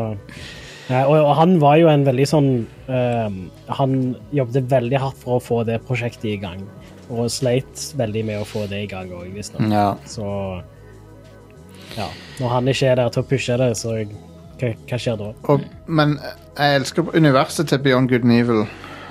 ja, 0.90 1.04
og, 1.06 1.16
og 1.22 1.36
han 1.38 1.54
var 1.62 1.76
jo 1.80 1.88
en 1.88 2.02
veldig 2.04 2.26
sånn 2.28 2.48
ehm, 2.90 3.38
Han 3.78 3.94
jobbet 4.34 4.66
veldig 4.70 4.98
hardt 5.00 5.16
for 5.22 5.38
å 5.38 5.42
få 5.42 5.60
det 5.64 5.78
prosjektet 5.86 6.26
i 6.34 6.36
gang. 6.42 6.66
Og 7.08 7.30
sleit 7.32 7.86
veldig 7.98 8.24
med 8.26 8.42
å 8.42 8.46
få 8.46 8.66
det 8.70 8.82
i 8.84 8.90
gang 8.90 9.08
òg, 9.14 9.30
visstnok. 9.34 9.70
Ja. 9.72 9.94
Så 10.06 10.26
ja. 11.96 12.06
Når 12.40 12.52
han 12.52 12.68
ikke 12.70 12.90
er 12.92 13.00
der 13.00 13.08
til 13.14 13.22
å 13.24 13.28
pushe 13.30 13.56
det, 13.58 13.70
så 13.78 13.96
hva, 14.60 14.72
hva 14.90 14.98
skjer 15.00 15.18
da? 15.20 15.30
Og, 15.52 15.64
men 15.86 16.18
jeg 16.58 16.80
elsker 16.80 17.10
universet 17.16 17.70
til 17.70 17.82
Beyond 17.84 18.10
Good 18.12 18.26
and 18.26 18.36
Evil. 18.36 18.64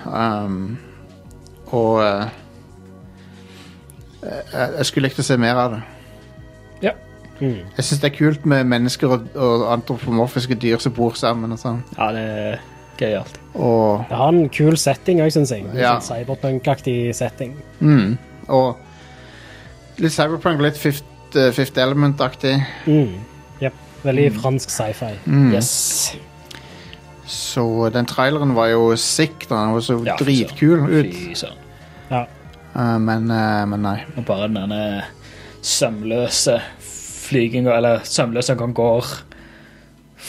Um, 0.06 0.78
og 1.76 2.00
uh, 2.02 2.30
jeg, 4.24 4.74
jeg 4.78 4.86
skulle 4.90 5.10
likt 5.10 5.22
å 5.22 5.26
se 5.26 5.38
mer 5.40 5.60
av 5.60 5.76
det. 5.78 5.82
Ja. 6.88 6.96
Mm. 7.40 7.62
Jeg 7.78 7.86
syns 7.88 8.02
det 8.02 8.12
er 8.12 8.18
kult 8.18 8.46
med 8.50 8.68
mennesker 8.68 9.16
og, 9.16 9.30
og 9.36 9.70
antropomorfiske 9.74 10.58
dyr 10.60 10.82
som 10.84 10.96
bor 10.96 11.16
sammen. 11.20 11.56
og 11.56 11.62
sånn. 11.62 11.82
ja, 11.98 12.12
det 12.16 12.26
er 12.26 12.60
gøyalt. 13.00 13.40
Og, 13.56 14.06
Det 14.10 14.18
har 14.20 14.34
en 14.34 14.50
kul 14.54 14.78
setting 14.78 15.22
òg, 15.24 15.32
syns 15.36 15.54
jeg. 15.56 15.66
Ja. 15.78 15.98
sånn 16.00 16.20
Cyberpunk-aktig 16.20 17.16
setting. 17.16 17.56
mm, 17.80 18.18
og 18.50 18.78
litt 20.00 20.16
cyberpunk, 20.16 20.62
litt 20.64 20.78
Fifth, 20.80 21.06
eh, 21.36 21.52
fifth 21.56 21.80
Element-aktig. 21.80 22.58
Mm. 22.88 23.16
Veldig 24.04 24.30
fransk 24.40 24.70
sci-fi. 24.72 25.14
Mm. 25.26 25.54
Yes. 25.54 26.16
Så 27.30 27.90
den 27.94 28.06
traileren 28.10 28.56
var 28.56 28.68
jo 28.72 28.96
sick. 28.96 29.48
Den 29.50 29.74
var 29.76 29.82
så 29.86 30.00
Ja, 30.06 30.16
dritkul 30.20 30.86
ut. 30.90 31.14
Fy 31.14 31.34
søren. 31.36 31.58
Ja. 32.12 32.24
Uh, 32.76 32.98
men, 33.02 33.30
uh, 33.32 33.66
men 33.70 33.82
nei. 33.86 33.98
Og 34.18 34.26
bare 34.26 34.48
denne 34.48 35.04
sømløse 35.62 36.60
flyginga, 37.30 37.76
eller 37.78 38.00
sømløse 38.04 38.56
han 38.60 38.74
går 38.74 39.06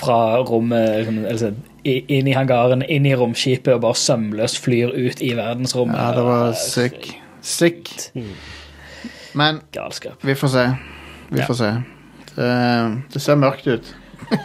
fra 0.00 0.18
rommet 0.46 0.98
liksom, 0.98 1.24
altså, 1.30 1.52
inn 1.84 2.28
i 2.28 2.34
hangaren, 2.36 2.82
inn 2.88 3.06
i 3.08 3.14
romskipet 3.16 3.72
og 3.74 3.80
bare 3.86 3.96
sømløst 3.98 4.60
flyr 4.64 4.92
ut 4.92 5.22
i 5.24 5.32
verdensrommet. 5.38 5.96
Ja, 5.98 6.10
det 6.16 6.24
var 6.26 6.52
sick. 6.58 7.14
Sick. 7.40 7.90
Men 9.34 9.60
Galskap. 9.72 10.20
vi 10.26 10.34
får 10.34 10.48
se. 10.48 10.66
Vi 11.30 11.38
Ja. 11.38 11.46
får 11.46 11.54
se. 11.54 11.70
Det, 12.36 12.50
det 13.12 13.22
ser 13.22 13.40
mørkt 13.40 13.66
ut. 13.66 13.94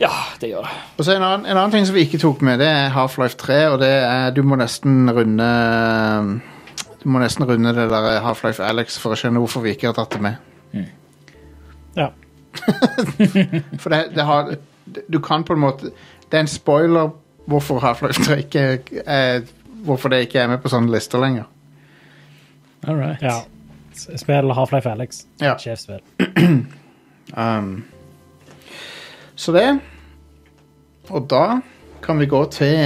Ja, 0.00 0.10
det 0.40 0.48
gjør 0.50 0.66
det. 0.66 0.70
Og 0.98 1.06
så 1.06 1.12
en 1.14 1.22
annen, 1.22 1.44
en 1.46 1.56
annen 1.56 1.70
ting 1.70 1.84
som 1.86 1.94
vi 1.94 2.02
ikke 2.04 2.18
tok 2.18 2.40
med, 2.44 2.58
det 2.58 2.66
er 2.66 2.90
Half-Life 2.92 3.38
3, 3.38 3.58
og 3.70 3.78
det 3.78 3.92
er 4.02 4.32
Du 4.34 4.42
må 4.42 4.58
nesten 4.58 5.06
runde 5.14 5.46
Du 6.98 7.06
må 7.14 7.22
nesten 7.22 7.46
runde 7.46 7.72
det 7.76 7.86
der 7.92 8.18
Half-Life 8.26 8.62
Alex 8.66 8.98
for 8.98 9.14
å 9.14 9.18
skjønne 9.20 9.38
hvorfor 9.38 9.62
vi 9.64 9.70
ikke 9.76 9.92
har 9.92 9.96
tatt 9.96 10.16
det 10.16 10.20
med. 10.26 10.84
Ja. 11.94 12.10
For 13.82 13.90
det, 13.94 14.02
det 14.18 14.26
har 14.26 14.56
Du 15.10 15.20
kan 15.22 15.42
på 15.46 15.54
en 15.54 15.62
måte 15.62 15.88
Det 16.30 16.36
er 16.38 16.44
en 16.44 16.50
spoiler 16.50 17.14
hvorfor 17.46 17.78
Half-Life 17.82 18.26
3 18.26 18.38
ikke 18.44 18.62
er 19.06 19.42
Hvorfor 19.86 20.10
det 20.10 20.24
ikke 20.26 20.42
er 20.42 20.48
med 20.48 20.62
på 20.62 20.70
sånne 20.72 20.90
lister 20.90 21.20
lenger. 21.20 21.44
All 22.88 22.96
right. 22.98 23.22
ja. 23.22 23.42
Spill 23.94 24.50
Half-Life 24.56 24.90
Alex. 24.90 25.26
Ja. 25.42 25.54
Sjefsspill. 25.60 26.00
Um, 27.32 27.84
så 29.34 29.52
det. 29.52 29.78
Og 31.08 31.26
da 31.30 31.60
kan 32.02 32.18
vi 32.20 32.26
gå 32.26 32.44
til 32.50 32.76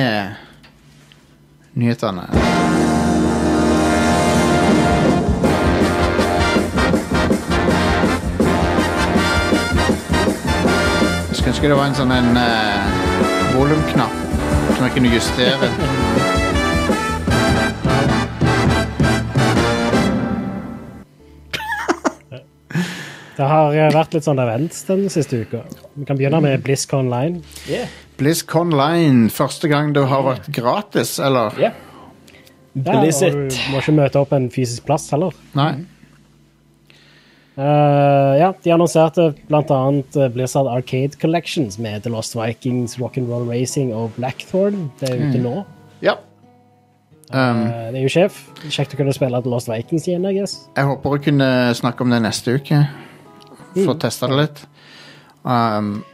nyhetene. 1.74 2.28
Skulle 11.32 11.48
ønske 11.48 11.68
det 11.68 11.76
var 11.76 11.86
en 11.86 11.98
sånn 11.98 12.12
en 12.12 12.32
uh, 12.36 13.54
volumknapp 13.56 14.18
som 14.76 14.84
jeg 14.84 14.94
kunne 14.98 15.14
justere. 15.14 16.27
Det 23.38 23.46
har 23.46 23.74
eh, 23.76 23.90
vært 23.94 24.16
litt 24.16 24.26
sånn 24.26 24.40
events 24.42 24.80
den 24.88 25.04
siste 25.12 25.44
uka. 25.44 25.60
Vi 25.94 26.06
kan 26.08 26.18
begynne 26.18 26.40
med 26.42 26.64
BlizzCon 26.64 27.06
Line. 27.12 27.44
Yeah. 27.70 27.86
BlizzCon 28.18 28.74
Line, 28.74 29.28
første 29.30 29.70
gang 29.70 29.92
det 29.94 30.08
har 30.10 30.24
vært 30.26 30.48
gratis, 30.50 31.20
eller? 31.22 31.54
Ja. 31.62 31.70
Blizzit. 32.74 33.36
og 33.36 33.54
du 33.54 33.70
må 33.70 33.82
ikke 33.82 33.94
møte 33.94 34.18
opp 34.20 34.34
en 34.34 34.50
fysisk 34.54 34.88
plass 34.90 35.06
heller. 35.14 35.38
Nei. 35.58 35.70
Uh, 37.58 38.34
ja, 38.38 38.52
de 38.62 38.70
annonserte 38.70 39.32
annet 39.50 40.18
eh, 40.18 40.28
Blizzard 40.30 40.68
Arcade 40.70 41.18
Collections 41.18 41.78
med 41.82 42.04
The 42.04 42.12
Lost 42.14 42.36
Vikings, 42.38 42.98
Rock'n'Roll 42.98 43.48
Racing 43.50 43.94
og 43.94 44.12
Blackthorn. 44.18 44.88
Det 44.98 45.10
er 45.14 45.24
ute 45.24 45.42
nå. 45.42 45.56
Ja. 46.02 46.18
Um, 47.30 47.66
uh, 47.66 47.90
det 47.94 47.98
er 47.98 48.04
jo 48.04 48.14
sjef. 48.18 48.46
Kjekt 48.66 48.94
å 48.94 49.00
kunne 49.00 49.14
spille 49.14 49.42
The 49.42 49.50
Lost 49.50 49.70
Vikings 49.70 50.10
igjen, 50.10 50.26
I 50.26 50.38
guess. 50.38 50.64
Jeg 50.74 50.90
håper 50.90 51.18
å 51.18 51.20
kunne 51.22 51.52
snakke 51.78 52.06
om 52.06 52.14
det 52.14 52.26
neste 52.26 52.58
uke. 52.58 52.86
Få 53.84 53.94
Mm. 53.94 53.98
testa 53.98 54.26
det 54.28 54.36
litt. 54.36 54.66
Um, 55.44 56.04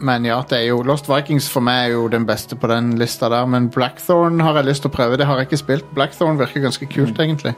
men 0.00 0.24
ja, 0.24 0.40
det 0.48 0.58
er 0.58 0.66
jo 0.72 0.82
Lost 0.82 1.06
Vikings 1.08 1.48
for 1.48 1.60
meg 1.62 1.84
er 1.90 1.92
jo 1.94 2.08
den 2.08 2.24
beste 2.26 2.56
på 2.58 2.66
den 2.68 2.96
lista 2.98 3.28
der. 3.30 3.46
Men 3.46 3.68
Blackthorn 3.70 4.40
har 4.40 4.54
jeg 4.58 4.64
lyst 4.66 4.82
til 4.82 4.90
å 4.90 4.94
prøve. 4.96 5.16
Det 5.16 5.26
har 5.26 5.36
jeg 5.38 5.46
ikke 5.50 5.58
spilt. 5.62 5.92
Blackthorn 5.94 6.38
virker 6.40 6.60
ganske 6.64 6.86
kult, 6.90 7.14
Mm. 7.16 7.20
egentlig. 7.24 7.54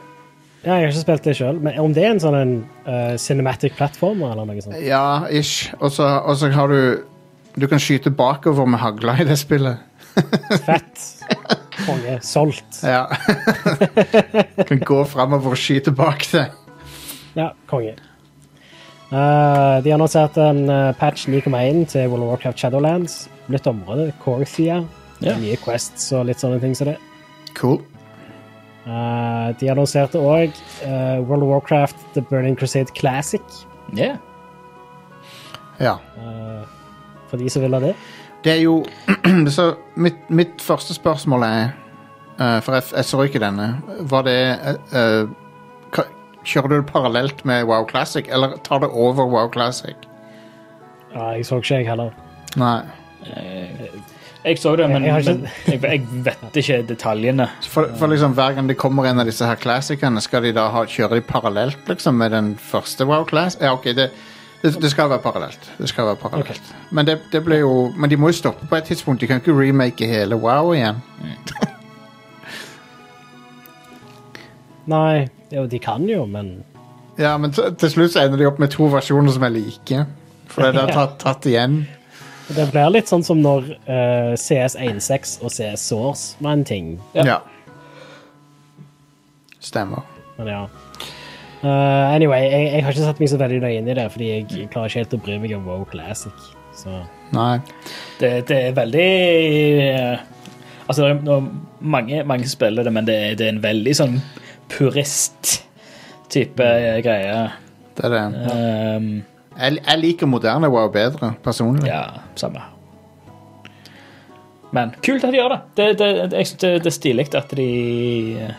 Ja, 0.65 0.75
jeg 0.79 0.81
har 0.81 0.91
ikke 0.91 1.01
spilt 1.05 1.23
det 1.23 1.35
sjøl, 1.37 1.59
men 1.61 1.77
om 1.79 1.93
det 1.93 2.03
er 2.03 2.09
en 2.11 2.19
sånn 2.19 2.35
en, 2.41 2.65
uh, 2.87 3.15
cinematic 3.17 3.75
platformer 3.77 4.31
eller 4.31 4.45
noe 4.45 4.61
sånt? 4.61 4.81
Ja, 4.81 5.25
ish. 5.29 5.71
Og 5.79 5.91
så 5.91 6.03
og 6.25 6.35
så 6.37 6.51
har 6.51 6.67
du 6.67 7.03
Du 7.57 7.67
kan 7.67 7.79
skyte 7.79 8.09
bakover 8.13 8.65
med 8.67 8.79
hagla 8.81 9.13
i 9.21 9.23
det 9.23 9.37
spillet. 9.39 9.77
Fett. 10.65 11.23
Konge. 11.85 12.19
Solgt. 12.21 12.81
Ja. 12.83 13.05
kan 14.67 14.79
gå 14.79 15.05
framover 15.07 15.51
og 15.53 15.57
skyte 15.57 15.91
bak 15.95 16.25
det. 16.31 16.49
Ja, 17.35 17.51
konge. 17.67 17.95
Eh, 19.15 19.77
de 19.85 19.93
annonserte 19.95 20.43
en 20.43 20.69
eh, 20.69 20.91
patch 20.99 21.29
9,1 21.31 21.85
til 21.93 22.09
World 22.11 22.23
of 22.25 22.29
Warcraft 22.33 22.59
Shadowlands. 22.59 23.17
Nytt 23.47 23.67
område, 23.67 24.11
Corthia. 24.23 24.81
Yeah. 25.23 25.39
Nye 25.39 25.55
quests 25.63 26.09
og 26.11 26.25
litt 26.27 26.41
sånne 26.43 26.59
ting 26.59 26.75
som 26.75 26.91
det. 26.91 26.97
Cool. 27.55 27.79
Uh, 28.85 29.55
de 29.57 29.69
annonserte 29.71 30.19
òg 30.21 30.53
World 31.25 31.41
of 31.41 31.49
Warcraft 31.49 32.01
The 32.13 32.21
Burning 32.21 32.57
Crusade 32.59 32.93
Classic. 32.97 33.41
Yeah. 33.95 34.17
Ja. 35.79 35.99
eh, 36.17 36.67
for 37.29 37.37
de 37.37 37.49
som 37.49 37.61
vil 37.61 37.73
ha 37.73 37.79
det. 37.79 37.95
Det 38.43 38.51
er 38.51 38.61
jo 38.61 38.85
Så 39.55 39.75
mitt, 39.95 40.29
mitt 40.29 40.61
første 40.61 40.93
spørsmål 40.93 41.43
er 41.43 41.63
eh, 42.39 42.61
For 42.61 42.73
jeg, 42.73 42.83
jeg 42.95 43.05
så 43.05 43.21
ikke 43.21 43.39
denne. 43.39 43.81
Var 43.99 44.21
det 44.21 44.39
Kjører 46.45 46.69
du 46.69 46.75
det 46.77 46.85
parallelt 46.91 47.45
med 47.45 47.63
Wow 47.65 47.87
Classic, 47.89 48.25
eller 48.29 48.57
tar 48.63 48.79
det 48.83 48.89
over 48.93 49.25
Wow 49.25 49.49
Classic? 49.53 49.95
Nei, 51.15 51.31
jeg 51.39 51.45
så 51.47 51.57
ikke, 51.61 51.79
jeg 51.79 51.87
heller. 51.89 52.11
Nei. 52.59 52.81
Jeg 54.45 54.59
så 54.61 54.75
det, 54.77 54.85
men, 54.89 55.03
Jeg- 55.03 55.19
ikke- 55.25 55.49
men 55.81 55.81
jeg, 55.91 56.07
vet 56.25 56.55
ikke 56.61 56.81
detaljene. 56.87 57.47
For, 57.65 57.87
for 57.97 58.07
liksom 58.07 58.33
Hver 58.37 58.53
gang 58.55 58.67
det 58.69 58.77
kommer 58.77 59.05
en 59.09 59.19
av 59.19 59.25
disse 59.25 59.45
her 59.45 59.55
klassikerne, 59.55 60.21
skal 60.21 60.43
de 60.43 60.51
da 60.53 60.67
ha, 60.69 60.83
kjøre 60.85 61.15
de 61.17 61.21
parallelt 61.21 61.77
liksom 61.89 62.13
med 62.17 62.31
den 62.31 62.55
første 62.61 63.05
Wow 63.09 63.25
Class? 63.25 63.57
Ja, 63.61 63.73
ok, 63.73 63.83
det, 63.97 64.11
det, 64.61 64.75
det 64.81 64.91
skal 64.91 65.09
være 65.09 65.19
parallelt. 65.23 65.71
Det 65.79 65.89
skal 65.89 66.05
være 66.05 66.15
parallelt. 66.15 66.61
Men, 66.91 67.05
det, 67.05 67.19
det 67.31 67.41
jo, 67.59 67.91
men 67.97 68.09
de 68.09 68.17
må 68.17 68.27
jo 68.29 68.33
stoppe 68.43 68.67
på 68.69 68.75
et 68.75 68.83
tidspunkt. 68.83 69.21
De 69.21 69.27
kan 69.27 69.41
ikke 69.41 69.55
remake 69.57 70.05
hele 70.07 70.35
Wow 70.35 70.73
igjen. 70.73 71.01
Nei, 74.91 75.27
jo, 75.53 75.65
de 75.69 75.79
kan 75.81 76.05
jo, 76.09 76.25
men 76.29 76.59
Ja, 77.17 77.37
men 77.41 77.53
til, 77.55 77.89
slutt 77.89 78.13
så 78.13 78.25
ender 78.25 78.41
de 78.41 78.47
opp 78.49 78.59
med 78.59 78.73
to 78.73 78.89
versjoner 78.91 79.33
som 79.33 79.45
er 79.47 79.53
like. 79.55 80.01
For 80.51 80.67
det 80.67 80.83
er 80.83 80.95
tatt, 80.99 81.17
tatt 81.23 81.47
igjen. 81.49 81.85
Det 82.53 82.67
blir 82.69 82.91
litt 82.93 83.09
sånn 83.09 83.23
som 83.25 83.39
når 83.41 83.71
uh, 83.87 84.33
CS 84.37 84.75
1.6 84.77 85.37
og 85.41 85.53
CS 85.53 85.87
Source 85.89 86.43
var 86.43 86.59
en 86.59 86.65
ting. 86.67 86.91
Ja. 87.17 87.39
Stemmer. 89.63 90.05
Men 90.37 90.51
ja. 90.51 90.61
Uh, 91.63 92.13
anyway, 92.13 92.43
jeg, 92.45 92.67
jeg 92.75 92.85
har 92.85 92.93
ikke 92.93 93.07
satt 93.07 93.23
meg 93.23 93.31
så 93.31 93.39
veldig 93.41 93.63
nøye 93.63 93.79
inn 93.79 93.89
i 93.89 93.97
det, 93.97 94.05
fordi 94.13 94.29
jeg 94.29 94.69
klarer 94.69 94.91
ikke 94.91 95.01
helt 95.01 95.17
å 95.17 95.21
bry 95.25 95.39
meg 95.41 95.55
om 95.57 95.65
WoW 95.65 95.87
Classic. 95.89 96.47
Så 96.75 96.99
Nei. 97.33 97.57
Det, 98.19 98.29
det 98.51 98.57
er 98.67 98.77
veldig 98.77 99.09
uh, 99.95 100.31
Altså, 100.85 101.07
det 101.07 101.33
er 101.33 101.45
mange, 101.81 102.19
mange 102.29 102.45
spiller 102.45 102.85
det, 102.85 102.91
men 102.93 103.07
det 103.07 103.15
er, 103.17 103.31
det 103.39 103.47
er 103.47 103.55
en 103.55 103.63
veldig 103.63 103.93
sånn 103.97 104.19
purist-type 104.69 106.63
greie. 107.05 107.51
Det 107.95 108.05
er 108.05 108.09
det. 108.15 108.23
Um, 108.51 109.09
Jeg, 109.55 109.77
jeg 109.87 109.99
liker 110.01 110.27
moderne 110.27 110.67
WoW 110.67 110.89
bedre, 110.91 111.33
personlig. 111.43 111.87
ja, 111.87 112.01
samme. 112.35 112.59
Men 114.75 114.91
kult 115.05 115.23
at 115.23 115.31
de 115.31 115.37
gjør 115.39 115.53
det. 115.53 115.59
Det, 115.77 115.85
det, 115.99 116.07
det, 116.33 116.39
det 116.83 116.89
er 116.89 116.95
stilig 116.95 117.27
at 117.39 117.53
de 117.55 117.67
eh, 118.41 118.53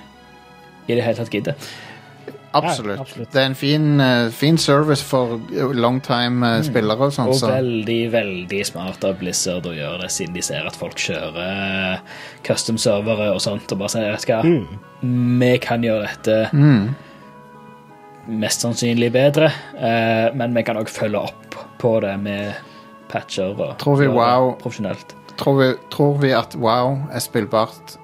i 0.88 0.94
det 0.94 1.02
hele 1.04 1.18
tatt 1.18 1.30
gidder. 1.34 1.54
Absolutt. 2.64 2.96
Ja, 2.96 3.02
absolutt. 3.02 3.30
Det 3.32 3.40
er 3.42 3.46
en 3.46 3.54
fin, 3.54 4.00
eh, 4.00 4.28
fin 4.30 4.56
service 4.58 5.02
for 5.02 5.38
longtime-spillere 5.50 7.00
og 7.08 7.12
sånn. 7.12 7.28
Og 7.28 7.34
Så. 7.40 7.48
veldig, 7.50 8.10
veldig 8.12 8.60
smart 8.66 9.04
av 9.04 9.18
Blizzard 9.20 9.64
å 9.66 9.74
gjøre 9.76 10.00
det, 10.02 10.10
siden 10.10 10.34
de 10.34 10.42
ser 10.42 10.66
at 10.66 10.76
folk 10.76 10.96
kjører 10.96 12.00
custom-servere 12.46 13.32
og 13.34 13.40
sånt, 13.40 13.70
og 13.72 13.78
bare 13.78 13.88
sier 13.88 14.12
vet 14.12 14.26
du 14.26 14.32
hva, 14.32 14.78
vi 15.40 15.58
kan 15.58 15.82
gjøre 15.82 16.06
dette 16.08 16.50
Mm. 16.52 16.94
mest 18.28 18.60
sannsynlig 18.64 19.12
bedre, 19.12 19.50
eh, 19.78 20.30
men 20.34 20.54
vi 20.54 20.62
kan 20.66 20.76
òg 20.76 20.88
følge 20.90 21.20
opp 21.28 21.54
på 21.78 22.00
det 22.02 22.16
med 22.20 22.54
patcher 23.08 23.52
og 23.58 23.78
Tror 23.78 23.96
vi 24.00 24.06
gjøre 24.06 24.14
det 24.14 24.18
WoW- 24.18 24.58
profesjonelt. 24.62 25.14
Tror, 25.36 25.58
vi, 25.60 25.74
tror 25.90 26.18
vi 26.18 26.30
at 26.32 26.54
WoW 26.56 27.08
er 27.12 27.20
spillbart 27.20 27.96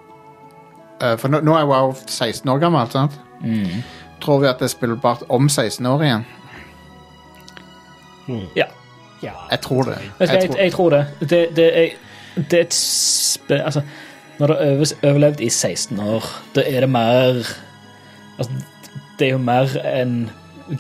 Eh, 1.03 1.17
For 1.17 1.27
nå, 1.27 1.41
nå 1.43 1.57
er 1.59 1.65
WoW 1.67 1.97
16 2.07 2.47
år 2.49 2.61
gammelt, 2.61 2.93
sant? 2.93 3.11
Mm. 3.43 3.83
Tror 4.23 4.41
vi 4.43 4.47
at 4.51 4.59
det 4.63 4.69
er 4.69 4.73
spillbart 4.77 5.23
om 5.29 5.49
16 5.51 5.87
år 5.87 6.03
igjen? 6.07 6.25
Ja. 8.57 8.67
ja. 9.23 9.33
Jeg 9.51 9.61
tror 9.65 9.83
det. 9.89 9.99
Jeg 10.21 10.29
jeg, 10.29 10.51
jeg 10.59 10.73
tror 10.73 10.91
det. 10.95 11.07
Det, 11.21 11.41
det, 11.57 11.67
er, 11.79 11.89
det 12.37 12.59
er 12.59 12.67
et 12.69 12.75
spe... 12.75 13.59
Altså, 13.65 13.83
når 14.39 14.47
du 14.47 14.53
har 14.55 14.95
overlevd 15.11 15.41
i 15.45 15.49
16 15.51 15.99
år, 16.01 16.29
da 16.55 16.63
er 16.67 16.81
det 16.81 16.89
mer 16.91 17.43
altså, 18.39 18.53
Det 19.19 19.27
er 19.27 19.35
jo 19.35 19.39
mer 19.43 19.75
enn 19.87 20.31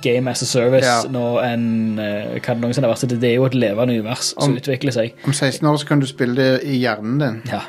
game 0.03 0.30
as 0.30 0.40
a 0.43 0.47
service 0.49 0.86
Ja. 0.86 1.03
nå 1.11 1.24
enn 1.45 1.99
eh, 2.01 2.38
hva 2.38 2.55
det 2.55 2.62
noensinne 2.62 2.86
har 2.88 2.95
vært. 2.95 3.05
Det, 3.11 3.18
det 3.20 3.28
er 3.32 3.34
jo 3.40 3.45
et 3.51 3.57
levende 3.59 3.99
univers 3.99 4.30
som 4.32 4.53
Om- 4.53 4.57
utvikler 4.62 4.95
seg. 4.95 5.18
om 5.26 5.34
16 5.34 5.68
år 5.68 5.76
så 5.82 5.86
kan 5.90 6.01
du 6.01 6.07
spille 6.09 6.38
det 6.38 6.62
i 6.64 6.78
hjernen 6.80 7.18
din. 7.20 7.40
Ja. 7.51 7.61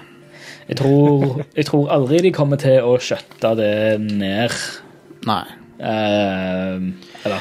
Jeg 0.70 0.78
tror, 0.80 1.42
jeg 1.58 1.66
tror 1.68 1.90
aldri 1.92 2.22
de 2.24 2.32
kommer 2.32 2.62
til 2.62 2.80
å 2.88 2.94
skjøtte 3.02 3.52
det 3.60 3.74
ned. 4.06 4.54
Nei. 5.28 5.44
Eh, 5.80 6.76
eller 7.26 7.40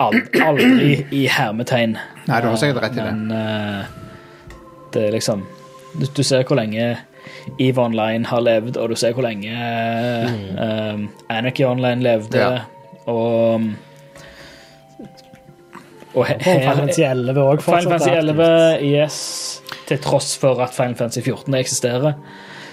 ald- 0.00 0.40
aldri 0.42 1.06
i 1.12 1.26
hermetegn. 1.30 1.96
Nei, 2.28 2.40
du 2.40 2.48
har 2.48 2.56
sikkert 2.60 2.82
rett 2.82 2.92
i 2.98 3.00
det. 3.00 3.12
Men 3.12 3.30
eh, 3.30 3.84
det 4.92 5.06
er 5.08 5.12
liksom 5.16 5.46
du, 5.98 6.06
du 6.06 6.22
ser 6.24 6.44
hvor 6.48 6.56
lenge 6.56 6.98
EVE 7.60 7.78
Online 7.82 8.24
har 8.28 8.40
levd, 8.44 8.76
og 8.80 8.88
du 8.92 8.94
ser 8.96 9.12
hvor 9.16 9.24
lenge 9.26 9.52
eh, 9.52 10.98
Anarchy 11.32 11.64
Online 11.68 12.02
levde, 12.02 12.38
Mm. 12.38 12.52
Ja. 12.52 13.12
og 13.12 13.60
og 16.14 16.26
he- 16.28 16.34
Og 16.36 16.42
Final 16.44 16.76
Fantasy 16.76 17.00
11 17.00 17.40
òg 17.40 17.62
Final 17.64 17.82
Fantasy 17.88 18.10
11, 18.10 18.82
yes, 18.84 19.62
til 19.88 19.98
tross 19.98 20.34
for 20.38 20.60
at 20.62 20.74
Final 20.76 20.94
Fantasy 20.94 21.20
14 21.24 21.54
eksisterer. 21.54 22.12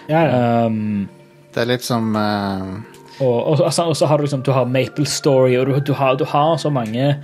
Ja, 0.09 0.21
ja. 0.25 0.65
Um, 0.65 1.07
Det 1.55 1.61
er 1.63 1.65
litt 1.71 1.83
som 1.83 2.15
eh, 2.15 2.98
og, 3.19 3.47
og, 3.47 3.65
altså, 3.65 3.83
og 3.83 3.97
så 3.97 4.05
har 4.05 4.17
du 4.17 4.23
liksom 4.23 4.43
Du 4.43 4.51
har 4.51 4.65
Maple 4.65 5.05
Story, 5.05 5.57
og 5.57 5.67
du, 5.67 5.79
du, 5.79 5.93
har, 5.93 6.15
du 6.15 6.25
har 6.25 6.57
så 6.57 6.69
mange 6.69 7.15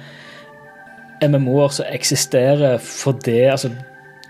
MMO-er 1.23 1.71
som 1.71 1.85
eksisterer 1.89 2.77
fordi 2.83 3.39
altså, 3.51 3.71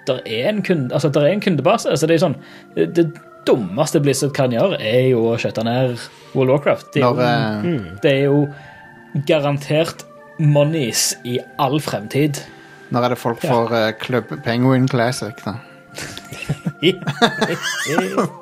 der 0.07 0.19
er 0.25 0.49
en 0.49 0.61
kunde, 0.63 0.93
altså, 0.93 1.09
der 1.09 1.21
er 1.21 1.33
en 1.33 1.41
kundebase. 1.41 1.89
Altså, 1.89 2.07
det 2.07 2.15
er 2.15 2.25
sånn 2.27 2.37
det, 2.75 2.91
det 2.95 3.07
dummeste 3.47 4.01
Blizzard 4.01 4.33
kan 4.37 4.53
gjøre, 4.53 4.77
er 4.81 5.09
jo 5.11 5.25
å 5.31 5.37
skjøtte 5.41 5.65
ned 5.65 5.97
World 6.35 6.49
of 6.49 6.59
Warcraft. 6.59 6.93
Det 6.93 7.01
er, 7.01 7.13
når, 7.13 7.21
jo, 7.21 7.73
eh, 7.73 7.97
det 8.03 8.13
er 8.13 8.23
jo 8.25 9.23
garantert 9.29 10.05
monies 10.37 11.13
i 11.25 11.39
all 11.61 11.79
fremtid. 11.81 12.41
når 12.89 13.05
er 13.05 13.15
det 13.15 13.19
folk 13.21 13.41
får 13.41 13.75
eh, 13.77 13.91
Club 14.01 14.33
Penguin 14.45 14.87
Classic, 14.89 15.37
da? 15.45 15.57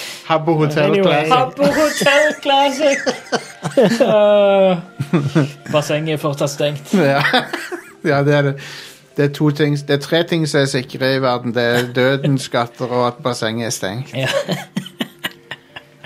Habbo 0.30 0.54
Hotel 0.54 0.84
Anyway. 0.90 1.02
Classic. 1.02 1.32
Habbo 1.32 1.64
Hotel 1.64 2.34
Classic! 2.42 2.98
Uh, 4.00 4.76
bassenget 5.72 6.12
er 6.14 6.20
fortsatt 6.22 6.50
stengt. 6.50 6.92
Ja. 7.12 7.22
ja, 8.04 8.22
det 8.24 8.34
er 8.34 8.42
det. 8.42 8.54
Det 9.16 9.24
er, 9.24 9.32
to 9.34 9.50
ting, 9.50 9.74
det 9.88 9.90
er 9.90 9.98
tre 10.00 10.22
ting 10.24 10.46
som 10.48 10.60
er 10.62 10.68
sikre 10.70 11.10
i 11.16 11.18
verden. 11.22 11.52
Det 11.54 11.62
er 11.64 11.90
døden, 11.92 12.38
skatter 12.38 12.86
og 12.86 13.06
at 13.06 13.18
bassenget 13.24 13.66
er 13.66 13.70
stengt. 13.74 14.14
Ja. 14.14 14.28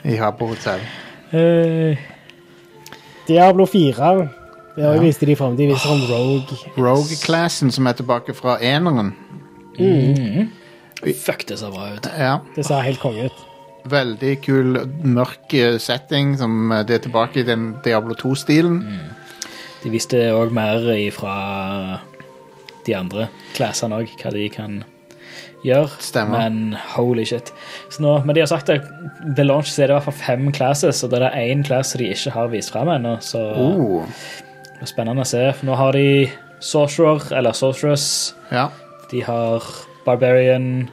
I 0.05 0.17
Habbo 0.17 0.47
Hotel. 0.55 0.81
Uh, 1.33 1.97
Diablo 3.29 3.67
4. 3.67 4.29
Det 4.77 4.83
Ja. 4.83 4.97
viste 4.99 5.27
de 5.27 5.37
fram. 5.37 5.57
De 5.57 5.67
viser 5.67 5.91
om 5.91 6.01
Rogue. 6.11 6.57
Rogue-classen 6.79 7.71
som 7.71 7.87
er 7.87 7.93
tilbake 7.93 8.35
fra 8.35 8.57
eneren. 8.61 9.13
fuck, 11.27 11.49
det 11.49 11.59
ser 11.59 11.71
bra 11.71 11.93
ut. 11.95 12.09
Ja, 12.19 12.39
Det 12.57 12.67
ser 12.67 12.81
helt 12.81 13.01
konge 13.01 13.25
ut. 13.25 13.54
Veldig 13.91 14.33
kul, 14.45 14.79
mørk 15.05 15.53
eh, 15.59 15.77
setting 15.83 16.35
som 16.41 16.73
eh, 16.73 16.85
det 16.89 16.95
er 16.99 17.03
tilbake 17.09 17.43
i 17.43 17.47
den 17.49 17.75
Diablo 17.85 18.15
2-stilen. 18.17 18.79
De 19.85 19.91
visste 19.93 20.17
òg 20.33 20.55
mer 20.57 20.87
fra 21.13 21.35
de 22.87 22.95
andre 22.97 23.27
klassene 23.57 23.99
òg, 24.01 24.13
hva 24.23 24.31
de 24.33 24.47
kan 24.53 24.79
gjøre. 25.65 25.91
Stemmer. 26.05 26.39
Men 26.47 26.79
holy 26.95 27.25
shit. 27.29 27.53
Så 27.93 28.01
nå, 28.05 28.15
men 28.25 28.37
de 28.37 28.43
har 28.45 28.49
sagt 28.51 28.73
at 28.73 28.89
ved 29.37 29.45
launch 29.49 29.69
så 29.73 29.83
er 29.85 29.89
det 29.91 29.95
i 29.95 29.99
hvert 29.99 30.09
fall 30.09 30.21
fem 30.23 30.49
classes, 30.57 31.03
og 31.05 31.13
det 31.13 31.21
er 31.29 31.37
én 31.53 31.65
class 31.65 31.93
de 32.01 32.09
ikke 32.13 32.33
har 32.35 32.49
vist 32.53 32.73
fram 32.73 32.89
ennå. 32.93 33.19
Så 33.25 33.41
Oh, 33.41 34.05
det 34.75 34.85
er 34.85 34.91
spennende 34.93 35.25
å 35.25 35.29
se. 35.29 35.45
For 35.59 35.69
nå 35.69 35.77
har 35.81 35.93
de 35.97 36.07
Sorcerer, 36.65 37.29
eller 37.37 37.53
Sorceress. 37.57 38.33
ja. 38.53 38.71
De 39.13 39.21
har 39.23 39.63
Barbarian, 40.07 40.89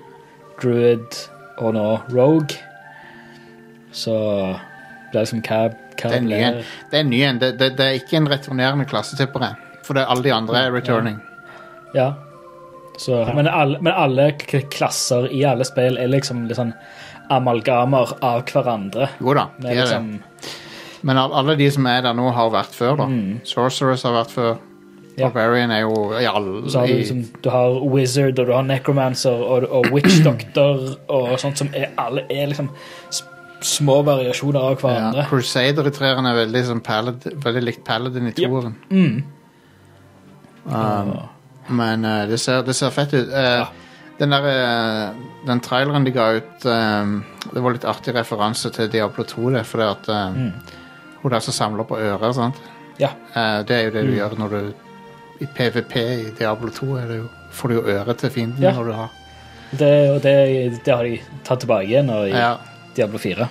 Druid 0.61 1.15
og 1.63 1.73
nå 1.73 1.85
Rogue. 2.11 2.59
Så 3.91 4.15
det 5.11 5.19
er 5.19 5.25
liksom 5.25 5.43
hva, 5.43 5.61
hva 5.99 6.09
Det 6.11 6.17
er 6.17 6.47
en. 6.47 6.59
Det 6.91 6.99
er, 6.99 7.07
ny 7.07 7.21
en. 7.27 7.39
Det, 7.41 7.53
det, 7.59 7.73
det 7.77 7.87
er 7.87 7.99
ikke 7.99 8.19
en 8.21 8.29
returnerende 8.31 8.87
klasse, 8.89 9.17
tipper 9.19 9.47
jeg. 9.49 9.69
For 9.85 9.99
alle 9.99 10.23
de 10.23 10.33
andre 10.35 10.65
er 10.67 10.75
returning. 10.75 11.19
Ja. 11.95 12.13
Så, 12.97 13.25
Men, 13.35 13.47
alle, 13.47 13.79
men 13.81 13.93
alle 13.93 14.31
klasser 14.71 15.25
i 15.33 15.43
alle 15.47 15.65
spill 15.65 15.97
er 15.97 16.11
liksom 16.11 16.45
litt 16.47 16.59
sånn 16.59 16.73
amalgamer 17.31 18.11
av 18.21 18.43
hverandre. 18.45 19.07
Jo 19.23 19.33
da, 19.35 19.47
de 19.57 19.71
er 19.71 19.79
liksom, 19.79 20.11
det. 20.19 20.51
Men 21.07 21.17
alle 21.17 21.55
de 21.57 21.69
som 21.73 21.87
er 21.89 22.03
der 22.05 22.13
nå, 22.13 22.27
har 22.35 22.51
vært 22.53 22.75
før, 22.77 22.99
da. 22.99 23.07
Sorcerers 23.47 24.03
har 24.05 24.13
vært 24.19 24.35
før. 24.35 24.51
Mm. 24.59 24.67
Ja. 25.17 25.27
Barbarian 25.27 25.73
er 25.75 25.81
jo 25.83 25.95
i 26.15 26.23
alle 26.25 26.69
så 26.71 26.81
har 26.81 26.87
du, 26.87 26.93
liksom, 27.01 27.23
du 27.43 27.49
har 27.51 27.73
Wizard, 27.91 28.39
og 28.39 28.47
du 28.47 28.53
har 28.55 28.63
Necromancer 28.63 29.43
og, 29.43 29.65
og 29.67 29.89
Witch 29.91 30.21
Doctor 30.23 30.85
og 31.11 31.33
sånt 31.41 31.59
som 31.59 31.67
er, 31.75 31.89
alle 31.99 32.23
er 32.31 32.47
liksom 32.47 32.69
små 33.63 34.01
variasjoner 34.03 34.59
av 34.59 34.71
ja, 34.73 34.79
hverandre. 34.81 35.25
Crusader 35.29 35.87
i 35.87 35.91
treeren 35.95 36.25
er 36.25 36.35
veldig, 36.45 36.63
sånn 36.67 36.81
palad, 36.83 37.23
veldig 37.43 37.63
likt 37.63 37.83
Paladin 37.87 38.27
i 38.27 38.33
Yep. 38.37 38.73
Mm. 38.91 39.23
Um, 40.65 41.13
men 41.69 42.05
uh, 42.05 42.25
det, 42.29 42.37
ser, 42.39 42.61
det 42.65 42.75
ser 42.77 42.89
fett 42.93 43.13
ut. 43.13 43.29
Eh, 43.33 43.65
Den 44.21 44.29
der, 44.29 44.43
uh, 44.45 45.15
den 45.47 45.59
traileren 45.65 46.03
de 46.05 46.11
ga 46.13 46.27
ut 46.37 46.61
Det 46.61 47.61
var 47.63 47.73
litt 47.73 47.85
artig 47.89 48.13
referanse 48.13 48.69
til 48.75 48.89
Diablo 48.93 49.23
2, 49.25 49.49
det, 49.55 49.63
fordi 49.65 49.83
at 49.89 50.09
Mm. 50.35 50.51
hun 51.23 51.31
der 51.31 51.39
som 51.39 51.53
samler 51.53 51.83
på 51.83 51.97
ører, 51.97 52.33
sant? 52.33 52.55
Ja. 52.99 53.09
Det 53.63 53.71
er 53.71 53.83
jo 53.85 53.91
det 53.91 54.03
Mm. 54.03 54.11
du 54.11 54.17
gjør 54.17 54.37
når 54.37 54.49
du 54.49 54.73
I 55.41 55.45
PVP 55.55 55.95
i 55.97 56.31
Diablo 56.37 56.69
2 56.69 56.95
er 56.97 57.07
det 57.07 57.17
jo, 57.17 57.29
får 57.51 57.67
du 57.69 57.73
jo 57.75 57.81
øre 57.81 58.13
til 58.13 58.29
fienden 58.29 58.61
Ja. 58.61 58.71
når 58.73 58.83
du 58.85 58.91
har 58.93 59.09
Det, 59.71 60.09
og 60.11 60.21
det, 60.21 60.79
det 60.85 60.93
har 60.95 61.03
de 61.03 61.19
tatt 61.43 61.59
tilbake 61.59 61.87
igjen 61.87 62.09
Og, 62.09 62.29
Ja, 62.29 62.57
Diablo 62.95 63.17
4. 63.21 63.47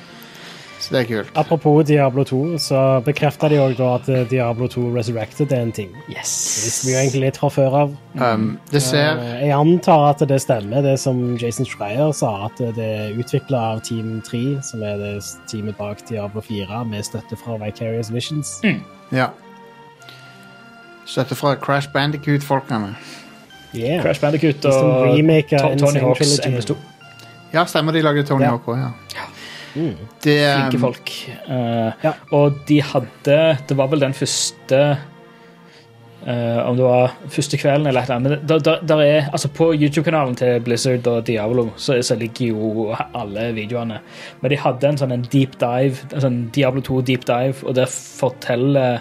så 0.80 0.94
det 0.94 1.00
er 1.00 1.04
kult. 1.10 1.30
Apropos 1.36 1.82
Diablo 1.84 2.22
2, 2.24 2.58
så 2.58 2.78
bekrefta 3.04 3.48
de 3.52 3.58
òg 3.60 3.80
at 3.84 4.06
eh, 4.08 4.22
Diablo 4.30 4.64
2 4.72 4.86
Resurrected 4.94 5.52
er 5.52 5.60
en 5.66 5.72
ting. 5.76 5.90
Det 6.08 6.16
visste 6.22 6.86
vi 6.86 6.94
jo 6.94 6.98
egentlig 7.02 7.20
litt 7.26 7.36
fra 7.36 7.50
før 7.52 7.76
av. 7.82 7.92
Um, 8.16 8.46
det 8.72 8.80
ser 8.82 9.20
Eh, 9.20 9.42
Jeg 9.48 9.52
antar 9.58 10.06
at 10.14 10.24
det 10.28 10.40
stemmer, 10.40 10.80
det 10.82 10.96
som 11.02 11.36
Jason 11.36 11.66
Schreier 11.68 12.12
sa, 12.16 12.46
at 12.48 12.56
det 12.78 12.86
er 12.86 13.12
utvikla 13.20 13.60
av 13.74 13.82
Team 13.84 14.22
3, 14.24 14.62
som 14.64 14.82
er 14.82 14.96
det 14.96 15.12
teamet 15.52 15.76
bak 15.76 16.00
Diablo 16.08 16.40
4, 16.40 16.84
med 16.88 17.04
støtte 17.04 17.36
fra 17.36 17.58
Vicarious 17.60 18.08
Visions. 18.12 18.60
Ja. 19.12 19.28
Støtte 21.04 21.34
fra 21.36 21.54
Crash 21.60 21.90
Bandicoot-folkene. 21.92 22.94
Yeah. 23.74 24.00
Crash 24.02 24.20
Bandicoot 24.20 24.64
og 24.64 25.12
Tony 25.78 26.00
Hawks 26.00 26.38
Trilogy. 26.40 26.56
MS2. 26.56 26.76
Ja, 27.54 27.66
stemmer 27.66 27.92
de 27.92 28.02
lagde 28.04 28.24
Tony 28.26 28.46
Ja. 28.46 28.54
Hawk 28.54 28.68
òg, 28.70 28.78
ja. 28.78 28.90
Mm. 29.74 29.94
Det, 30.22 30.34
Flinke 30.56 30.76
um, 30.76 30.82
folk. 30.82 31.12
Uh, 31.46 31.92
Ja. 32.02 32.12
Og 32.34 32.58
de 32.66 32.80
hadde 32.82 33.36
Det 33.68 33.76
var 33.78 33.86
vel 33.92 34.02
den 34.02 34.14
første 34.14 34.80
uh, 36.26 36.58
Om 36.66 36.76
det 36.76 36.84
var 36.84 37.14
første 37.28 37.56
kvelden 37.56 37.86
eller 37.86 38.00
et 38.00 38.10
eller 38.10 38.16
annet. 38.16 38.48
Der, 38.48 38.58
der, 38.58 38.82
der 38.82 39.02
er, 39.04 39.30
altså 39.32 39.48
på 39.48 39.70
YouTube-kanalen 39.74 40.34
til 40.36 40.60
Blizzard 40.60 41.06
og 41.06 41.26
Diablo 41.26 41.68
så, 41.76 42.02
så 42.02 42.14
ligger 42.14 42.46
jo 42.46 42.94
alle 43.14 43.52
videoene. 43.54 44.00
Men 44.40 44.50
de 44.50 44.58
hadde 44.58 44.88
en 44.88 44.98
sånn 44.98 45.14
en 45.14 45.26
deep 45.32 45.56
dive, 45.60 46.02
en 46.12 46.26
sånn 46.26 46.42
Diablo 46.54 46.82
2 46.82 47.00
deep 47.06 47.26
dive, 47.26 47.62
og 47.62 47.74
det 47.78 47.88
forteller 47.88 49.00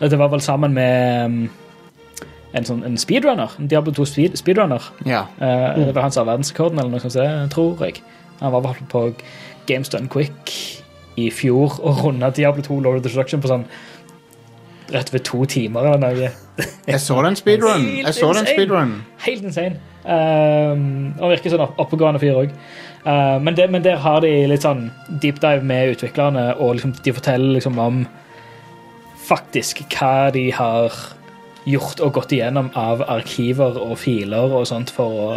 Det 0.00 0.18
var 0.18 0.28
vel 0.28 0.40
sammen 0.40 0.74
med 0.76 1.24
um, 1.26 1.38
en 2.56 2.64
sånn 2.64 2.84
en 2.88 2.96
speedrunner. 2.98 3.52
En 3.60 3.68
Diablo 3.68 3.92
2 3.92 4.04
speed, 4.08 4.36
speedrunner. 4.40 4.82
ja. 5.04 5.26
Eh, 5.40 5.84
Det 5.86 5.94
var 5.94 6.02
han 6.06 6.12
som 6.12 6.26
har 6.26 6.32
verdensrekorden, 6.36 6.78
eller 6.80 6.90
noe 6.90 7.00
sånt, 7.00 7.50
tror 7.52 7.82
jeg. 7.84 8.00
Han 8.40 8.52
var 8.52 8.76
på 8.88 9.14
Games 9.66 9.88
Done 9.92 10.08
Quick 10.08 10.52
i 11.16 11.30
fjor 11.30 11.78
og 11.80 12.02
runda 12.04 12.30
Diablo 12.30 12.62
2 12.62 12.80
Lord 12.84 12.96
of 12.98 13.02
Destruction 13.02 13.40
på 13.40 13.48
sånn 13.48 13.64
rett 14.92 15.08
ved 15.12 15.24
to 15.24 15.44
timer 15.50 15.80
eller 15.88 15.98
noe. 15.98 16.30
Jeg 16.86 17.00
så 17.02 17.20
den 17.24 17.36
speedrun. 17.36 17.86
Jeg 18.04 18.14
så 18.14 18.32
den 18.32 18.44
Helt 18.46 18.54
speedrun. 18.54 18.92
Helt 19.24 19.42
insane. 19.42 19.80
Um, 20.06 21.14
og 21.18 21.32
virker 21.32 21.50
sånn 21.50 21.64
opp- 21.64 21.80
oppegående 21.82 22.20
fyr 22.22 22.36
òg. 22.38 22.52
men, 23.42 23.54
men 23.70 23.82
der 23.82 23.96
har 24.02 24.20
de 24.20 24.30
litt 24.46 24.62
sånn 24.62 24.90
deep 25.22 25.40
dive 25.42 25.62
med 25.66 25.96
utviklerne, 25.96 26.54
og 26.60 26.76
liksom, 26.76 26.94
de 27.04 27.12
forteller 27.12 27.52
liksom 27.58 27.78
om 27.78 28.06
faktisk 29.26 29.82
hva 29.96 30.30
de 30.34 30.50
har 30.54 30.92
gjort 31.66 32.00
og 32.04 32.14
gått 32.20 32.32
igjennom 32.36 32.70
av 32.78 33.02
arkiver 33.10 33.78
og 33.82 33.96
filer 33.98 34.54
og 34.54 34.66
sånt 34.70 34.92
for 34.94 35.20
å 35.26 35.34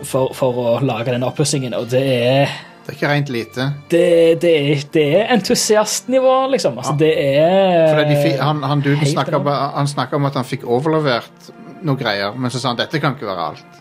for, 0.00 0.32
for 0.32 0.56
å 0.56 0.68
lage 0.80 1.12
den 1.12 1.24
oppussingen, 1.26 1.74
og 1.76 1.90
det 1.92 2.00
er 2.00 2.52
Det 2.86 2.94
er 2.94 2.96
ikke 2.96 3.10
rent 3.10 3.28
lite. 3.28 3.66
det, 3.92 4.04
det, 4.40 4.52
er, 4.56 4.84
det 4.94 5.02
er 5.18 5.34
entusiastnivå, 5.34 6.36
liksom. 6.54 6.78
Altså, 6.80 6.94
det 6.98 7.10
er 7.20 8.00
de 8.08 8.36
han, 8.40 8.62
han 8.64 8.80
duden 8.80 9.06
snakka 9.06 10.16
om 10.16 10.24
at 10.30 10.38
han 10.40 10.48
fikk 10.48 10.64
overlevert 10.64 11.52
noe 11.84 12.00
greier, 12.00 12.32
men 12.36 12.50
så 12.52 12.60
sa 12.60 12.72
han 12.72 12.80
dette 12.80 13.00
kan 13.00 13.14
ikke 13.16 13.28
være 13.28 13.50
alt. 13.52 13.78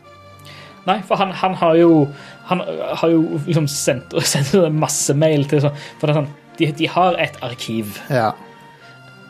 Nei, 0.88 1.00
for 1.08 1.20
han, 1.20 1.32
han 1.36 1.56
har 1.60 1.76
jo 1.76 2.08
Han 2.50 2.62
har 2.98 3.10
jo 3.12 3.40
liksom 3.46 3.68
sendt, 3.70 4.14
sendt 4.34 4.56
masse 4.74 5.14
mail 5.14 5.44
til 5.46 5.60
sånn 5.62 5.76
For 6.00 6.08
det 6.08 6.14
er 6.14 6.18
sånn, 6.22 6.30
de, 6.58 6.70
de 6.80 6.88
har 6.90 7.20
et 7.22 7.36
arkiv, 7.46 8.00
Ja. 8.10 8.32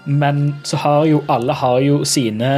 Men 0.09 0.55
så 0.67 0.79
har 0.81 1.05
jo 1.09 1.23
alle 1.31 1.55
har 1.55 1.81
jo 1.85 2.03
sine 2.07 2.53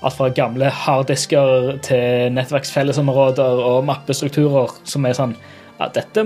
Alt 0.00 0.16
fra 0.16 0.30
gamle 0.32 0.70
harddisker 0.72 1.74
til 1.84 2.30
nettverksfellesområder 2.32 3.58
og 3.60 3.82
mappestrukturer 3.84 4.72
som 4.88 5.04
er 5.04 5.18
sånn 5.18 5.34
ja, 5.76 5.90
Dette 5.92 6.24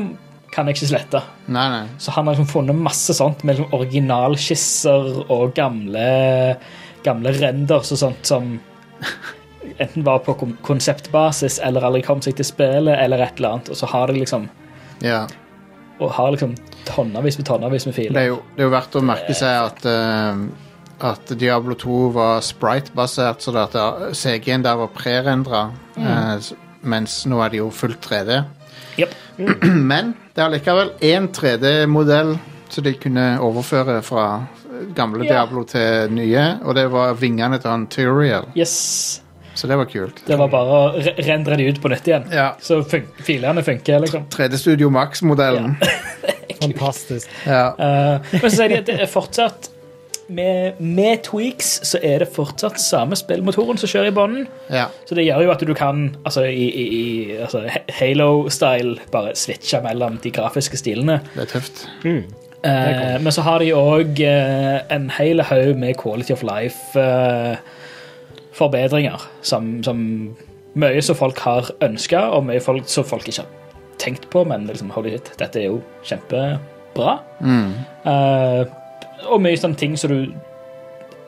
kan 0.55 0.69
jeg 0.71 0.77
ikke 0.77 0.91
slette. 0.93 1.21
Nei, 1.51 1.65
nei. 1.73 1.83
Så 1.99 2.15
han 2.15 2.29
har 2.29 2.37
liksom 2.37 2.47
funnet 2.53 2.79
masse 2.79 3.17
sånt 3.19 3.43
med 3.43 3.57
liksom 3.59 3.75
originalskisser 3.75 5.25
og 5.25 5.57
gamle, 5.57 6.05
gamle 7.03 7.33
renders 7.35 7.91
og 7.97 7.99
sånt 8.05 8.31
som 8.31 8.53
enten 9.83 10.07
var 10.07 10.23
på 10.23 10.37
konseptbasis 10.63 11.59
eller 11.67 11.89
aldri 11.89 12.05
kom 12.07 12.23
seg 12.23 12.39
til 12.39 12.47
spillet, 12.47 12.95
eller 12.95 13.25
et 13.25 13.41
eller 13.41 13.57
annet. 13.57 13.73
Og 13.75 13.81
så 13.81 13.91
har 13.91 14.13
de 14.13 14.23
liksom 14.23 14.47
Ja. 15.03 15.25
Og 16.01 16.11
har 16.17 16.35
liksom 16.35 16.55
tonnevis 16.89 17.39
med 17.39 17.47
tonnevis 17.47 17.87
med 17.87 17.95
Det 17.95 18.05
er 18.05 18.09
filer. 18.09 18.27
jo, 18.29 18.39
det 18.55 18.63
er 18.63 18.69
jo 18.69 18.75
verdt 18.75 18.97
å 18.99 19.05
merke 19.05 19.37
seg 19.37 19.59
at 19.69 19.87
uh, 19.87 20.45
at 21.05 21.33
Diablo 21.39 21.75
2 21.75 22.01
var 22.15 22.41
sprite-basert, 22.41 23.43
så 23.43 23.53
det 23.53 23.65
at 23.75 24.17
CG-en 24.17 24.63
der 24.65 24.79
var 24.79 24.93
prerendra, 24.95 25.67
mm. 25.97 26.07
uh, 26.07 26.53
mens 26.83 27.25
nå 27.27 27.41
er 27.43 27.51
det 27.53 27.61
jo 27.61 27.71
fullt 27.75 28.01
3D. 28.07 28.43
Jep. 28.99 29.15
Men 29.91 30.15
det 30.35 30.45
er 30.45 30.53
likevel 30.55 30.93
én 31.03 31.29
3D-modell 31.35 32.37
som 32.71 32.85
de 32.87 32.95
kunne 32.99 33.27
overføre 33.43 34.01
fra 34.03 34.29
gamle 34.95 35.25
Ja. 35.25 35.33
Diablo 35.33 35.65
til 35.65 36.11
nye, 36.15 36.47
og 36.63 36.75
det 36.75 36.89
var 36.93 37.15
vingene 37.19 37.59
til 37.59 37.71
han 37.71 37.87
Tyriel. 37.87 38.49
Yes. 38.57 39.23
Så 39.55 39.71
det 39.71 39.79
var 39.79 39.87
kult. 39.91 40.23
Det 40.27 40.39
var 40.39 40.51
bare 40.53 40.79
å 40.79 41.05
rendre 41.27 41.59
de 41.61 41.69
ut 41.71 41.83
på 41.83 41.91
nytt 41.93 42.09
igjen. 42.11 42.27
Ja. 42.35 42.49
Så 42.63 42.81
fun 42.89 43.07
filene 43.25 43.63
funker, 43.67 44.03
liksom. 44.03 44.27
3D 44.35 44.59
Studio 44.61 44.91
Max-modellen. 44.95 45.77
Fantastisk. 46.63 47.31
Ja. 47.47 47.69
Uh, 47.79 48.35
men 48.35 48.49
så 48.49 48.57
sier 48.57 48.73
de 48.73 48.83
at 48.83 48.91
det 48.91 48.99
er 49.05 49.11
fortsatt 49.11 49.71
med, 50.29 50.81
med 50.81 51.21
tweaks 51.27 51.81
så 51.85 51.99
er 52.03 52.23
det 52.23 52.31
fortsatt 52.33 52.81
samme 52.81 53.17
spillmotoren 53.19 53.79
som 53.81 53.91
kjører 53.91 54.09
i 54.09 54.15
bånden. 54.17 54.47
ja. 54.73 54.87
Så 55.05 55.17
det 55.19 55.27
gjør 55.27 55.45
jo 55.45 55.53
at 55.53 55.65
du 55.67 55.75
kan, 55.77 56.17
altså 56.25 56.47
i, 56.49 56.65
i, 56.65 56.85
i 56.85 57.37
altså, 57.37 57.67
Halo-style, 57.99 58.97
bare 59.13 59.35
switche 59.37 59.83
mellom 59.85 60.19
de 60.23 60.33
grafiske 60.33 60.81
stilene. 60.81 61.21
Det 61.35 61.45
er 61.45 61.53
tøft. 61.53 61.87
Eh, 62.05 63.21
men 63.21 63.33
så 63.33 63.45
har 63.45 63.61
de 63.61 63.75
òg 63.77 64.21
eh, 64.25 64.79
en 64.95 65.11
hel 65.19 65.45
haug 65.45 65.77
med 65.77 65.99
quality 66.01 66.33
of 66.33 66.45
life-forbedringer. 68.55 69.21
som, 69.43 69.83
som 69.83 70.37
mye 70.75 71.03
som 71.03 71.17
folk 71.17 71.39
har 71.39 71.71
ønska, 71.83 72.31
og 72.35 72.47
mye 72.47 72.61
folk, 72.61 72.85
som 72.87 73.05
folk 73.05 73.29
ikke 73.29 73.43
har 73.43 73.49
tenkt 73.99 74.31
på. 74.31 74.45
Men 74.45 74.67
liksom, 74.67 74.91
holy 74.91 75.11
shit, 75.11 75.33
dette 75.39 75.61
er 75.61 75.67
jo 75.67 75.83
kjempebra. 76.05 77.19
Eh, 78.07 78.67
og 79.29 79.41
mye 79.41 79.57
sånne 79.57 79.77
ting 79.77 79.97
som 79.97 80.11
du 80.11 80.35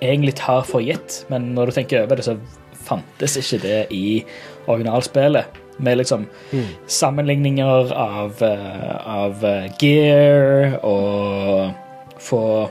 egentlig 0.03 0.35
tar 0.37 0.65
for 0.65 0.81
gitt, 0.81 1.25
men 1.31 1.55
når 1.55 1.67
du 1.67 1.73
tenker 1.73 2.05
over 2.05 2.17
det, 2.17 2.25
så 2.25 2.37
fantes 2.87 3.37
ikke 3.37 3.63
det 3.63 3.87
i 3.91 4.25
originalspillet. 4.67 5.63
Med 5.79 5.99
liksom 5.99 6.27
sammenligninger 6.89 7.93
av, 7.93 8.43
eh, 8.43 9.07
av 9.07 9.45
eh, 9.45 9.67
gear 9.79 10.79
og 10.83 11.75
få 12.19 12.71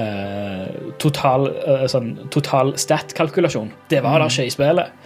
eh, 0.00 0.66
total, 1.02 1.46
eh, 1.66 1.84
sånn, 1.92 2.14
total 2.32 2.72
stat-kalkulasjon. 2.80 3.70
Det 3.92 4.02
var 4.04 4.18
det 4.22 4.30
ikke 4.32 4.46
i 4.48 4.54
spillet. 4.54 4.96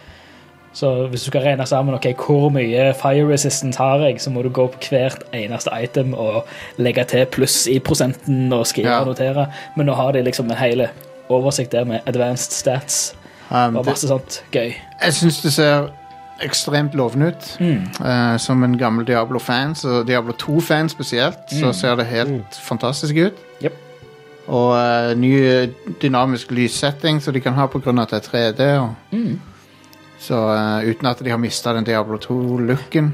Så 0.74 0.88
hvis 1.06 1.22
du 1.22 1.30
skal 1.30 1.44
regne 1.44 1.66
sammen 1.70 1.94
ok, 1.94 2.08
hvor 2.18 2.48
mye 2.50 2.88
fire 2.98 3.26
resistance 3.28 3.78
har 3.78 4.00
jeg, 4.02 4.16
så 4.20 4.30
må 4.34 4.42
du 4.42 4.48
gå 4.50 4.64
på 4.74 4.80
hvert 4.90 5.22
eneste 5.32 5.70
item 5.82 6.14
og 6.18 6.48
legge 6.82 7.04
til 7.12 7.26
pluss 7.30 7.60
i 7.70 7.76
prosenten 7.78 8.52
og 8.52 8.66
skrive 8.66 8.90
Ja. 8.90 9.00
og 9.04 9.06
notere. 9.12 9.46
Men 9.76 9.86
nå 9.86 9.94
har 9.94 10.12
de 10.12 10.22
liksom 10.26 10.50
en 10.50 10.56
hel 10.58 10.88
oversikt 11.30 11.70
der 11.72 11.84
med 11.84 12.00
advanced 12.06 12.52
stats 12.52 13.14
Um, 13.50 13.76
og 13.76 13.84
det, 13.84 13.90
masse 13.92 14.08
sånt 14.08 14.42
gøy. 14.52 14.72
jeg 15.02 15.12
syns 15.12 15.42
det 15.44 15.50
ser 15.52 15.90
ekstremt 16.42 16.94
lovende 16.96 17.26
ut. 17.28 17.50
Eh, 17.60 18.36
som 18.40 18.64
en 18.64 18.78
gammel 18.80 19.04
Diablo-fan, 19.06 19.74
så 19.76 20.02
Diablo 20.02 20.32
2-fan 20.32 20.88
spesielt, 20.88 21.38
så 21.52 21.72
ser 21.76 21.94
det 22.00 22.06
helt 22.06 22.56
fantastisk 22.56 23.14
ut. 23.20 23.36
Jep. 23.62 23.76
Og 24.48 24.70
uh, 24.76 25.12
ny 25.16 25.32
dynamisk 26.02 26.52
lyssetting 26.52 27.20
som 27.24 27.34
de 27.34 27.40
kan 27.40 27.56
ha 27.56 27.66
pga. 27.70 27.94
at 28.02 28.10
det 28.10 28.20
er 28.20 28.28
3D. 28.28 28.62
Og, 28.80 28.94
Så 30.24 30.34
uh, 30.34 30.80
uten 30.84 31.06
at 31.06 31.20
de 31.24 31.30
har 31.30 31.40
mista 31.40 31.72
den 31.72 31.84
Diablo 31.84 32.18
2-looken. 32.18 33.12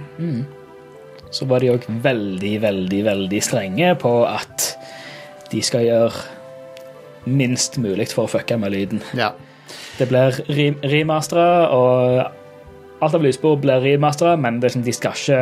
Så 1.30 1.46
var 1.46 1.62
de 1.62 1.70
òg 1.70 1.86
veldig, 2.02 2.56
veldig, 2.62 3.04
veldig 3.06 3.42
strenge 3.42 3.94
på 3.98 4.12
at 4.26 4.74
de 5.50 5.62
skal 5.62 5.86
gjøre 5.86 7.30
minst 7.30 7.78
mulig 7.78 8.08
for 8.14 8.26
å 8.26 8.30
fucke 8.30 8.58
med 8.58 8.74
lyden. 8.74 9.02
Ja. 9.18 9.32
Det 9.98 10.08
blir 10.10 10.38
re 10.48 10.70
remastera, 10.90 11.68
og 11.70 13.02
alt 13.04 13.16
av 13.16 13.22
lysbord 13.24 13.62
blir 13.62 13.82
remastera, 13.84 14.36
men 14.40 14.60
det, 14.62 14.72
de 14.74 14.94
skal 14.94 15.16
ikke 15.16 15.40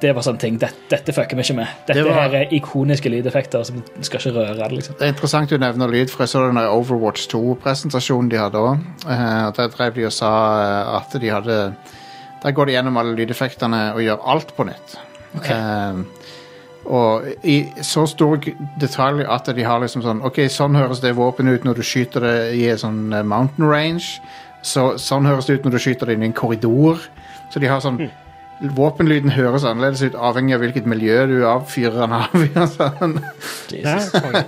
Det 0.00 0.12
var 0.14 0.22
sånn 0.22 0.38
ting. 0.38 0.58
Dette, 0.62 0.76
dette 0.92 1.12
fucker 1.12 1.34
vi 1.36 1.42
ikke 1.42 1.56
med. 1.56 1.68
Dette 1.86 1.94
Det 1.98 2.04
var- 2.06 2.28
her 2.28 2.34
er 2.44 2.52
ikoniske 2.54 3.10
lydeffekter, 3.10 3.64
som 3.66 3.82
skal 4.00 4.20
ikke 4.20 4.32
røre 4.36 4.54
det. 4.56 4.72
liksom. 4.72 4.94
Det 4.98 5.02
er 5.08 5.12
interessant 5.12 5.50
du 5.50 5.58
nevner 5.58 5.88
lyd, 5.90 6.08
for 6.10 6.22
jeg 6.22 6.28
så 6.28 6.46
den 6.46 6.56
Overwatch 6.58 7.26
2-presentasjonen 7.28 8.28
de 8.30 8.36
hadde 8.36 8.54
òg. 8.54 8.78
og 9.48 9.54
der 9.56 9.68
drev 9.68 9.94
de 9.94 10.04
og 10.06 10.12
sa 10.12 10.30
eh, 10.62 10.96
at 10.96 11.20
de 11.20 11.28
hadde 11.28 11.74
Der 12.44 12.52
går 12.52 12.66
de 12.66 12.72
gjennom 12.72 12.96
alle 12.96 13.16
lydeffektene 13.16 13.94
og 13.94 14.00
gjør 14.00 14.18
alt 14.24 14.56
på 14.56 14.64
nytt. 14.64 14.96
Eh, 15.50 15.94
og 16.86 17.24
i 17.44 17.56
så 17.82 18.06
stor 18.08 18.36
detalj 18.78 19.26
at 19.28 19.44
de 19.56 19.62
har 19.64 19.80
liksom 19.80 20.02
sånn 20.04 20.22
OK, 20.24 20.36
sånn 20.48 20.76
høres 20.76 21.00
det 21.00 21.16
våpenet 21.16 21.54
ut 21.58 21.64
når 21.64 21.74
du 21.74 21.82
skyter 21.82 22.20
det 22.20 22.54
i 22.54 22.68
en 22.70 22.78
sånn 22.78 23.12
eh, 23.12 23.22
mountain 23.24 23.66
range. 23.68 24.20
Så, 24.62 24.94
sånn 24.98 25.26
høres 25.26 25.46
det 25.46 25.58
ut 25.58 25.64
når 25.64 25.70
du 25.72 25.78
skyter 25.78 26.06
det 26.06 26.14
inn 26.16 26.22
i 26.22 26.26
en 26.26 26.32
korridor. 26.32 26.98
Så 27.50 27.60
de 27.60 27.66
har 27.66 27.80
sånn 27.80 27.98
Våpenlyden 28.60 29.30
høres 29.30 29.64
annerledes 29.68 30.02
ut 30.02 30.16
avhengig 30.18 30.56
av 30.56 30.62
hvilket 30.64 30.86
miljø 30.90 31.20
du 31.30 31.36
avfyrer 31.46 32.00
den 32.02 32.14
av. 32.16 32.34
i, 32.42 32.48
sånn. 32.74 33.14
Konge. 33.78 34.44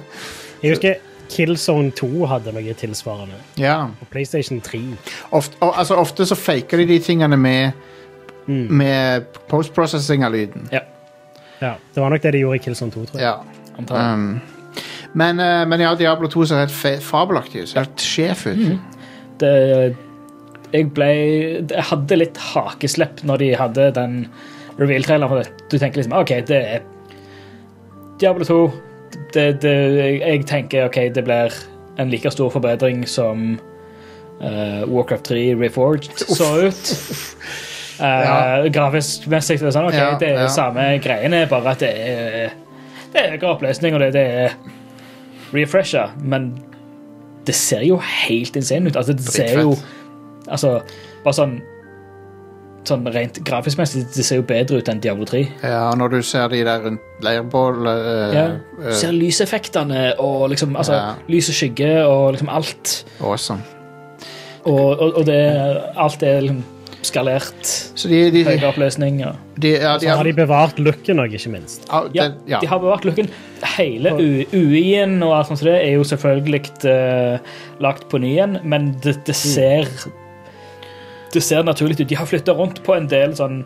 jeg 0.64 0.74
husker 0.74 0.96
Killzone 1.30 1.92
2 1.94 2.26
hadde 2.26 2.54
noe 2.56 2.74
tilsvarende. 2.74 3.38
ja. 3.60 3.76
Og 4.02 4.08
PlayStation 4.10 4.58
3. 4.66 4.80
Ofte, 5.30 5.60
og, 5.62 5.76
altså, 5.78 5.94
ofte 6.02 6.26
så 6.26 6.34
faker 6.38 6.82
de 6.82 6.88
de 6.90 6.98
tingene 7.06 7.38
med, 7.38 7.70
med 8.50 9.30
postprocessing 9.50 10.26
av 10.26 10.34
lyden. 10.34 10.66
Ja, 10.74 10.82
Ja, 11.60 11.74
Det 11.94 12.00
var 12.02 12.08
nok 12.10 12.22
det 12.24 12.32
de 12.32 12.38
gjorde 12.40 12.56
i 12.56 12.62
Killzone 12.64 12.90
2, 12.90 13.04
tror 13.12 13.20
jeg. 13.20 13.28
Ja. 13.28 14.12
Um, 14.14 14.40
men, 15.12 15.40
eh, 15.40 15.66
men 15.68 15.80
ja, 15.80 15.94
Diablo 15.94 16.28
2 16.28 16.44
ser 16.48 16.62
helt 16.64 17.02
fabelaktig 17.04 17.62
ut. 17.62 17.68
Ser 17.68 17.84
helt 17.84 18.00
sjef 18.00 18.46
ut. 18.46 18.78
det, 19.40 19.96
jeg 20.72 20.90
ble 20.94 21.10
Jeg 21.70 21.86
hadde 21.90 22.18
litt 22.20 22.38
hakeslepp 22.52 23.24
når 23.26 23.42
de 23.42 23.50
hadde 23.58 23.90
den 23.96 24.20
reveal-traileren. 24.80 25.48
Du 25.70 25.78
tenker 25.78 26.00
liksom 26.00 26.16
OK, 26.16 26.32
det 26.48 26.60
er 26.76 26.86
Diablo 28.20 28.44
2. 28.44 28.60
Det, 29.34 29.46
det, 29.62 29.74
jeg 30.20 30.46
tenker 30.48 30.86
OK, 30.86 31.02
det 31.14 31.24
blir 31.26 31.54
en 32.00 32.12
like 32.12 32.30
stor 32.32 32.52
forbedring 32.52 33.02
som 33.08 33.58
uh, 34.40 34.82
Warcraft 34.88 35.32
3 35.32 35.42
Reforged 35.60 36.24
så 36.28 36.52
ut. 36.68 36.94
Uh, 36.94 37.66
Ja. 38.00 38.68
Grafisk 38.72 39.26
messig 39.28 39.58
er 39.58 39.66
det 39.66 39.74
sånn, 39.76 39.90
ok, 39.90 39.96
Ja, 39.98 40.12
det 40.16 40.28
er 40.30 40.38
ja. 40.46 40.48
samme 40.48 40.86
greiene, 41.04 41.42
bare 41.50 41.74
at 41.74 41.82
det 41.84 41.90
er 41.92 42.54
Det 43.12 43.20
er 43.20 43.34
høyere 43.34 43.50
oppløsning, 43.50 43.92
og 43.98 44.00
det, 44.00 44.14
det 44.14 44.22
er 44.46 44.54
refresha, 45.52 46.06
men 46.16 46.52
det 47.44 47.56
ser 47.58 47.82
jo 47.84 47.98
helt 47.98 48.56
insane 48.56 48.88
ut. 48.88 48.96
Altså, 48.96 49.16
det 49.18 49.26
ser 49.34 49.60
jo 49.60 49.74
Altså, 50.50 50.80
bare 51.24 51.38
sånn 51.42 51.60
Sånn 52.88 53.04
rent 53.12 53.36
grafisk 53.44 53.76
messig, 53.76 54.06
det 54.16 54.24
ser 54.24 54.38
jo 54.38 54.44
bedre 54.48 54.78
ut 54.80 54.88
enn 54.88 55.02
Diablo 55.04 55.26
3. 55.28 55.42
Ja, 55.68 55.90
når 56.00 56.14
du 56.14 56.22
ser 56.24 56.48
de 56.48 56.62
der 56.64 56.80
rundt 56.86 57.18
leirbålet 57.20 58.06
øh, 58.08 58.32
Ja. 58.34 58.44
eh, 58.80 58.94
Ser 58.96 59.12
lyseffektene 59.12 60.14
og 60.18 60.46
liksom 60.54 60.72
Altså, 60.80 60.94
Ja. 60.96 61.10
lys 61.28 61.50
og 61.52 61.58
skygge 61.58 61.90
og 62.08 62.32
liksom 62.32 62.48
alt. 62.48 62.94
Awesome. 63.20 63.60
Og, 64.64 64.96
og, 64.96 65.12
og 65.20 65.26
det 65.28 65.36
Alt 65.96 66.22
er 66.24 66.40
liksom 66.40 66.64
skalert. 67.02 67.64
Så 67.96 68.08
de, 68.08 68.24
de, 68.30 68.30
de, 68.38 68.44
Høyere 68.44 68.68
oppløsning. 68.72 69.20
Og, 69.28 69.36
de, 69.60 69.74
ja, 69.76 69.94
de 70.00 70.08
Så 70.08 70.16
har 70.16 70.24
de 70.24 70.32
bevart 70.36 70.80
looken 70.80 71.20
òg, 71.22 71.32
ikke 71.36 71.52
minst. 71.52 71.84
ja, 71.88 72.02
ja, 72.14 72.26
det, 72.28 72.34
ja. 72.48 72.58
de 72.60 72.68
har 72.68 72.80
bevart 72.82 73.04
looken. 73.08 73.28
Hele 73.76 74.12
UI-en 74.16 75.22
og 75.22 75.36
alt 75.38 75.48
sånt 75.48 75.62
som 75.62 75.68
det 75.68 75.78
er 75.84 75.94
jo 75.98 76.04
selvfølgelig 76.04 76.62
uh, 76.84 77.38
lagt 77.80 78.08
på 78.12 78.20
ny 78.20 78.34
igjen, 78.34 78.58
men 78.64 78.94
det, 79.04 79.18
det 79.28 79.36
ser 79.36 79.88
Det 81.34 81.42
ser 81.44 81.66
naturlig 81.66 82.00
ut. 82.00 82.08
De 82.10 82.18
har 82.18 82.28
flytta 82.28 82.54
rundt 82.58 82.82
på 82.86 82.96
en 82.96 83.08
del 83.10 83.34
sånn 83.38 83.62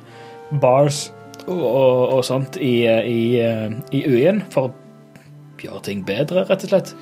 bars 0.63 1.07
og, 1.47 1.61
og, 1.61 2.01
og 2.19 2.25
sånt 2.27 2.59
i, 2.61 2.85
i, 2.87 3.21
i 3.41 4.03
UI-en 4.05 4.43
for 4.53 4.71
å 4.71 5.65
gjøre 5.65 5.85
ting 5.87 6.03
bedre, 6.07 6.45
rett 6.49 6.67
og 6.67 6.73
slett. 6.73 6.93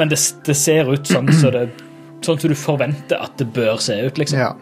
Men 0.00 0.12
det, 0.12 0.20
det 0.46 0.56
ser 0.56 0.88
ut 0.92 1.08
sånn 1.08 1.32
som 1.32 1.52
så 1.52 1.66
Sånn 2.24 2.38
så 2.40 2.48
du 2.48 2.56
forventer 2.58 3.20
at 3.20 3.34
det 3.38 3.44
bør 3.54 3.76
se 3.84 3.98
ut, 4.00 4.16
liksom. 4.18 4.40
ja. 4.40 4.54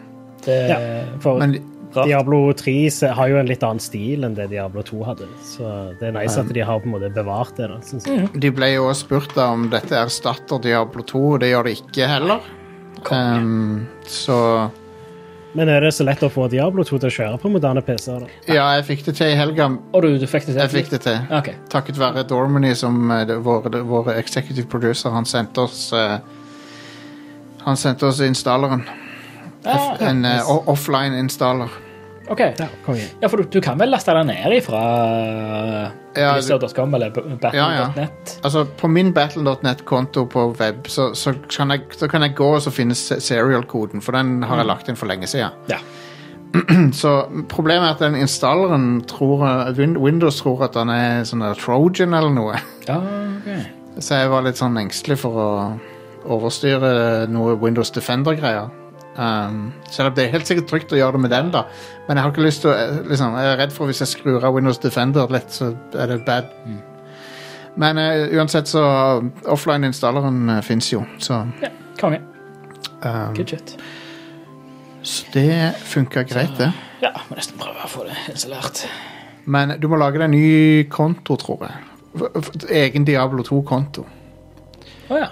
Det 0.45 0.57
Ja, 0.69 0.77
for 1.23 1.39
Men. 1.39 1.55
Diablo 1.95 2.53
3 2.53 2.73
har 3.15 3.29
jo 3.31 3.37
en 3.39 3.47
litt 3.47 3.63
annen 3.63 3.79
stil 3.79 4.25
enn 4.27 4.33
det 4.35 4.49
Diablo 4.51 4.83
2 4.83 4.99
hadde. 5.07 5.29
Så 5.47 5.69
det 5.99 6.09
er 6.09 6.15
nice 6.17 6.35
at 6.41 6.51
de 6.51 6.63
har 6.67 6.81
på 6.83 6.89
en 6.89 6.95
måte 6.97 7.09
bevart 7.15 7.55
det. 7.55 7.69
da, 7.71 7.79
synes 7.87 8.07
jeg. 8.09 8.27
de 8.43 8.51
ble 8.51 8.73
jo 8.73 8.89
også 8.89 9.07
spurt 9.07 9.37
om 9.39 9.69
dette 9.71 9.95
erstatter 9.95 10.59
Diablo 10.59 11.05
2, 11.07 11.21
og 11.29 11.39
det 11.43 11.53
gjør 11.53 11.69
det 11.69 11.77
ikke 11.79 12.09
heller. 12.11 12.49
Um, 13.07 13.85
så 14.09 14.37
Men 15.55 15.69
er 15.71 15.85
det 15.85 15.93
så 15.95 16.03
lett 16.03 16.19
å 16.25 16.29
få 16.31 16.49
Diablo 16.51 16.83
2 16.83 16.97
til 16.99 17.07
å 17.07 17.13
kjøre 17.15 17.37
på 17.39 17.49
moderne 17.53 17.79
PC-er? 17.85 18.25
da? 18.25 18.53
ja, 18.53 18.65
jeg 18.75 18.85
fikk 18.89 19.05
det 19.05 19.13
til 19.21 19.31
i 19.31 19.37
helga. 19.39 19.69
Og 19.95 20.03
du, 20.03 20.09
du 20.19 20.25
fikk 20.27 20.49
det 20.49 20.55
til? 20.57 20.61
Jeg 20.65 20.73
fikk 20.73 20.89
det 20.91 20.99
til. 21.05 21.21
Okay. 21.39 21.55
Takket 21.71 21.99
være 22.01 22.25
Dormany, 22.27 22.73
som 22.75 23.11
eh, 23.15 23.31
vår, 23.45 23.69
det- 23.71 23.85
vår 23.87 24.11
executive 24.17 24.67
producer, 24.71 25.15
han 25.15 25.25
sendte 25.25 25.63
oss 25.63 25.87
uh, 25.95 26.17
Han 27.65 27.77
sendte 27.79 28.05
oss 28.05 28.19
installeren. 28.21 28.83
Ah, 29.65 29.95
en 30.05 30.25
uh, 30.25 30.51
offline 30.69 31.15
installer. 31.17 31.71
Ok. 32.29 32.39
Ja. 32.59 32.67
Ja, 33.21 33.27
for 33.29 33.37
du, 33.37 33.43
du 33.51 33.59
kan 33.61 33.77
vel 33.79 33.89
laste 33.93 34.13
den 34.17 34.27
ned 34.31 34.53
ifra 34.57 34.81
Ja, 36.15 36.33
Blizzard.com 36.33 36.93
eller 36.95 37.09
battle.net? 37.11 37.97
Ja. 37.97 38.15
Altså, 38.43 38.63
på 38.79 38.87
min 38.87 39.11
Battle.net-konto 39.13 40.25
på 40.31 40.45
web, 40.59 40.87
så, 40.87 41.09
så, 41.15 41.33
kan 41.51 41.71
jeg, 41.75 41.81
så 41.97 42.07
kan 42.07 42.21
jeg 42.23 42.35
gå 42.37 42.47
og 42.55 42.61
så 42.63 42.71
finne 42.71 42.95
se- 42.95 43.19
serial-koden, 43.21 44.01
for 44.01 44.15
den 44.15 44.41
har 44.43 44.57
jeg 44.61 44.69
lagt 44.69 44.89
inn 44.89 44.95
for 44.99 45.11
lenge 45.11 45.27
siden. 45.27 45.51
Ja. 45.71 45.77
Så 46.95 47.09
problemet 47.51 47.83
er 47.89 47.93
at 47.97 47.99
den 48.05 48.15
installeren 48.15 49.01
tror 49.11 49.41
Win- 49.75 49.97
Windows 49.99 50.37
tror 50.39 50.61
at 50.63 50.77
den 50.77 50.87
er 50.93 51.25
sånn 51.27 51.43
Trojan 51.59 52.13
eller 52.15 52.31
noe. 52.31 52.55
Ja, 52.87 53.01
okay. 53.41 53.65
Så 53.99 54.21
jeg 54.21 54.29
var 54.31 54.45
litt 54.45 54.55
sånn 54.61 54.77
engstelig 54.79 55.17
for 55.19 55.35
å 55.35 55.49
overstyre 56.31 57.27
noe 57.27 57.57
Windows 57.59 57.91
Defender-greier. 57.91 58.71
Um, 59.15 59.69
selv 59.87 60.09
om 60.09 60.15
det 60.17 60.25
er 60.25 60.33
helt 60.33 60.49
sikkert 60.49 60.67
trygt 60.67 60.91
å 60.91 60.97
gjøre 60.99 61.15
det 61.15 61.21
med 61.23 61.31
den, 61.31 61.51
da. 61.53 61.61
Men 62.07 62.17
jeg 62.17 62.25
har 62.25 62.33
ikke 62.33 62.43
lyst 62.43 62.65
til 62.65 62.73
å 62.73 62.75
eh, 62.75 62.97
liksom, 63.07 63.37
Jeg 63.39 63.51
er 63.53 63.61
redd 63.61 63.71
for 63.75 63.87
hvis 63.87 64.01
jeg 64.03 64.11
skrur 64.11 64.43
av 64.43 64.55
Windows 64.57 64.81
Defender 64.83 65.31
litt, 65.31 65.55
så 65.55 65.69
er 65.95 66.11
det 66.11 66.17
bad. 66.27 66.49
Men 67.79 67.99
uh, 67.99 68.25
uansett, 68.35 68.67
så 68.71 68.83
offline-installeren 69.51 70.57
uh, 70.57 70.59
fins 70.63 70.91
jo, 70.91 71.05
så 71.19 71.45
Ja, 71.63 71.71
konge. 72.01 72.19
um, 73.03 73.31
Good 73.37 73.55
shit. 73.55 73.75
Så 75.05 75.31
det 75.33 75.75
funka 75.85 76.25
greit, 76.27 76.57
det. 76.59 76.71
Ja, 77.03 77.13
må 77.29 77.37
nesten 77.37 77.59
prøve 77.61 77.85
å 77.85 77.91
få 77.91 78.07
det 78.07 78.15
installert. 78.33 78.83
Men 79.45 79.75
du 79.79 79.87
må 79.91 79.99
lage 80.01 80.17
deg 80.17 80.27
en 80.27 80.33
ny 80.33 80.85
konto, 80.89 81.37
tror 81.39 81.67
jeg. 81.67 81.83
Egen 82.83 83.05
Diablo 83.05 83.43
2-konto. 83.45 84.05
Å 85.11 85.19
ja. 85.19 85.27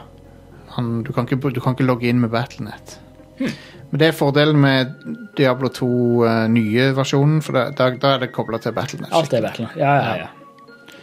Han, 0.76 1.00
du, 1.04 1.10
kan 1.16 1.26
ikke, 1.26 1.52
du 1.52 1.60
kan 1.64 1.76
ikke 1.76 1.88
logge 1.88 2.08
inn 2.10 2.22
med 2.22 2.30
Battlenet. 2.34 3.00
Men 3.38 4.02
det 4.02 4.08
er 4.08 4.16
fordelen 4.18 4.58
med 4.62 4.94
Diablo 5.38 5.70
2 5.70 5.88
uh, 6.26 6.30
nye 6.50 6.90
versjonen, 6.98 7.42
for 7.46 7.58
da, 7.58 7.68
da, 7.78 7.92
da 8.02 8.16
er 8.16 8.24
det 8.24 8.32
kobla 8.34 8.58
til 8.62 8.74
Battlenet. 8.74 9.12
Alt 9.14 9.36
er 9.38 9.44
Battle.net. 9.46 9.78
Ja, 9.78 9.94
ja, 10.02 10.16
ja. 10.24 10.98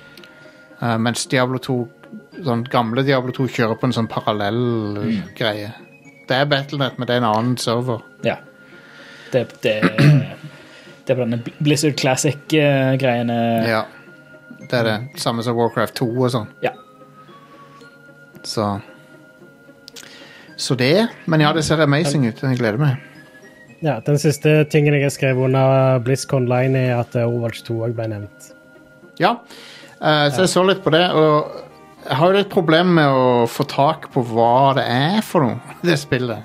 Uh, 0.81 0.97
mens 0.99 1.23
Diablo 1.31 1.61
2, 1.63 1.77
sånn 2.47 2.65
gamle 2.73 3.05
Diablo 3.07 3.35
2 3.37 3.47
kjører 3.55 3.79
på 3.79 3.87
en 3.87 3.95
sånn 3.95 4.11
parallell 4.11 4.99
eh, 5.05 5.23
greie. 5.39 5.71
Det 6.27 6.39
er 6.39 6.51
Battlenet, 6.51 6.99
men 6.99 7.07
det 7.07 7.15
er 7.15 7.23
en 7.23 7.31
annen 7.31 7.57
server. 7.61 8.03
ja. 8.27 8.41
Det, 9.31 9.45
det, 9.63 9.77
det 11.07 11.13
er 11.13 11.15
på 11.15 11.23
denne 11.23 11.39
Blizzard 11.63 11.95
Classic-greiene. 12.01 13.37
Ja. 13.63 13.85
Det 14.65 14.79
er 14.81 14.89
det. 14.89 14.97
Samme 15.23 15.45
som 15.47 15.55
Warcraft 15.55 16.01
2 16.03 16.09
og 16.11 16.33
sånn. 16.35 16.49
Ja. 16.65 16.73
Så 18.43 18.67
Så 20.61 20.77
det. 20.77 21.09
Men 21.25 21.41
ja, 21.41 21.55
det 21.57 21.65
ser 21.65 21.81
amazing 21.81 22.27
ut. 22.29 22.43
Jeg 22.45 22.61
gleder 22.61 22.81
meg. 22.81 23.01
Ja, 23.81 23.97
Den 24.05 24.19
siste 24.21 24.65
tingen 24.69 24.95
jeg 24.99 25.13
skrev 25.15 25.39
under 25.41 25.99
BlizzCon 26.05 26.45
Line, 26.51 26.77
er 26.91 26.99
at 27.01 27.17
eh, 27.17 27.25
Overwatch 27.25 27.65
2 27.65 27.79
òg 27.87 27.95
ble 27.97 28.11
nevnt. 28.13 28.51
Ja, 29.21 29.39
uh, 30.01 30.27
så 30.33 30.45
jeg 30.45 30.53
så 30.53 30.65
litt 30.69 30.83
på 30.85 30.93
det, 30.93 31.03
og 31.17 31.49
jeg 32.05 32.17
har 32.17 32.31
jo 32.31 32.37
litt 32.37 32.53
problem 32.53 32.93
med 32.97 33.09
å 33.09 33.47
få 33.49 33.65
tak 33.69 34.09
på 34.13 34.23
hva 34.29 34.73
det 34.77 34.85
er 34.85 35.21
for 35.25 35.47
noe, 35.47 35.73
det 35.87 35.97
spillet. 36.01 36.45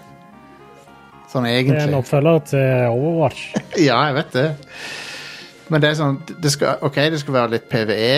Sånn 1.32 1.48
Det 1.50 1.58
er 1.76 1.90
en 1.90 1.98
oppfølger 2.00 2.44
til 2.54 2.94
Overwatch. 2.94 3.50
Ja, 3.90 4.00
jeg 4.08 4.16
vet 4.22 4.36
det. 4.36 4.48
Men 5.68 5.84
det 5.84 5.92
er 5.92 5.98
sånn, 6.00 6.22
det 6.40 6.54
skal, 6.54 6.80
ok, 6.86 7.02
det 7.12 7.20
skal 7.20 7.36
være 7.36 7.56
litt 7.58 7.68
PVE, 7.68 8.16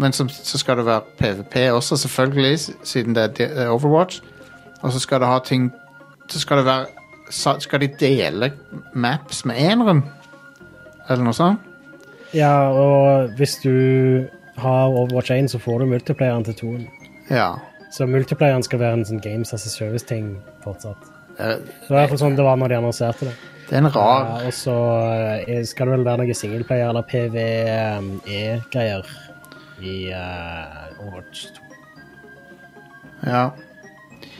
men 0.00 0.12
så, 0.12 0.26
så 0.28 0.60
skal 0.60 0.82
det 0.82 0.88
være 0.90 1.16
PVP 1.16 1.56
også, 1.72 1.96
selvfølgelig, 2.04 2.76
siden 2.84 3.16
det 3.16 3.30
er 3.46 3.72
Overwatch. 3.72 4.20
Og 4.82 4.92
så 4.92 4.98
skal 5.02 5.20
det 5.20 5.28
ha 5.28 5.38
ting, 5.44 5.70
så 6.30 6.40
skal 6.40 6.56
det 6.60 6.66
være, 6.66 6.86
skal 7.60 7.80
de 7.82 7.88
dele 8.00 8.52
maps 8.94 9.44
med 9.44 9.56
eneren? 9.60 10.02
Eller 11.08 11.24
noe 11.26 11.34
sånt? 11.36 11.58
Ja, 12.32 12.70
og 12.70 13.32
hvis 13.36 13.56
du 13.64 13.74
har 14.60 14.88
Overwatch 14.88 15.30
1, 15.34 15.50
så 15.50 15.58
får 15.58 15.78
du 15.82 15.86
multiplayeren 15.90 16.44
til 16.46 16.54
2. 16.54 16.74
Ja. 17.34 17.52
Så 17.90 18.06
multiplayeren 18.06 18.62
skal 18.62 18.78
være 18.78 19.00
en 19.00 19.06
sånn 19.08 19.22
Games 19.24 19.50
as 19.56 19.66
a 19.66 19.70
Service-ting 19.72 20.36
fortsatt. 20.64 21.08
Eh, 21.38 21.56
Det 21.58 21.88
var 21.88 21.96
i 21.96 22.00
hvert 22.04 22.12
fall 22.14 22.22
sånn 22.22 22.36
det 22.38 22.44
var 22.46 22.56
når 22.60 22.68
de 22.68 22.76
annonserte 22.78 23.26
det. 23.26 23.34
Det 23.70 23.74
er 23.78 23.82
en 23.84 23.90
rar 23.94 24.24
Ja, 24.26 24.46
og 24.46 24.52
så 24.54 24.76
eh, 25.46 25.64
skal 25.66 25.86
det 25.90 25.96
vel 25.98 26.06
være 26.06 26.18
noe 26.24 26.34
singleplayer 26.34 26.88
eller 26.90 27.04
PVE-greier 27.10 29.02
i 29.80 29.96
uh, 30.12 31.00
Overwatch 31.00 31.46
2. 31.56 31.62
Ja. 33.26 33.44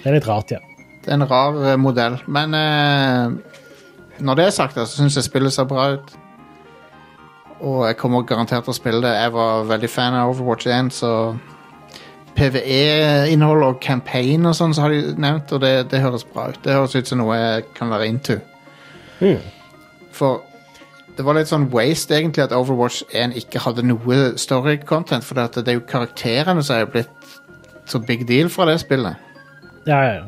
Det 0.01 0.09
er 0.09 0.17
litt 0.17 0.29
rart, 0.29 0.53
ja. 0.55 0.61
Det 1.01 1.13
er 1.13 1.19
en 1.19 1.29
rar 1.29 1.57
eh, 1.65 1.77
modell. 1.81 2.19
Men 2.29 2.57
eh, 2.57 3.61
når 4.21 4.39
det 4.39 4.47
er 4.47 4.57
sagt, 4.57 4.77
da, 4.77 4.87
så 4.89 5.01
syns 5.01 5.17
jeg 5.17 5.29
spillet 5.29 5.53
ser 5.55 5.69
bra 5.69 5.93
ut. 5.97 6.17
Og 7.61 7.87
jeg 7.87 7.99
kommer 8.01 8.25
garantert 8.25 8.65
til 8.65 8.73
å 8.73 8.77
spille 8.77 9.03
det. 9.05 9.13
Jeg 9.17 9.33
var 9.37 9.69
veldig 9.69 9.91
fan 9.93 10.17
av 10.17 10.33
Overwatch 10.33 10.69
1, 10.69 10.93
så 10.97 11.13
PVE-innhold 12.37 13.65
og 13.67 13.81
campaign 13.85 14.49
og 14.49 14.55
sånn 14.57 14.73
så 14.77 14.87
har 14.87 14.95
de 14.95 15.15
nevnt, 15.21 15.53
og 15.53 15.61
det, 15.65 15.75
det 15.93 16.01
høres 16.01 16.25
bra 16.25 16.49
ut. 16.53 16.61
Det 16.65 16.77
høres 16.77 16.97
ut 16.97 17.11
som 17.11 17.21
noe 17.21 17.37
jeg 17.37 17.67
kan 17.77 17.93
være 17.93 18.09
into. 18.09 18.39
Mm. 19.21 19.43
For 20.17 20.41
det 21.17 21.27
var 21.27 21.37
litt 21.37 21.51
sånn 21.51 21.69
waste 21.75 22.17
egentlig 22.17 22.47
at 22.47 22.55
Overwatch 22.57 23.03
1 23.13 23.37
ikke 23.43 23.61
hadde 23.67 23.85
noe 23.85 24.21
story-content, 24.41 25.27
for 25.27 25.37
det, 25.37 25.67
det 25.67 25.75
er 25.75 25.81
jo 25.81 25.89
karakterene 25.91 26.65
som 26.65 26.81
er 26.81 26.89
blitt 26.89 27.35
så 27.91 28.01
big 28.01 28.25
deal 28.29 28.49
fra 28.53 28.69
det 28.71 28.79
spillet. 28.81 29.30
Ja, 29.87 29.99
ja, 30.05 30.15
ja. 30.15 30.25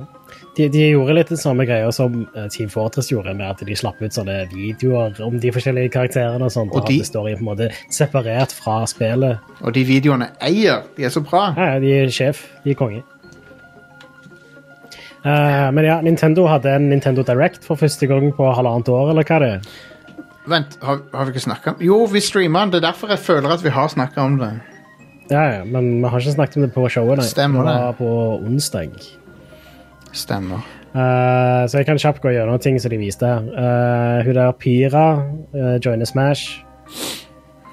De, 0.57 0.67
de 0.69 0.83
gjorde 0.91 1.15
litt 1.17 1.29
det 1.33 1.39
samme 1.41 1.65
greia 1.69 1.89
som 1.93 2.23
eh, 2.37 2.47
Team 2.53 2.69
Fortress 2.73 3.11
gjorde, 3.13 3.33
med 3.37 3.47
at 3.51 3.61
de 3.69 3.77
slapp 3.77 4.01
ut 4.03 4.13
sånne 4.17 4.39
videoer 4.53 5.17
om 5.25 5.39
de 5.41 5.53
forskjellige 5.53 5.93
karakterene 5.93 6.45
og 6.49 6.53
sånt, 6.53 6.73
Og 6.77 6.87
de- 6.89 7.01
storyen 7.05 7.39
på 7.41 7.45
en 7.45 7.51
måte 7.51 7.69
separert 7.93 8.53
fra 8.57 8.83
spillet. 8.89 9.39
Og 9.63 9.73
de 9.77 9.85
videoene 9.89 10.31
eier. 10.45 10.83
De 10.97 11.05
er 11.09 11.13
så 11.13 11.21
bra. 11.25 11.51
Ja, 11.57 11.75
ja, 11.75 11.81
de 11.85 11.93
er 12.03 12.13
sjef. 12.13 12.47
De 12.65 12.73
er 12.73 12.79
konge. 12.81 13.03
Uh, 15.23 15.69
men 15.71 15.85
ja, 15.87 16.01
Nintendo 16.03 16.49
hadde 16.51 16.73
en 16.75 16.89
Nintendo 16.91 17.23
Direct 17.23 17.63
for 17.65 17.79
første 17.79 18.09
gang 18.11 18.33
på 18.35 18.49
halvannet 18.57 18.89
år, 18.91 19.13
eller 19.13 19.29
hva 19.29 19.39
det 19.39 19.51
er. 19.55 19.69
Vent, 20.51 20.75
har, 20.83 20.99
har 21.15 21.29
vi 21.29 21.37
ikke 21.37 21.45
snakka 21.45 21.77
om 21.77 21.83
Jo, 21.87 22.01
vi 22.11 22.19
streamer 22.25 22.65
den. 22.65 22.73
Det 22.75 22.81
er 22.83 22.89
derfor 22.89 23.13
jeg 23.15 23.21
føler 23.23 23.53
at 23.55 23.63
vi 23.63 23.71
har 23.71 23.89
snakka 23.93 24.25
om 24.27 24.41
det. 24.41 24.51
Ja, 25.31 25.45
ja, 25.61 25.61
men 25.65 26.01
vi 26.03 26.09
har 26.11 26.19
ikke 26.19 26.35
snakket 26.35 26.59
om 26.59 26.65
det 26.67 26.73
på 26.75 26.89
showet. 26.91 27.21
Nei. 27.23 27.29
Stemmer 27.31 27.69
det. 27.69 27.75
det. 27.77 27.85
var 27.87 27.99
på 28.01 28.11
onsdag. 28.43 28.97
Stemmer. 30.13 30.63
Uh, 30.93 31.65
så 31.69 31.79
jeg 31.81 31.87
kan 31.89 31.99
kjapt 31.99 32.21
gå 32.21 32.29
gjennom 32.35 32.59
ting 32.61 32.77
som 32.81 32.91
de 32.93 32.99
viste 33.01 33.27
her. 33.27 33.47
Uh, 33.49 34.25
hun 34.27 34.35
der 34.37 34.53
Pyra 34.61 35.07
uh, 35.55 35.77
joiner 35.85 36.05
Smash. 36.05 36.65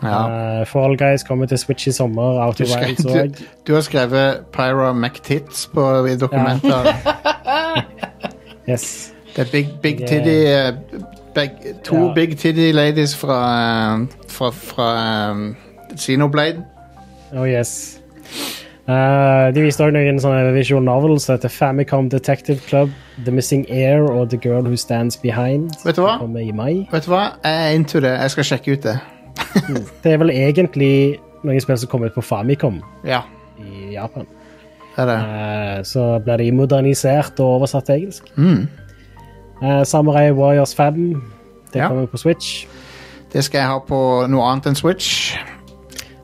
Ja. 0.03 0.59
Eh, 0.61 0.65
Fall 0.65 0.97
Guys 0.97 1.23
kommer 1.27 1.45
til 1.45 1.57
Switch 1.57 1.87
i 1.87 1.91
sommer. 1.91 2.53
Du, 2.55 2.63
skrev, 2.65 2.95
du, 2.95 3.43
du 3.67 3.73
har 3.73 3.81
skrevet 3.81 4.45
Pyra 4.53 4.93
McTits 4.93 5.65
på 5.73 6.05
i 6.05 6.15
dokumenter. 6.15 6.87
Yes. 8.69 9.13
Det 9.35 9.47
er 9.47 9.51
big, 9.51 9.67
big 9.81 9.97
Det- 9.97 10.07
titty 10.07 10.29
eh, 10.29 10.73
beg, 11.35 11.49
To 11.83 11.95
Ja. 11.95 12.13
big 12.13 12.37
titty 12.37 12.71
ladies 12.71 13.15
fra, 13.17 13.37
eh, 13.95 14.07
fra, 14.27 14.49
fra 14.51 15.31
um, 15.31 15.55
Xenoblade. 15.97 16.63
Oh 17.33 17.47
yes. 17.49 17.99
Eh, 18.89 19.47
de 19.53 19.61
viste 19.61 19.83
også 19.85 19.93
noen 19.93 20.17
sånne 20.23 20.53
visual 20.55 20.81
novels 20.81 21.27
som 21.27 21.35
heter 21.35 21.51
Famicom 21.53 22.07
Detective 22.09 22.57
Club, 22.65 22.89
The 23.25 23.31
Missing 23.35 23.67
Air 23.69 24.07
og 24.09 24.31
The 24.31 24.39
Girl 24.41 24.65
Who 24.65 24.79
Stands 24.81 25.17
Behind. 25.21 25.69
Vet 25.85 25.99
du 25.99 26.01
hva? 26.01 26.15
Vet 26.23 27.05
du 27.05 27.11
hva? 27.11 27.25
Jeg 27.43 27.67
er 27.67 27.75
into 27.77 28.01
det. 28.01 28.15
Jeg 28.23 28.31
skal 28.33 28.47
sjekke 28.49 28.73
ut 28.77 28.87
det. 28.87 28.95
Det 30.03 30.13
er 30.13 30.17
vel 30.21 30.31
egentlig 30.33 31.19
noen 31.45 31.61
spill 31.63 31.77
som 31.79 31.89
kommer 31.91 32.09
ut 32.09 32.17
på 32.17 32.23
Famicom 32.25 32.81
Ja, 33.07 33.21
i 33.61 33.93
Japan. 33.93 34.25
det 34.95 35.05
er 35.05 35.07
det. 35.11 35.19
Eh, 35.19 35.83
så 35.87 36.07
blir 36.25 36.37
de 36.41 36.49
modernisert 36.51 37.39
og 37.39 37.59
oversatt 37.59 37.85
til 37.87 37.95
engelsk. 38.01 38.31
Mm. 38.37 38.67
Eh, 39.61 39.83
Samurai 39.85 40.31
Warriors 40.31 40.73
5. 40.75 41.21
Det 41.73 41.79
Ja. 41.83 41.87
kommer 41.87 42.07
på 42.07 42.17
Switch. 42.17 42.65
Det 43.31 43.43
skal 43.43 43.59
jeg 43.59 43.67
ha 43.67 43.79
på 43.79 44.27
noe 44.27 44.41
annet 44.49 44.65
enn 44.65 44.75
Switch. 44.75 45.35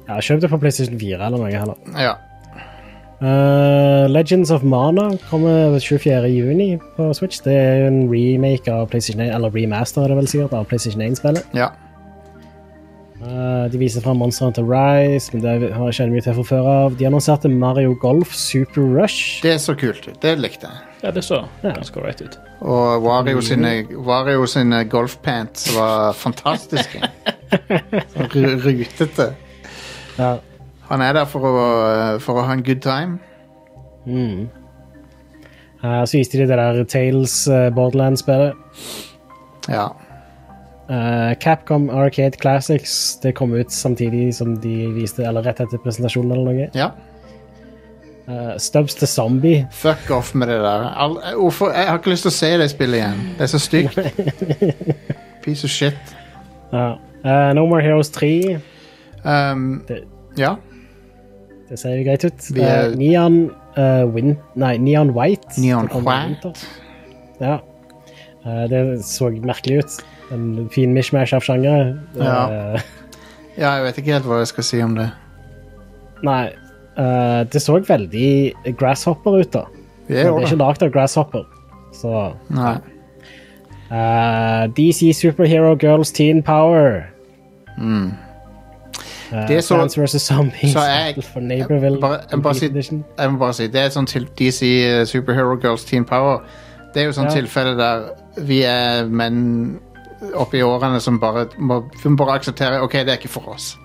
Ja, 0.07 0.17
Kjøp 0.19 0.41
det 0.41 0.49
på 0.49 0.57
PlayStation 0.59 0.99
4 0.99 1.21
eller 1.25 1.37
noe 1.37 1.51
heller. 1.51 1.75
Ja. 1.97 2.15
Eh, 3.25 4.05
Legends 4.11 4.51
of 4.51 4.61
Mana 4.63 5.07
kommer 5.29 5.79
24. 5.79 6.27
juni 6.29 6.75
på 6.97 7.07
Switch. 7.17 7.39
Det 7.45 7.55
er 7.57 7.79
jo 7.81 7.87
en 7.87 8.03
remake 8.11 8.69
av 8.71 8.85
PlayStation 8.91 9.23
1, 9.23 9.31
eller 9.33 9.49
remaster 9.55 10.03
er 10.05 10.11
det 10.13 10.17
vel 10.19 10.27
sikkert, 10.29 10.53
av 10.53 10.67
PlayStation 10.69 11.01
1-spillet. 11.01 11.47
ja. 11.57 11.71
Uh, 13.25 13.65
de 13.71 13.79
viser 13.79 14.03
fram 14.03 14.17
Monster 14.19 14.45
Hunter 14.45 14.65
Rise, 14.69 15.31
men 15.33 15.41
det 15.41 15.71
har 15.73 15.87
jeg 15.87 15.95
ikke 15.95 16.11
mye 16.11 16.21
til 16.21 16.33
fra 16.35 16.43
før 16.45 16.67
av. 16.69 16.97
De 16.99 17.07
annonserte 17.07 17.49
Mario 17.49 17.95
Golf 17.97 18.35
Super 18.37 18.83
Rush. 18.91 19.39
Det 19.41 19.55
så 19.63 19.73
kult 19.79 20.03
ut. 20.05 20.19
Det 20.21 20.35
likte 20.37 20.67
jeg. 20.67 20.83
Ja, 21.01 21.11
det 21.15 21.23
så 21.25 21.39
ganske 21.63 22.03
right 22.03 22.21
ut. 22.21 22.35
Og 22.61 23.01
Wario 23.07 23.41
sine, 23.41 23.71
Wario 24.05 24.45
sine 24.51 24.83
golfpants 24.91 25.71
var 25.73 26.13
fantastiske. 26.13 27.01
Ru- 28.35 28.59
rutete. 28.67 29.31
Ja. 30.19 30.35
Han 30.89 31.01
er 31.01 31.13
der 31.17 31.25
for 31.25 31.45
å, 31.49 31.55
for 32.21 32.37
å 32.39 32.45
ha 32.45 32.53
en 32.53 32.63
good 32.65 32.81
time. 32.85 33.17
Mm. 34.05 34.45
Uh, 35.83 36.03
så 36.05 36.17
viste 36.19 36.37
de 36.39 36.45
det 36.49 36.57
der 36.57 36.83
Tales 36.89 37.47
uh, 37.49 37.69
Borderlands-spillet. 37.73 38.53
Ja. 39.69 39.87
Uh, 40.85 41.33
Capcom 41.41 41.87
Arcade 41.89 42.37
Classics 42.37 43.15
det 43.23 43.31
kom 43.37 43.53
ut 43.57 43.73
samtidig 43.73 44.27
som 44.37 44.53
de 44.61 44.75
viste, 44.93 45.25
eller 45.25 45.41
rett 45.45 45.63
etter 45.65 45.81
presentasjonen 45.81 46.35
eller 46.37 46.51
noe. 46.51 46.69
ja. 46.77 46.91
Stubbs 48.57 48.95
the 48.97 49.05
Zombie. 49.05 49.67
Fuck 49.69 50.07
off 50.09 50.31
med 50.33 50.49
det 50.49 50.55
der. 50.63 50.85
All, 50.97 51.19
hvorfor? 51.37 51.69
Jeg 51.77 51.85
har 51.91 51.99
ikke 51.99 52.09
lyst 52.09 52.25
til 52.25 52.31
å 52.31 52.33
se 52.33 52.47
det 52.57 52.65
spillet 52.71 52.97
igjen. 52.97 53.19
Det 53.37 53.45
er 53.45 53.51
så 53.51 53.59
stygt. 53.61 53.99
Piece 55.45 55.67
of 55.67 55.69
shit. 55.69 56.15
Ja. 56.73 56.87
No 57.53 57.67
More 57.69 57.83
Heroes 57.85 58.09
3. 58.15 58.31
Um, 59.21 59.83
Det- 59.85 59.99
ja. 60.41 60.55
Det 61.69 61.79
ser 61.81 62.01
greit 62.05 62.25
ut. 62.27 62.49
Er- 62.57 62.89
Uh, 62.91 62.95
Neon 62.99 63.37
uh, 63.77 64.05
Win... 64.13 64.35
Nei, 64.55 64.75
Neon 64.77 65.13
White. 65.15 65.55
Neon 65.61 65.87
White. 66.05 66.51
Ja. 67.41 67.59
Uh, 68.45 68.65
det 68.69 68.83
så 69.05 69.29
merkelig 69.41 69.79
ut. 69.83 69.95
En 70.33 70.69
fin 70.73 70.93
mishmash 70.93 71.33
av 71.37 71.41
sjangere. 71.45 71.95
Ja. 72.17 72.35
Eh, 72.49 72.81
ja, 73.61 73.75
jeg 73.77 73.83
vet 73.85 73.97
ikke 74.01 74.13
helt 74.15 74.25
hva 74.29 74.39
jeg 74.41 74.49
skal 74.53 74.65
si 74.65 74.79
om 74.81 74.95
det. 74.97 75.09
nei. 76.25 76.47
eh, 76.97 77.41
det 77.53 77.61
så 77.61 77.75
veldig 77.85 78.53
Grasshopper 78.79 79.37
ut, 79.41 79.51
da. 79.53 79.65
Det 80.07 80.15
Men 80.15 80.25
er 80.25 80.31
det 80.31 80.41
er 80.41 80.47
ikke 80.47 80.61
lagd 80.63 80.83
av 80.85 80.91
Grasshopper. 80.95 81.43
Så 81.93 82.11
Nei. 82.57 82.73
eh, 83.91 84.65
DC 84.77 85.11
Superhero 85.13 85.75
Girls 85.81 86.11
Teen 86.11 86.41
Power. 86.43 87.05
Mm. 87.77 88.13
Uh, 89.31 89.47
Det 89.47 89.57
er 89.57 89.61
så- 89.61 89.75
Plants 89.75 89.97
vs. 89.97 90.21
Zombies 90.21 90.73
så 90.73 90.79
jeg- 90.85 91.23
for 91.23 91.39
Neighborville. 91.39 91.99
bare- 92.01 92.19
jeg 92.31 92.41
bare 92.41 92.55
si- 92.55 93.03
Jeg 93.17 93.31
må 93.31 93.37
bare 93.39 93.53
si, 93.53 93.67
Det 93.67 93.75
er 93.81 93.85
et 93.85 93.93
sånt 93.93 94.09
til 94.09 94.27
DC 94.37 94.61
eh, 94.85 95.05
Superhero 95.05 95.55
Girls 95.61 95.83
Teen 95.85 96.05
Power. 96.05 96.39
Det 96.93 97.01
er 97.01 97.05
jo 97.05 97.11
sånn 97.11 97.25
Ja. 97.25 97.41
tilfelle 97.41 97.77
der 97.77 98.01
vi 98.37 98.61
er 98.63 99.05
menn 99.07 99.79
oppe 100.35 100.57
i 100.57 100.61
årene 100.61 100.99
som 101.01 101.19
bare 101.19 101.45
må, 101.59 101.83
vi 102.03 102.09
må 102.09 102.15
bare 102.17 102.39
akseptere 102.39 102.81
OK, 102.83 102.91
det 102.93 103.09
er 103.09 103.17
ikke 103.17 103.27
for 103.29 103.49
oss. 103.53 103.77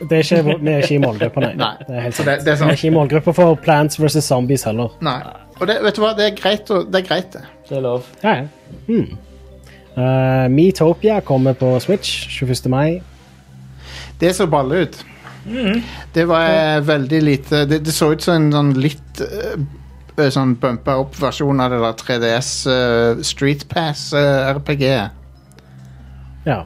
Det 0.00 0.12
er 0.12 0.16
ikke, 0.42 0.60
vi 0.60 0.70
er 0.70 0.78
ikke 0.82 0.94
i 0.94 0.98
målgruppa, 0.98 1.40
nei. 1.40 1.54
Nei. 1.64 1.74
Det 1.86 1.96
er 1.96 2.00
helt 2.00 2.14
sant. 2.14 2.26
det, 2.28 2.38
det 2.44 2.48
er 2.48 2.56
Vi 2.56 2.58
sånn 2.64 2.68
er 2.68 2.72
ikke 2.72 2.86
i 2.86 2.90
målgruppa 2.90 3.34
for 3.34 3.54
Plants 3.56 3.96
vs. 4.00 4.24
Zombies 4.24 4.62
heller. 4.64 4.88
Nei. 5.00 5.20
Og 5.60 5.66
det, 5.66 5.76
vet 5.82 5.94
du 5.96 6.00
hva, 6.02 6.16
det 6.16 6.32
er 6.32 6.36
greit, 6.42 6.70
og, 6.70 6.90
det 6.92 7.04
er 7.04 7.08
greit, 7.08 7.32
det. 7.32 7.42
Det 7.68 7.76
er 7.78 7.80
lov. 7.80 8.02
Ja, 8.24 8.34
ja. 8.34 8.44
Hmm. 8.88 9.18
Uh, 9.96 10.48
Metopia 10.50 11.20
kommer 11.20 11.52
på 11.54 11.80
Switch 11.80 12.28
21. 12.42 12.68
mai. 12.68 13.00
Det 14.20 14.32
så 14.36 14.46
balle 14.46 14.84
ut. 14.84 15.04
Det 16.12 16.24
var 16.24 16.46
eh, 16.48 16.80
veldig 16.80 17.18
lite 17.22 17.64
Det, 17.68 17.78
det 17.84 17.92
så 17.92 18.14
ut 18.14 18.22
som 18.24 18.38
en 18.38 18.52
sånn 18.54 18.70
litt 18.80 19.20
eh, 19.20 20.30
sånn 20.32 20.54
bumpa 20.60 20.94
opp 21.02 21.18
versjon 21.20 21.60
av 21.60 21.74
det 21.74 21.80
der 21.82 21.98
3DS 22.00 22.52
eh, 22.72 23.24
Street 23.26 23.66
Pass-RPG. 23.68 24.84
Ja. 26.46 26.60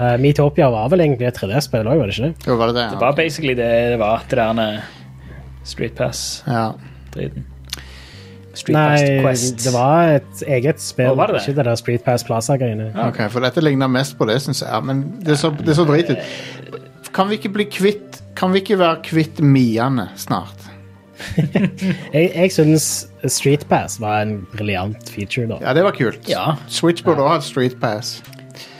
Uh, 0.00 0.16
Metopia 0.18 0.70
var 0.72 0.88
vel 0.90 1.04
egentlig 1.04 1.28
et 1.28 1.38
3DS-spill 1.38 1.86
òg, 1.86 2.00
var 2.00 2.10
det 2.10 2.16
ikke 2.16 2.30
det? 2.32 2.48
Jo, 2.48 2.56
var 2.58 2.72
det 2.72 2.76
det? 2.80 2.86
Det 2.90 3.00
var 3.04 3.16
basically 3.16 3.54
det 3.54 3.70
det 3.94 3.98
var. 4.00 4.24
Det 4.28 4.38
der 4.40 4.84
Street 5.68 5.94
Pass-driten. 5.96 7.44
Ja. 7.46 7.51
Street 8.54 8.76
Nei, 8.76 9.20
Quest. 9.24 9.62
det 9.64 9.72
var 9.74 10.16
et 10.18 10.42
eget 10.46 10.80
spill, 10.82 11.14
var 11.16 11.30
det 11.30 11.38
det? 11.38 11.42
ikke 11.48 11.56
det 11.56 11.64
der 11.70 11.78
Street 11.80 12.02
Pass 12.04 12.24
Plaza-greiene. 12.28 12.90
Ok, 13.08 13.22
for 13.32 13.40
dette 13.44 13.62
ligner 13.64 13.88
mest 13.88 14.18
på 14.18 14.26
det, 14.28 14.40
syns 14.44 14.60
jeg. 14.62 14.82
Men 14.84 15.04
det 15.24 15.38
så, 15.40 15.52
det 15.64 15.76
så 15.78 15.86
drit 15.88 16.10
ut. 16.12 16.80
Kan 17.12 17.28
vi 17.28 17.36
ikke 17.40 17.50
bli 17.52 17.64
kvitt 17.68 18.22
Kan 18.36 18.54
vi 18.54 18.62
ikke 18.62 18.78
være 18.80 19.02
kvitt 19.04 19.40
Miane 19.44 20.08
snart? 20.16 20.68
Jeg, 22.16 22.30
jeg 22.34 22.50
syns 22.50 22.86
Street 23.30 23.62
Pass 23.70 24.00
var 24.02 24.24
en 24.24 24.40
briljant 24.50 25.10
feature, 25.12 25.46
da. 25.46 25.58
Ja, 25.62 25.74
det 25.76 25.84
var 25.84 25.94
kult. 25.94 26.24
Ja. 26.28 26.56
Switch 26.66 27.04
burde 27.04 27.22
også 27.22 27.34
hatt 27.36 27.44
Street 27.46 27.76
Pass. 27.80 28.16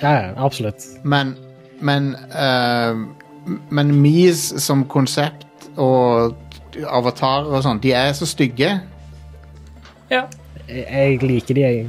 Ja, 0.02 0.10
ja, 0.10 0.30
absolutt. 0.36 0.82
Men 1.04 1.36
Men 1.80 2.16
uh, 2.34 2.98
Men 3.70 3.92
Mies 4.02 4.42
som 4.62 4.84
konsept 4.90 5.46
og 5.76 6.34
avatarer 6.88 7.52
og 7.52 7.62
sånn, 7.64 7.80
de 7.84 7.92
er 7.94 8.10
så 8.16 8.26
stygge. 8.26 8.74
Ja. 10.12 10.26
Jeg, 10.68 10.84
jeg 10.92 11.22
liker 11.26 11.56
de, 11.58 11.64
jeg. 11.66 11.86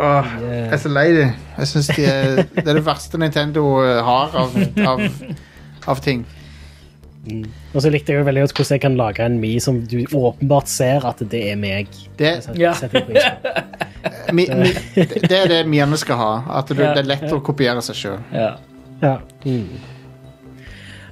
Åh, 0.00 0.30
jeg 0.42 0.62
er 0.74 0.80
så 0.82 0.90
lei 0.90 1.04
de. 1.14 1.26
Jeg 1.58 1.68
synes 1.70 1.90
de 1.94 2.04
er, 2.10 2.40
Det 2.56 2.64
er 2.66 2.78
det 2.80 2.86
verste 2.86 3.18
Nintendo 3.20 3.66
eh, 3.84 4.00
har 4.06 4.32
av, 4.40 4.56
av, 4.86 5.04
av 5.92 6.00
ting. 6.02 6.24
Og 7.72 7.78
så 7.80 7.88
likte 7.88 8.12
jeg 8.12 8.20
jo 8.20 8.24
veldig 8.26 8.42
godt 8.44 8.52
hvordan 8.58 8.74
jeg 8.76 8.82
kan 8.82 8.96
lage 9.00 9.24
en 9.24 9.38
Mi 9.40 9.54
som 9.62 9.78
du 9.88 9.96
åpenbart 10.12 10.68
ser 10.68 11.06
at 11.08 11.22
det 11.32 11.40
er 11.52 11.56
meg. 11.56 11.88
Det, 12.18 12.34
setter, 12.44 12.60
Ja. 12.60 12.74
setter 12.76 13.06
mi, 14.36 14.44
mi, 14.44 14.68
det 15.24 15.32
er 15.38 15.48
det 15.48 15.62
miene 15.72 15.96
skal 16.00 16.20
ha. 16.20 16.32
At 16.60 16.68
du, 16.68 16.74
Ja. 16.82 16.92
det 16.92 17.04
er 17.06 17.08
lett 17.14 17.32
å 17.32 17.40
kopiere 17.44 17.80
seg 17.86 17.96
sjøl. 18.02 18.20
ja. 18.34 18.54
Ja. 19.02 19.18
Mm. 19.44 19.66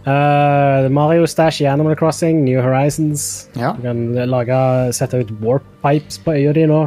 Uh, 0.02 0.88
Mario 0.90 1.26
Stash 1.30 1.60
i 1.62 1.66
Animal 1.70 1.94
Crossing, 1.96 2.40
New 2.44 2.58
Horizons. 2.62 3.48
Ja. 3.54 3.72
Du 3.76 3.82
kan 3.86 4.00
lage, 4.26 4.56
sette 4.96 5.20
ut 5.22 5.30
warp 5.40 5.62
pipes 5.84 6.18
på 6.24 6.32
øya 6.34 6.52
di 6.56 6.64
nå. 6.66 6.80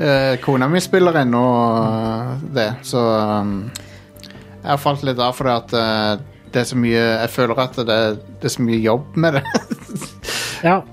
uh, 0.00 0.36
kona 0.44 0.68
mi 0.68 0.80
spiller 0.80 1.18
ennå 1.22 1.42
eh, 1.82 2.30
det, 2.54 2.70
så 2.82 3.02
um, 3.42 3.70
Jeg 4.62 4.70
har 4.72 4.80
falt 4.82 5.04
litt 5.06 5.20
av 5.22 5.34
fordi 5.36 5.52
at 5.54 5.74
uh, 5.76 6.24
det 6.52 6.62
er 6.62 6.68
så 6.70 6.78
mye 6.80 7.02
Jeg 7.02 7.30
føler 7.34 7.60
at 7.66 7.76
det, 7.76 7.98
det 8.40 8.48
er 8.48 8.54
så 8.56 8.62
mye 8.64 8.80
jobb 8.80 9.16
med 9.16 9.38
det. 9.38 9.44
Ja. 10.64 10.80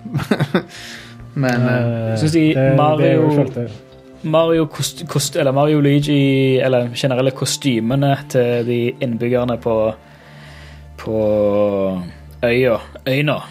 Men 1.34 1.64
Uh, 1.66 2.14
Syns 2.20 2.36
de 2.36 2.42
det- 2.54 2.76
Mario- 2.78 3.48
det. 3.56 3.70
Mario, 4.24 4.66
kost, 4.72 5.04
kost, 5.10 5.36
eller 5.36 5.52
Mario 5.52 5.82
Luigi, 5.84 6.60
eller 6.64 6.90
generelle 6.96 7.32
kostymene 7.36 8.14
til 8.30 8.66
de 8.68 8.80
innbyggerne 9.04 9.58
på, 9.62 9.76
på 11.04 11.20
øya, 12.44 12.80
øyna, 13.08 13.42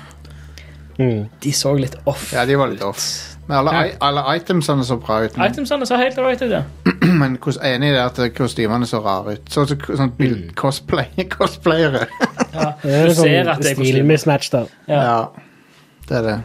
Mm. 0.98 1.24
De 1.42 1.52
så 1.56 1.70
litt 1.80 1.94
off 2.04 2.32
Ja, 2.34 2.44
de 2.46 2.56
var 2.60 2.68
litt 2.68 2.82
off. 2.84 3.00
Men 3.48 3.56
alle, 3.58 3.72
ja. 3.74 3.94
alle 4.06 4.22
itemsene 4.36 4.84
så 4.86 4.96
bra 5.02 5.22
ut. 5.24 5.36
Men, 5.36 5.50
Itemsene 5.50 5.86
så 5.88 5.96
helt 5.98 6.18
right 6.22 6.42
ut, 6.44 6.52
ja. 6.52 6.60
men 7.20 7.38
enig 7.40 7.88
i 7.88 7.94
det 7.96 8.02
at 8.04 8.20
kostymene 8.36 8.86
så 8.86 9.00
rare 9.02 9.34
ut. 9.36 9.50
Sånn 9.50 9.66
så, 9.72 9.78
sånn 9.98 10.12
bild, 10.18 10.52
cosplay, 10.58 11.08
cosplayere. 11.34 12.06
ja. 12.52 12.68
Det 12.84 12.94
er 13.00 13.10
Du 13.10 13.14
ser 13.16 13.48
sånn 13.50 13.56
er 13.56 13.74
stilmismatch 13.74 14.52
der. 14.54 14.70
Ja. 14.86 15.02
Ja, 15.02 15.18
det 16.08 16.20
er 16.20 16.28
det. 16.28 16.36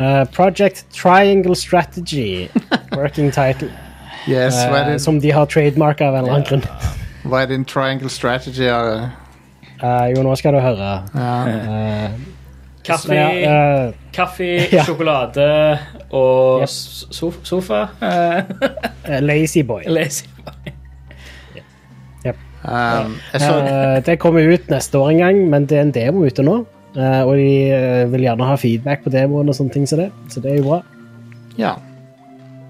Uh, 0.00 0.24
Project 0.32 0.84
Triangle 0.92 1.54
Strategy. 1.54 2.48
Working 2.96 3.30
title. 3.30 3.68
Yes, 4.28 4.54
Uh, 4.64 4.96
som 4.98 5.20
de 5.20 5.30
har 5.30 5.46
trademarka 5.46 6.06
av 6.08 6.14
en 6.14 6.24
eller 6.24 6.32
annen 6.32 6.46
grunn. 6.48 6.64
hva 7.24 7.42
er 7.42 7.46
din 7.46 7.64
triangle 7.64 8.08
strategy? 8.08 8.66
Are? 8.68 9.10
Uh, 9.82 10.06
jo, 10.14 10.22
nå 10.22 10.34
skal 10.36 10.52
du 10.56 10.60
høre. 10.60 10.90
Ja. 11.14 11.30
Uh, 11.46 12.10
Kaffe, 12.84 13.12
ja, 13.14 13.86
uh, 13.88 13.92
kaffe 14.12 14.46
Ja. 14.72 14.84
sjokolade 14.88 15.78
og 16.10 16.60
Yep. 16.64 16.68
sof 17.12 17.36
sofa. 17.44 17.82
Eh, 18.00 18.42
uh, 19.08 19.18
Lazy 19.20 19.62
Boy. 19.62 19.82
Lazy. 19.96 20.24
Um, 22.62 23.14
så, 23.32 23.54
Uh, 23.56 24.02
det 24.04 24.18
kommer 24.20 24.44
ut 24.52 24.66
neste 24.68 24.98
år 24.98 25.10
en 25.10 25.18
gang, 25.18 25.38
men 25.50 25.64
det 25.66 25.78
er 25.78 25.82
en 25.86 25.90
demo 25.94 26.26
ute 26.26 26.42
nå. 26.44 26.58
Uh, 26.96 27.22
og 27.22 27.36
de 27.38 27.50
uh, 27.70 28.12
vil 28.12 28.24
gjerne 28.26 28.46
ha 28.48 28.56
feedback 28.58 29.04
på 29.04 29.12
demoen 29.14 29.48
og 29.48 29.54
sånne 29.54 29.70
ting 29.74 29.86
som 29.86 30.00
det. 30.02 30.08
Så 30.32 30.42
det 30.42 30.52
er 30.52 30.56
jo 30.62 30.68
bra. 30.70 30.80
ja. 31.58 31.76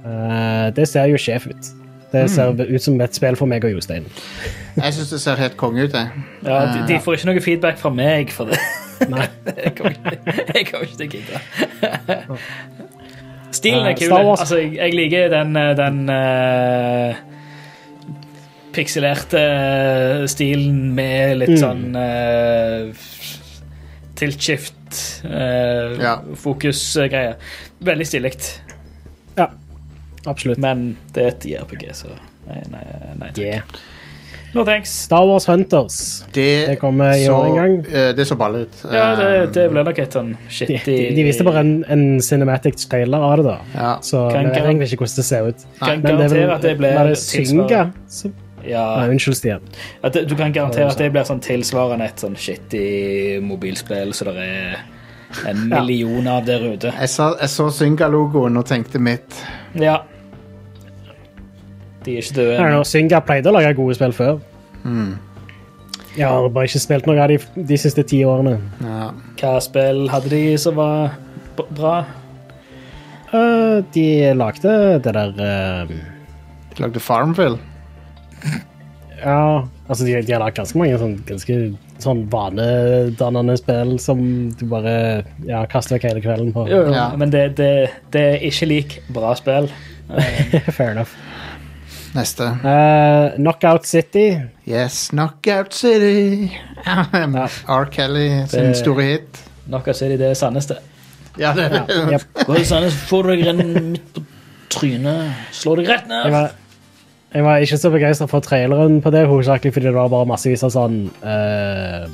Uh, 0.00 0.70
det 0.72 0.86
ser 0.88 1.10
jo 1.12 1.18
sjef 1.20 1.44
ut. 1.50 1.66
Det 2.10 2.22
ser 2.32 2.56
ut 2.56 2.82
som 2.82 2.96
et 3.04 3.14
spill 3.14 3.36
for 3.36 3.46
meg 3.46 3.64
og 3.68 3.70
Jostein. 3.74 4.06
Jeg 4.80 4.94
syns 4.96 5.10
det 5.12 5.20
ser 5.20 5.36
helt 5.38 5.56
konge 5.60 5.84
ut, 5.84 5.92
jeg. 5.92 6.08
Ja, 6.42 6.62
de, 6.72 6.80
de 6.88 6.96
får 7.04 7.18
ikke 7.18 7.28
noe 7.28 7.42
feedback 7.44 7.78
fra 7.78 7.92
meg 7.94 8.32
for 8.34 8.48
det. 8.50 8.58
Nei. 9.12 9.26
jeg 9.64 9.74
kommer 9.76 10.86
ikke 10.86 10.96
til 10.96 11.06
å 11.06 11.10
gidde. 11.12 11.40
Stilen 13.52 13.84
Eh, 13.84 13.90
er 13.92 13.98
kul. 14.00 14.14
Altså, 14.16 14.56
jeg, 14.60 14.74
jeg 14.78 14.96
liker 14.96 15.28
den, 15.36 15.56
eh, 15.56 15.74
den 15.78 16.00
uh 16.08 17.26
pikselerte 18.74 19.40
eh, 19.40 20.26
stilen 20.30 20.94
med 20.94 21.40
litt 21.40 21.56
Mm. 21.56 21.58
sånn 21.58 21.96
uh, 21.96 23.06
tilt-shift, 24.20 24.98
uh, 25.24 25.96
Ja. 26.00 26.16
Veldig 27.80 28.06
stilig. 28.06 28.34
Ja, 29.38 29.48
absolutt. 30.28 30.60
Men 30.60 30.92
det 31.14 31.22
er 31.24 31.32
et 31.34 31.48
JRPG, 31.54 31.88
så 31.96 32.12
nei, 32.50 32.60
nei, 32.72 32.84
nei 33.20 33.30
takk. 33.32 33.40
Yeah. 33.44 33.80
No 34.50 34.64
thanks. 34.66 34.90
Star 35.04 35.22
Wars 35.28 35.44
Hunters. 35.46 36.24
Det, 36.34 36.66
Det 36.66 36.78
kommer 36.80 37.12
i 37.14 37.24
så, 37.28 37.36
år 37.36 37.44
en 37.46 37.54
gang. 37.54 37.74
Uh, 37.86 38.08
det 38.18 38.24
så 38.26 38.34
balle 38.34 38.64
ut. 38.66 38.80
Ja, 38.90 39.14
det, 39.14 39.28
Um, 39.46 39.52
det 39.54 39.66
ble 39.70 39.84
nok 39.86 39.98
et 40.02 40.16
sånn 40.16 40.32
De, 40.34 40.48
shitty 40.50 40.78
de, 40.88 40.96
de 41.14 41.24
viste 41.28 41.46
bare 41.46 41.62
en, 41.62 41.70
en 41.86 42.02
cinematic 42.20 42.82
trailer 42.90 43.22
av 43.28 43.36
det, 43.38 43.44
da. 43.46 43.56
ja. 43.76 43.92
Så 44.02 44.24
Kan 44.34 44.48
jeg 44.48 44.56
vet 44.56 44.66
egentlig 44.72 44.90
ikke 44.90 45.04
hvordan 45.04 45.20
det 45.22 45.26
ser 45.28 45.50
ut. 45.52 45.66
Kan 45.78 46.02
Men 46.02 46.18
det 46.18 46.26
er 46.26 46.34
vel 46.34 46.54
at 46.56 46.66
det 46.66 46.74
ble 46.82 46.90
var 46.98 47.12
det 47.12 47.18
tilsvarende. 47.22 47.84
Synga? 48.10 48.39
Ja, 48.66 48.96
Nei, 49.00 49.08
unnskyld, 49.14 49.36
Stian. 49.36 49.60
at 50.04 50.12
det, 50.12 50.26
du 50.28 50.34
kan 50.36 50.52
garantere 50.52 50.90
at 50.90 50.98
det 50.98 51.10
blir 51.12 51.24
sånn 51.28 51.40
tilsvarende 51.40 52.04
et 52.10 52.20
sånn 52.20 52.36
shitty 52.36 53.40
mobilspill, 53.42 54.12
så 54.12 54.24
det 54.28 54.36
er 54.36 54.76
en 55.48 55.68
Ja. 55.70 55.80
million 55.80 56.26
av 56.26 56.44
der 56.46 56.60
ute. 56.72 56.92
Jeg, 57.00 57.08
sa, 57.08 57.34
jeg 57.40 57.48
så 57.48 57.68
Synga-logoen 57.70 58.56
og 58.58 58.66
tenkte 58.66 58.98
mitt. 59.00 59.42
Ja. 59.74 59.98
De 62.04 62.14
er 62.16 62.22
ikke 62.22 62.34
døde 62.38 62.58
ennå. 62.58 62.84
Synga 62.88 63.20
pleide 63.20 63.50
å 63.50 63.52
lage 63.52 63.74
gode 63.76 63.94
spill 63.98 64.12
før. 64.16 64.38
Mm. 64.84 65.18
Jeg 66.16 66.26
har 66.26 66.48
bare 66.50 66.66
ikke 66.66 66.80
spilt 66.82 67.06
noe 67.06 67.20
av 67.22 67.28
de 67.30 67.38
de 67.68 67.76
siste 67.78 68.02
ti 68.08 68.22
årene. 68.26 68.56
Ja. 68.82 69.10
Hva 69.38 69.60
spill 69.62 70.08
hadde 70.10 70.30
de 70.32 70.56
som 70.58 70.74
var 70.80 71.12
b- 71.56 71.68
bra? 71.76 71.98
Uh, 73.32 73.80
de 73.94 74.32
lagde 74.34 74.72
det 75.04 75.12
der 75.14 75.28
uh, 75.38 75.86
De 76.74 76.82
lagde 76.82 76.98
Farmville. 77.04 77.58
Ja, 79.20 79.68
altså 79.88 80.04
de, 80.06 80.14
de 80.24 80.32
har 80.32 80.40
lagd 80.40 80.56
ganske 80.56 80.78
mange 80.80 80.96
sånn, 81.00 81.18
ganske 81.28 81.56
sånn 82.00 82.22
vanedannende 82.32 83.56
spill 83.60 83.98
som 84.00 84.22
du 84.56 84.62
bare 84.70 84.94
ja, 85.44 85.66
kaster 85.68 85.98
vekk 85.98 86.06
hele 86.08 86.22
kvelden 86.24 86.54
på. 86.56 86.64
Jo, 86.70 86.86
jo, 86.88 86.94
Ja. 86.96 87.10
Men 87.20 87.32
det, 87.34 87.42
det, 87.58 87.68
det 88.14 88.22
er 88.30 88.46
ikke 88.48 88.68
lik 88.70 88.96
bra 89.12 89.34
spill. 89.36 89.68
Fair 90.76 90.94
enough. 90.94 91.12
Neste. 92.16 92.48
Uh, 92.64 93.36
Knockout 93.36 93.84
City. 93.86 94.40
Yes, 94.66 95.10
Knockout 95.12 95.76
City. 95.76 96.48
R. 96.86 97.84
Kelly 97.92 98.46
sin 98.48 98.70
Det- 98.72 98.78
store 98.80 99.02
hit. 99.12 99.44
Knockout 99.68 99.96
City, 100.00 100.14
er 100.14 100.18
det 100.18 100.30
det 100.32 100.38
sanneste. 100.40 100.78
Ja, 101.38 101.52
det 101.54 101.68
er 101.68 101.76
det. 101.76 101.98
Yep. 102.16 102.24
Gå 102.48 102.56
i 102.58 102.64
Sandnes, 102.66 102.96
får 103.06 103.22
du 103.28 103.30
deg 103.36 103.44
renn 103.46 103.60
midt 103.92 104.08
på 104.16 104.24
trynet. 104.74 105.36
Slå 105.54 105.76
deg 105.78 105.86
rett 105.92 106.08
Jeg 106.08 106.10
ned. 106.10 106.32
var, 106.34 106.50
jeg 107.30 107.46
var 107.46 107.62
ikke 107.62 107.78
så 107.78 107.92
begeistra 107.94 108.26
for 108.30 108.42
traileren 108.42 108.98
på 109.04 109.12
det, 109.14 109.26
hovedsakelig 109.30 109.72
fordi 109.76 109.86
det 109.90 109.94
var 109.94 110.10
bare 110.10 110.28
massevis 110.30 110.66
av 110.66 110.74
sånn 110.74 111.04
uh, 111.22 112.10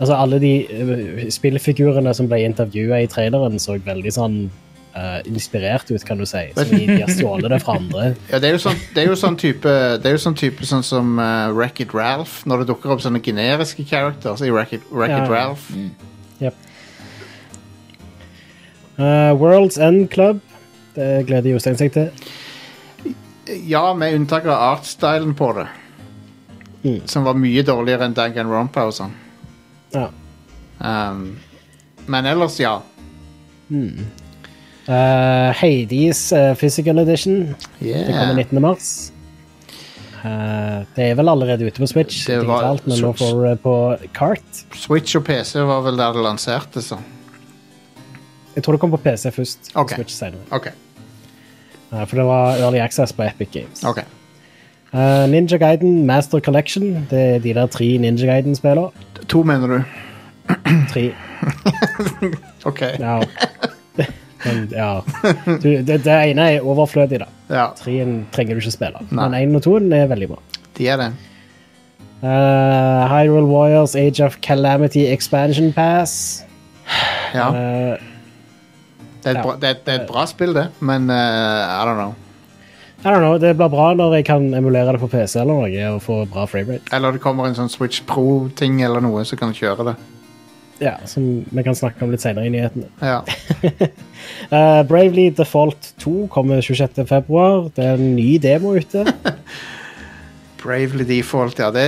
Altså, 0.00 0.14
alle 0.16 0.38
de 0.40 0.50
uh, 0.72 1.26
spillfigurene 1.28 2.14
som 2.16 2.24
ble 2.30 2.38
intervjua 2.46 3.02
i 3.04 3.08
traileren, 3.12 3.58
så 3.60 3.74
veldig 3.84 4.12
sånn 4.16 4.38
uh, 4.94 5.18
inspirert 5.28 5.90
ut, 5.92 6.00
kan 6.08 6.16
du 6.16 6.24
si. 6.24 6.46
Så 6.56 6.64
de, 6.70 6.78
de 6.88 6.96
har 7.02 7.12
stjålet 7.12 7.52
det 7.52 7.58
fra 7.60 7.74
andre. 7.76 8.06
Ja, 8.32 8.40
det 8.40 8.48
er 8.48 8.56
jo 8.56 8.62
sånn, 8.64 8.80
det 8.96 9.02
er 9.04 9.10
jo 9.10 9.18
sånn 9.20 9.36
type 9.36 9.74
Det 10.00 10.08
er 10.08 10.16
jo 10.16 10.22
sånn 10.24 10.38
type 10.40 10.64
sånn 10.64 10.86
som 10.86 11.20
uh, 11.20 11.52
Wreck-It 11.52 11.92
Ralph, 11.92 12.40
når 12.48 12.64
det 12.64 12.70
dukker 12.72 12.96
opp 12.96 13.04
sånne 13.04 13.20
generiske 13.20 13.84
characters 13.92 14.40
i 14.40 14.48
Wreck-It 14.48 14.88
Ja. 14.88 15.20
Ralph. 15.28 15.68
Yep. 16.40 16.56
Eh, 19.00 19.32
World's 19.36 19.76
End 19.80 20.10
Club. 20.10 20.40
Det 20.94 21.26
gleder 21.28 21.54
Jostein 21.54 21.78
seg 21.78 21.92
til. 21.94 22.08
Ja, 23.66 23.94
med 23.94 24.14
unntak 24.14 24.44
av 24.46 24.58
artstylen 24.78 25.34
på 25.34 25.52
det. 25.56 25.66
Mm. 26.84 27.00
Som 27.06 27.24
var 27.24 27.36
mye 27.36 27.62
dårligere 27.66 28.06
enn 28.08 28.16
Danganronpa 28.16 28.86
og 28.88 28.94
sånn. 28.96 29.12
Ja. 29.92 30.06
Um, 30.80 31.38
men 32.08 32.26
ellers, 32.30 32.56
ja. 32.60 32.78
Eh, 33.70 35.50
Hades 35.60 36.32
uh, 36.32 36.54
Physical 36.58 36.98
Edition. 36.98 37.54
Det 37.78 38.06
kommer 38.08 38.34
19. 38.34 38.62
mars. 38.62 38.90
Uh, 40.20 40.82
det 40.96 41.10
er 41.10 41.14
vel 41.16 41.30
allerede 41.32 41.64
ute 41.68 41.80
på 41.80 41.88
Switch, 41.88 42.26
Det 42.26 42.40
var- 42.44 42.60
digitalt, 42.62 42.86
men 42.86 42.98
nå 43.00 43.12
får 43.16 43.42
det 43.48 43.54
på 43.62 43.76
Cart. 44.16 44.64
Switch 44.76 45.16
og 45.16 45.24
PC 45.24 45.60
var 45.64 45.82
vel 45.86 45.96
der 45.96 46.12
det 46.12 46.24
lanserte, 46.26 46.82
så. 46.84 46.98
Jeg 48.54 48.64
tror 48.64 48.76
det 48.76 48.80
kom 48.80 48.90
på 48.90 48.98
PC 49.00 49.30
først. 49.30 49.70
Ok. 49.76 49.94
Switch 49.94 50.14
senere. 50.16 50.42
OK. 50.50 50.68
Eh, 51.92 52.04
for 52.06 52.16
det 52.16 52.26
var 52.28 52.56
Early 52.60 52.78
Access 52.78 53.12
på 53.12 53.22
Epic 53.26 53.48
Games. 53.52 53.84
Okay. 53.84 54.04
Uh, 54.92 55.26
Ninja 55.30 55.56
Gaiden 55.58 56.06
Master 56.06 56.40
Collection. 56.40 57.06
Det 57.10 57.20
er 57.36 57.38
de 57.38 57.54
der 57.54 57.66
tre 57.70 57.86
Ninja 57.98 58.26
Gaiden-spillere. 58.26 58.90
To, 59.28 59.42
mener 59.46 59.66
du? 59.66 59.82
Tre. 60.90 61.10
OK. 62.68 62.80
Ja. 62.98 63.20
Men, 64.44 64.68
ja. 64.72 65.00
Du, 65.46 65.68
det, 65.84 66.00
det 66.04 66.14
ene 66.30 66.46
er 66.56 66.66
overflødig, 66.66 67.20
da. 67.20 67.28
Ja, 67.50 67.66
Treen 67.76 68.26
trenger 68.32 68.56
du 68.56 68.62
ikke 68.64 68.72
spille. 68.72 69.02
Nei. 69.10 69.28
Men 69.28 69.36
én 69.38 69.56
og 69.58 69.62
toen 69.62 69.92
er 69.92 70.08
veldig 70.10 70.30
bra. 70.32 70.38
de 70.78 70.88
er 70.88 70.96
det. 70.96 71.10
Uh, 72.22 73.06
Hyrule 73.08 73.46
Warriors 73.48 73.94
Age 73.96 74.24
of 74.24 74.40
Calamity 74.42 75.06
Expansion 75.12 75.72
Pass. 75.72 76.44
Ja. 77.34 77.46
Eh, 77.54 77.98
Det 79.20 79.30
er 79.30 79.38
et 79.38 79.44
bra, 79.44 79.54
det 79.60 79.68
er, 79.68 79.78
det 79.84 79.94
er 79.94 80.02
et 80.02 80.08
bra 80.08 80.24
spill, 80.28 80.54
det, 80.56 80.66
men 80.80 81.10
uh, 81.12 81.16
I 81.16 81.82
don't 81.88 81.98
know. 82.00 82.14
I 83.00 83.08
don't 83.08 83.22
know, 83.24 83.38
Det 83.40 83.54
blir 83.56 83.68
bra 83.72 83.90
når 83.96 84.18
jeg 84.18 84.26
kan 84.28 84.46
emulere 84.54 84.92
det 84.92 85.00
på 85.00 85.08
PC 85.08 85.38
eller 85.40 85.56
noe 85.56 85.84
og 85.94 86.02
få 86.04 86.22
bra 86.28 86.44
framerate. 86.48 86.88
Eller 86.92 87.16
det 87.16 87.22
kommer 87.24 87.48
en 87.48 87.56
sånn 87.56 87.72
Switch 87.72 88.02
Pro-ting 88.08 88.82
eller 88.84 89.04
noe, 89.04 89.24
så 89.24 89.38
kan 89.40 89.54
kjøre 89.56 89.90
det. 89.90 89.96
Ja, 90.80 90.94
som 91.04 91.44
vi 91.44 91.64
kan 91.64 91.76
snakke 91.76 92.04
om 92.04 92.12
litt 92.12 92.22
senere 92.24 92.48
i 92.48 92.52
nyhetene. 92.52 92.88
Ja. 93.04 93.20
uh, 94.48 94.80
Bravely 94.90 95.28
Default 95.36 95.92
2 96.00 96.28
kommer 96.32 96.60
26. 96.64 97.02
februar. 97.08 97.68
Det 97.76 97.84
er 97.84 98.00
en 98.00 98.14
ny 98.16 98.38
demo 98.40 98.72
ute. 98.76 99.04
Bravely 100.62 101.04
Default, 101.08 101.60
ja. 101.60 101.68
Det 101.72 101.86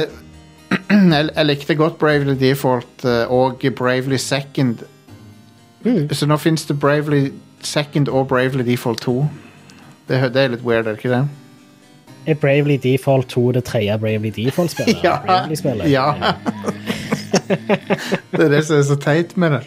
jeg, 1.17 1.29
jeg 1.29 1.49
likte 1.49 1.77
godt 1.77 1.99
Bravely 2.01 2.37
Default 2.41 3.05
eh, 3.09 3.33
og 3.33 3.65
Bravely 3.77 4.17
Second. 4.21 4.85
Så 6.13 6.27
nå 6.27 6.37
fins 6.37 6.67
det 6.67 6.79
Bravely 6.81 7.33
Second 7.61 8.09
og 8.09 8.29
Bravely 8.29 8.65
Default 8.67 9.01
2. 9.01 9.29
Det, 10.09 10.21
det 10.35 10.43
er 10.43 10.53
litt 10.55 10.67
weird, 10.67 10.87
er 10.87 10.95
det 10.95 11.05
ikke 11.05 11.15
det? 11.15 11.23
Er 12.27 12.35
Bravely 12.35 12.77
Default 12.83 13.29
2 13.29 13.53
det 13.53 13.65
tredje 13.65 13.99
Bravely 13.99 14.31
Default-spillet? 14.31 15.03
Ja. 15.07 15.17
Bravely-spillet? 15.27 15.91
Ja. 15.91 16.13
det 18.33 18.45
er 18.45 18.49
det 18.49 18.67
som 18.67 18.77
er 18.79 18.83
så 18.87 18.97
teit 18.97 19.37
med 19.37 19.59
det. 19.59 19.63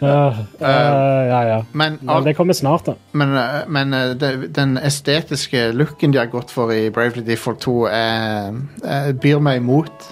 Ja, 0.00 0.28
uh, 0.60 1.26
ja, 1.28 1.40
ja. 1.48 1.64
Men, 1.72 1.98
ja, 2.02 2.20
det 2.20 2.36
kommer 2.36 2.52
snart, 2.52 2.86
da. 2.86 2.94
men, 3.12 3.36
eh, 3.36 3.68
men 3.68 3.94
eh, 3.94 4.42
den 4.54 4.78
estetiske 4.78 5.70
looken 5.72 6.12
de 6.12 6.18
har 6.18 6.26
gått 6.26 6.50
for 6.50 6.72
i 6.74 6.90
Bravely 6.90 7.22
Default 7.26 7.60
2, 7.60 7.76
er, 7.86 8.58
er, 8.84 9.12
byr 9.12 9.38
meg 9.38 9.62
imot. 9.62 10.10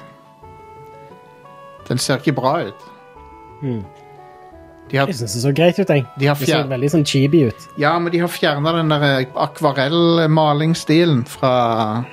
Den 1.88 1.98
ser 1.98 2.22
ikke 2.22 2.32
bra 2.38 2.54
ut. 2.70 2.86
De 3.62 3.82
har, 4.98 5.06
Jeg 5.06 5.16
syns 5.16 5.34
det 5.34 5.42
så 5.42 5.52
greit 5.54 5.78
ut, 5.78 5.88
jeg. 5.88 6.04
de 6.18 6.26
har, 6.26 6.34
Det 6.34 6.48
så 6.48 6.62
veldig 6.68 6.90
sånn 6.90 7.04
chibi 7.06 7.44
ut. 7.48 7.68
ja, 7.78 7.98
men 7.98 8.12
de 8.12 8.18
har 8.18 8.28
fjerna 8.28 8.72
den 8.76 8.88
der 8.88 9.02
eh, 9.20 9.24
akvarellmalingsstilen 9.34 11.24
fra 11.26 12.04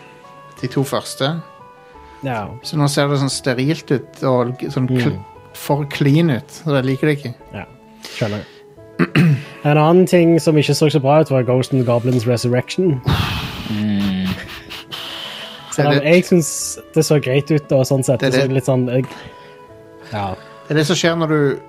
de 0.61 0.67
to 0.67 0.83
første. 0.83 1.41
Ja. 2.23 2.47
Så 2.63 2.75
nå 2.77 2.87
ser 2.89 3.07
det 3.07 3.19
sånn 3.19 3.29
sterilt 3.31 3.91
ut 3.91 4.23
og 4.23 4.57
sånn 4.71 4.87
Mm. 4.89 5.19
for 5.53 5.85
clean 5.85 6.29
ut. 6.29 6.47
Så 6.49 6.75
jeg 6.75 6.85
liker 6.85 7.07
det 7.07 7.17
ikke. 7.19 7.33
ja. 7.53 7.65
Skjønner. 8.03 8.43
En 9.63 9.77
annen 9.77 10.05
ting 10.07 10.39
som 10.39 10.55
ikke 10.55 10.73
så 10.75 10.89
så 10.91 10.99
bra 11.01 11.19
ut, 11.21 11.29
var 11.31 11.43
Ghost 11.43 11.73
and 11.73 11.85
Goblins 11.85 12.25
Resurrection. 12.27 13.01
Det 15.69 15.85
er 15.85 15.85
Selv 15.85 15.87
om 15.87 15.93
det, 15.95 16.03
jeg 16.03 16.23
syns 16.25 16.49
det 16.95 17.03
så 17.05 17.19
greit 17.23 17.51
ut, 17.51 17.71
og 17.71 17.85
sånn 17.87 18.03
sett. 18.03 18.19
Det 18.19 18.27
er 18.27 18.31
Det 18.31 18.41
så 18.41 18.47
det- 18.47 18.53
litt 18.55 18.65
sånn 18.65 18.85
jeg, 18.89 19.05
Ja. 20.11 20.35
det 20.67 20.71
er 20.71 20.73
det 20.79 20.85
som 20.87 20.95
skjer 20.95 21.15
når 21.17 21.27
du 21.29 21.59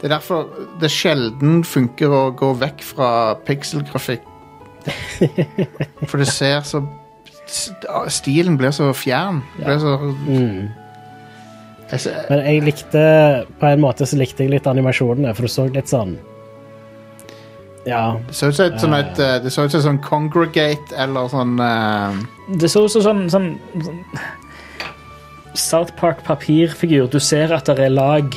Det 0.00 0.08
er 0.08 0.14
derfor 0.16 0.46
det 0.80 0.88
sjelden 0.92 1.60
funker 1.64 2.08
å 2.08 2.22
gå 2.36 2.54
vekk 2.56 2.82
fra 2.94 3.10
pikselgrafikk. 3.44 4.24
For 6.08 6.16
det 6.22 6.28
ser 6.32 6.64
så 6.64 6.80
Stilen 8.08 8.54
blir 8.56 8.70
så 8.70 8.92
fjern. 8.94 9.42
Ja. 9.58 9.64
blir 9.66 9.78
så 9.82 9.96
Mm. 10.26 10.68
jeg, 11.90 12.14
Men 12.28 12.38
jeg 12.46 12.62
likte 12.62 13.46
På 13.58 13.66
en 13.66 13.80
måte 13.80 14.06
så 14.06 14.16
likte 14.16 14.44
jeg 14.44 14.50
litt 14.52 14.66
animasjonene, 14.66 15.34
for 15.34 15.42
du 15.42 15.48
så 15.48 15.66
litt 15.66 15.88
sånn 15.90 16.16
Ja. 17.86 18.16
Det 18.28 18.34
så 18.34 18.46
ut 18.46 18.54
som 18.54 18.66
et, 18.66 18.80
sånn 18.80 18.94
et, 18.94 19.18
eh, 19.18 19.38
det 19.42 19.52
så 19.52 19.64
ut 19.64 19.72
som 19.72 19.80
sånn 19.80 20.02
Congregate 20.04 20.94
eller 20.96 21.28
sånn 21.28 21.58
uh... 21.60 22.14
Det 22.60 22.70
så 22.70 22.84
ut 22.84 22.92
som 22.92 23.02
sånn, 23.02 23.28
sånn, 23.30 23.58
sånn 23.82 24.04
South 25.54 25.96
Park 25.96 26.22
papirfigur. 26.24 27.08
Du 27.10 27.18
ser 27.18 27.52
at 27.52 27.66
det 27.66 27.78
er 27.78 27.90
lag. 27.90 28.36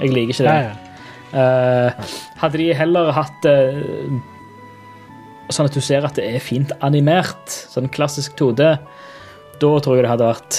Jeg 0.00 0.12
liker 0.12 0.34
ikke 0.34 0.44
ja, 0.44 0.52
det. 0.52 0.64
ja. 0.66 0.70
Eh, 0.70 0.89
hadde 1.32 2.58
de 2.58 2.72
heller 2.74 3.12
hatt 3.14 3.36
det 3.44 3.56
sånn 5.50 5.66
at 5.66 5.74
du 5.74 5.80
ser 5.82 6.04
at 6.06 6.14
det 6.18 6.28
er 6.36 6.42
fint 6.42 6.70
animert, 6.86 7.50
sånn 7.72 7.88
klassisk 7.90 8.36
2D, 8.38 8.66
da 9.60 9.70
tror 9.82 9.96
jeg 9.98 10.04
det 10.06 10.10
hadde 10.12 10.28
vært 10.30 10.58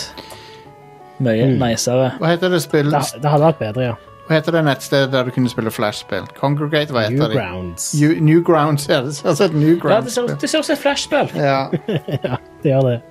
mye 1.21 1.45
Mm. 1.47 1.59
nicere. 1.61 2.09
Hva 2.19 2.27
heter 2.33 2.49
det 2.49 2.61
spillet? 2.63 2.91
Det, 3.13 3.21
det 3.23 3.29
hadde 3.31 3.45
vært 3.45 3.59
bedre, 3.61 3.83
ja. 3.91 3.95
Hva 4.27 4.35
heter 4.37 4.51
det 4.55 4.61
nettstedet 4.65 5.11
der 5.11 5.23
du 5.27 5.31
kunne 5.35 5.49
spille 5.51 5.71
flashspill? 5.73 6.27
Congregate, 6.39 6.91
hva 6.93 7.01
heter 7.07 7.31
det? 7.31 7.35
Newgrounds. 7.35 7.87
New, 7.99 8.13
Newgrounds, 8.21 8.85
ja. 8.89 9.01
Det 9.01 9.15
ser 9.15 9.29
ut 9.31 9.37
som 9.37 9.45
et 9.45 9.51
Ja, 9.51 9.57
det 9.57 9.65
Newgrounds. 9.65 10.13
ser, 10.13 10.27
det 10.27 10.49
ser 10.49 10.59
ut 10.59 10.65
som 10.65 10.73
et 10.75 10.83
flashspill. 10.83 11.31
Ja. 11.35 11.69
Det 12.61 12.71
gjør 12.71 12.87
det. 12.89 13.01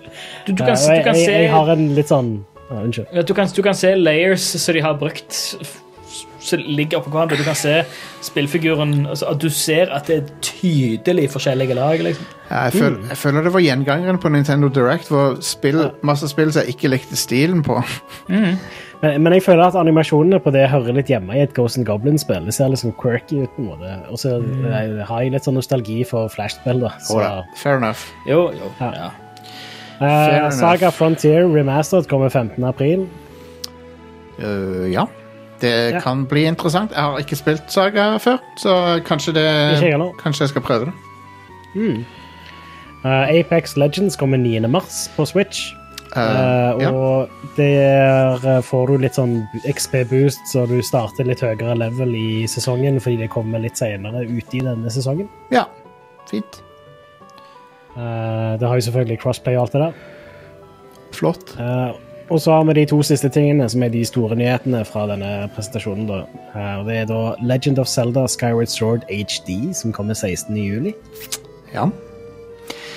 Du, 0.47 0.53
du, 0.53 0.62
Ja, 0.65 0.66
kan, 0.66 0.77
du, 0.77 1.03
kan 1.05 1.15
jeg, 1.15 1.27
jeg, 1.27 1.43
jeg 1.45 1.51
har 1.53 1.73
en 1.74 1.89
litt 1.97 2.09
sånn 2.12 2.31
ja, 2.70 2.77
Unnskyld. 2.85 3.27
du, 3.27 3.35
kan, 3.35 3.49
du 3.57 3.62
kan 3.66 3.74
se 3.74 3.95
layers 3.97 4.45
som 4.62 4.74
de 4.74 4.81
har 4.85 4.95
brukt 5.01 5.57
som 6.41 6.62
ligger 6.65 7.01
oppå 7.01 7.12
hverandre. 7.12 7.39
Du 7.39 7.45
kan 7.47 7.59
se 7.59 7.81
spillfiguren 8.25 9.07
altså, 9.07 9.31
at 9.31 9.41
Du 9.41 9.51
ser 9.51 9.93
at 9.95 10.11
det 10.11 10.17
er 10.17 10.29
tydelig 10.45 11.31
forskjellige 11.35 11.75
lag. 11.79 12.03
Liksom. 12.03 12.29
Ja, 12.51 12.67
jeg, 12.67 12.73
føl, 12.73 12.97
jeg 13.09 13.17
føler 13.17 13.47
det 13.47 13.53
var 13.55 13.65
gjengangeren 13.65 14.19
på 14.19 14.33
Nintendo 14.33 14.69
Direct, 14.69 15.09
hvor 15.09 15.37
spill, 15.45 15.91
masse 16.03 16.29
spill 16.29 16.53
som 16.53 16.65
jeg 16.65 16.75
ikke 16.75 16.91
likte 16.97 17.17
stilen 17.17 17.62
på. 17.67 17.79
Men, 19.01 19.23
men 19.23 19.33
jeg 19.33 19.45
føler 19.47 19.65
at 19.65 19.79
animasjonene 19.81 20.41
på 20.45 20.53
det 20.53 20.67
hører 20.69 20.99
litt 20.99 21.09
hjemme 21.09 21.37
i 21.37 21.45
et 21.45 21.55
Ghost 21.57 21.79
and 21.81 21.87
Goblin-spill. 21.89 22.45
Det 22.49 22.53
ser 22.57 22.73
litt 22.73 22.83
sånn 22.83 22.97
quirky 23.01 23.45
ut 23.47 23.55
på 23.55 23.62
en 23.62 23.71
måte. 23.71 23.95
Og 24.12 24.21
så 24.21 24.35
mm. 24.43 24.67
har 25.09 25.25
jeg 25.25 25.33
litt 25.37 25.49
sånn 25.49 25.57
nostalgi 25.57 26.03
for 26.09 26.29
Flash-spill, 26.33 26.83
da. 26.85 26.93
Så, 27.07 27.17
oh, 27.23 27.41
Fair 27.57 27.81
enough. 27.81 28.11
Jo, 28.29 28.51
jo. 28.57 28.69
Ja. 28.81 28.91
Ja. 28.99 29.09
Eh, 30.01 30.37
enough. 30.37 30.59
Saga 30.59 30.93
Frontier 30.93 31.49
Remastered 31.49 32.11
kommer 32.12 32.29
15. 32.29 32.61
april. 32.65 33.09
Uh, 34.41 34.89
ja. 34.93 35.07
Det 35.61 35.93
Ja. 35.93 36.01
kan 36.01 36.24
bli 36.27 36.45
interessant. 36.49 36.91
Jeg 36.93 37.01
har 37.03 37.19
ikke 37.19 37.37
spilt 37.37 37.70
Saga 37.73 38.16
før, 38.19 38.39
så 38.57 39.01
kanskje, 39.05 39.35
det, 39.35 39.45
jeg 39.82 40.12
kanskje 40.23 40.41
jeg 40.47 40.49
skal 40.49 40.62
prøve 40.62 40.85
det. 40.87 40.95
Eh, 43.05 43.41
Apex 43.41 43.77
Legends 43.77 44.16
kommer 44.16 44.37
9. 44.39 44.69
mars 44.69 45.11
på 45.16 45.27
Switch. 45.27 45.73
Uh, 46.16 46.23
Eh, 46.23 46.82
ja. 46.82 46.91
og 46.91 47.28
der 47.57 48.61
får 48.66 48.87
du 48.89 48.97
litt 48.99 49.15
sånn 49.15 49.45
XP-boost, 49.65 50.41
så 50.51 50.65
du 50.66 50.81
starter 50.82 51.24
litt 51.24 51.39
høyere 51.41 51.77
level 51.78 52.16
i 52.19 52.47
sesongen 52.51 52.99
fordi 52.99 53.20
det 53.20 53.28
kommer 53.31 53.62
litt 53.62 53.78
senere 53.78 54.24
ute 54.27 54.57
i 54.59 54.65
denne 54.65 54.91
sesongen. 54.91 55.28
ja, 55.53 55.66
fint. 56.28 56.62
Uh, 57.97 58.57
det 58.59 58.66
har 58.66 58.74
jo 58.78 58.87
selvfølgelig 58.89 59.20
crossplay 59.23 59.55
og 59.57 59.62
alt 59.69 59.73
det 59.73 59.81
der. 59.85 59.95
Flott. 61.12 61.55
Eh, 61.59 61.93
og 62.31 62.40
så 62.40 62.52
har 62.52 62.65
vi 62.65 62.74
de 62.78 62.86
to 62.86 63.01
siste 63.02 63.28
tingene, 63.28 63.66
som 63.69 63.82
er 63.82 63.90
de 63.90 64.05
store 64.07 64.36
nyhetene 64.39 64.85
fra 64.86 65.07
denne 65.11 65.48
presentasjonen. 65.57 66.07
Da. 66.07 66.20
Eh, 66.55 66.74
og 66.78 66.86
det 66.86 66.98
er 67.01 67.09
da 67.11 67.20
Legend 67.43 67.81
of 67.82 67.90
Zelda 67.90 68.27
Skyward 68.31 68.70
Sword 68.70 69.07
HD, 69.11 69.74
som 69.74 69.93
kommer 69.93 70.15
16. 70.15 70.55
juli. 70.57 70.94
Ja. 71.74 71.89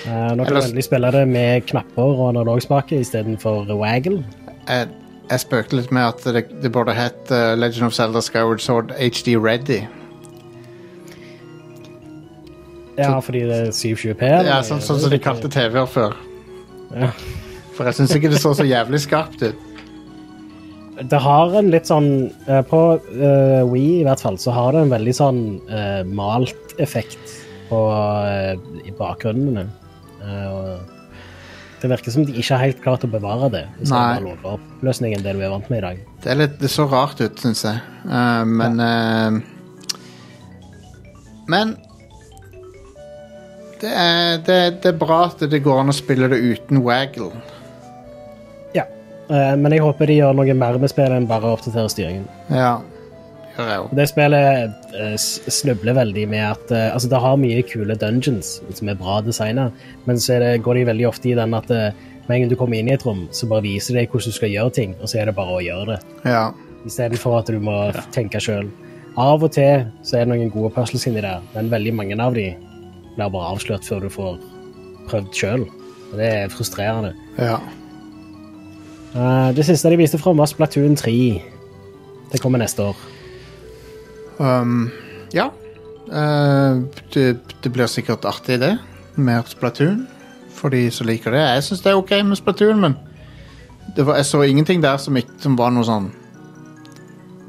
Uh, 0.03 0.33
nå 0.35 0.43
kan 0.43 0.57
du 0.57 0.59
endelig 0.59 0.83
spille 0.83 1.09
det 1.15 1.23
med 1.31 1.63
knapper 1.69 2.03
og 2.03 2.29
analogspake 2.33 2.99
istedenfor 2.99 3.71
waggle. 3.79 4.19
Jeg, 4.67 4.89
jeg 5.31 5.43
spøkte 5.45 5.79
litt 5.79 5.93
med 5.95 6.09
at 6.11 6.25
det, 6.35 6.45
det 6.61 6.71
burde 6.75 6.93
hett 6.93 7.31
uh, 7.31 7.53
Legend 7.55 7.87
of 7.87 7.95
Zelda 7.95 8.21
Skyward 8.21 8.61
Sword 8.61 8.91
HD 8.99 9.37
Ready. 9.39 9.81
Ja, 12.97 13.15
fordi 13.19 13.47
det 13.49 13.55
er 13.57 13.71
720P. 13.73 14.27
Ja, 14.45 14.59
sånn, 14.61 14.83
sånn 14.83 14.99
som 15.01 15.09
de 15.09 15.17
kalte 15.23 15.49
TV-er 15.49 15.89
før. 15.89 16.19
Ja. 16.93 17.09
For 17.73 17.89
jeg 17.89 17.97
syns 17.99 18.15
ikke 18.17 18.31
det 18.33 18.41
så 18.41 18.53
så 18.57 18.65
jævlig 18.67 19.01
skarpt 19.03 19.45
ut. 19.45 19.69
Det 21.09 21.19
har 21.19 21.55
en 21.57 21.71
litt 21.73 21.87
sånn 21.89 22.09
eh, 22.45 22.59
På 22.69 22.79
uh, 23.01 23.61
Wii 23.65 24.03
i 24.03 24.03
hvert 24.05 24.21
fall, 24.21 24.37
så 24.37 24.53
har 24.53 24.75
det 24.75 24.83
en 24.85 24.91
veldig 24.93 25.15
sånn 25.17 25.39
uh, 25.71 26.03
malt 26.05 26.75
effekt 26.83 27.39
på, 27.71 27.79
uh, 27.89 28.53
i 28.85 28.93
bakgrunnen. 28.99 29.71
Uh, 30.21 30.77
det 31.83 31.89
virker 31.91 32.13
som 32.15 32.23
de 32.23 32.31
ikke 32.31 32.55
har 32.55 32.61
helt 32.63 32.77
klart 32.79 33.03
å 33.03 33.09
bevare 33.11 33.49
det. 33.51 33.63
Nei. 33.81 33.87
samme 33.89 34.21
lavere 34.23 34.53
oppløsning 34.55 35.17
enn 35.17 35.25
det 35.25 35.33
du 35.35 35.41
er 35.43 35.51
vant 35.51 35.65
med 35.67 35.81
i 35.81 35.83
dag. 35.83 35.97
Det, 36.23 36.29
er 36.31 36.37
litt, 36.39 36.53
det 36.61 36.69
så 36.71 36.85
rart 36.87 37.19
ut, 37.19 37.41
syns 37.43 37.65
jeg. 37.65 37.81
Uh, 38.07 38.45
men 38.47 38.79
eh, 38.79 39.41
Men 41.51 41.73
det 43.81 43.91
er, 43.91 44.37
det, 44.47 44.59
det 44.85 44.93
er 44.93 45.01
bra 45.01 45.25
at 45.25 45.43
det 45.51 45.59
går 45.65 45.81
an 45.81 45.91
å 45.91 45.97
spille 45.97 46.29
det 46.31 46.39
uten 46.39 46.79
waggle. 46.85 47.33
Ja. 49.29 49.35
Eh, 49.35 49.53
men 49.59 49.71
jeg 49.71 49.83
håper 49.83 50.09
de 50.09 50.17
gjør 50.19 50.35
noe 50.37 50.55
mer 50.57 50.79
med 50.81 50.91
spillet 50.91 51.15
enn 51.17 51.29
bare 51.29 51.49
å 51.49 51.57
oppdatere 51.57 51.91
styringen. 51.91 52.25
Ja, 52.51 52.75
gjør 53.55 53.69
jeg 53.71 53.81
jo. 53.81 53.85
Det 53.99 54.07
spillet 54.11 54.95
eh, 54.99 55.15
snubler 55.57 55.97
veldig 55.99 56.25
med 56.31 56.45
at 56.47 56.73
eh, 56.73 56.89
Altså, 56.93 57.11
det 57.11 57.21
har 57.23 57.39
mye 57.39 57.65
kule 57.67 57.97
dungeons 57.99 58.55
som 58.73 58.91
er 58.91 58.99
bra 58.99 59.21
designa, 59.25 59.69
men 60.07 60.19
så 60.19 60.37
er 60.37 60.45
det, 60.45 60.53
går 60.65 60.81
de 60.81 60.89
veldig 60.91 61.07
ofte 61.09 61.31
i 61.31 61.37
den 61.39 61.55
at 61.57 61.71
med 62.23 62.37
en 62.37 62.43
gang 62.45 62.51
du 62.53 62.55
kommer 62.59 62.79
inn 62.79 62.87
i 62.87 62.95
et 62.95 63.03
rom, 63.03 63.25
så 63.35 63.49
bare 63.51 63.65
viser 63.65 63.97
de 63.97 64.05
hvordan 64.07 64.31
du 64.31 64.37
skal 64.37 64.51
gjøre 64.53 64.75
ting, 64.77 64.93
og 65.01 65.09
så 65.11 65.19
er 65.19 65.27
det 65.27 65.35
bare 65.35 65.57
å 65.57 65.63
gjøre 65.63 65.97
det. 65.97 65.99
Ja. 66.31 66.45
Istedenfor 66.87 67.41
at 67.41 67.51
du 67.51 67.59
må 67.63 67.75
tenke 68.15 68.39
sjøl. 68.43 68.69
Av 69.19 69.43
og 69.43 69.51
til 69.53 69.83
så 70.07 70.17
er 70.17 70.23
det 70.23 70.31
noen 70.31 70.53
gode 70.53 70.71
puzzles 70.73 71.03
inni 71.09 71.21
der, 71.23 71.43
men 71.53 71.71
veldig 71.71 71.93
mange 71.99 72.17
av 72.23 72.33
de 72.37 72.47
blir 73.13 73.29
bare 73.35 73.51
avslørt 73.51 73.85
før 73.85 74.07
du 74.07 74.09
får 74.13 74.39
prøvd 75.11 75.35
sjøl. 75.35 75.67
Og 76.13 76.15
det 76.19 76.31
er 76.31 76.53
frustrerende. 76.53 77.13
ja. 77.37 77.59
Eh, 79.13 79.49
det 79.55 79.65
siste 79.65 79.89
de 79.89 79.97
viste 79.97 80.17
fram, 80.17 80.37
var 80.37 80.49
Splatoon 80.49 80.95
3. 80.97 81.43
Det 82.31 82.41
kommer 82.41 82.59
neste 82.59 82.81
år. 82.81 82.97
Um, 84.39 84.89
ja. 85.33 85.51
Uh, 86.09 86.83
det, 87.13 87.37
det 87.63 87.71
blir 87.73 87.87
sikkert 87.87 88.25
artig, 88.25 88.59
det. 88.59 88.77
Mer 89.15 89.45
Splatoon. 89.47 90.07
For 90.53 90.73
de 90.73 90.87
som 90.91 91.07
liker 91.07 91.31
det. 91.31 91.41
Jeg 91.41 91.63
syns 91.63 91.83
det 91.85 91.91
er 91.91 92.01
ok 92.01 92.11
med 92.25 92.39
Splatoon, 92.39 92.81
men 92.81 92.97
var, 93.97 94.15
jeg 94.15 94.25
så 94.25 94.41
ingenting 94.41 94.83
der 94.83 94.97
som, 94.97 95.17
ikke, 95.17 95.37
som 95.43 95.57
var 95.59 95.73
noe 95.75 95.83
sånn 95.85 96.05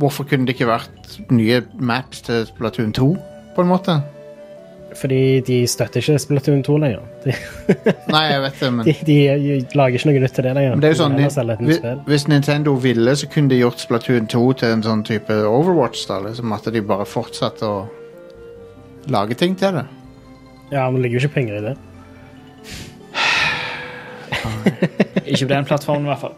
Hvorfor 0.01 0.27
kunne 0.27 0.49
det 0.49 0.57
ikke 0.57 0.67
vært 0.67 1.13
nye 1.31 1.61
maps 1.79 2.25
til 2.27 2.43
Splatoon 2.49 2.91
2, 2.93 3.07
på 3.55 3.63
en 3.63 3.71
måte? 3.71 3.95
Fordi 4.95 5.41
de 5.47 5.57
støtter 5.67 6.01
ikke 6.01 6.19
Splatoon 6.23 6.63
2 6.63 6.77
lenger. 6.85 7.01
De, 7.25 7.33
Nei, 8.15 8.23
jeg 8.31 8.43
vet 8.45 8.61
det, 8.61 8.71
men, 8.77 8.87
de, 9.09 9.17
de 9.49 9.57
lager 9.75 9.99
ikke 9.99 10.11
noe 10.11 10.23
nytt 10.23 10.37
til 10.37 10.47
det 10.47 10.55
lenger. 10.59 10.77
men 10.77 10.85
det 10.85 10.91
er 10.91 10.95
jo 10.95 11.01
sånn 11.01 11.17
nytt 11.19 12.07
hvis, 12.11 12.29
Nintendo 12.31 12.77
ville, 12.85 13.17
så 13.19 13.29
kunne 13.31 13.51
de 13.51 13.59
gjort 13.59 13.83
Splatoon 13.83 14.31
2 14.31 14.45
til 14.63 14.77
en 14.77 14.87
sånn 14.87 15.03
type 15.07 15.41
Overwatch. 15.49 16.07
da 16.11 16.21
liksom 16.29 16.55
At 16.55 16.71
de 16.71 16.85
bare 16.85 17.09
fortsatte 17.09 17.67
å 17.67 17.83
lage 19.11 19.37
ting 19.41 19.59
til 19.59 19.81
det. 19.81 19.85
Ja, 20.71 20.87
men 20.89 21.01
det 21.01 21.09
ligger 21.09 21.21
jo 21.21 21.27
ikke 21.27 21.35
penger 21.41 21.59
i 21.59 21.67
det. 21.69 21.75
Ikke 25.25 25.47
på 25.47 25.53
den 25.55 25.69
plattformen, 25.69 26.07
i 26.07 26.13
hvert 26.13 26.23
fall. 26.23 26.35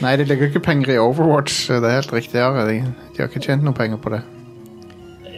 Nei, 0.00 0.16
det 0.16 0.30
ligger 0.30 0.48
ikke 0.48 0.62
penger 0.64 0.94
i 0.94 0.98
Overwatch. 0.98 1.66
Det 1.68 1.84
er 1.84 1.98
helt 1.98 2.12
riktig. 2.12 2.38
Ja. 2.40 2.50
De, 2.64 2.80
de 2.80 3.20
har 3.20 3.28
ikke 3.28 3.42
tjent 3.44 3.64
noe 3.66 3.76
penger 3.76 4.00
på 4.00 4.14
det. 4.14 4.22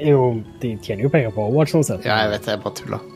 Jo, 0.03 0.29
de 0.62 0.77
tjener 0.83 1.07
jo 1.07 1.11
penger 1.12 1.35
på 1.35 1.45
Overwatch, 1.47 1.74
sånn 1.74 1.87
sett. 1.87 2.07
Ja, 2.07 2.23
jeg 2.24 2.33
vet 2.35 2.47
det, 2.47 2.57
jeg 2.57 2.62
bare 2.65 2.79
tuller. 2.79 3.09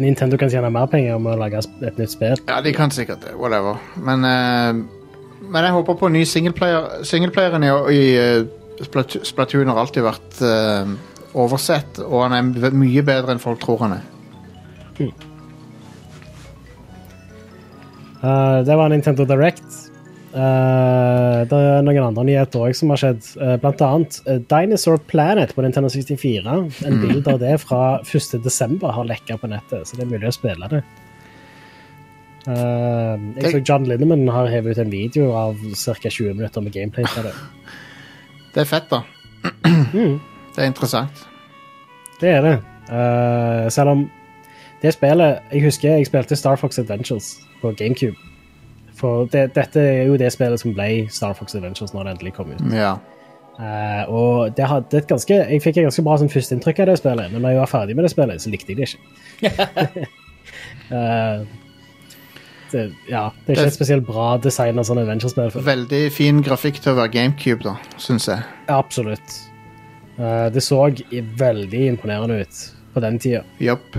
Nintendo 0.00 0.38
kan 0.40 0.50
tjene 0.50 0.70
mer 0.74 0.88
penger 0.90 1.20
med 1.22 1.36
å 1.36 1.40
lage 1.42 1.60
et 1.86 2.00
nytt 2.00 2.12
spill. 2.12 2.40
Ja, 2.48 2.58
de 2.64 2.72
kan 2.74 2.90
sikkert 2.94 3.22
det. 3.26 3.36
Whatever. 3.38 3.78
Men, 4.02 4.26
uh, 4.26 5.44
men 5.46 5.68
jeg 5.68 5.76
håper 5.76 5.98
på 6.00 6.10
ny 6.10 6.24
singleplayer. 6.26 7.04
Singleplayeren 7.06 7.66
i, 7.66 7.70
i 7.94 8.02
eh, 8.18 8.82
Splat 8.82 9.14
Splatoon 9.26 9.70
har 9.70 9.78
alltid 9.82 10.06
vært 10.06 10.42
uh, 10.42 10.90
oversett, 11.38 12.02
og 12.02 12.26
han 12.26 12.36
er 12.38 12.74
mye 12.74 13.04
bedre 13.06 13.34
enn 13.34 13.42
folk 13.42 13.62
tror 13.62 13.84
han 13.86 13.98
er. 14.00 14.06
Eh, 18.22 18.58
det 18.66 18.76
var 18.76 18.88
Nintendo 18.90 19.24
Direct. 19.24 19.87
Eh, 20.28 21.38
det 21.48 21.56
er 21.56 21.84
noen 21.86 22.04
andre 22.10 22.24
nyheter 22.28 22.66
òg 22.66 22.76
som 22.76 22.92
har 22.92 23.00
skjedd. 23.00 23.24
Uh, 23.40 23.54
blant 23.62 23.82
annet 23.84 24.18
uh, 24.26 24.36
Dinosaur 24.50 25.00
Planet 25.08 25.54
på 25.56 25.64
Nintendo 25.64 25.88
64. 25.92 26.56
En 26.88 26.98
bilde 27.02 27.32
av 27.32 27.40
det 27.40 27.54
fra 27.64 27.82
1.12. 28.04 28.82
har 28.84 29.08
lekka 29.08 29.38
på 29.40 29.48
nettet, 29.48 29.88
så 29.88 29.96
det 29.96 30.04
er 30.04 30.10
mulig 30.12 30.28
å 30.28 30.36
spille 30.36 30.72
det. 30.74 30.82
Jeg 32.48 33.50
så 33.52 33.58
John 33.60 33.84
Linneman 33.84 34.22
har 34.32 34.46
hevet 34.48 34.78
ut 34.78 34.80
en 34.80 34.92
video 34.92 35.34
av 35.36 35.58
ca. 35.60 36.08
20 36.08 36.38
minutter 36.38 36.62
med 36.64 36.72
gameplay 36.72 37.04
fra 37.12 37.26
det. 37.26 37.34
Det 38.54 38.62
er 38.62 38.68
fett, 38.70 38.86
da. 38.88 39.02
Det 40.54 40.62
er 40.62 40.70
interessant. 40.70 41.26
Det 42.18 42.30
er 42.32 42.40
det. 42.46 42.54
Selv 43.70 43.92
om 43.92 44.06
det 44.80 44.94
spillet 44.96 45.52
Jeg 45.52 45.66
husker 45.66 45.98
jeg 45.98 46.08
spilte 46.08 46.38
Star 46.40 46.56
Fox 46.56 46.80
Adventures 46.80 47.36
på 47.60 47.74
GameCube. 47.76 48.27
For 48.98 49.28
det, 49.30 49.52
dette 49.54 49.82
er 49.82 50.08
jo 50.08 50.18
det 50.18 50.32
spillet 50.34 50.60
som 50.60 50.74
ble 50.74 50.88
Star 51.12 51.36
Fox 51.38 51.54
Adventures 51.54 51.94
når 51.94 52.08
det 52.08 52.16
endelig 52.16 52.34
kom 52.38 52.50
ut. 52.50 52.64
Ja. 52.74 52.96
Uh, 53.58 54.02
og 54.14 54.54
det 54.54 54.68
hadde 54.70 55.00
et 55.00 55.08
ganske, 55.10 55.34
jeg 55.34 55.62
fikk 55.64 55.80
et 55.80 55.88
ganske 55.88 56.02
bra 56.06 56.14
sånn, 56.20 56.30
førsteinntrykk 56.30 56.84
av 56.84 56.92
det 56.92 56.98
spillet, 57.00 57.32
men 57.32 57.42
når 57.42 57.56
jeg 57.56 57.58
var 57.58 57.70
ferdig 57.72 57.96
med 57.98 58.06
det 58.06 58.12
spillet, 58.12 58.42
så 58.42 58.52
likte 58.52 58.70
jeg 58.70 58.78
det 58.78 58.86
ikke. 58.86 60.04
uh, 60.92 61.42
det, 62.72 62.84
ja, 63.10 63.24
det 63.34 63.50
er 63.50 63.56
ikke 63.56 63.72
et 63.72 63.78
spesielt 63.80 64.06
bra 64.06 64.28
design 64.42 64.78
av 64.78 64.86
sånn 64.86 65.02
adventure-spill. 65.02 65.50
Veldig 65.66 66.04
fin 66.14 66.38
grafikk 66.46 66.78
til 66.84 66.94
å 66.94 67.00
være 67.00 67.14
GameCube, 67.16 67.66
da, 67.66 67.74
syns 67.98 68.30
jeg. 68.30 68.46
Absolutt. 68.70 69.40
Uh, 70.20 70.46
det 70.54 70.62
så 70.62 70.84
veldig 71.42 71.82
imponerende 71.96 72.44
ut 72.44 72.62
på 72.94 73.02
den 73.02 73.18
tida. 73.22 73.42
Jopp. 73.62 73.98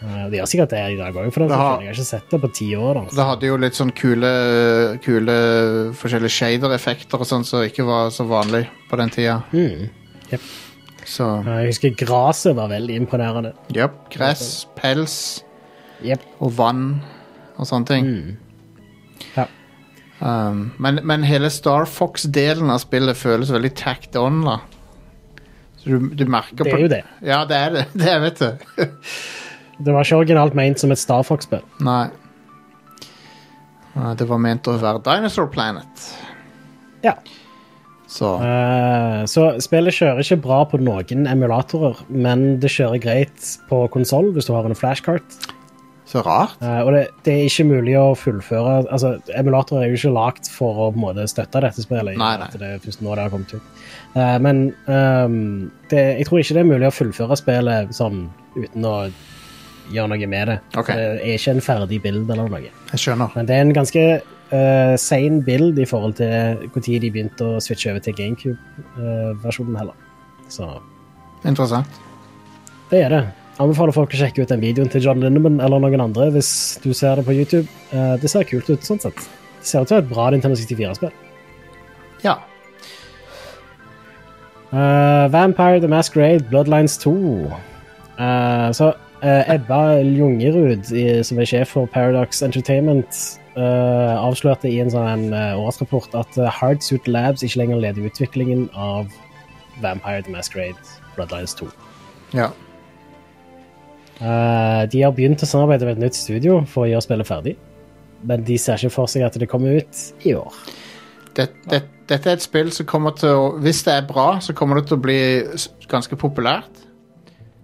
Eh, 0.00 0.24
det 0.32 0.38
gjør 0.40 0.48
sikkert 0.48 0.72
det 0.72 0.80
i 0.94 0.96
dag 0.96 1.14
òg, 1.14 1.32
for 1.32 1.46
Det 1.46 1.56
har- 1.56 1.80
Jeg 1.80 1.88
har 1.88 1.94
ikke 1.94 2.04
sett 2.04 2.30
det 2.30 2.40
på 2.40 2.52
ti 2.54 2.68
år. 2.76 2.96
Altså. 3.02 3.16
Det 3.16 3.26
hadde 3.26 3.46
jo 3.46 3.56
litt 3.56 3.74
sånn 3.74 3.92
kule, 3.94 4.98
kule 5.02 5.92
forskjellige 5.92 6.36
shader-effekter 6.38 7.20
og 7.20 7.26
sånn 7.26 7.44
som 7.44 7.60
ikke 7.62 7.84
var 7.84 8.08
så 8.10 8.26
vanlig 8.26 8.66
på 8.88 8.96
den 8.96 9.10
tida. 9.10 9.42
Mm. 9.52 9.90
Yep. 10.32 10.40
Så 11.04 11.44
Jeg 11.44 11.66
husker 11.66 11.96
gresset 11.96 12.54
var 12.54 12.68
veldig 12.68 12.96
imponerende. 12.96 13.52
Jepp. 13.72 14.08
Gress, 14.10 14.66
pels 14.76 15.42
yep. 16.02 16.20
og 16.40 16.52
vann 16.52 17.02
og 17.58 17.66
sånne 17.66 17.86
ting. 17.86 18.36
Ja. 19.36 19.46
Um, 20.20 20.72
men, 20.78 21.00
men 21.04 21.22
hele 21.22 21.48
Star 21.50 21.84
Fox-delen 21.84 22.70
av 22.70 22.80
spillet 22.80 23.16
føles 23.16 23.50
veldig 23.50 23.74
tacked 23.74 24.16
on, 24.16 24.42
da. 24.44 24.58
Så 25.80 25.84
du, 25.84 26.08
du 26.14 26.26
merker 26.26 26.64
Det 26.64 26.72
på 26.72 26.76
er 26.76 26.82
jo 26.84 26.88
det. 26.92 27.04
Ja, 27.24 27.44
det 27.48 27.56
er 27.56 27.70
det. 27.70 27.86
Det 28.00 28.08
er, 28.08 28.20
vet 28.20 28.38
du. 28.38 28.84
Det 29.80 29.94
var 29.94 30.04
ikke 30.04 30.22
originalt 30.22 30.56
ment 30.58 30.80
som 30.82 30.92
et 30.92 31.00
Star 31.00 31.24
Fox-spill. 31.26 31.64
Nei. 31.84 32.08
Det 34.16 34.26
var 34.28 34.38
ment 34.40 34.68
å 34.70 34.76
være 34.80 35.02
Dinosaur 35.04 35.48
Planet. 35.52 36.10
Ja. 37.04 37.16
Så 38.10 38.34
Uh, 38.40 39.22
så 39.30 39.44
spillet 39.62 39.94
kjører 39.94 40.24
ikke 40.24 40.40
bra 40.42 40.64
på 40.66 40.80
noen 40.82 41.28
emulatorer, 41.30 41.98
men 42.10 42.58
det 42.62 42.72
kjører 42.74 43.02
greit 43.02 43.50
på 43.70 43.84
konsoll 43.94 44.32
hvis 44.34 44.48
du 44.48 44.54
har 44.56 44.66
en 44.66 44.74
flashcart. 44.74 45.36
Så 46.10 46.24
rart. 46.26 46.56
Uh, 46.58 46.80
og 46.82 46.90
det, 46.96 47.02
det 47.26 47.36
er 47.36 47.46
ikke 47.46 47.68
mulig 47.68 47.94
å 47.94 48.16
fullføre 48.18 48.80
altså 48.90 49.12
Emulatorer 49.38 49.84
er 49.84 49.92
jo 49.92 50.00
ikke 50.00 50.14
lagd 50.16 50.48
for 50.50 50.86
å 50.86 50.90
måte, 50.98 51.28
støtte 51.30 51.62
dette 51.62 51.84
spillet. 51.84 52.18
Nei, 52.18 52.32
nei. 52.40 52.48
Det 52.50 52.66
er 52.66 52.82
først 52.82 53.04
nå 53.04 53.14
det 53.14 53.26
har 53.28 53.34
kommet 53.34 53.54
ut. 53.54 53.68
Uh, 54.16 54.38
men 54.42 54.64
um, 54.90 55.70
det, 55.92 56.02
jeg 56.18 56.26
tror 56.26 56.42
ikke 56.42 56.56
det 56.58 56.64
er 56.64 56.72
mulig 56.72 56.88
å 56.90 56.96
fullføre 56.96 57.38
spillet 57.38 57.94
sånn 57.94 58.24
uten 58.58 58.90
å 58.90 58.96
gjøre 59.90 60.12
noe 60.12 60.28
med 60.30 60.52
det. 60.52 60.58
Okay. 60.76 60.96
Det 60.96 61.08
er 61.24 61.38
ikke 61.38 61.56
en 61.56 61.64
ferdig 61.64 62.02
bild 62.04 62.30
eller 62.30 62.52
noe. 62.52 62.70
Jeg 62.92 63.02
skjønner. 63.02 63.32
Men 63.36 63.48
det 63.48 63.56
er 63.56 63.64
en 63.64 63.74
ganske 63.76 64.04
uh, 64.20 64.94
sein 65.00 65.40
bild 65.46 65.80
i 65.80 65.88
forhold 65.88 66.16
til 66.20 66.68
når 66.74 66.86
de 66.86 67.10
begynte 67.10 67.48
å 67.48 67.58
switche 67.62 67.92
over 67.92 68.04
til 68.04 68.16
GameCube-versjonen 68.18 69.78
heller. 69.80 69.98
Så 70.50 70.68
Interessant. 71.46 72.00
det 72.90 73.04
er 73.06 73.14
det. 73.14 73.24
Anbefaler 73.60 73.92
folk 73.92 74.14
å 74.14 74.20
sjekke 74.22 74.42
ut 74.42 74.52
den 74.52 74.62
videoen 74.62 74.88
til 74.92 75.04
John 75.04 75.20
Lindemann 75.20 75.60
eller 75.60 75.82
noen 75.82 76.02
andre 76.06 76.30
hvis 76.32 76.52
du 76.84 76.92
ser 76.96 77.20
det 77.20 77.26
på 77.26 77.36
YouTube. 77.36 77.66
Uh, 77.92 78.16
det 78.20 78.30
ser 78.32 78.48
kult 78.48 78.70
ut 78.70 78.86
sånn 78.86 79.02
sett. 79.02 79.26
Det 79.60 79.68
ser 79.68 79.84
ut 79.84 79.90
til 79.90 79.98
å 79.98 80.00
være 80.00 80.06
et 80.06 80.14
bra 80.14 80.30
Nintendo 80.32 80.56
64-spill. 80.56 81.12
Ja. 82.24 82.38
Uh, 84.70 85.26
Vampire 85.32 85.80
The 85.82 85.90
Masquerade 85.90 86.46
Bloodlines 86.48 86.96
2. 87.02 87.12
Uh, 88.20 88.70
så 88.76 88.92
eh, 89.22 89.54
Ebba 89.54 90.00
Ljungerud, 90.02 90.90
i- 90.92 91.22
som 91.24 91.38
er 91.38 91.44
sjef 91.48 91.68
for 91.74 91.86
Paradox 91.86 92.42
Entertainment, 92.42 93.38
uh, 93.56 94.16
avslørte 94.24 94.68
i 94.70 94.78
en 94.80 94.90
sånn 94.92 95.32
uh, 95.34 95.58
årsrapport 95.58 96.14
at 96.14 96.38
uh, 96.38 96.46
Hardsuit 96.48 97.08
Labs 97.10 97.42
ikke 97.42 97.58
lenger 97.62 97.80
leder 97.82 98.06
utviklingen 98.06 98.68
av 98.74 99.08
Vampire 99.82 100.22
The 100.22 100.32
Masquerade 100.32 100.78
Bloodlines 101.16 101.54
2. 101.58 101.68
ja. 102.34 102.50
De 104.20 105.00
har 105.00 105.12
begynt 105.16 105.40
å 105.40 105.46
samarbeide 105.48 105.86
med 105.88 105.96
et 105.96 106.02
nytt 106.04 106.16
studio 106.18 106.58
for 106.68 106.84
å 106.84 106.90
gjøre 106.90 107.00
spillet 107.06 107.26
ferdig, 107.28 107.54
men 108.28 108.42
de 108.44 108.58
ser 108.60 108.76
ikke 108.76 108.90
for 108.92 109.08
seg 109.08 109.22
at 109.24 109.38
det 109.40 109.48
kommer 109.48 109.78
ut 109.80 110.02
i 110.28 110.34
år. 110.36 110.52
Det, 111.38 111.46
det, 111.70 111.78
dette 112.10 112.28
er 112.28 112.36
et 112.36 112.44
spill 112.44 112.68
som 112.74 112.84
kommer 112.90 113.14
til 113.16 113.32
å 113.32 113.46
Hvis 113.64 113.80
det 113.86 113.94
er 113.94 114.04
bra, 114.04 114.34
så 114.44 114.52
kommer 114.52 114.76
det 114.76 114.90
til 114.90 114.98
å 114.98 115.00
bli 115.00 115.16
ganske 115.88 116.18
populært. 116.20 116.82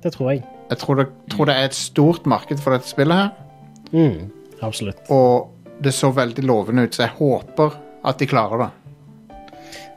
Det 0.01 0.15
tror 0.17 0.33
jeg. 0.33 0.47
Jeg 0.71 0.81
tror 0.83 1.01
det, 1.01 1.07
tror 1.31 1.49
det 1.49 1.57
er 1.57 1.69
et 1.69 1.77
stort 1.79 2.27
marked 2.27 2.61
for 2.63 2.75
dette 2.75 2.89
spillet 2.91 3.21
her. 3.21 3.31
Mm, 3.93 4.33
absolutt. 4.67 5.05
Og 5.15 5.53
det 5.83 5.93
så 5.95 6.11
veldig 6.15 6.45
lovende 6.47 6.87
ut, 6.87 6.97
så 6.97 7.07
jeg 7.07 7.15
håper 7.19 7.77
at 8.07 8.19
de 8.19 8.29
klarer 8.31 8.65
det. 8.65 8.71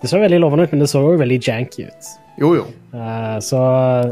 Det 0.02 0.10
så 0.12 0.20
veldig 0.22 0.40
lovende 0.40 0.68
ut, 0.68 0.76
men 0.76 0.84
det 0.84 0.92
så 0.92 1.02
òg 1.04 1.20
veldig 1.20 1.40
janky 1.44 1.88
ut. 1.90 2.12
Jo, 2.40 2.54
jo. 2.56 2.68
Uh, 2.94 3.36
så 3.44 3.60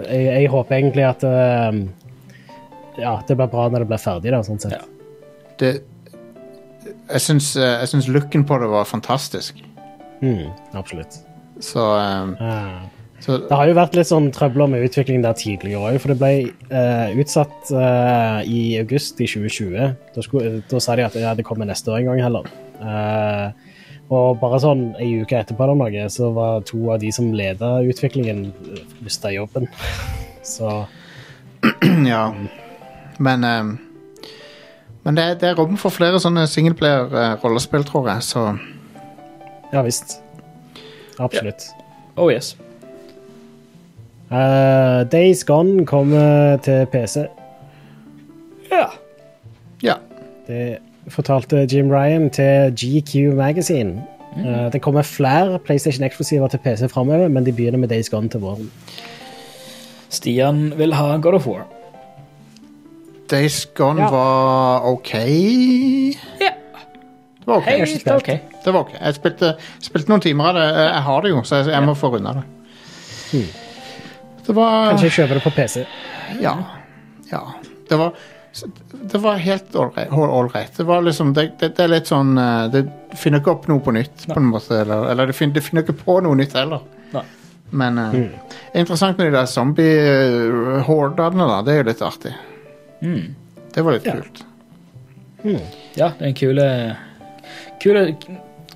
jeg, 0.10 0.26
jeg 0.28 0.50
håper 0.52 0.80
egentlig 0.82 1.06
at 1.08 1.24
uh, 1.24 1.78
ja, 2.98 3.14
det 3.28 3.38
blir 3.38 3.52
bra 3.52 3.68
når 3.70 3.86
det 3.86 3.92
blir 3.92 4.02
ferdig. 4.02 4.34
da, 4.34 4.42
sånn 4.44 4.60
sett. 4.62 4.76
Ja. 4.76 4.84
Det, 5.62 5.72
jeg 7.08 7.24
syns, 7.24 7.54
eh, 7.58 7.80
jeg 7.82 7.92
syns 7.94 8.10
looken 8.12 8.46
på 8.48 8.58
det 8.62 8.70
var 8.72 8.88
fantastisk. 8.90 9.62
Mm, 10.22 10.50
absolutt. 10.78 11.20
Så, 11.60 11.82
um, 11.82 12.36
Eh, 12.42 12.97
så 13.20 13.38
det 13.42 13.52
har 13.58 13.68
jo 13.68 13.74
vært 13.78 13.96
litt 13.98 14.08
sånn 14.12 14.28
trøbler 14.36 14.70
med 14.72 14.84
utviklingen 14.86 15.24
der 15.26 15.34
tidligere 15.40 15.90
òg, 15.90 15.96
for 16.04 16.14
det 16.14 16.20
ble 16.22 16.30
uh, 16.70 17.10
utsatt 17.20 17.72
uh, 17.74 18.44
i 18.46 18.78
august 18.80 19.18
i 19.24 19.28
2020. 19.28 19.96
Da, 20.16 20.22
skulle, 20.26 20.60
da 20.70 20.82
sa 20.84 20.96
de 21.00 21.06
at 21.08 21.18
ja, 21.18 21.34
det 21.36 21.46
kommer 21.48 21.66
neste 21.68 21.90
år 21.92 22.04
en 22.04 22.12
gang 22.12 22.22
heller. 22.22 22.46
Uh, 22.78 23.50
og 24.14 24.38
bare 24.40 24.60
sånn 24.64 24.84
ei 25.04 25.10
uke 25.20 25.36
etterpå 25.42 25.66
eller 25.66 25.80
noe, 25.82 26.06
så 26.14 26.30
var 26.36 26.62
to 26.70 26.78
av 26.94 27.02
de 27.02 27.10
som 27.12 27.34
leda 27.36 27.74
utviklingen, 27.84 28.46
mista 29.04 29.34
jobben. 29.34 29.66
Så 30.48 30.70
Ja. 32.08 32.22
Men 33.20 33.44
eh, 33.44 33.74
Men 35.04 35.16
det, 35.18 35.24
er- 35.26 35.36
det 35.42 35.50
er 35.50 35.58
rom 35.60 35.76
for 35.82 35.92
flere 35.92 36.22
sånne 36.24 36.46
singleplayer-rollespill, 36.48 37.84
tror 37.90 38.08
jeg. 38.14 38.24
Så 38.30 38.46
ja 39.74 39.82
visst. 39.84 40.22
Absolutt. 41.20 41.66
Oh 42.16 42.30
yes. 42.32 42.54
Eh, 44.32 45.06
Days 45.12 45.44
Gone 45.48 45.86
kommer 45.86 46.58
til 46.58 46.86
PC. 46.92 47.18
Ja. 48.72 48.86
ja. 49.84 49.94
Det 50.48 50.78
fortalte 51.08 51.68
Jim 51.72 51.92
Ryan 51.92 52.30
til 52.30 52.74
GQ 52.76 53.36
Magazine. 53.36 54.04
Eh, 54.38 54.72
det 54.74 54.82
kommer 54.82 55.02
flere 55.02 55.60
PlayStation-eksklusiver 55.60 56.48
til 56.48 56.58
PC 56.64 56.90
framover, 56.92 57.28
men 57.28 57.46
de 57.46 57.54
begynner 57.54 57.80
med 57.80 57.88
Days 57.90 58.10
Gone 58.10 58.30
til 58.30 58.40
våren. 58.40 58.72
Stian 60.10 60.74
vil 60.78 60.94
ha 60.94 61.18
God 61.18 61.34
of 61.34 61.48
War. 61.48 61.66
Days 63.32 63.66
Gone 63.76 64.02
Ja. 64.02 64.10
var 64.12 64.80
OK. 64.86 65.14
Ja. 65.14 66.52
Det 67.40 67.48
var 67.48 67.56
OK. 67.58 67.64
Helt 67.64 68.12
OK. 68.12 68.28
Det 68.66 68.74
var 68.74 68.80
ok. 68.80 68.92
Jeg 69.02 69.16
spilte, 69.16 69.54
spilte 69.82 70.10
noen 70.10 70.22
timer 70.22 70.44
av 70.52 70.54
det. 70.56 70.68
Jeg 70.84 71.02
har 71.04 71.22
det 71.22 71.30
jo, 71.30 71.44
så 71.44 71.56
jeg, 71.56 71.68
jeg 71.72 71.84
må 71.84 71.94
få 71.94 72.08
runda 72.16 72.34
det. 72.34 72.44
Det 74.48 74.56
var 74.56 74.90
Kanskje 74.94 75.08
jeg 75.10 75.16
kjøper 75.20 75.40
det 75.40 75.44
på 75.44 75.52
PC. 75.58 75.86
Ja. 76.42 76.56
ja. 77.32 77.44
Det 77.90 77.98
var 78.00 78.14
Det 79.12 79.20
var 79.22 79.38
helt 79.44 79.76
ålreit. 79.76 80.78
Det 80.78 80.86
var 80.88 81.02
liksom 81.06 81.34
det, 81.36 81.50
det, 81.60 81.74
det 81.78 81.84
er 81.84 81.92
litt 81.92 82.08
sånn 82.10 82.32
eh, 82.42 82.68
Det 82.74 82.86
finner 83.20 83.44
ikke 83.44 83.54
opp 83.54 83.68
noe 83.70 83.84
på 83.84 83.94
nytt, 83.96 84.24
på 84.32 84.38
en 84.40 84.48
måte. 84.54 84.80
Eller, 84.82 85.10
eller 85.12 85.30
det, 85.30 85.36
finner, 85.38 85.60
det 85.60 85.66
finner 85.68 85.84
ikke 85.86 85.98
på 86.00 86.20
noe 86.26 86.40
nytt 86.40 86.56
heller. 86.58 86.82
Nei. 87.14 87.24
Men 87.78 88.00
eh, 88.00 88.16
interessant 88.80 89.20
med 89.20 89.28
de 89.30 89.36
der 89.38 89.50
zombie-hordene, 89.52 91.48
da. 91.52 91.60
Det 91.68 91.74
er 91.76 91.82
jo 91.82 91.88
litt 91.90 92.04
artig. 92.08 92.34
Mm. 93.04 93.36
Det 93.76 93.84
var 93.86 93.98
litt 93.98 94.08
Ja. 94.08 94.16
kult. 94.16 94.44
Ja, 95.98 96.08
det 96.18 96.24
er 96.24 96.28
en 96.32 96.34
kule 96.36 96.66
Kule, 97.80 98.02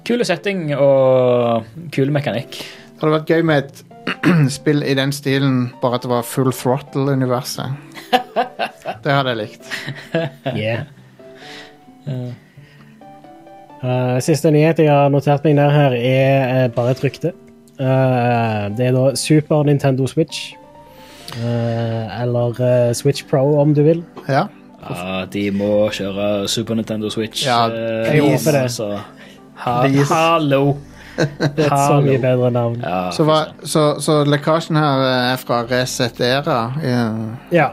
kule 0.06 0.26
setting 0.28 0.68
og 0.78 1.66
kul 1.92 2.12
mekanikk. 2.14 2.60
Det 2.62 3.02
hadde 3.02 3.16
vært 3.16 3.32
gøy 3.34 3.42
med 3.50 3.64
et 3.64 3.82
spill 4.58 4.84
i 4.84 4.96
den 4.98 5.12
stilen, 5.16 5.72
bare 5.82 6.00
at 6.00 6.06
det 6.06 6.12
var 6.12 6.26
full 6.28 6.52
throttle-universet. 6.56 7.76
det 9.04 9.12
hadde 9.12 9.34
jeg 9.34 9.40
likt. 9.42 9.70
Yeah. 10.56 10.88
uh, 13.84 14.18
siste 14.24 14.52
nyhet 14.52 14.82
jeg 14.82 14.92
har 14.92 15.14
notert 15.14 15.46
meg 15.46 15.60
ned 15.60 15.72
her, 15.76 15.96
er 15.96 16.66
uh, 16.66 16.74
bare 16.76 16.96
et 16.96 17.06
rykte. 17.06 17.36
Eh, 17.82 18.66
det 18.78 18.88
er 18.92 18.94
da 18.94 19.16
Super 19.18 19.64
Nintendo 19.66 20.06
Switch. 20.08 20.54
Eh, 21.34 22.22
eller 22.22 22.94
Switch 22.94 23.26
Pro, 23.26 23.60
om 23.62 23.74
du 23.74 23.84
vil. 23.84 24.04
Ja. 24.30 24.48
Ja, 24.82 25.26
de 25.34 25.52
må 25.54 25.90
kjøre 25.94 26.48
Super 26.50 26.78
Nintendo 26.78 27.10
Switch. 27.10 27.46
Ja, 27.46 27.68
jeg 27.70 28.22
håper 28.22 28.52
det. 28.52 28.62
altså. 28.62 29.00
Ha, 29.62 29.76
Please. 29.86 30.14
hallo! 30.14 30.78
Det 31.58 31.66
er 31.66 31.68
et 31.68 31.84
så 31.88 32.00
mye 32.04 32.20
bedre 32.24 32.52
navn. 32.56 32.80
Ja, 32.84 33.10
Så, 33.12 33.24
hva, 33.28 33.40
så, 33.68 33.84
så 34.02 34.22
lekkasjen 34.28 34.78
her 34.80 35.04
eh, 35.06 35.32
er 35.34 35.38
fra 35.42 35.62
Reset 35.70 36.20
Era. 36.24 36.60
Ja. 36.86 37.04
Ja. 37.52 37.70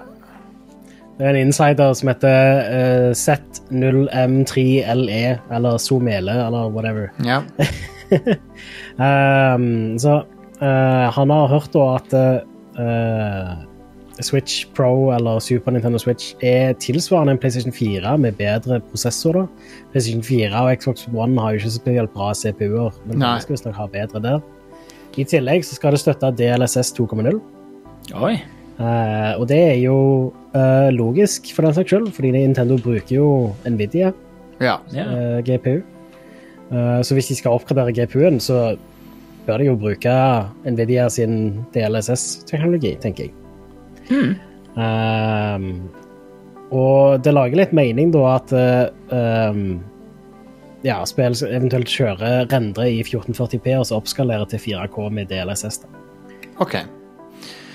Det 1.18 1.26
er 1.26 1.34
en 1.34 1.40
insider 1.48 1.92
som 1.98 2.08
heter 2.12 2.60
uh, 2.70 3.10
Z0M3LE, 3.18 5.16
E, 5.18 5.38
eller 5.54 5.78
Somele, 5.82 6.34
eller 6.46 6.68
whatever. 6.74 7.10
ja. 7.26 7.42
Um, 8.98 9.98
så 10.00 10.14
uh, 10.62 11.06
han 11.14 11.30
har 11.30 11.50
hørt 11.52 11.68
da 11.74 11.82
at 11.98 12.14
eh, 12.18 13.52
Switch 14.24 14.66
Pro 14.74 15.10
eller 15.14 15.40
Super 15.40 15.74
Nintendo 15.74 15.98
Switch 15.98 16.34
er 16.44 16.72
tilsvarende 16.82 17.36
en 17.36 17.40
PlayStation 17.40 17.72
4 17.72 18.16
med 18.18 18.36
bedre 18.38 18.80
prosessor. 18.90 19.32
da. 19.32 19.46
PlayStation 19.92 20.22
4 20.22 20.52
og 20.62 20.70
Xbox 20.76 21.08
One 21.14 21.40
har 21.40 21.52
jo 21.52 21.60
ikke 21.60 21.70
så 21.70 21.80
spesielt 21.80 22.14
bra 22.14 22.32
CPU-er, 22.34 22.94
men 23.06 23.18
Nei. 23.18 23.34
skal 23.40 23.56
visstnok 23.56 23.76
ha 23.78 23.86
bedre 23.86 24.22
der. 24.22 24.40
I 25.18 25.24
tillegg 25.24 25.64
så 25.66 25.78
skal 25.78 25.94
det 25.94 26.00
støtte 26.00 26.32
DLSS 26.38 26.92
2.0. 26.98 27.40
Oi. 28.14 28.34
Uh, 28.78 29.34
og 29.40 29.48
det 29.50 29.58
er 29.58 29.78
jo 29.82 29.98
uh, 30.54 30.88
logisk 30.94 31.50
for 31.54 31.66
den 31.66 31.74
saks 31.74 31.90
skyld, 31.90 32.12
fordi 32.14 32.30
Nintendo 32.36 32.78
bruker 32.78 33.16
jo 33.16 33.30
Nvidia 33.66 34.12
ja. 34.60 34.78
Ja. 34.94 35.04
eh, 35.04 35.38
GPU. 35.44 35.82
Eh, 36.70 37.00
så 37.02 37.16
hvis 37.16 37.30
de 37.30 37.36
skal 37.38 37.56
oppgradere 37.56 37.94
GPU-en, 37.96 38.40
så 38.40 38.76
bør 39.46 39.62
de 39.62 39.70
jo 39.70 39.76
bruke 39.80 40.14
Nvidia 40.68 41.08
sin 41.12 41.64
DLSS-teknologi, 41.74 42.96
tenker 43.00 43.28
jeg. 43.28 43.34
Eh, 44.78 45.68
og 46.68 47.22
det 47.24 47.32
lager 47.32 47.62
litt 47.62 47.72
mening 47.76 48.10
da 48.12 48.24
at 48.34 48.52
um, 48.52 49.62
ja, 50.84 50.98
spill 51.08 51.32
eventuelt 51.48 51.88
kjører 51.88 52.44
rendre 52.52 52.90
i 52.92 53.00
1440P 53.00 53.72
og 53.78 53.86
så 53.88 53.96
oppskalere 53.96 54.44
til 54.52 54.60
4K 54.66 55.08
med 55.16 55.32
DLSS. 55.32 55.80
da. 55.84 56.04
OK. 56.60 56.76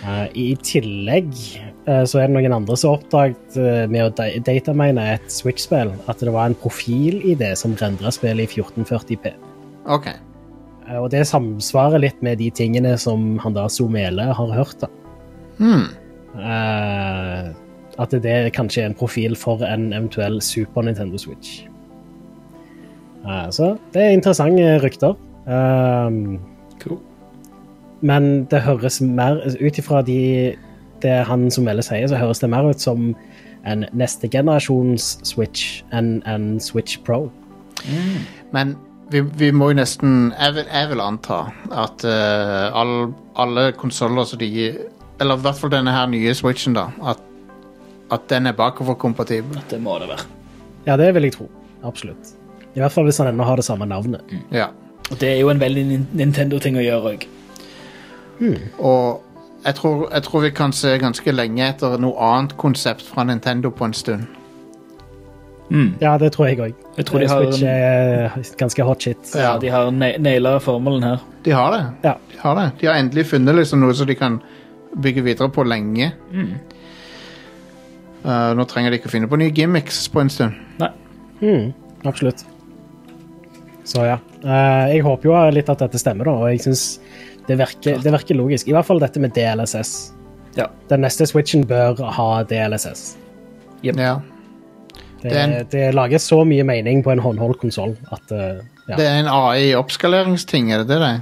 Uh, 0.04 0.28
I 0.36 0.52
tillegg 0.60 1.32
uh, 1.88 2.04
så 2.04 2.20
er 2.20 2.28
det 2.28 2.36
noen 2.36 2.58
andre 2.60 2.76
som 2.78 2.98
oppdaget 2.98 3.56
uh, 3.56 3.86
med 3.90 4.04
å 4.04 4.30
datamine 4.44 5.06
et 5.16 5.32
Switch-spill 5.32 5.94
at 6.12 6.22
det 6.22 6.34
var 6.36 6.52
en 6.52 6.60
profil 6.60 7.22
i 7.24 7.38
det 7.40 7.54
som 7.60 7.74
rendra 7.80 8.12
spillet 8.14 8.46
i 8.46 8.62
1440P. 8.62 9.34
ok. 9.88 10.12
Eh, 10.90 11.00
og 11.00 11.10
det 11.14 11.24
samsvarer 11.30 12.02
litt 12.04 12.20
med 12.26 12.42
de 12.42 12.50
tingene 12.54 12.96
som 13.00 13.38
han 13.44 13.56
da 13.56 13.68
Somele 13.72 14.30
har 14.36 14.56
hørt. 14.58 14.80
da. 14.84 14.90
Hmm. 15.60 15.88
Eh, 16.34 17.52
at 18.00 18.12
det 18.24 18.54
kanskje 18.56 18.82
er 18.82 18.90
en 18.90 18.98
profil 18.98 19.36
for 19.38 19.62
en 19.66 19.94
eventuell 19.94 20.42
Super 20.42 20.82
Nintendo 20.82 21.18
Switch. 21.18 21.66
Uh, 23.24 23.48
så 23.52 23.78
det 23.94 24.02
er 24.04 24.10
interessante 24.10 24.80
rykter. 24.84 25.14
Um, 25.48 26.40
Cool. 26.82 27.00
Men 28.02 28.46
det 28.52 28.62
høres 28.62 29.02
mer 29.02 29.40
Ut 29.62 29.78
ifra 29.78 30.02
de, 30.02 30.56
det 31.02 31.12
han 31.28 31.52
som 31.52 31.64
melder 31.64 31.86
sier, 31.86 32.08
så 32.08 32.20
høres 32.20 32.42
det 32.44 32.50
mer 32.52 32.68
ut 32.68 32.82
som 32.82 33.14
en 33.68 33.86
neste 33.96 34.28
generasjons 34.28 35.20
Switch 35.24 35.84
enn 35.96 36.18
en 36.28 36.60
Switch 36.60 37.00
Pro. 37.06 37.30
Men 38.52 38.76
vi, 39.12 39.22
vi 39.40 39.52
må 39.52 39.70
jo 39.72 39.78
nesten 39.80 40.34
Jeg 40.40 40.56
vil, 40.56 40.68
jeg 40.74 40.90
vil 40.90 41.02
anta 41.04 41.40
at 41.72 42.04
uh, 42.08 42.76
all, 42.76 43.14
alle 43.40 43.72
konsoller 43.80 44.28
som 44.28 44.40
de 44.40 44.50
Eller 45.22 45.38
i 45.38 45.44
hvert 45.46 45.60
fall 45.60 45.70
denne 45.74 45.92
her 45.94 46.08
nye 46.10 46.34
Switchen, 46.36 46.74
da. 46.78 46.88
At, 47.06 47.20
at 48.12 48.26
den 48.30 48.48
er 48.50 48.56
bakoverkompatibel. 48.58 49.60
Det 49.70 49.82
må 49.82 49.98
det 50.02 50.10
være. 50.10 50.26
Ja, 50.88 50.98
det 50.98 51.14
vil 51.16 51.24
jeg 51.30 51.34
tro. 51.38 51.50
Absolutt. 51.84 52.34
I 52.76 52.80
hvert 52.82 52.92
fall 52.92 53.06
hvis 53.08 53.18
han 53.22 53.30
ennå 53.30 53.46
har 53.46 53.56
det 53.60 53.66
samme 53.68 53.86
navnet. 53.86 54.22
Ja. 54.52 54.68
Og 55.12 55.20
det 55.22 55.30
er 55.36 55.40
jo 55.44 55.50
en 55.52 55.60
veldig 55.62 55.84
Nintendo-ting 56.18 56.78
å 56.80 56.84
gjøre 56.84 57.14
òg. 57.14 57.28
Og 58.80 59.22
jeg 59.64 59.76
tror, 59.76 60.08
jeg 60.12 60.24
tror 60.26 60.42
vi 60.44 60.50
kan 60.58 60.74
se 60.76 60.96
ganske 61.00 61.32
lenge 61.32 61.68
etter 61.70 61.98
noe 62.02 62.18
annet 62.20 62.56
konsept 62.60 63.06
fra 63.08 63.24
Nintendo 63.28 63.70
på 63.72 63.86
en 63.88 63.94
stund. 63.96 64.26
Ja, 66.02 66.18
det 66.22 66.34
tror 66.36 66.50
jeg 66.52 66.60
òg. 66.62 66.74
Jeg 66.98 67.06
tror 67.08 67.20
de 67.24 67.28
har 67.32 67.46
Switch 67.48 67.64
er 67.66 68.34
ganske 68.60 68.84
hot 68.86 69.02
shit. 69.02 69.32
Ja, 69.34 69.56
de 69.58 69.70
har 69.74 69.88
na- 69.92 70.18
naila 70.22 70.58
formelen 70.62 71.04
her. 71.04 71.22
De 71.44 71.52
har 71.56 71.72
det. 71.72 71.86
Ja. 72.04 72.14
De 72.32 72.38
har 72.44 72.56
det. 72.60 72.66
De 72.82 72.88
har 72.88 72.96
endelig 73.00 73.26
funnet 73.32 73.56
liksom 73.56 73.80
noe 73.82 73.94
som 73.98 74.08
de 74.08 74.16
kan 74.16 74.42
bygge 75.02 75.24
videre 75.26 75.50
på 75.54 75.64
lenge. 75.68 76.12
Eh, 78.24 78.52
nå 78.56 78.66
trenger 78.70 78.94
de 78.94 79.00
ikke 79.00 79.10
å 79.12 79.14
finne 79.14 79.28
på 79.32 79.40
nye 79.40 79.52
gimmicks 79.56 80.06
på 80.14 80.22
en 80.24 80.30
stund. 80.32 80.60
Mm, 81.44 81.74
absolutt. 82.08 82.46
Så 83.84 84.06
ja. 84.08 84.18
Uh, 84.46 84.88
jeg 84.94 85.02
håper 85.04 85.28
jo 85.28 85.40
litt 85.52 85.68
at 85.72 85.82
dette 85.84 86.00
stemmer, 86.00 86.28
da, 86.30 86.32
og 86.40 86.52
jeg 86.54 86.62
syns 86.64 86.84
det, 87.50 87.58
det 87.60 88.14
virker 88.14 88.38
logisk. 88.40 88.70
I 88.72 88.76
hvert 88.78 88.88
fall 88.88 89.02
dette 89.04 89.20
med 89.20 89.34
DLSS. 89.36 89.92
Ja. 90.56 90.70
Den 90.88 91.04
neste 91.04 91.28
Switchen 91.28 91.66
bør 91.68 92.00
ha 92.16 92.28
DLSS. 92.48 93.18
Yep. 93.84 94.00
Ja. 94.00 94.14
Det, 95.20 95.30
Det 95.30 95.34
er 95.36 95.44
en- 95.44 95.68
det 95.72 95.84
lager 95.96 96.18
så 96.24 96.42
mye 96.48 96.64
mening 96.68 97.04
på 97.04 97.12
en 97.12 97.20
håndholdt 97.20 97.60
konsoll 97.60 97.98
at 98.12 98.32
uh, 98.32 98.62
ja, 98.88 98.96
Det 98.96 99.06
er 99.08 99.20
en 99.20 99.28
AI-oppskaleringsting, 99.32 100.72
er 100.72 100.84
det 100.84 100.88
det 100.88 101.02
er? 101.02 101.20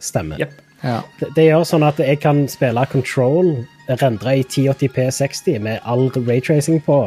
stemmer. 0.00 0.38
Yep. 0.38 0.52
Ja. 0.82 1.00
Det, 1.20 1.30
det 1.36 1.48
gjør 1.48 1.66
sånn 1.68 1.84
at 1.86 2.00
jeg 2.00 2.20
kan 2.22 2.44
spille 2.50 2.86
Control 2.92 3.52
rendre 4.00 4.36
i 4.38 4.44
1080p 4.46 5.10
60 5.12 5.60
med 5.66 5.82
all 5.84 6.08
raytracing 6.14 6.80
på, 6.86 7.02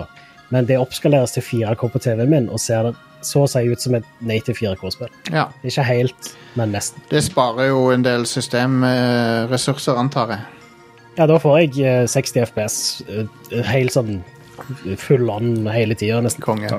men 0.54 0.68
det 0.70 0.78
oppskaleres 0.82 1.36
til 1.38 1.46
4K 1.48 1.90
på 1.90 2.02
TV-en 2.04 2.30
min 2.30 2.50
og 2.52 2.62
ser 2.62 2.90
det 2.90 2.96
så 3.24 3.46
å 3.46 3.48
si 3.48 3.62
ut 3.72 3.80
som 3.80 3.96
et 3.96 4.08
native 4.20 4.58
4K-spill. 4.60 5.12
ja. 5.32 5.48
Ikke 5.64 5.86
helt, 5.88 6.34
men 6.60 6.74
nesten. 6.76 7.02
Det 7.10 7.24
sparer 7.24 7.70
jo 7.72 7.86
en 7.94 8.04
del 8.04 8.28
systemressurser, 8.28 9.96
antar 9.96 10.36
jeg. 10.36 10.44
Ja, 11.18 11.28
da 11.30 11.38
får 11.40 11.60
jeg 11.62 11.86
eh, 11.86 12.06
60 12.10 12.48
FPS 12.50 12.78
eh, 13.08 13.62
helt 13.70 13.94
sånn 13.96 14.18
full 15.00 15.30
on 15.32 15.68
hele 15.72 15.96
tida, 15.98 16.20
nesten. 16.26 16.44
Konge. 16.44 16.70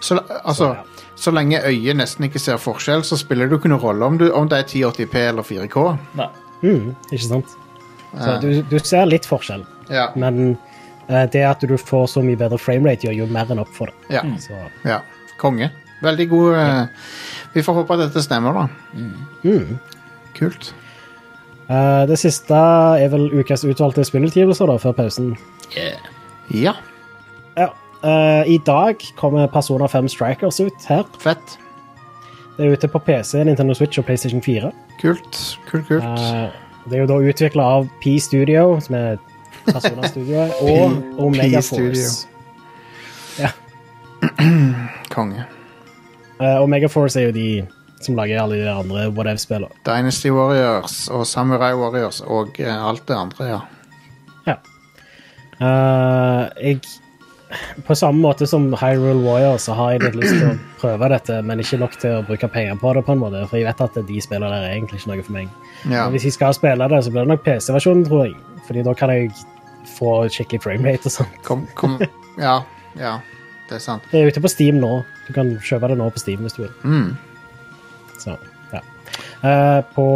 Så, 0.00 0.18
altså, 0.42 0.72
så 0.74 0.97
lenge 1.34 1.58
øyet 1.66 1.96
nesten 1.98 2.24
ikke 2.28 2.38
ser 2.42 2.58
forskjell, 2.62 3.02
så 3.04 3.16
spiller 3.18 3.48
det 3.48 3.56
jo 3.56 3.58
ikke 3.62 3.70
noen 3.72 3.82
rolle 3.82 4.06
om, 4.06 4.18
du, 4.20 4.26
om 4.32 4.48
det 4.50 4.58
er 4.60 4.68
1080p 4.68 5.16
eller 5.28 5.42
4K. 5.46 5.84
Nei. 6.20 6.28
Mm, 6.62 6.92
ikke 7.10 7.24
sant? 7.24 7.56
Så 8.18 8.36
du, 8.42 8.48
du 8.70 8.78
ser 8.80 9.06
litt 9.10 9.26
forskjell, 9.28 9.64
Ja. 9.92 10.08
men 10.16 10.56
eh, 11.08 11.26
det 11.32 11.42
at 11.44 11.60
du 11.68 11.74
får 11.78 12.06
så 12.14 12.22
mye 12.24 12.38
bedre 12.40 12.58
framerate, 12.58 13.06
gjør 13.08 13.18
jo 13.24 13.26
mer 13.34 13.50
enn 13.52 13.60
opp 13.62 13.70
for 13.76 13.90
det. 13.92 14.14
ja. 14.16 14.22
Så, 14.42 14.56
ja. 14.88 15.00
Konge. 15.38 15.68
Veldig 16.02 16.24
god 16.30 16.54
eh, 16.58 17.06
Vi 17.54 17.62
får 17.62 17.74
håpe 17.80 17.94
at 17.94 18.00
dette 18.06 18.22
stemmer, 18.24 18.54
da. 18.54 18.68
mm. 19.44 19.78
Kult. 20.38 20.72
Eh, 21.68 22.04
det 22.08 22.16
siste 22.18 22.54
er 23.02 23.10
vel 23.12 23.28
ukas 23.38 23.64
utvalgte 23.68 24.04
spillutgivelser 24.06 24.70
da, 24.70 24.78
før 24.82 24.94
pausen. 24.98 25.34
Yeah. 25.76 25.98
Ja, 26.54 26.72
Ja. 28.02 28.40
eh, 28.42 28.52
I 28.54 28.58
dag 28.66 29.02
kommer 29.16 29.46
Persona 29.46 29.88
5 29.88 30.08
Strikers 30.08 30.60
ut 30.60 30.84
her. 30.88 31.04
fett. 31.18 31.58
Det 32.56 32.66
er 32.66 32.72
ute 32.72 32.88
på 32.88 32.98
PC, 32.98 33.44
Nintendo 33.44 33.74
Switch 33.74 33.98
og 33.98 34.04
PlayStation 34.04 34.42
4. 34.42 34.72
Kult. 35.00 35.58
Kult, 35.70 35.86
kult. 35.86 36.02
Uh, 36.02 36.50
det 36.90 36.98
er 36.98 37.04
jo 37.04 37.06
da 37.06 37.18
utvikla 37.30 37.62
av 37.62 37.86
P 38.02 38.18
Studio, 38.18 38.80
som 38.80 38.94
er 38.98 39.20
Persona-studioet, 39.68 40.56
og 40.72 41.22
Omega 41.22 41.60
Force. 41.62 42.26
Ja. 43.38 43.52
Konge. 45.14 45.46
Uh, 46.40 46.62
Omega 46.62 46.90
Force 46.90 47.20
er 47.20 47.28
jo 47.28 47.36
de 47.36 47.48
som 48.02 48.18
lager 48.18 48.42
alle 48.42 48.58
de 48.58 48.70
andre 48.70 49.08
whatever-spillene. 49.10 49.70
Dynasty 49.86 50.30
Warriors 50.30 51.08
og 51.10 51.26
Samurai 51.26 51.74
Warriors 51.74 52.20
og 52.26 52.58
alt 52.62 53.06
det 53.08 53.16
andre, 53.16 53.46
ja. 53.46 53.60
Eh, 55.58 56.44
jeg 56.62 56.80
På 57.86 57.94
samme 57.96 58.20
måte 58.20 58.46
som 58.46 58.66
Hyrule 58.76 59.22
Warrior, 59.24 59.56
så 59.62 59.72
har 59.78 59.94
jeg 59.94 60.02
litt 60.02 60.18
lyst 60.20 60.34
til 60.36 60.50
å 60.50 60.56
prøve 60.82 61.08
dette, 61.14 61.38
men 61.48 61.62
ikke 61.62 61.78
nok 61.80 61.94
til 62.00 62.18
å 62.18 62.24
bruke 62.26 62.50
penger 62.52 62.76
på 62.80 62.92
det, 62.96 63.04
på 63.06 63.14
en 63.14 63.22
måte, 63.22 63.44
for 63.48 63.60
jeg 63.60 63.68
vet 63.68 63.84
at 63.86 63.96
de 64.10 64.20
spiller 64.24 64.52
der 64.52 64.66
er 64.66 64.74
egentlig 64.74 65.00
ikke 65.00 65.12
noe 65.14 65.24
for 65.24 65.36
meg. 65.38 65.54
ja. 65.84 66.02
Men 66.04 66.16
hvis 66.16 66.28
jeg 66.28 66.36
skal 66.36 66.56
spille 66.56 66.90
det, 66.92 67.00
så 67.04 67.14
blir 67.14 67.24
det 67.24 67.32
nok 67.32 67.46
PC-versjonen, 67.46 68.04
tror 68.08 68.26
jeg. 68.26 68.36
Fordi 68.68 68.84
da 68.84 68.94
kan 68.98 69.14
jeg 69.14 69.32
få 69.96 70.12
skikkelig 70.32 70.62
framerate 70.66 71.08
og 71.08 71.14
sånt. 71.14 71.40
Kom, 71.46 71.64
kom. 71.78 71.96
Ja, 72.38 72.60
ja. 72.98 73.18
Det 73.68 73.76
er 73.76 73.84
sant. 73.84 74.04
Det 74.12 74.20
er 74.20 74.30
ute 74.30 74.40
på 74.40 74.48
Steam 74.48 74.78
nå. 74.80 75.02
Du 75.26 75.32
kan 75.36 75.50
kjøpe 75.60 75.90
det 75.90 75.98
nå 76.00 76.08
på 76.12 76.20
Steam 76.22 76.44
hvis 76.44 76.56
du 76.56 76.62
vil. 76.62 76.74
Mm. 76.84 77.08
Så, 78.20 78.36
ja. 78.72 78.80
Uh, 79.42 79.80
på 79.96 80.06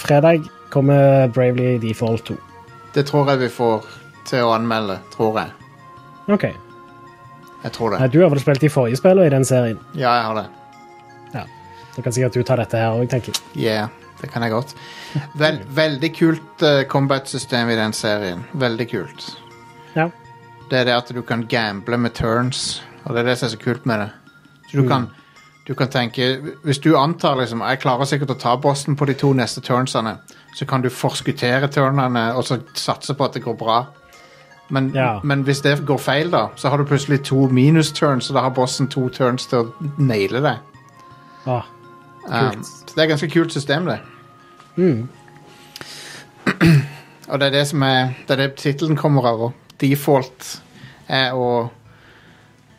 fredag 0.00 0.46
kommer 0.72 1.28
Bravely 1.34 1.76
Default 1.82 2.24
2. 2.30 2.38
Det 2.94 3.04
tror 3.08 3.28
jeg 3.30 3.42
vi 3.42 3.50
får 3.52 3.84
til 4.28 4.44
å 4.44 4.52
anmelde, 4.54 5.00
tror 5.14 5.40
jeg. 5.40 5.72
OK. 6.28 6.46
Jeg 7.64 7.74
tror 7.74 7.96
Nei, 7.96 8.04
det. 8.06 8.12
du 8.14 8.22
har 8.22 8.30
vel 8.30 8.40
spilt 8.42 8.62
de 8.62 8.70
forrige 8.70 9.00
spillene 9.00 9.26
i 9.26 9.34
den 9.34 9.44
serien? 9.48 9.80
Ja, 9.94 10.12
jeg 10.20 10.30
har 10.30 10.40
det. 10.42 10.48
Da 11.98 12.02
kan 12.02 12.14
sikkert 12.14 12.36
du 12.38 12.44
ta 12.46 12.54
dette 12.54 12.78
her 12.78 12.94
òg, 12.94 13.08
tenker 13.10 13.34
jeg. 13.34 13.40
Yeah, 13.58 13.88
det 14.20 14.28
kan 14.30 14.44
jeg 14.46 14.52
godt. 14.54 14.74
Vel, 15.40 15.56
veldig 15.74 16.10
kult 16.14 16.62
uh, 16.62 16.84
combat-system 16.86 17.72
i 17.72 17.78
den 17.78 17.94
serien. 17.96 18.44
Veldig 18.54 18.86
kult. 18.92 19.24
Ja. 19.96 20.06
Det 20.70 20.78
er 20.78 20.86
det 20.86 20.94
at 20.94 21.10
du 21.10 21.18
kan 21.26 21.42
gamble 21.50 21.98
med 21.98 22.14
turns, 22.14 22.84
og 23.02 23.16
det 23.16 23.24
er 23.24 23.32
det 23.32 23.34
som 23.40 23.48
er 23.48 23.54
så 23.56 23.58
kult 23.64 23.88
med 23.90 24.04
det. 24.04 24.08
Så 24.70 24.78
du 24.78 24.86
kan, 24.86 25.08
du 25.66 25.72
kan 25.74 25.88
tenke 25.88 26.26
Hvis 26.62 26.78
du 26.84 26.90
antar 26.98 27.38
liksom 27.40 27.62
Jeg 27.64 27.80
klarer 27.80 28.04
sikkert 28.04 28.34
å 28.34 28.36
ta 28.36 28.50
bossen 28.60 28.98
på 29.00 29.06
de 29.08 29.14
to 29.16 29.32
neste 29.32 29.62
turnsene, 29.64 30.18
så 30.54 30.66
kan 30.68 30.84
du 30.84 30.90
forskuttere 30.92 31.70
turnene 31.72 32.28
og 32.36 32.44
så 32.46 32.60
satse 32.76 33.16
på 33.16 33.26
at 33.26 33.34
det 33.34 33.42
går 33.42 33.56
bra. 33.58 33.80
Men, 34.70 34.90
Ja. 34.94 35.20
men 35.24 35.42
hvis 35.44 35.60
det 35.64 35.86
går 35.86 35.98
feil, 35.98 36.30
da, 36.30 36.46
så 36.56 36.68
har 36.68 36.76
du 36.76 36.84
plutselig 36.84 37.22
to 37.24 37.46
minus-turns, 37.48 38.28
og 38.30 38.34
da 38.36 38.40
har 38.42 38.50
bossen 38.50 38.88
to 38.88 39.08
turns 39.08 39.46
til 39.46 39.58
å 39.58 39.72
naile 39.98 40.42
det. 40.44 40.56
Ah, 41.46 41.62
Um, 42.28 42.62
så 42.62 42.84
det 42.94 42.98
er 42.98 43.02
et 43.02 43.08
ganske 43.08 43.30
kult 43.32 43.52
system, 43.52 43.86
det. 43.86 43.98
mm. 44.76 45.08
Og 47.28 47.40
det 47.40 47.46
er 47.46 47.50
det 47.50 47.66
som 47.68 47.82
er 47.82 48.10
Det 48.28 48.30
er 48.30 48.36
det 48.36 48.54
tittelen 48.56 48.96
kommer 48.96 49.26
av. 49.26 49.40
og 49.42 49.52
Default 49.80 50.60
er 51.08 51.32
å 51.32 51.68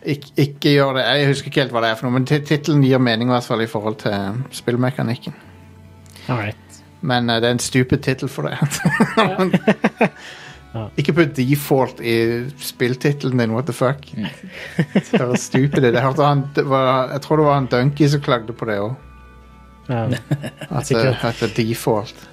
ikke, 0.06 0.32
ikke 0.38 0.74
gjøre 0.76 0.94
det 1.00 1.06
Jeg 1.20 1.28
husker 1.28 1.48
ikke 1.50 1.62
helt 1.62 1.72
hva 1.72 1.82
det 1.82 1.90
er 1.90 1.96
for 1.96 2.06
noe, 2.08 2.14
men 2.20 2.26
ti- 2.26 2.40
tittelen 2.40 2.84
gir 2.84 2.98
mening 3.00 3.30
i 3.30 3.32
hvert 3.34 3.44
fall 3.48 3.62
i 3.62 3.68
forhold 3.68 3.96
til 4.04 4.44
spillmekanikken. 4.52 5.34
Alright. 6.30 6.82
Men 7.02 7.30
uh, 7.30 7.36
det 7.40 7.46
er 7.50 7.52
en 7.52 7.60
stupid 7.60 7.98
tittel 8.04 8.30
for 8.30 8.42
det. 8.44 8.58
Ja. 10.74 10.84
Ikke 11.02 11.14
på 11.18 11.24
default 11.34 12.00
i 12.06 12.16
spilltittelen 12.62 13.40
din, 13.42 13.52
what 13.56 13.66
the 13.66 13.74
fuck. 13.74 14.04
Det 14.14 15.20
var 15.20 15.36
stupid. 15.42 15.84
Jeg, 15.88 16.02
hørte 16.04 16.24
han, 16.28 16.44
det 16.56 16.66
var, 16.70 17.10
jeg 17.16 17.22
tror 17.26 17.38
det 17.42 17.46
var 17.48 17.54
han 17.58 17.70
Dunky 17.72 18.08
som 18.12 18.22
klagde 18.22 18.54
på 18.54 18.68
det 18.70 18.76
òg. 18.84 18.94
Ja. 19.90 20.04
At, 20.10 20.14
det- 20.14 20.86
Sikkert. 20.92 21.24
at 21.26 21.40
det 21.42 21.50
er 21.50 21.56
default. 21.64 22.28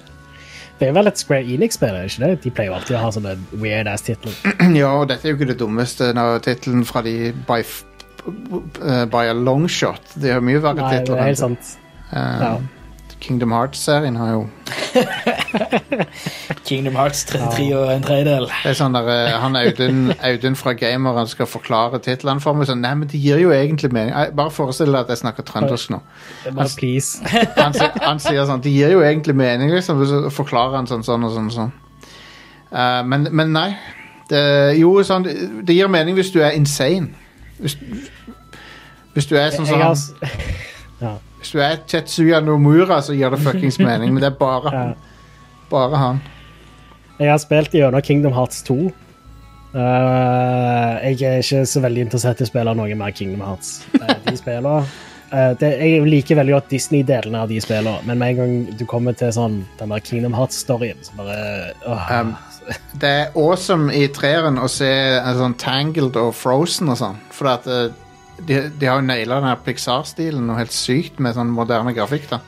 Det 0.77 0.87
er 0.87 0.93
vel 0.93 1.07
et 1.09 1.17
Square 1.17 1.41
Enix-spill, 1.49 1.95
ikke 2.05 2.21
det? 2.21 2.43
De 2.43 2.51
pleier 2.53 2.69
jo 2.69 2.75
alltid 2.77 2.95
å 2.99 2.99
ha 3.01 3.09
sånne 3.15 3.31
weird-ass-titler. 3.57 4.35
Ja, 4.77 4.91
og 4.99 5.07
dette 5.09 5.25
er 5.25 5.33
jo 5.33 5.39
ikke 5.39 5.47
det 5.49 5.57
dummeste 5.57 6.11
når 6.13 6.43
tittelen 6.45 6.83
fra 6.85 7.01
de 7.01 7.31
by, 7.47 7.57
eh, 7.65 9.05
by 9.09 9.23
a 9.31 9.33
long 9.33 9.65
shot. 9.67 10.13
De 10.21 10.29
har 10.35 10.43
mye 10.45 10.61
verre 10.61 10.77
titler. 10.91 11.01
Nei, 11.01 11.05
det 11.09 11.17
er 11.17 11.29
helt 11.31 11.41
sant. 11.41 11.71
Um, 12.11 12.43
Ja. 12.45 12.51
Kingdom 13.19 13.51
Hearts-serien 13.51 14.15
har 14.15 14.31
jo 14.31 14.43
Kingdom 16.67 16.95
Hearts 16.95 17.23
33 17.25 17.65
og 17.77 17.89
en 17.95 18.03
tredjedel. 18.05 18.45
Det 18.63 18.71
er 18.71 18.77
sånn 18.77 18.95
der, 18.95 19.07
eh, 19.13 19.35
Han 19.41 19.55
Audun, 19.57 20.11
Audun 20.29 20.55
fra 20.59 20.73
Gamer 20.77 21.17
han 21.17 21.27
skal 21.31 21.47
forklare 21.49 21.99
titlene 22.03 22.41
for 22.43 22.53
meg. 22.57 22.67
Sånn, 22.69 22.81
Nei, 22.83 22.93
men 22.99 23.09
det 23.11 23.19
gir 23.23 23.39
jo 23.41 23.51
egentlig 23.55 23.91
mening. 23.95 24.13
Bare 24.37 24.51
forestill 24.53 24.91
deg 24.93 25.01
at 25.05 25.13
jeg 25.13 25.21
snakker 25.23 25.43
trøndersk 25.47 25.93
nå. 25.95 25.99
Det 26.43 26.53
Bare 26.57 26.73
please. 26.77 27.21
Han, 27.57 27.73
si- 27.79 27.91
han 28.03 28.19
sier 28.23 28.45
sånn 28.49 28.61
Det 28.65 28.73
gir 28.75 28.93
jo 28.95 29.01
egentlig 29.05 29.35
mening, 29.39 29.71
liksom. 29.73 30.03
Så 30.07 30.21
forklarer 30.35 30.75
han 30.81 30.87
sånn 30.89 31.05
sånn 31.07 31.23
og 31.27 31.33
sånn. 31.35 31.49
og 31.51 31.57
sånn. 31.57 31.71
Eh, 32.71 33.03
men, 33.07 33.27
men 33.31 33.53
nei. 33.55 33.69
Det, 34.29 34.43
jo, 34.77 34.91
sånn, 35.07 35.23
det 35.63 35.73
gir 35.77 35.87
mening 35.91 36.15
hvis 36.19 36.31
du 36.35 36.41
er 36.43 36.51
insane. 36.57 37.13
Hvis, 37.61 37.77
hvis 39.15 39.25
du 39.29 39.37
er 39.39 39.49
sånn 39.55 39.65
som 39.65 39.79
Jeg 39.79 39.83
har 39.83 39.93
han 39.93 39.95
s- 39.95 40.13
Ja. 41.01 41.15
Hvis 41.47 41.55
du 41.55 41.61
er 41.63 41.77
Tetsuya 41.87 42.41
Nomura, 42.43 42.97
så 42.99 43.13
gir 43.15 43.31
det 43.31 43.37
fuckings 43.39 43.77
mening. 43.87 44.11
Men 44.11 44.19
det 44.19 44.33
er 44.33 44.39
bare 44.39 44.71
han. 44.73 44.89
Bare 45.71 45.95
han. 45.95 46.17
Jeg 47.21 47.31
har 47.31 47.37
spilt 47.39 47.71
gjennom 47.71 48.03
Kingdom 48.03 48.33
Hearts 48.35 48.59
2. 48.67 48.75
Uh, 49.71 49.79
jeg 51.07 51.23
er 51.23 51.39
ikke 51.39 51.61
så 51.71 51.79
veldig 51.85 52.03
interessert 52.03 52.41
i 52.41 52.43
å 52.43 52.49
spille 52.49 52.73
noe 52.75 52.97
mer 52.99 53.13
Kingdom 53.15 53.45
Hearts. 53.47 53.77
Uh, 53.95 54.11
de 54.25 54.33
spiller. 54.41 54.89
Uh, 55.31 55.53
det, 55.61 55.69
Jeg 55.87 56.03
liker 56.11 56.41
veldig 56.41 56.55
godt 56.57 56.67
Disney-delene 56.75 57.45
av 57.45 57.53
de 57.53 57.61
spillene, 57.63 58.03
men 58.03 58.19
med 58.19 58.33
en 58.33 58.41
gang 58.41 58.77
du 58.81 58.83
kommer 58.83 59.15
til 59.15 59.31
sånn 59.31 59.61
den 59.79 59.95
der 59.95 60.03
Kingdom 60.03 60.35
Hearts-storyen, 60.35 60.99
så 61.07 61.15
bare. 61.21 61.39
Um, 62.11 62.35
det 62.99 63.13
er 63.21 63.39
awesome 63.39 63.95
i 63.95 64.09
treeren 64.11 64.59
å 64.59 64.67
se 64.67 64.91
en 64.91 65.39
sånn 65.39 65.55
Tangled 65.63 66.19
og 66.19 66.35
Frozen 66.35 66.91
og 66.91 66.99
sånn. 66.99 67.23
For 67.31 67.47
at 67.53 67.71
eh, 67.71 67.95
de, 68.45 68.69
de 68.79 68.85
har 68.85 68.99
jo 69.01 69.05
naila 69.07 69.39
den 69.41 69.49
her 69.49 69.57
Pixar-stilen 69.65 70.45
noe 70.47 70.59
helt 70.59 70.75
sykt 70.75 71.19
med 71.23 71.35
sånn 71.37 71.49
moderne 71.53 71.93
grafikk. 71.97 72.29
da 72.29 72.39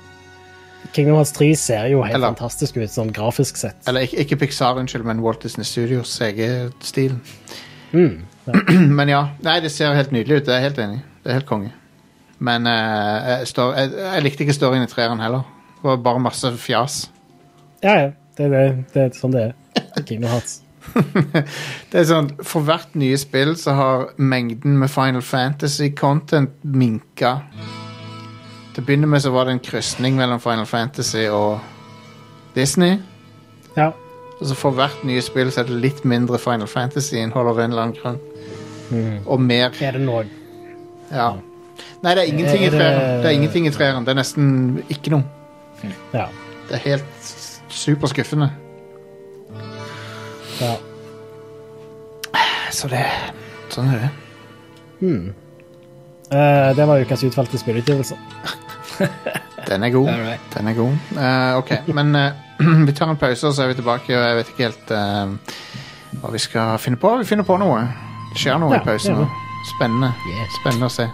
Kingdom 0.94 1.16
Hearts 1.20 1.34
3 1.36 1.50
ser 1.60 1.88
jo 1.92 2.02
helt 2.04 2.16
Eller- 2.16 2.32
fantastisk 2.34 2.78
ut, 2.78 2.90
sånn 2.90 3.12
grafisk 3.14 3.58
sett. 3.58 3.76
Eller 3.88 4.08
ikke, 4.08 4.24
ikke 4.24 4.38
Pixar, 4.46 4.78
unnskyld, 4.80 5.04
men 5.06 5.22
Walt 5.22 5.42
Disney 5.44 5.66
Studios 5.68 6.10
CG-stil. 6.18 7.18
Mm. 7.94 8.26
Men 8.98 9.10
ja. 9.10 9.20
Nei, 9.46 9.60
det 9.62 9.70
ser 9.72 9.94
helt 9.94 10.12
nydelig 10.16 10.40
ut. 10.40 10.46
Det 10.48 10.56
er 10.56 10.64
helt 10.64 10.80
enig. 10.82 11.02
Det 11.24 11.30
er 11.30 11.38
helt 11.40 11.46
konge. 11.50 11.72
Men 12.40 12.66
eh, 12.66 13.28
jeg, 13.30 13.48
står, 13.52 13.74
jeg, 13.78 13.92
jeg 14.00 14.24
likte 14.26 14.46
ikke 14.46 14.56
storyen 14.56 14.86
i 14.88 14.90
treeren 14.90 15.20
heller. 15.22 15.44
Det 15.76 15.84
var 15.90 15.98
bare 16.06 16.22
masse 16.24 16.52
fjas. 16.58 17.10
Ja, 17.84 17.94
ja. 18.00 18.10
Det 18.40 18.46
er, 18.48 18.50
det, 18.56 18.86
det 18.94 19.04
er 19.04 19.14
sånn 19.20 19.36
det. 19.36 19.46
Det 19.76 19.84
er 20.00 20.06
Kingdom 20.10 20.32
Hearts. 20.32 20.62
Det 21.92 22.00
er 22.02 22.06
sånn, 22.10 22.30
For 22.46 22.62
hvert 22.66 22.96
nye 23.00 23.18
spill 23.20 23.56
så 23.60 23.74
har 23.78 24.06
mengden 24.18 24.78
med 24.82 24.90
Final 24.94 25.22
Fantasy-content 25.26 26.50
minka. 26.64 27.36
Til 28.74 28.84
å 28.84 28.86
begynne 28.88 29.10
med 29.10 29.22
så 29.24 29.32
var 29.34 29.46
det 29.50 29.58
en 29.58 29.64
krysning 29.66 30.16
mellom 30.20 30.40
Final 30.44 30.66
Fantasy 30.70 31.26
og 31.34 31.60
Disney. 32.56 32.98
Ja. 33.78 33.92
Og 34.40 34.48
så 34.48 34.56
for 34.56 34.72
hvert 34.78 35.02
nye 35.08 35.22
spill 35.26 35.52
så 35.52 35.62
er 35.64 35.70
det 35.70 35.82
litt 35.84 36.06
mindre 36.08 36.40
Final 36.40 36.70
Fantasy-innhold 36.72 37.50
av 37.52 37.60
en 37.60 37.74
eller 37.74 37.88
annen 37.90 37.98
grunn. 38.00 38.20
Mm. 38.90 39.18
Og 39.30 39.42
mer 39.44 39.76
Er 39.86 39.92
det 39.98 40.02
noe 40.02 40.24
Ja. 41.12 41.34
Nei, 42.04 42.14
det 42.16 42.22
er 42.24 42.30
ingenting 42.32 42.64
i 42.64 42.66
Er 42.68 42.72
det- 42.72 42.80
treeren. 42.80 43.22
Det 43.22 43.26
er 43.30 43.36
ingenting 43.38 43.68
i 43.68 43.72
treeren. 43.76 44.06
Det 44.06 44.12
er 44.12 44.20
nesten 44.22 44.84
ikke 44.90 45.12
noe. 45.12 45.24
Ja. 46.14 46.28
Det 46.70 46.76
er 46.80 46.84
helt 46.90 47.30
superskuffende. 47.70 48.50
Ja. 50.62 50.76
Så 52.72 52.88
det 52.92 53.04
Sånn 53.74 53.90
er 53.94 54.02
det. 54.04 54.10
Hmm. 55.00 55.30
Eh, 56.30 56.70
det 56.78 56.86
var 56.90 57.02
ukas 57.02 57.24
utvalgte 57.26 57.58
spillutgivelse. 57.62 58.18
Den 59.70 59.84
er 59.86 59.90
god. 59.94 60.10
Den 60.56 60.68
er 60.68 60.74
god. 60.78 60.96
Eh, 61.14 61.58
ok, 61.58 61.72
men 61.94 62.16
eh, 62.16 62.32
vi 62.88 62.94
tar 62.98 63.10
en 63.10 63.18
pause, 63.22 63.48
og 63.48 63.54
så 63.54 63.64
er 63.64 63.68
vi 63.74 63.78
tilbake. 63.80 64.14
Og 64.18 64.24
jeg 64.26 64.38
vet 64.40 64.52
ikke 64.54 64.66
helt 64.66 64.94
eh, 64.96 65.56
hva 66.22 66.32
vi 66.34 66.42
skal 66.42 66.80
finne 66.82 66.98
på. 67.02 67.12
Vi 67.22 67.30
finner 67.30 67.46
på 67.46 67.58
noe. 67.62 67.84
Det 68.34 68.42
skjer 68.42 68.58
noe 68.62 68.74
Ja, 68.74 68.82
i 68.82 68.86
pausen 68.86 69.22
ja. 69.22 69.28
Spennende. 69.76 70.14
Spennende 70.62 70.90
å 70.90 70.94
se. 70.94 71.06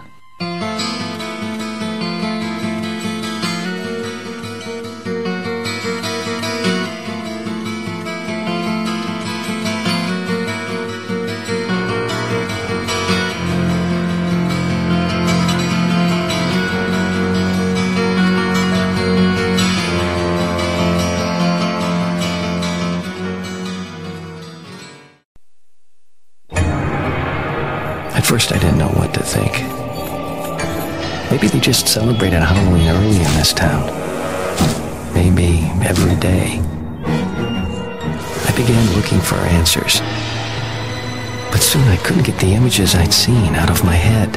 Images 42.66 42.96
I'd 42.96 43.14
seen 43.14 43.54
out 43.54 43.70
of 43.70 43.84
my 43.84 43.94
head. 43.94 44.36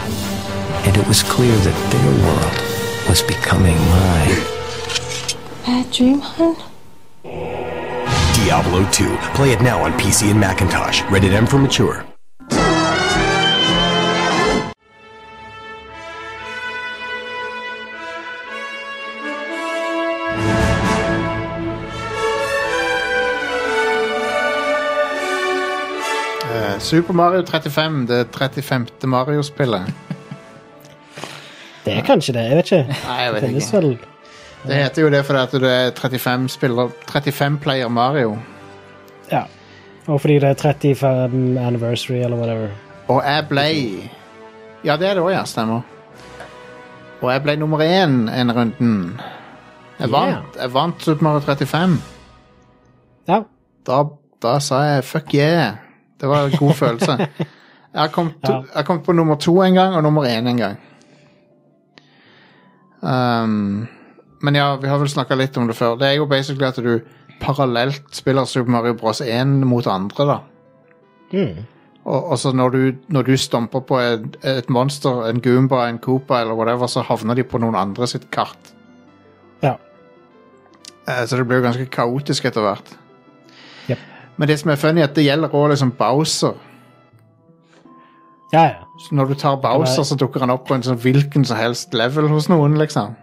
And 0.86 0.96
it 0.96 1.08
was 1.08 1.24
clear 1.24 1.52
that 1.52 1.92
their 1.92 2.12
world 2.28 3.10
was 3.10 3.24
becoming 3.24 3.76
mine. 3.90 4.38
Bad 5.66 5.92
dream, 5.92 6.20
hun? 6.20 6.56
Diablo 8.36 8.88
2. 8.92 9.18
Play 9.34 9.54
it 9.54 9.62
now 9.64 9.84
on 9.84 9.94
PC 9.94 10.30
and 10.30 10.40
Macintosh. 10.40 11.02
Rated 11.10 11.34
M 11.34 11.48
for 11.48 11.58
mature. 11.58 12.09
Super 26.90 27.14
Mario 27.14 27.46
35, 27.46 28.08
det 28.08 28.28
35. 28.34 28.88
Mario-spillet. 29.04 29.94
Det 31.86 31.94
er 31.94 32.02
kanskje 32.02 32.34
det, 32.34 32.44
jeg 32.50 32.58
vet 32.58 32.72
ikke. 32.72 32.96
Nei, 33.06 33.18
jeg 33.24 33.34
vet 33.34 33.42
Det 33.42 33.50
ikke. 33.50 33.78
vel 33.78 33.98
Det 34.64 34.76
heter 34.76 35.02
jo 35.02 35.10
det 35.10 35.26
fordi 35.26 35.40
at 35.40 35.52
det 35.52 35.70
er 35.70 35.92
35 36.00 36.50
spiller 36.50 36.90
35 37.12 37.60
player 37.60 37.88
Mario. 37.88 38.38
Ja. 39.32 39.44
Og 40.08 40.22
fordi 40.22 40.40
det 40.40 40.50
er 40.50 40.54
35 40.74 41.60
anniversary 41.60 42.16
eller 42.16 42.38
whatever. 42.38 42.70
Og 43.08 43.22
jeg 43.26 43.46
ble 43.50 43.66
Ja, 44.84 44.98
det 44.98 45.10
er 45.10 45.14
det 45.14 45.24
òg, 45.24 45.30
ja. 45.32 45.44
Stemmer. 45.46 45.82
Og 47.22 47.32
jeg 47.32 47.44
ble 47.44 47.56
nummer 47.56 47.80
én 47.86 48.30
en 48.34 48.52
runden. 48.52 49.22
Jeg 50.00 50.12
vant, 50.12 50.58
jeg 50.62 50.74
vant 50.74 51.04
Super 51.04 51.24
Mario 51.24 51.40
35. 51.40 52.02
Ja. 53.28 53.42
Da, 53.86 54.04
da 54.42 54.58
sa 54.60 54.82
jeg 54.82 55.04
fuck 55.04 55.34
yeah. 55.36 55.89
Det 56.20 56.28
var 56.30 56.46
en 56.50 56.58
god 56.60 56.74
følelse. 56.74 57.28
Jeg 57.94 58.12
kommet, 58.12 58.36
Ja. 58.46 58.62
jeg 58.76 58.86
kom, 58.86 59.00
på 59.02 59.12
nummer 59.18 59.36
to 59.36 59.62
en 59.64 59.74
gang, 59.74 59.96
og 59.96 60.04
nummer 60.04 60.24
én 60.30 60.48
en 60.48 60.58
gang. 60.58 60.78
Um, 63.02 63.88
men 64.42 64.56
ja, 64.56 64.76
vi 64.76 64.88
har 64.88 65.00
vel 65.00 65.10
snakka 65.10 65.36
litt 65.40 65.58
om 65.58 65.68
det 65.68 65.76
før. 65.78 65.96
Det 66.00 66.08
er 66.08 66.18
jo 66.20 66.28
basically 66.30 66.68
at 66.68 66.76
du 66.84 67.00
parallelt 67.40 68.04
spiller 68.16 68.46
Super 68.46 68.72
Mario 68.72 68.94
Bros. 68.94 69.22
1 69.22 69.48
mot 69.66 69.88
andre, 69.88 70.26
da. 70.28 70.38
Mm. 71.32 71.66
Og, 72.06 72.32
og 72.32 72.38
så 72.40 72.52
når 72.56 72.70
du, 72.70 72.80
når 73.08 73.24
du 73.24 73.38
stomper 73.38 73.80
på 73.80 74.00
et, 74.00 74.38
et 74.44 74.70
monster, 74.70 75.26
en 75.30 75.42
Goomba, 75.42 75.86
en 75.90 76.00
Koopa 76.00 76.42
eller 76.42 76.56
whatever, 76.60 76.88
så 76.88 77.02
havner 77.06 77.36
de 77.36 77.44
på 77.44 77.60
noen 77.62 77.76
andre 77.76 78.08
sitt 78.08 78.30
kart. 78.32 78.74
Ja. 79.64 79.76
Uh, 81.08 81.26
Så 81.26 81.38
det 81.38 81.48
blir 81.48 81.58
jo 81.62 81.68
ganske 81.70 81.90
kaotisk 81.90 82.46
etter 82.46 82.62
hvert. 82.68 82.99
Men 84.40 84.48
det 84.48 84.60
som 84.62 84.72
er 84.72 84.80
funny, 84.80 85.04
er 85.04 85.10
at 85.10 85.16
det 85.18 85.28
gjelder 85.28 85.56
òg 85.56 85.74
liksom 85.74 85.92
Bowser. 86.00 86.56
Ja, 88.54 88.62
ja. 88.64 88.86
Så 89.00 89.16
når 89.16 89.34
du 89.34 89.40
tar 89.40 89.60
Bowser, 89.62 90.04
så 90.08 90.16
dukker 90.18 90.42
han 90.44 90.54
opp 90.54 90.66
på 90.68 90.78
en 90.78 90.86
sånn 90.86 91.00
hvilken 91.00 91.44
som 91.46 91.60
helst 91.60 91.94
level 91.94 92.30
hos 92.32 92.48
noen, 92.52 92.78
liksom. 92.80 93.18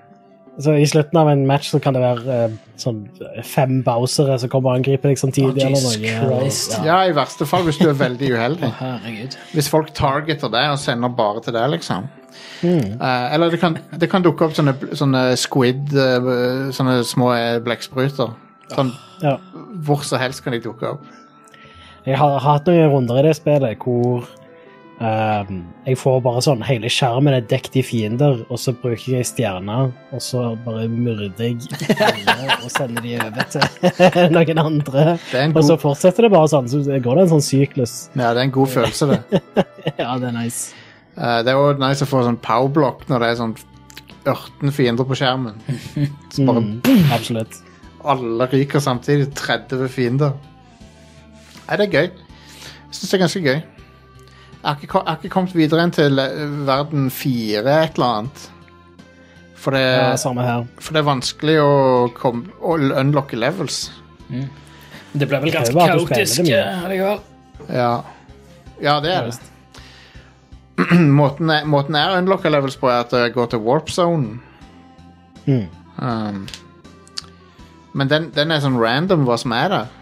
Så 0.62 0.72
I 0.80 0.86
slutten 0.88 1.18
av 1.20 1.28
en 1.28 1.42
match 1.48 1.68
så 1.68 1.80
kan 1.84 1.92
det 1.92 2.00
være 2.00 2.36
eh, 2.46 2.52
sånn 2.80 3.02
fem 3.44 3.82
Bowsere 3.84 4.38
som 4.40 4.52
kommer 4.52 4.72
og 4.72 4.78
angriper 4.80 5.12
deg 5.12 5.20
samtidig. 5.20 5.60
Oh, 5.60 5.66
eller 5.66 5.82
noe. 5.84 6.46
Ja. 6.48 6.84
Ja, 6.86 7.00
i 7.04 7.16
verste 7.16 7.48
fall 7.48 7.66
hvis 7.66 7.80
du 7.80 7.90
er 7.90 7.98
veldig 7.98 8.30
uheldig. 8.32 8.70
Hvis 9.56 9.68
folk 9.72 9.92
targeter 9.96 10.52
deg 10.52 10.72
og 10.72 10.80
sender 10.80 11.12
bare 11.16 11.44
til 11.44 11.56
deg, 11.56 11.68
liksom. 11.76 12.08
Eh, 12.64 13.34
eller 13.34 13.52
det 13.52 13.60
kan, 13.60 13.76
det 14.00 14.08
kan 14.12 14.24
dukke 14.24 14.48
opp 14.48 14.56
sånne, 14.56 14.76
sånne 14.96 15.28
squid, 15.40 15.92
uh, 15.92 16.72
sånne 16.76 17.02
små 17.08 17.32
eh, 17.36 17.58
blekkspruter. 17.64 18.32
Sånn, 18.72 18.92
Ja. 19.22 19.36
hvor 19.84 20.02
som 20.04 20.18
helst 20.18 20.42
kan 20.44 20.52
de 20.52 20.60
dukke 20.60 20.90
opp. 20.96 21.04
Jeg 22.06 22.16
har 22.18 22.38
hatt 22.40 22.66
noen 22.66 22.90
runder 22.92 23.18
i 23.18 23.22
det 23.28 23.36
spillet 23.36 23.78
hvor 23.82 24.26
ehm, 25.00 25.64
jeg 25.86 25.98
får 25.98 26.20
bare 26.24 26.40
sånn 26.44 26.62
Hele 26.64 26.88
skjermen 26.92 27.34
er 27.34 27.40
dekt 27.50 27.74
i 27.76 27.82
fiender, 27.82 28.44
og 28.48 28.58
så 28.62 28.72
bruker 28.72 29.16
jeg 29.18 29.26
stjerner, 29.28 29.90
og 30.14 30.22
så 30.24 30.44
bare 30.64 30.86
myrder 30.88 31.34
jeg 31.38 31.68
alle 31.98 32.56
og 32.62 32.70
sender 32.70 33.02
de 33.02 33.16
over 33.20 33.50
til 33.52 34.30
noen 34.36 34.62
andre. 34.62 35.04
Det 35.30 35.34
er 35.40 35.44
en 35.48 35.56
Og 35.56 35.64
så 35.66 35.76
fortsetter 35.82 36.26
det 36.26 36.32
bare 36.32 36.48
sånn. 36.52 36.68
Så 36.70 36.82
går 36.86 37.14
det 37.20 37.26
en 37.26 37.34
sånn 37.36 37.44
syklus. 37.44 37.96
ja, 38.14 38.32
det 38.32 38.40
er 38.40 38.44
en 38.48 38.54
god 38.56 38.68
følelse, 38.68 39.10
det. 39.12 39.42
Ja, 39.98 40.16
det 40.18 40.28
er 40.32 40.36
nice. 40.38 40.74
Eh, 41.16 41.42
det 41.42 41.52
er 41.52 41.56
også 41.60 41.80
nice 41.80 42.04
å 42.04 42.10
få 42.10 42.24
sånn 42.26 42.40
powerblock 42.42 43.06
når 43.08 43.22
det 43.22 43.28
er 43.32 43.38
sånn 43.42 43.54
18 44.26 44.72
fiender 44.74 45.06
på 45.06 45.14
skjermen. 45.16 45.54
Så 46.34 46.44
bare 46.46 46.60
Mm, 46.64 46.80
absolutt. 47.14 47.60
Alle 48.12 48.48
ryker 48.52 48.82
samtidig. 48.82 49.30
30 49.34 49.88
fiender. 49.92 50.36
Nei, 51.66 51.78
det 51.78 51.86
er 51.88 51.94
gøy. 51.94 52.10
Jeg 52.10 52.94
syns 52.94 53.10
det 53.10 53.16
er 53.18 53.24
ganske 53.24 53.42
gøy. 53.44 53.56
Jeg 53.56 54.66
har 54.66 54.76
ikke, 54.82 54.98
jeg 54.98 55.08
har 55.08 55.18
ikke 55.22 55.32
kommet 55.34 55.54
videre 55.54 55.86
enn 55.86 55.94
til 55.94 56.18
eh, 56.18 56.44
verden 56.66 57.10
fire 57.14 57.80
et 57.84 57.98
eller 57.98 58.20
annet. 58.20 58.46
For 59.56 59.74
det, 59.74 59.82
Ja, 59.82 60.16
samme 60.20 60.42
her. 60.46 60.66
for 60.78 60.94
det 60.94 61.00
er 61.00 61.06
vanskelig 61.06 61.56
å, 61.62 61.72
kom, 62.14 62.44
å 62.62 62.76
unlocke 62.78 63.38
levels. 63.38 63.88
Det 64.30 65.26
ble 65.26 65.40
vel 65.42 65.54
ganske 65.54 65.74
kaotisk 65.74 66.44
det 66.46 66.58
eh, 66.58 66.84
allikevel. 66.86 67.22
Ja, 67.72 67.92
ja 68.82 68.98
det 69.02 69.14
er 69.14 69.30
det. 69.30 69.38
måten, 71.20 71.50
jeg, 71.50 71.66
måten 71.72 71.96
jeg 71.96 72.20
unlocker 72.20 72.52
levels 72.52 72.76
på, 72.78 72.90
er 72.92 73.06
at 73.06 73.14
jeg 73.16 73.34
går 73.34 73.54
til 73.54 73.62
warp 73.64 73.90
zone. 73.90 74.38
Mm. 75.46 75.66
Um, 75.96 76.46
men 77.96 78.10
den, 78.10 78.28
den 78.36 78.52
er 78.52 78.60
sånn 78.60 78.76
random 78.80 79.24
hva 79.26 79.38
som 79.40 79.54
er 79.56 79.72
der. 79.72 79.92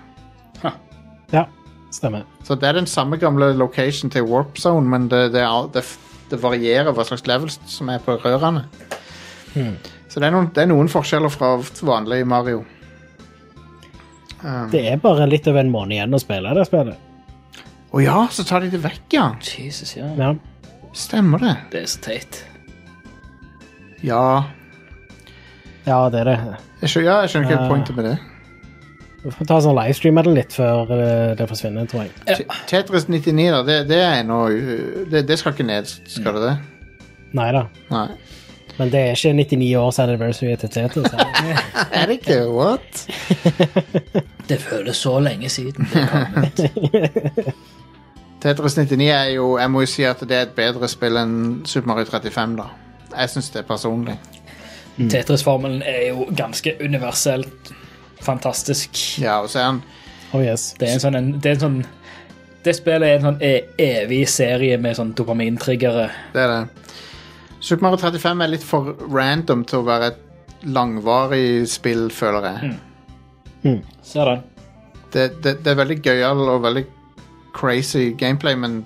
Ja, 1.33 1.47
stemmer. 1.95 2.25
Så 2.47 2.57
det 2.61 2.69
er 2.69 2.77
den 2.77 2.89
samme 2.91 3.17
gamle 3.23 3.53
location 3.57 4.11
til 4.13 4.27
warp 4.29 4.59
zone, 4.61 4.87
men 4.91 5.09
det, 5.11 5.29
det, 5.35 5.43
er, 5.47 5.69
det, 5.75 5.83
det 6.31 6.39
varierer 6.43 6.93
hva 6.95 7.07
slags 7.07 7.25
levels 7.31 7.59
som 7.71 7.91
er 7.91 8.03
på 8.05 8.19
rørene. 8.23 8.67
Så 9.55 10.21
det 10.21 10.29
er, 10.29 10.35
noen, 10.35 10.51
det 10.55 10.65
er 10.65 10.71
noen 10.71 10.91
forskjeller 10.91 11.31
fra 11.33 11.55
vanlig 11.87 12.21
Mario. 12.29 12.65
Um, 14.45 14.69
Det 14.75 14.83
er 14.91 14.99
bare 15.03 15.27
litt 15.31 15.47
over 15.51 15.63
en 15.65 15.73
måned 15.73 15.97
igjen 15.97 16.15
å 16.15 16.21
spille 16.23 16.53
det 16.59 16.67
spillet. 16.69 16.99
Å 17.95 18.03
ja, 18.03 18.19
så 18.35 18.45
tar 18.47 18.65
de 18.67 18.73
det 18.75 18.83
vekk, 18.83 19.07
ja. 19.15 19.29
Jesus, 19.41 19.95
ja. 19.97 20.11
Ja. 20.19 20.33
Stemmer 20.95 21.43
det. 21.43 21.55
Det 21.73 21.85
er 21.85 21.91
så 21.91 22.03
teit. 22.05 22.41
Ja, 24.05 24.45
ja, 25.87 25.99
det 26.11 26.21
er 26.21 26.25
det. 26.31 26.37
jeg 26.83 26.89
skjønner, 26.91 27.09
ja, 27.11 27.17
jeg 27.25 27.31
skjønner 27.35 27.51
ikke 27.51 27.63
Ja. 27.63 27.69
pointet 27.69 27.97
med 27.97 28.05
det. 28.11 28.15
Vi 29.25 29.31
får 29.33 29.47
ta 29.49 29.57
sånn 29.65 29.77
livestreame 29.79 30.23
det 30.27 30.33
litt 30.37 30.53
før 30.53 30.85
det, 30.91 31.39
det 31.39 31.47
forsvinner, 31.49 31.87
tror 31.89 32.03
jeg. 32.05 32.11
Te- 32.29 32.59
Tetris 32.69 33.07
99, 33.09 33.47
da, 33.55 33.63
det, 33.65 33.79
det 33.89 34.01
er 34.05 34.23
nå 34.29 34.43
det, 35.11 35.23
det 35.29 35.39
skal 35.41 35.55
ikke 35.55 35.65
ned, 35.65 35.89
skal 36.13 36.37
det 36.37 36.43
det? 36.45 36.55
Nei 37.35 37.47
da. 37.57 37.63
Nei. 37.91 38.07
Men 38.77 38.91
det 38.91 39.01
er 39.01 39.15
ikke 39.15 39.33
99 39.39 39.71
års 39.79 39.99
anniversary 40.03 40.57
til 40.61 40.69
Tetris. 40.75 41.07
er 41.13 41.25
det? 41.25 41.57
Er 42.03 42.07
det 42.11 42.17
ikke? 42.21 42.39
What? 42.51 43.07
Det 44.49 44.59
føles 44.61 44.97
så 44.97 45.19
lenge 45.25 45.49
siden. 45.49 45.87
Det 45.95 46.09
kom 46.11 46.45
ut. 46.45 47.55
Tetris 48.45 48.75
99 48.77 49.09
er 49.09 49.31
jo 49.39 49.55
Jeg 49.59 49.71
må 49.73 49.81
jo 49.85 49.89
si 49.89 50.03
at 50.05 50.21
det 50.21 50.37
er 50.37 50.43
et 50.51 50.57
bedre 50.57 50.89
spill 50.91 51.17
enn 51.17 51.37
Super 51.65 51.89
Mario 51.95 52.05
35, 52.11 52.57
da. 52.61 52.67
Jeg 53.15 53.31
syns 53.33 53.49
det 53.55 53.63
personlig. 53.69 54.19
Tetris-formelen 54.97 55.83
er 55.83 56.09
jo 56.13 56.29
ganske 56.37 56.77
universelt 56.81 57.73
fantastisk. 58.23 58.99
Ja, 59.23 59.41
og 59.43 59.51
så 59.51 59.61
er 59.61 59.71
han 59.73 59.83
Oh 60.35 60.43
yes. 60.43 60.73
Det 60.79 60.89
er 60.89 60.97
en 60.97 61.03
sånn, 61.03 61.15
en, 61.19 61.27
det 61.39 61.53
er 61.53 61.55
en 61.55 61.63
sånn 61.63 61.77
Det 62.65 62.73
spillet 62.75 63.07
er 63.07 63.21
en 63.21 63.27
sånn 63.29 63.43
e 63.45 63.53
evig 63.79 64.25
serie 64.33 64.79
med 64.81 64.97
sånn 64.99 65.13
dopamintriggere. 65.15 66.09
Det 66.33 66.43
er 66.43 66.51
det. 66.51 66.95
Super 67.61 67.87
Mario 67.87 68.01
35 68.01 68.43
er 68.43 68.51
litt 68.51 68.65
for 68.67 68.95
random 69.13 69.63
til 69.69 69.83
å 69.83 69.87
være 69.87 70.09
et 70.13 70.65
langvarig 70.65 71.69
spill, 71.69 72.09
føler 72.13 72.49
jeg. 72.49 73.79
Ser 74.05 74.31
den. 74.31 74.43
Det, 75.13 75.29
det, 75.45 75.59
det 75.65 75.73
er 75.73 75.79
veldig 75.79 75.99
gøyal 76.05 76.41
og 76.49 76.65
veldig 76.65 76.85
crazy 77.55 78.11
gameplay, 78.19 78.57
men 78.59 78.81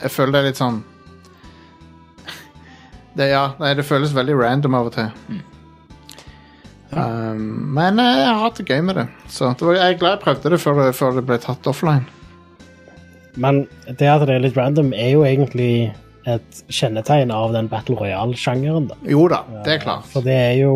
jeg 0.00 0.14
føler 0.14 0.34
det 0.34 0.40
er 0.40 0.48
litt 0.52 0.62
sånn 0.62 0.80
det, 3.18 3.28
ja, 3.32 3.44
nei, 3.60 3.72
det 3.78 3.84
føles 3.88 4.14
veldig 4.16 4.36
random 4.38 4.76
av 4.78 4.88
og 4.90 4.94
til. 4.94 5.08
Um, 6.90 7.40
men 7.76 7.98
eh, 8.00 8.14
jeg 8.22 8.28
har 8.30 8.38
hatt 8.46 8.60
det 8.62 8.68
gøy 8.70 8.80
med 8.88 8.96
det. 8.96 9.06
Så 9.28 9.50
det 9.60 9.66
var, 9.66 9.76
jeg 9.76 9.94
er 9.94 9.98
glad 10.00 10.14
jeg 10.16 10.22
prøvde 10.24 10.52
det 10.54 10.60
før 10.62 10.78
det, 10.80 10.86
før 10.96 11.18
det 11.18 11.24
ble 11.28 11.36
tatt 11.42 11.68
offline. 11.68 12.06
Men 13.38 13.64
det 13.86 14.08
at 14.08 14.24
det 14.26 14.34
er 14.38 14.42
litt 14.46 14.56
random, 14.58 14.94
er 14.96 15.12
jo 15.12 15.24
egentlig 15.28 15.72
et 16.28 16.62
kjennetegn 16.74 17.30
av 17.32 17.52
den 17.54 17.68
Battle 17.70 17.96
Royale-sjangeren. 18.00 18.88
da. 18.90 18.96
Jo 19.08 19.26
da, 19.30 19.42
det 19.66 19.76
er 19.76 19.84
klart. 19.84 20.08
For 20.10 20.24
det 20.24 20.34
er 20.36 20.56
jo 20.62 20.72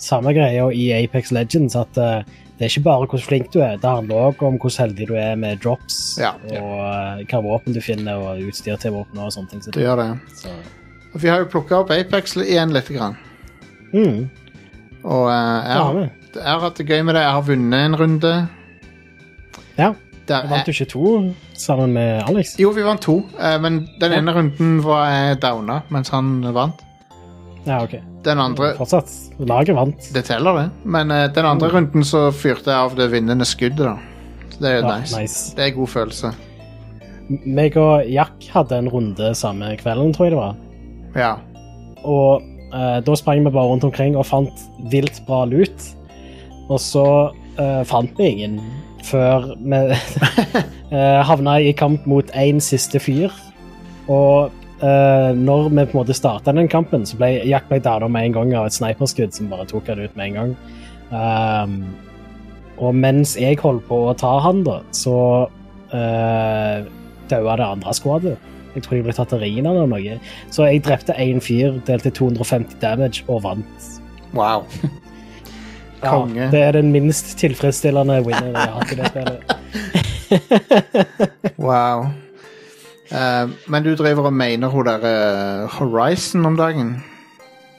samme 0.00 0.32
greia 0.36 0.68
i 0.72 0.86
Apex 1.02 1.32
Legends, 1.34 1.74
at 1.76 1.98
uh, 1.98 2.22
det 2.58 2.66
er 2.66 2.72
ikke 2.72 2.86
bare 2.86 3.06
hvor 3.10 3.22
flink 3.22 3.50
du 3.54 3.60
er, 3.62 3.76
det 3.82 3.86
handler 3.86 4.30
òg 4.30 4.40
om 4.46 4.56
hvor 4.62 4.72
heldig 4.74 5.10
du 5.10 5.14
er 5.18 5.36
med 5.38 5.60
drops, 5.62 5.98
Ja. 6.22 6.32
og 6.48 6.72
eh, 6.82 7.20
hva 7.30 7.42
våpen 7.44 7.74
du 7.76 7.78
finner, 7.82 8.18
og 8.18 8.40
utstyr 8.48 8.78
til 8.82 8.94
våpen 8.96 9.20
og 9.22 9.30
sånne 9.34 9.52
ting. 9.52 9.60
Så 9.62 9.74
Det 9.74 9.84
gjør 9.84 10.00
det. 10.00 10.08
så, 10.40 10.54
vi 11.14 11.28
har 11.28 11.38
jo 11.44 11.48
plukka 11.52 11.78
opp 11.82 11.90
Apex 11.94 12.36
igjen 12.36 12.72
litt. 12.74 12.88
Grann. 12.92 13.16
mm, 13.92 14.28
Og 15.04 15.24
uh, 15.28 15.32
jeg, 15.32 15.78
har 15.78 16.00
jeg 16.34 16.44
har 16.44 16.60
hatt 16.60 16.76
det 16.76 16.86
gøy 16.90 17.02
med 17.06 17.14
det. 17.16 17.22
Jeg 17.24 17.32
har 17.38 17.46
vunnet 17.46 17.86
en 17.86 17.96
runde. 17.96 18.32
Ja, 19.78 19.92
Der, 20.28 20.42
jeg 20.44 20.50
vant 20.50 20.66
du 20.66 20.72
ikke 20.74 20.88
to 20.90 21.12
sammen 21.56 21.92
med 21.96 22.22
Alex. 22.28 22.56
jo, 22.60 22.70
vi 22.76 22.82
vant 22.84 23.00
to, 23.00 23.20
uh, 23.38 23.54
men 23.62 23.86
den 24.02 24.12
ene 24.18 24.34
runden 24.36 24.82
var 24.84 25.06
jeg 25.08 25.38
downa 25.40 25.80
mens 25.94 26.10
han 26.12 26.42
vant. 26.52 26.82
Ja, 27.64 27.78
ok. 27.84 27.94
Den 28.24 28.38
andre 28.40 28.74
Fortsatt. 28.76 29.08
Laget 29.38 29.76
vant. 29.76 30.10
Det 30.14 30.24
teller, 30.28 30.56
det. 30.58 30.66
Men 30.84 31.10
uh, 31.14 31.26
den 31.32 31.46
andre 31.48 31.68
runden 31.72 32.04
så 32.04 32.28
fyrte 32.32 32.70
jeg 32.72 32.76
av 32.90 32.94
det 32.98 33.08
vinnende 33.12 33.46
skuddet, 33.48 33.86
da. 33.86 33.96
Så 34.52 34.60
det 34.62 34.68
er 34.70 34.76
jo 34.78 34.84
Ja, 34.84 34.98
nice. 34.98 35.18
nice. 35.20 35.56
Det 35.56 35.64
er 35.66 35.74
god 35.76 35.88
følelse. 35.94 36.30
Meg 37.44 37.76
og 37.76 38.06
Jack 38.08 38.46
hadde 38.54 38.78
en 38.78 38.88
runde 38.88 39.34
samme 39.36 39.74
kvelden, 39.80 40.12
tror 40.16 40.26
jeg 40.28 40.32
det 40.32 40.40
var. 40.40 40.54
Ja. 41.18 41.34
Og 42.06 42.44
eh, 42.72 42.98
da 43.04 43.16
sprang 43.18 43.42
vi 43.44 43.52
bare 43.52 43.68
rundt 43.72 43.86
omkring 43.86 44.16
og 44.16 44.28
fant 44.28 44.68
vilt 44.92 45.20
bra 45.26 45.44
lut. 45.48 45.88
Og 46.68 46.78
så 46.82 47.08
eh, 47.58 47.82
fant 47.88 48.12
vi 48.20 48.30
ingen 48.34 48.60
før 49.08 49.52
vi 49.56 49.82
eh, 50.94 51.20
havna 51.24 51.58
i 51.64 51.74
kamp 51.76 52.06
mot 52.10 52.30
én 52.36 52.60
siste 52.62 53.00
fyr. 53.02 53.32
Og 54.08 54.50
eh, 54.82 55.30
når 55.36 55.70
vi 55.70 55.86
på 55.86 55.96
en 55.96 56.00
måte 56.00 56.16
starta 56.16 56.54
den 56.56 56.68
kampen, 56.70 57.06
så 57.08 57.18
ble 57.20 57.34
Jack 57.48 57.68
ble 57.70 57.80
dada 57.84 58.08
med 58.08 58.28
en 58.28 58.36
gang 58.40 58.54
av 58.58 58.68
et 58.68 58.76
sniperskudd 58.76 59.34
som 59.36 59.50
bare 59.52 59.68
tok 59.68 59.90
han 59.92 60.04
ut 60.04 60.18
med 60.18 60.30
en 60.30 60.38
gang. 60.38 60.54
Um, 61.08 61.78
og 62.78 62.94
mens 62.94 63.32
jeg 63.40 63.58
holdt 63.62 63.86
på 63.88 64.02
å 64.10 64.14
ta 64.18 64.34
han, 64.44 64.60
da, 64.66 64.80
så 64.94 65.16
uh, 65.90 66.76
daua 67.30 67.56
det 67.58 67.66
andre 67.66 67.94
skvadet. 67.96 68.36
Jeg 68.78 68.84
tror 68.86 68.96
jeg 68.98 69.04
ble 69.08 69.14
tatt 69.16 69.34
av 69.36 69.42
ringen 69.42 69.66
eller 69.66 69.90
noe. 69.90 70.16
Så 70.54 70.64
jeg 70.68 70.84
drepte 70.86 71.16
én 71.18 71.42
fyr, 71.44 71.76
delte 71.88 72.12
250 72.14 72.78
damage 72.82 73.24
og 73.28 73.42
vant. 73.48 73.92
Wow. 74.38 74.64
Ja, 75.98 76.12
det 76.52 76.60
er 76.62 76.76
den 76.76 76.92
minst 76.94 77.32
tilfredsstillende 77.40 78.20
winner 78.22 78.52
jeg 78.52 78.54
har 78.54 78.70
hatt 78.76 78.92
i 78.94 78.98
det 79.00 79.08
spillet. 79.10 79.40
wow. 81.68 82.04
Uh, 83.10 83.50
men 83.66 83.82
du 83.82 83.94
driver 83.98 84.28
og 84.30 84.32
mener 84.32 84.68
hun 84.70 84.86
der 84.86 85.02
uh, 85.64 85.68
Horizon 85.74 86.46
om 86.46 86.54
dagen? 86.56 86.92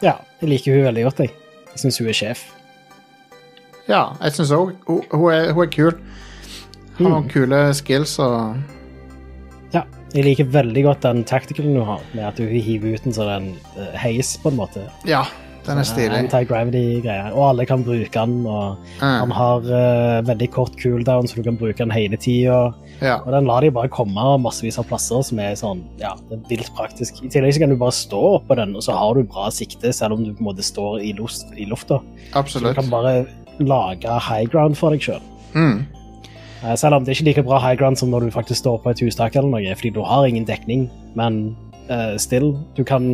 Ja, 0.04 0.18
jeg 0.42 0.50
liker 0.50 0.76
hun 0.76 0.84
veldig 0.90 1.04
godt, 1.08 1.20
jeg. 1.24 1.32
Jeg 1.72 1.80
syns 1.86 2.02
hun 2.02 2.10
er 2.12 2.18
sjef. 2.20 2.44
Ja, 3.88 4.02
jeg 4.24 4.36
syns 4.36 4.52
òg 4.52 4.74
hun, 4.88 5.00
hun, 5.12 5.54
hun 5.56 5.64
er 5.64 5.72
kul. 5.78 5.94
Har 7.00 7.20
Mm. 7.22 7.30
kule 7.32 7.74
skills 7.74 8.18
og 8.20 8.56
jeg 10.14 10.26
liker 10.26 10.50
veldig 10.54 10.84
godt 10.88 11.06
den 11.06 11.24
tacticalen 11.28 11.76
du 11.78 11.84
har, 11.86 12.02
med 12.16 12.26
at 12.32 12.40
du 12.40 12.48
hiver 12.50 12.96
ut 12.96 13.06
en 13.06 13.14
sånn 13.14 13.52
uh, 13.78 13.94
heis, 14.00 14.38
på 14.42 14.50
en 14.52 14.58
måte. 14.58 14.84
Ja, 15.06 15.26
den 15.68 15.78
er 15.78 15.86
stilig. 15.86 16.16
Anti-gravity-greier. 16.18 17.34
Og 17.36 17.44
alle 17.52 17.66
kan 17.70 17.84
bruke 17.86 18.10
den, 18.10 18.46
og 18.48 18.78
Mm. 19.00 19.20
han 19.22 19.32
har 19.32 19.60
uh, 19.70 20.22
veldig 20.26 20.48
kort 20.52 20.74
cooldown, 20.82 21.28
så 21.28 21.36
du 21.36 21.44
kan 21.44 21.58
bruke 21.60 21.78
den 21.78 21.92
hele 21.94 22.18
tida. 22.18 22.74
Ja. 23.04 23.20
Og 23.22 23.32
den 23.32 23.46
lar 23.46 23.62
de 23.62 23.70
bare 23.72 23.92
komme 23.92 24.24
massevis 24.42 24.80
av 24.80 24.88
plasser, 24.90 25.22
som 25.24 25.40
er 25.40 25.54
sånn, 25.60 25.84
ja, 26.02 26.16
det 26.30 26.40
er 26.40 26.50
vilt 26.50 26.72
praktisk. 26.76 27.22
I 27.24 27.30
tillegg 27.30 27.54
så 27.54 27.60
kan 27.60 27.70
du 27.70 27.78
bare 27.78 27.96
stå 27.96 28.24
oppå 28.40 28.58
den, 28.58 28.74
og 28.76 28.82
så 28.88 28.98
har 28.98 29.14
du 29.14 29.24
bra 29.24 29.50
sikte, 29.54 29.94
selv 29.94 30.18
om 30.18 30.24
du 30.26 30.34
på 30.34 30.42
en 30.42 30.50
måte 30.50 30.66
står 30.66 31.04
i, 31.06 31.14
luft, 31.14 31.46
i 31.56 31.66
lufta. 31.70 32.02
Så 32.34 32.60
du 32.64 32.74
kan 32.74 32.90
bare 32.90 33.28
lage 33.60 34.20
high 34.26 34.48
ground 34.50 34.78
for 34.80 34.96
deg 34.96 35.02
sjøl. 35.06 35.22
Mm. 35.54 35.86
Selv 36.60 36.98
om 36.98 37.06
det 37.06 37.14
er 37.14 37.20
ikke 37.20 37.28
like 37.30 37.44
bra 37.48 37.60
high 37.64 37.78
ground 37.80 38.00
som 38.00 38.10
når 38.12 38.28
du 38.28 38.34
faktisk 38.36 38.60
står 38.60 38.82
på 38.84 38.92
et 38.92 39.02
hustak 39.06 39.36
eller 39.40 39.48
noe, 39.54 39.76
fordi 39.80 39.94
du 39.96 40.02
har 40.04 40.28
ingen 40.28 40.48
dekning, 40.48 40.90
men 41.16 41.56
uh, 41.88 42.18
still, 42.20 42.52
du 42.76 42.84
kan 42.84 43.14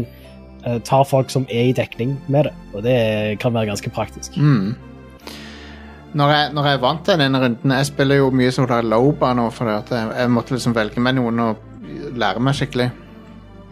uh, 0.65 0.79
ta 0.81 1.03
folk 1.05 1.29
som 1.29 1.45
er 1.53 1.69
i 1.69 1.75
dekning 1.77 2.15
med 2.25 2.49
det, 2.49 2.53
og 2.73 2.83
det 2.87 2.97
kan 3.43 3.53
være 3.53 3.69
ganske 3.69 3.93
praktisk. 3.93 4.37
Mm. 4.37 4.73
Når 6.15 6.31
jeg, 6.31 6.51
når 6.55 6.67
jeg 6.69 6.81
vant 6.81 7.01
til 7.03 7.19
denne 7.19 7.39
runden 7.43 7.71
Jeg 7.75 7.87
spiller 7.89 8.21
jo 8.21 8.29
mye 8.31 8.51
som 8.55 8.69
er 8.71 8.85
Loba 8.87 9.33
nå, 9.35 9.49
for 9.51 9.67
at 9.67 9.89
jeg, 9.91 10.11
jeg 10.15 10.31
måtte 10.31 10.55
liksom 10.55 10.75
velge 10.77 11.01
meg 11.03 11.17
noen 11.17 11.41
og 11.43 12.13
lære 12.15 12.39
meg 12.39 12.55
skikkelig. 12.55 12.87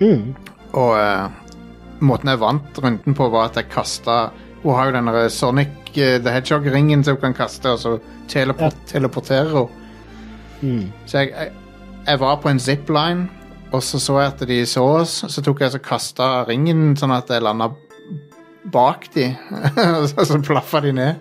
Mm. 0.02 0.34
Og 0.76 0.91
uh, 0.98 1.32
måten 2.04 2.34
jeg 2.34 2.41
vant 2.41 2.82
runden 2.84 3.16
på, 3.16 3.30
var 3.32 3.50
at 3.50 3.62
jeg 3.62 3.72
kasta 3.72 4.18
Hun 4.64 4.76
har 4.76 4.90
jo 4.90 4.95
denne 4.98 5.16
der 5.16 5.32
Eh, 5.98 6.20
the 6.24 6.32
Hedgehog-ringen 6.32 7.03
som 7.03 7.15
hun 7.15 7.22
kan 7.22 7.34
kaste, 7.34 7.70
og 7.70 7.80
så 7.80 7.98
teleport, 8.28 8.76
teleporterer 8.88 9.52
hun. 9.52 9.70
Mm. 10.61 10.91
Så 11.06 11.18
jeg, 11.24 11.32
jeg, 11.38 11.52
jeg 12.07 12.20
var 12.20 12.36
på 12.41 12.49
en 12.49 12.60
zipline, 12.60 13.28
og 13.72 13.84
så 13.84 13.99
så 13.99 14.20
jeg 14.22 14.32
at 14.34 14.48
de 14.48 14.65
så 14.65 14.84
oss. 15.02 15.24
Så 15.28 15.41
tok 15.41 15.61
jeg 15.61 15.74
og 15.76 15.82
kasta 15.86 16.44
ringen 16.49 16.95
sånn 16.98 17.11
at 17.15 17.30
jeg 17.30 17.41
landa 17.44 17.72
bak 18.72 19.10
de, 19.15 19.36
og 19.99 20.07
så, 20.10 20.26
så 20.26 20.40
plaffa 20.45 20.80
de 20.86 20.94
ned. 20.95 21.15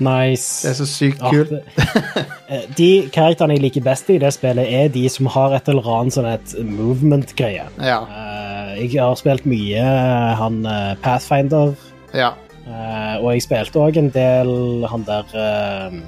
Nice. 0.00 0.62
Det 0.64 0.70
er 0.70 0.76
så 0.78 0.86
sykt 0.88 1.20
kult. 1.20 1.50
det- 1.50 2.26
Eh, 2.50 2.64
De 2.76 2.86
karakterene 3.14 3.54
jeg 3.54 3.62
liker 3.62 3.82
best 3.86 4.08
i 4.10 4.16
det 4.18 4.32
spillet, 4.34 4.66
er 4.74 4.88
de 4.90 5.04
som 5.12 5.26
har 5.30 5.52
et 5.54 5.68
eller 5.70 5.86
annet 5.86 6.14
sånn 6.16 6.26
et 6.26 6.54
movement-greie. 6.66 7.66
Ja. 7.78 8.00
Eh, 8.08 8.80
Jeg 8.80 8.96
har 9.02 9.14
spilt 9.20 9.44
mye 9.46 9.78
eh, 9.78 10.32
han 10.40 10.62
Pathfinder, 11.02 11.74
ja. 12.14 12.32
Eh, 12.70 13.16
og 13.20 13.32
jeg 13.34 13.42
spilte 13.46 13.82
òg 13.82 13.98
en 14.00 14.10
del 14.14 14.86
han 14.90 15.04
der 15.08 15.34
uh, 15.34 15.98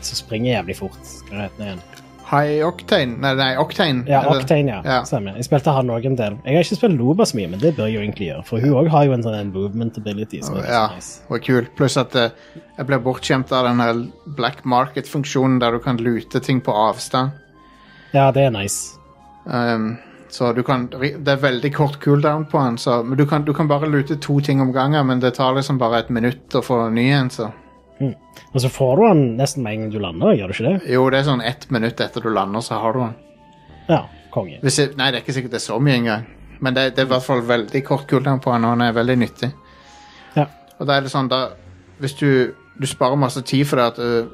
som 0.00 0.16
springer 0.20 0.54
jævlig 0.58 0.76
fort. 0.78 1.00
Hva 1.30 1.46
heter 1.46 1.56
han 1.64 1.66
igjen? 1.72 1.86
High 2.30 2.60
Octane 2.62 3.16
Nei, 3.18 3.32
nei 3.34 3.48
Octane. 3.58 4.04
Ja, 4.06 4.20
er? 4.22 4.36
Octane, 4.38 4.70
ja. 4.70 4.76
Ja. 4.86 4.98
Stemmer. 5.08 5.34
Jeg 5.40 5.48
spilte 5.48 5.72
han 5.74 5.88
òg 5.90 6.04
en 6.06 6.14
del. 6.14 6.36
Jeg 6.46 6.54
har 6.60 6.62
ikke 6.62 6.76
spilt 6.78 6.94
Loba 7.00 7.24
så 7.26 7.34
mye, 7.40 7.48
men 7.50 7.58
det 7.58 7.72
bør 7.74 7.88
jeg 7.90 7.96
jo 7.96 8.02
egentlig 8.04 8.28
gjøre, 8.28 8.44
for 8.46 8.62
hun 8.62 8.76
òg 8.78 8.90
har 8.92 9.08
jo 9.08 9.16
en 9.16 9.24
sånn 9.26 9.34
en 9.34 9.50
movement 9.50 9.98
ability. 9.98 10.38
Som 10.46 10.60
er 10.60 10.68
Ja, 10.70 10.84
så 10.92 11.00
nice. 11.00 11.24
og 11.26 11.42
kul. 11.42 11.66
Pluss 11.74 11.96
at 11.98 12.14
uh, 12.14 12.28
jeg 12.76 12.86
ble 12.86 13.00
bortskjemt 13.02 13.50
av 13.56 13.66
den 13.66 13.82
her 13.82 14.04
black 14.38 14.62
market-funksjonen 14.62 15.58
der 15.64 15.74
du 15.74 15.82
kan 15.82 15.98
lute 15.98 16.38
ting 16.46 16.62
på 16.62 16.70
avstand. 16.86 17.34
ja, 18.14 18.30
det 18.30 18.46
er 18.46 18.54
nice. 18.54 18.94
Um, 19.46 19.96
så 20.30 20.52
du 20.52 20.62
kan 20.62 20.86
Det 20.90 21.28
er 21.28 21.40
veldig 21.42 21.70
kort 21.74 21.98
cooldown 22.02 22.46
på 22.50 22.58
den, 22.58 22.78
så 22.78 23.02
men 23.02 23.18
du 23.18 23.26
kan, 23.26 23.44
du 23.44 23.52
kan 23.54 23.68
bare 23.68 23.88
lute 23.90 24.16
to 24.16 24.40
ting 24.40 24.60
om 24.60 24.72
gangen, 24.72 25.06
men 25.06 25.20
det 25.20 25.34
tar 25.34 25.54
liksom 25.54 25.78
bare 25.78 26.04
et 26.04 26.10
minutt 26.10 26.54
å 26.54 26.62
få 26.62 26.88
ny 26.90 27.10
en, 27.10 27.30
så 27.30 27.50
Og 28.54 28.60
så 28.60 28.68
får 28.72 28.96
du 28.96 29.02
han 29.06 29.18
nesten 29.36 29.62
med 29.62 29.74
en 29.74 29.80
gang 29.80 29.90
du 29.92 29.98
lander, 30.00 30.34
gjør 30.34 30.48
du 30.48 30.54
ikke 30.54 30.68
det? 30.68 30.90
Jo, 30.90 31.02
det 31.10 31.18
er 31.18 31.26
sånn 31.28 31.42
ett 31.44 31.66
minutt 31.70 32.00
etter 32.00 32.24
du 32.24 32.30
lander, 32.32 32.64
så 32.64 32.78
har 32.80 32.96
du 32.96 33.00
den. 33.02 33.16
Ja, 33.90 34.00
konge. 34.34 34.58
Hvis 34.62 34.78
jeg, 34.80 34.94
nei, 34.96 35.10
det 35.10 35.20
er 35.20 35.24
ikke 35.24 35.34
sikkert 35.36 35.52
det 35.54 35.60
er 35.60 35.66
så 35.66 35.78
mye 35.82 35.98
engang. 35.98 36.24
Men 36.60 36.74
det, 36.76 36.86
det 36.96 37.04
er 37.04 37.08
i 37.08 37.12
hvert 37.12 37.26
fall 37.26 37.42
veldig 37.46 37.82
kort 37.84 38.08
cooldown 38.10 38.40
på 38.40 38.52
den, 38.54 38.64
og 38.64 38.74
den 38.74 38.86
er 38.86 38.96
veldig 38.96 39.16
nyttig. 39.20 39.50
Ja. 40.36 40.46
Og 40.78 40.88
da 40.88 40.96
er 40.96 41.04
det 41.04 41.12
sånn, 41.12 41.30
da 41.30 41.50
Hvis 42.00 42.14
du, 42.16 42.54
du 42.80 42.86
sparer 42.88 43.18
masse 43.20 43.42
tid 43.44 43.66
for 43.68 43.76
det 43.76 43.86
at 43.92 43.98
øh, 44.00 44.28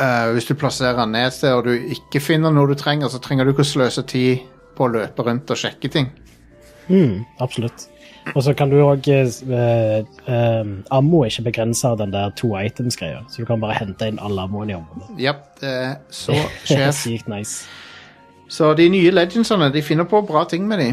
øh, 0.00 0.32
Hvis 0.32 0.48
du 0.48 0.54
plasserer 0.54 0.96
den 1.00 1.12
ned 1.12 1.26
et 1.26 1.32
sted, 1.32 1.52
og 1.52 1.64
du 1.64 1.72
ikke 1.72 2.20
finner 2.20 2.54
noe 2.54 2.68
du 2.70 2.74
trenger, 2.78 3.08
så 3.08 3.20
trenger 3.22 3.44
du 3.44 3.52
ikke 3.52 3.66
å 3.66 3.72
sløse 3.74 4.02
tid 4.08 4.46
på 4.76 4.86
å 4.86 4.92
løpe 4.94 5.26
rundt 5.26 5.50
og 5.50 5.58
sjekke 5.58 5.90
ting. 5.92 6.10
Mm, 6.88 7.24
absolutt. 7.40 7.88
Og 8.34 8.42
så 8.44 8.52
kan 8.56 8.70
du 8.70 8.76
òg 8.82 9.06
uh, 9.08 10.04
uh, 10.28 10.70
Ammo 10.92 11.22
er 11.22 11.32
ikke 11.32 11.46
begrensa 11.48 11.94
av 11.94 12.00
den 12.02 12.12
der 12.12 12.32
to 12.36 12.52
items-greia, 12.58 13.22
så 13.28 13.42
du 13.42 13.48
kan 13.48 13.60
bare 13.62 13.78
hente 13.78 14.08
inn 14.10 14.20
alle 14.20 14.44
ammoen 14.44 14.72
i 14.72 14.76
området. 14.76 15.10
Yep, 15.20 15.44
det 15.62 15.74
er 15.74 15.94
så 16.12 16.36
er 16.36 16.50
sjef. 16.68 16.98
sykt 17.04 17.30
nice. 17.32 17.68
Så 18.52 18.72
de 18.76 18.88
nye 18.92 19.12
legendsene, 19.12 19.70
de 19.72 19.84
finner 19.84 20.08
på 20.08 20.22
bra 20.28 20.44
ting 20.48 20.68
med 20.68 20.80
de. 20.80 20.90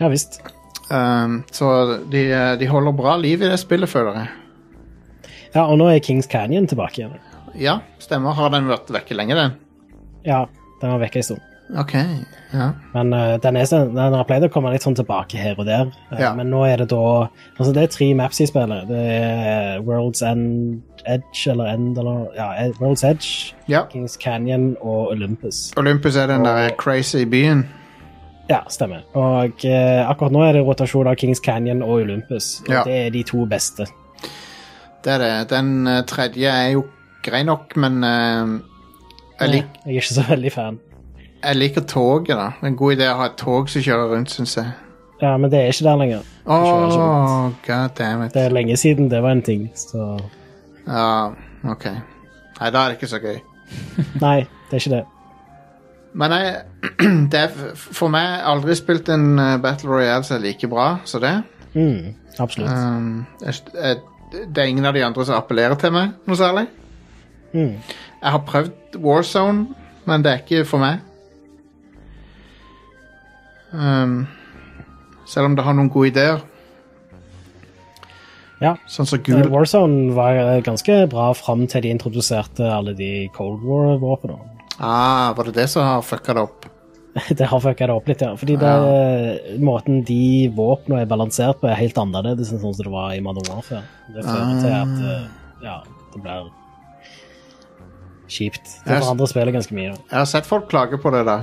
Ja 0.00 0.08
visst. 0.12 0.40
Um, 0.88 1.42
så 1.52 1.98
de, 2.12 2.28
øh, 2.32 2.60
de 2.60 2.68
holder 2.68 2.92
bra 2.96 3.16
liv 3.20 3.42
i 3.42 3.48
det 3.48 3.58
spillet, 3.60 3.88
føler 3.88 4.20
jeg. 4.22 4.28
Ja, 5.54 5.64
og 5.64 5.78
nå 5.80 5.88
er 5.88 6.00
Kings 6.04 6.28
Canyon 6.28 6.68
tilbake 6.68 7.02
igjen. 7.02 7.16
Ja, 7.58 7.80
stemmer. 8.02 8.36
Har 8.38 8.50
den 8.54 8.68
vært 8.70 8.90
vekke 8.94 9.16
lenge, 9.18 9.34
den? 9.38 9.54
Ja, 10.26 10.44
den 10.80 10.90
var 10.94 11.00
vekke 11.02 11.20
en 11.22 11.26
stund. 11.26 11.44
OK. 11.78 11.92
Ja. 12.54 12.70
Men 12.94 13.10
uh, 13.12 13.34
den, 13.44 13.56
er 13.60 13.66
sånn, 13.68 13.90
den 13.92 14.14
har 14.16 14.24
pleid 14.24 14.46
å 14.46 14.48
komme 14.48 14.70
litt 14.72 14.86
sånn 14.86 14.94
tilbake 14.96 15.36
her 15.36 15.58
og 15.60 15.66
der. 15.68 15.90
Uh, 16.08 16.14
Ja. 16.22 16.30
Men 16.38 16.48
nå 16.48 16.62
er 16.64 16.80
det 16.80 16.86
da 16.94 17.00
Altså, 17.58 17.74
det 17.76 17.82
er 17.82 17.90
tre 17.92 18.06
maps 18.16 18.38
de 18.40 18.46
spiller. 18.48 18.86
Det 18.88 19.02
er 19.02 19.82
World's 19.84 20.22
End 20.24 20.80
Edge, 21.04 21.42
eller 21.52 21.68
End, 21.74 21.98
eller 22.00 22.30
Ja, 22.38 22.46
World's 22.80 23.04
Edge, 23.04 23.52
ja. 23.68 23.82
Kings 23.92 24.16
Canyon 24.16 24.76
og 24.80 25.12
Olympus. 25.12 25.74
Olympus 25.76 26.16
er 26.16 26.26
den 26.32 26.44
der 26.48 26.70
crazy 26.80 27.24
byen. 27.28 27.66
Ja, 28.48 28.62
stemmer. 28.72 29.02
Og 29.12 29.60
uh, 29.68 30.08
akkurat 30.08 30.32
nå 30.32 30.46
er 30.48 30.56
det 30.56 30.64
rotasjon 30.64 31.10
av 31.10 31.18
Kings 31.20 31.40
Canyon 31.44 31.82
og 31.84 31.98
Olympus. 32.00 32.62
Og 32.64 32.72
Ja. 32.78 32.84
det 32.88 32.96
er 33.06 33.10
de 33.12 33.22
to 33.28 33.44
beste. 33.44 33.84
Det 35.04 35.12
er 35.12 35.18
det. 35.20 35.50
Den 35.52 35.84
tredje 36.08 36.48
er 36.48 36.70
jo 36.78 36.86
grei 37.30 37.42
nok, 37.46 37.76
men 37.76 38.02
uh, 38.04 38.58
jeg, 39.40 39.48
lik, 39.52 39.78
Jeg 39.84 39.94
er 39.94 40.02
ikke 40.02 40.14
så 40.14 40.24
veldig 40.28 40.52
fan. 40.52 40.78
jeg 41.44 41.56
liker 41.56 41.80
toget, 41.86 42.36
da. 42.36 42.50
En 42.66 42.76
god 42.76 42.96
idé 42.96 43.08
å 43.12 43.16
ha 43.20 43.26
et 43.30 43.36
tog 43.38 43.68
som 43.70 43.82
kjører 43.84 44.14
rundt, 44.14 44.30
syns 44.34 44.56
jeg. 44.58 44.72
Ja, 45.22 45.36
men 45.36 45.50
det 45.50 45.58
er 45.60 45.72
ikke 45.72 45.84
der 45.88 45.96
lenger. 45.98 46.26
Kjører 46.46 47.54
god 47.66 47.94
damn 47.98 48.24
it. 48.24 48.34
Det 48.34 48.42
er 48.46 48.54
lenge 48.54 48.76
siden 48.78 49.10
det 49.10 49.22
var 49.22 49.34
en 49.36 49.42
ting, 49.42 49.68
så 49.74 50.18
Ja, 50.86 51.30
ok. 51.68 51.86
Nei, 52.58 52.70
da 52.74 52.82
er 52.84 52.92
det 52.92 52.98
ikke 52.98 53.10
så 53.10 53.18
gøy. 53.22 53.38
Nei, 54.26 54.38
det 54.70 54.78
er 54.78 54.82
ikke 54.82 54.96
det. 54.96 55.04
Men 56.18 56.32
jeg, 56.32 56.54
det 57.32 57.40
er 57.40 57.74
for 57.76 58.10
meg 58.10 58.40
aldri 58.48 58.74
spilt 58.78 59.10
en 59.12 59.38
eh, 59.38 59.58
Battle 59.62 59.90
Royale 59.90 60.24
som 60.26 60.38
er 60.38 60.46
like 60.46 60.70
bra 60.70 60.86
som 61.06 61.22
det. 61.22 61.34
Mm, 61.74 62.14
absolutt. 62.40 62.70
Um, 62.72 63.26
jeg, 63.44 63.60
jeg, 63.74 64.00
det 64.32 64.62
er 64.62 64.70
ingen 64.70 64.88
av 64.88 64.96
de 64.96 65.04
andre 65.04 65.26
som 65.28 65.36
appellerer 65.38 65.76
til 65.78 65.92
meg 65.94 66.14
noe 66.26 66.38
særlig. 66.40 66.64
Mm. 67.54 67.76
Jeg 68.22 68.30
har 68.34 68.42
prøvd 68.48 68.98
Warzone, 69.04 69.74
men 70.08 70.24
det 70.24 70.32
er 70.32 70.42
ikke 70.42 70.64
for 70.68 70.82
meg. 70.82 71.00
Um, 73.72 74.22
selv 75.28 75.50
om 75.50 75.56
det 75.56 75.64
har 75.66 75.76
noen 75.76 75.90
gode 75.92 76.12
ideer. 76.12 76.40
Ja. 78.62 78.72
Sånn 78.90 79.06
som 79.06 79.20
Eh, 79.20 79.22
gul 79.22 79.50
Warzone 79.52 80.14
var 80.16 80.34
eh, 80.34 80.60
ganske 80.66 81.04
bra 81.10 81.28
fram 81.36 81.66
til 81.70 81.84
de 81.84 81.92
introduserte 81.94 82.64
alle 82.66 82.94
de 82.98 83.28
Cold 83.36 83.62
War-våpnene. 83.62 84.40
ah, 84.80 85.32
Var 85.36 85.44
det 85.44 85.54
det 85.54 85.68
som 85.70 85.82
har 85.86 86.02
fucka 86.02 86.34
det 86.34 86.42
opp? 86.42 86.66
Det 87.38 87.46
har 87.50 87.60
fucka 87.60 87.86
det 87.86 87.94
opp 87.94 88.06
litt, 88.08 88.20
ja. 88.22 88.34
Fordi 88.38 88.54
det, 88.60 89.58
måten 89.64 90.04
de 90.06 90.48
våpnene 90.54 91.02
er 91.02 91.06
balansert 91.10 91.58
på, 91.60 91.66
er 91.66 91.74
helt 91.80 91.96
annerledes 91.98 92.52
enn 92.52 92.60
sånn 92.62 92.74
som 92.76 92.84
det 92.86 92.92
var 92.92 93.14
i 93.14 93.20
Modern 93.24 93.48
Warfare. 93.50 93.82
Det 94.14 94.22
fører 94.22 94.60
til 94.62 94.74
at 94.76 95.00
eh, 95.02 95.24
ja, 95.64 95.78
det 96.14 96.22
blir 96.22 96.50
kjipt. 98.28 98.74
Det 98.84 98.98
forandrer 99.00 99.30
spillet 99.30 99.56
ganske 99.56 99.74
mye. 99.76 99.94
Jeg 99.94 100.18
har 100.18 100.28
sett 100.28 100.46
folk 100.46 100.68
klage 100.70 100.98
på 101.00 101.12
det 101.14 101.24
da. 101.28 101.38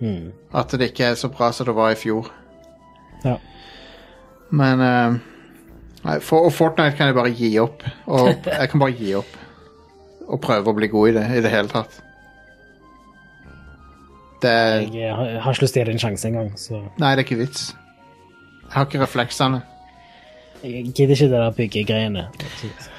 Mm. 0.00 0.32
At 0.54 0.72
det 0.74 0.90
ikke 0.90 1.10
er 1.12 1.18
så 1.20 1.30
bra 1.32 1.52
som 1.52 1.68
det 1.68 1.74
var 1.76 1.92
i 1.94 1.98
fjor. 1.98 2.30
Ja. 3.24 3.36
Men 4.54 4.80
uh, 4.80 5.16
nei, 6.04 6.18
for, 6.20 6.46
Og 6.48 6.52
Fortnite 6.52 6.96
kan 6.98 7.10
jeg 7.10 7.16
bare 7.16 7.32
gi 7.34 7.52
opp. 7.62 7.84
Og 8.06 8.32
jeg 8.60 8.70
kan 8.72 8.82
bare 8.82 8.96
gi 8.98 9.14
opp. 9.20 9.38
Og 10.24 10.40
prøve 10.40 10.72
å 10.72 10.76
bli 10.76 10.88
god 10.92 11.12
i 11.12 11.14
det 11.18 11.28
i 11.38 11.44
det 11.44 11.52
hele 11.52 11.70
tatt. 11.72 12.00
Det 14.42 14.50
er 14.50 14.82
Jeg 14.92 15.14
har, 15.16 15.28
jeg 15.30 15.40
har 15.42 15.56
ikke 15.56 15.64
lyst 15.64 15.76
til 15.76 15.80
å 15.80 15.84
gi 15.84 15.88
det 15.88 15.94
en 15.94 16.02
sjanse 16.02 16.28
engang. 16.28 16.50
Så 16.60 16.80
Nei, 17.00 17.14
det 17.14 17.22
er 17.22 17.26
ikke 17.26 17.40
vits. 17.40 17.70
Jeg 18.64 18.74
har 18.74 18.88
ikke 18.88 19.00
refleksene. 19.04 19.62
jeg 20.64 20.84
gidder 20.96 21.14
ikke 21.14 21.30
det 21.30 21.40
der 21.40 21.56
byggegreiene. 21.56 22.26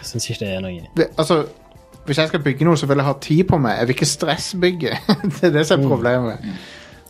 Syns 0.02 0.30
ikke 0.30 0.46
det 0.46 0.50
er 0.56 0.64
noe. 0.64 0.90
Det, 0.98 1.08
altså, 1.18 1.44
hvis 2.06 2.20
jeg 2.22 2.30
skal 2.32 2.44
bygge 2.46 2.66
noe, 2.68 2.78
så 2.78 2.88
vil 2.90 3.02
jeg 3.02 3.08
ha 3.08 3.14
tid 3.22 3.44
på 3.50 3.58
meg. 3.62 3.78
Jeg 3.80 3.88
vil 3.90 3.96
ikke 3.96 4.10
stressbygge. 4.10 4.98
det 5.36 5.44
er 5.50 5.54
det 5.56 5.64
som 5.68 5.82
er 5.84 5.90
problemet. 5.90 6.50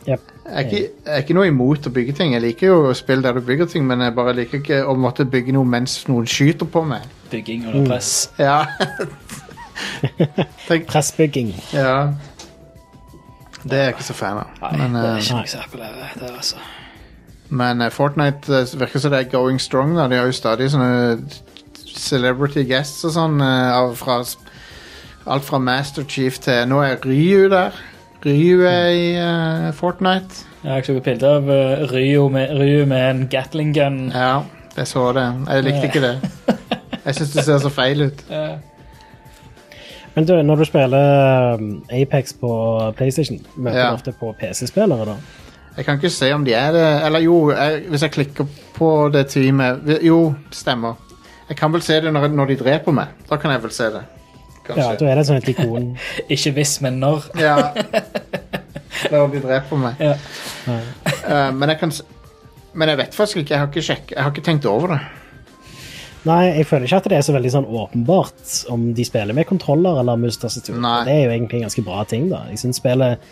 Jep. 0.06 0.22
Jeg 0.46 0.54
er, 0.54 0.60
ikke, 0.60 0.78
jeg 0.78 1.14
er 1.16 1.22
ikke 1.24 1.34
noe 1.34 1.48
imot 1.50 1.86
å 1.88 1.90
bygge 1.90 2.12
ting. 2.14 2.36
Jeg 2.36 2.42
liker 2.44 2.68
jo 2.70 2.76
å 2.90 2.94
spille 2.94 3.24
der 3.24 3.34
du 3.34 3.42
bygger 3.46 3.66
ting, 3.72 3.86
men 3.88 4.04
jeg 4.04 4.14
bare 4.14 4.36
liker 4.38 4.60
ikke 4.62 4.78
å 4.86 4.94
måtte 4.94 5.26
bygge 5.26 5.56
noe 5.56 5.66
mens 5.66 5.98
noen 6.06 6.28
skyter 6.30 6.68
på 6.70 6.84
meg. 6.86 7.08
Bygging 7.32 7.66
under 7.66 7.88
press. 7.90 8.12
Ja. 8.38 8.60
Tenk, 10.68 10.86
Pressbygging. 10.88 11.50
ja. 11.74 12.12
Det 13.66 13.74
er 13.74 13.88
jeg 13.88 13.96
ikke 13.96 14.06
så 14.06 14.14
fan 14.14 14.38
av. 14.38 14.50
Nei, 14.62 14.76
Men, 14.78 14.92
det 14.94 15.02
er 15.02 15.16
eh, 15.16 15.24
ikke 15.24 15.40
noe 15.40 15.62
appellerer. 15.64 16.10
Det 16.14 16.28
er 16.28 16.36
altså. 16.38 16.60
men 17.50 17.82
eh, 17.82 17.90
Fortnite 17.90 18.60
eh, 18.60 18.74
virker 18.78 19.02
som 19.02 19.10
det 19.14 19.24
er 19.24 19.30
going 19.32 19.58
strong. 19.60 19.96
Da. 19.98 20.06
De 20.12 20.20
har 20.20 20.28
jo 20.30 20.36
stadig 20.36 20.68
sånne 20.70 21.16
celebrity 21.96 22.62
guests 22.68 23.02
og 23.08 23.16
sånn. 23.16 23.40
fra 23.42 23.80
av- 23.80 23.96
fra, 23.98 24.20
alt 25.26 25.44
fra 25.44 25.58
Master 25.58 26.04
Chief 26.08 26.38
til 26.42 26.68
Nå 26.68 26.80
er 26.82 26.96
Ryu 27.04 27.48
der. 27.50 27.70
Ryu 28.26 28.62
er 28.66 28.88
i 28.94 29.08
uh, 29.68 29.74
Fortnite. 29.74 30.44
Jeg 30.62 30.72
har 30.72 30.82
ikke 30.82 31.00
bilde 31.00 31.28
av 31.28 31.48
uh, 31.50 31.84
Ryu, 31.92 32.28
med, 32.32 32.50
Ryu 32.58 32.86
med 32.86 33.10
en 33.10 33.26
Gatling 33.30 33.74
gun. 33.74 33.98
Ja, 34.14 34.40
jeg 34.76 34.86
så 34.86 35.12
det. 35.12 35.26
Jeg 35.48 35.66
likte 35.66 35.84
ikke 35.90 36.02
det. 36.02 36.14
Jeg 37.06 37.14
syns 37.14 37.34
det 37.36 37.44
ser 37.46 37.58
så 37.62 37.70
feil 37.70 38.02
ut. 38.08 38.24
Men 40.16 40.26
du, 40.26 40.32
når 40.42 40.56
du 40.56 40.64
spiller 40.64 41.54
um, 41.60 41.82
Apex 41.92 42.32
på 42.40 42.50
PlayStation, 42.96 43.38
møter 43.56 43.78
Ja. 43.78 43.88
du 43.90 43.98
ofte 44.00 44.12
på 44.16 44.32
PC-spillere 44.40 45.04
da? 45.06 45.16
Jeg 45.76 45.84
kan 45.84 45.98
ikke 46.00 46.10
se 46.10 46.32
om 46.32 46.44
de 46.44 46.54
er 46.56 46.72
det 46.72 46.84
Eller 47.04 47.20
jo, 47.20 47.50
jeg, 47.50 47.82
hvis 47.88 48.02
jeg 48.02 48.10
klikker 48.10 48.46
på 48.74 49.10
det 49.12 49.26
teamet 49.28 49.98
Jo, 50.02 50.34
stemmer. 50.50 50.94
Jeg 51.48 51.56
kan 51.56 51.72
vel 51.72 51.82
se 51.84 52.00
det 52.00 52.12
når, 52.12 52.28
når 52.32 52.46
de 52.46 52.56
dreper 52.56 52.92
meg. 52.96 53.12
Da 53.30 53.36
kan 53.36 53.52
jeg 53.52 53.62
vel 53.62 53.70
se 53.76 53.90
det. 53.92 54.00
Ja, 54.68 54.74
Kanskje. 54.74 54.98
da 55.00 55.10
er 55.10 55.20
det 55.20 55.26
sånn 55.28 55.40
et 55.40 55.50
ikon. 55.52 55.90
Ikke 56.34 56.52
hvis, 56.56 56.78
men 56.84 57.00
når. 57.02 57.30
Ja. 57.40 57.56
Når 59.12 59.34
de 59.34 59.60
på 59.68 59.76
meg. 59.76 60.00
Ja. 60.00 60.14
Uh, 60.66 61.50
men 61.52 61.68
jeg 61.68 61.78
kan 61.82 61.92
Men 62.72 62.88
jeg 62.88 62.98
vet 62.98 63.14
faktisk 63.14 63.42
ikke. 63.42 63.54
Jeg 63.54 63.60
har 63.60 63.68
ikke, 63.68 63.82
sjekk, 63.84 64.10
jeg 64.12 64.22
har 64.22 64.32
ikke 64.32 64.44
tenkt 64.44 64.66
over 64.68 64.94
det. 64.94 65.00
Nei, 66.26 66.42
jeg 66.58 66.66
føler 66.66 66.88
ikke 66.88 66.98
at 66.98 67.08
det 67.08 67.16
er 67.16 67.24
så 67.24 67.34
veldig 67.36 67.52
sånn 67.54 67.68
åpenbart 67.70 68.54
om 68.74 68.88
de 68.96 69.04
spiller 69.06 69.36
med 69.36 69.46
kontroller 69.48 70.00
eller 70.00 70.18
mus-tastatur. 70.20 70.80
Det 71.06 71.12
er 71.12 71.22
jo 71.22 71.34
egentlig 71.36 71.60
en 71.60 71.68
ganske 71.68 71.84
bra 71.86 72.02
ting, 72.08 72.26
da. 72.32 72.42
Jeg 72.50 72.60
syns 72.64 72.80
spillet 72.82 73.22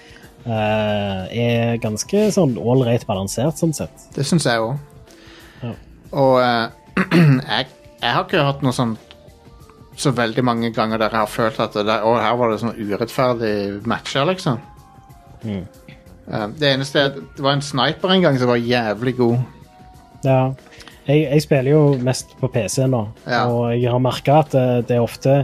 uh, 0.46 1.24
er 1.26 1.80
ganske 1.82 2.28
sånn 2.36 2.54
ålreit 2.60 3.04
balansert, 3.08 3.58
sånn 3.60 3.74
sett. 3.76 4.06
Det 4.14 4.24
syns 4.28 4.46
jeg 4.46 4.62
òg. 4.62 4.78
Ja. 5.64 5.72
Og 6.14 6.38
uh, 6.38 7.02
jeg, 7.56 7.68
jeg 7.98 8.14
har 8.14 8.22
ikke 8.22 8.46
hatt 8.46 8.64
noe 8.64 8.76
sånn 8.76 8.94
så 9.96 10.10
veldig 10.14 10.44
mange 10.44 10.70
ganger 10.74 10.98
der 10.98 11.12
jeg 11.14 11.20
har 11.22 11.30
følt 11.30 11.60
at 11.60 11.74
det 11.76 11.86
der, 11.86 12.04
å, 12.06 12.14
her 12.20 12.36
var 12.40 12.50
det 12.52 12.60
sånn 12.62 12.76
urettferdig 12.78 13.54
matcher, 13.90 14.24
liksom. 14.30 14.58
Mm. 15.44 15.64
Eh, 16.30 16.46
det 16.58 16.70
eneste 16.74 17.00
er 17.02 17.10
at 17.12 17.18
det 17.36 17.44
var 17.44 17.52
en 17.58 17.62
sniper 17.64 18.14
en 18.14 18.24
gang 18.24 18.38
som 18.40 18.50
var 18.50 18.60
jævlig 18.62 19.16
god. 19.20 19.36
Ja. 20.24 20.40
Jeg, 21.04 21.26
jeg 21.28 21.42
spiller 21.44 21.70
jo 21.74 21.82
mest 22.00 22.32
på 22.40 22.48
PC 22.48 22.86
nå, 22.88 23.02
Ja. 23.28 23.42
og 23.52 23.74
jeg 23.76 23.90
har 23.92 24.00
merka 24.00 24.38
at 24.40 24.54
det, 24.56 24.88
det 24.88 24.96
er 24.96 25.04
ofte 25.04 25.34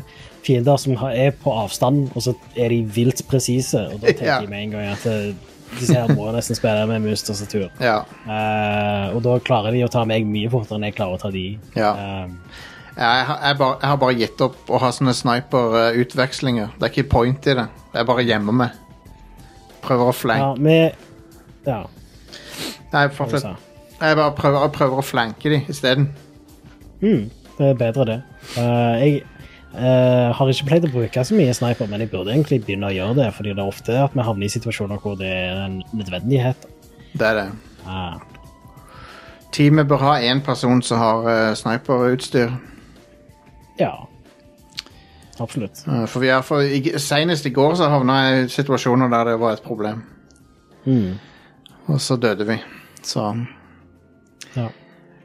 fiender 0.47 0.79
som 0.81 0.95
er 1.11 1.35
på 1.37 1.53
avstand, 1.53 2.09
og 2.17 2.25
så 2.25 2.33
er 2.57 2.73
de 2.73 2.79
vilt 2.97 3.21
presise, 3.29 3.83
og 3.93 4.01
da 4.01 4.07
tenker 4.09 4.25
Ja. 4.27 4.39
jeg 4.41 4.49
med 4.49 4.63
en 4.65 4.71
gang 4.79 4.87
at 4.95 5.05
eh, 5.11 5.35
disse 5.77 5.95
her 5.95 6.09
må 6.17 6.31
nesten 6.35 6.57
spille 6.59 6.87
med 6.89 7.05
mus-tastatur. 7.05 7.69
Ja. 7.79 8.01
Uh, 8.25 9.15
og 9.15 9.21
da 9.23 9.37
klarer 9.45 9.71
de 9.77 9.85
å 9.87 9.91
ta 9.93 10.03
meg 10.09 10.25
mye 10.27 10.49
fortere 10.51 10.81
enn 10.81 10.89
jeg 10.89 10.97
klarer 10.97 11.15
å 11.15 11.23
ta 11.23 11.31
de. 11.31 11.45
Ja. 11.77 11.93
Eh, 11.93 12.65
Jeg, 13.01 13.25
har- 13.27 13.39
jeg, 13.47 13.57
bare, 13.59 13.77
jeg 13.81 13.89
har 13.89 13.97
bare 13.97 14.15
gitt 14.19 14.43
opp 14.45 14.69
å 14.69 14.79
ha 14.83 14.91
sånne 14.93 15.15
sniper-utvekslinger. 15.17 16.75
Det 16.77 16.85
er 16.85 16.93
ikke 16.93 17.09
point 17.11 17.47
i 17.49 17.55
det. 17.57 17.67
Jeg 17.95 18.07
bare 18.11 18.25
gjemmer 18.29 18.53
meg. 18.59 18.75
Prøver 19.81 20.11
å 20.11 20.13
ja, 20.13 20.19
flanke 20.19 20.61
med 20.61 20.93
Ja, 21.67 21.79
Nei, 22.93 23.07
hva 23.07 23.15
fortsett. 23.17 23.41
sa. 23.47 23.55
Jeg 24.01 24.17
bare 24.17 24.33
prøver, 24.37 24.61
jeg 24.67 24.73
prøver 24.77 25.01
å 25.01 25.05
flanke 25.05 25.51
de 25.53 25.59
isteden. 25.73 26.11
Mm, 27.01 27.31
det 27.59 27.67
er 27.71 27.75
bedre, 27.81 28.05
det. 28.09 28.19
Eh, 28.61 28.95
jeg 29.01 29.23
eh, 29.77 30.33
har 30.37 30.53
ikke 30.53 30.67
pleid 30.69 30.85
å 30.89 30.93
bruke 30.93 31.25
så 31.25 31.37
mye 31.37 31.55
sniper, 31.57 31.89
men 31.89 32.01
jeg 32.05 32.11
burde 32.13 32.33
egentlig 32.35 32.61
begynne 32.67 32.89
å 32.91 32.95
gjøre 32.97 33.17
det, 33.23 33.29
fordi 33.37 33.55
det 33.55 33.63
er 33.65 33.69
ofte 33.73 33.97
at 34.05 34.17
vi 34.17 34.25
havner 34.27 34.49
i 34.49 34.53
situasjoner 34.53 35.01
hvor 35.01 35.17
det 35.21 35.29
er 35.31 35.63
en 35.67 35.79
nødvendighet. 35.97 36.67
Det 37.17 37.27
er 37.31 37.41
det. 37.41 37.47
Eh, 37.87 38.19
Teamet 39.53 39.89
bør 39.91 40.05
ha 40.05 40.13
én 40.23 40.41
person 40.47 40.83
som 40.83 40.99
har 41.01 41.25
uh, 41.27 41.55
sniperutstyr. 41.59 42.53
Ja. 43.81 43.93
Absolutt. 45.41 45.83
Eh, 45.89 46.05
for 46.07 46.21
vi 46.21 46.29
er 46.29 46.43
for, 46.45 46.61
i, 46.61 46.83
Senest 47.01 47.47
i 47.49 47.53
går 47.57 47.75
så 47.79 47.89
havna 47.89 48.19
jeg 48.27 48.45
i 48.45 48.53
situasjoner 48.53 49.09
der 49.13 49.33
det 49.33 49.39
var 49.41 49.57
et 49.57 49.65
problem. 49.65 50.03
Mm. 50.85 51.15
Og 51.89 52.01
så 52.01 52.17
døde 52.21 52.47
vi. 52.47 52.59
Så, 53.03 53.25
Ja. 54.57 54.69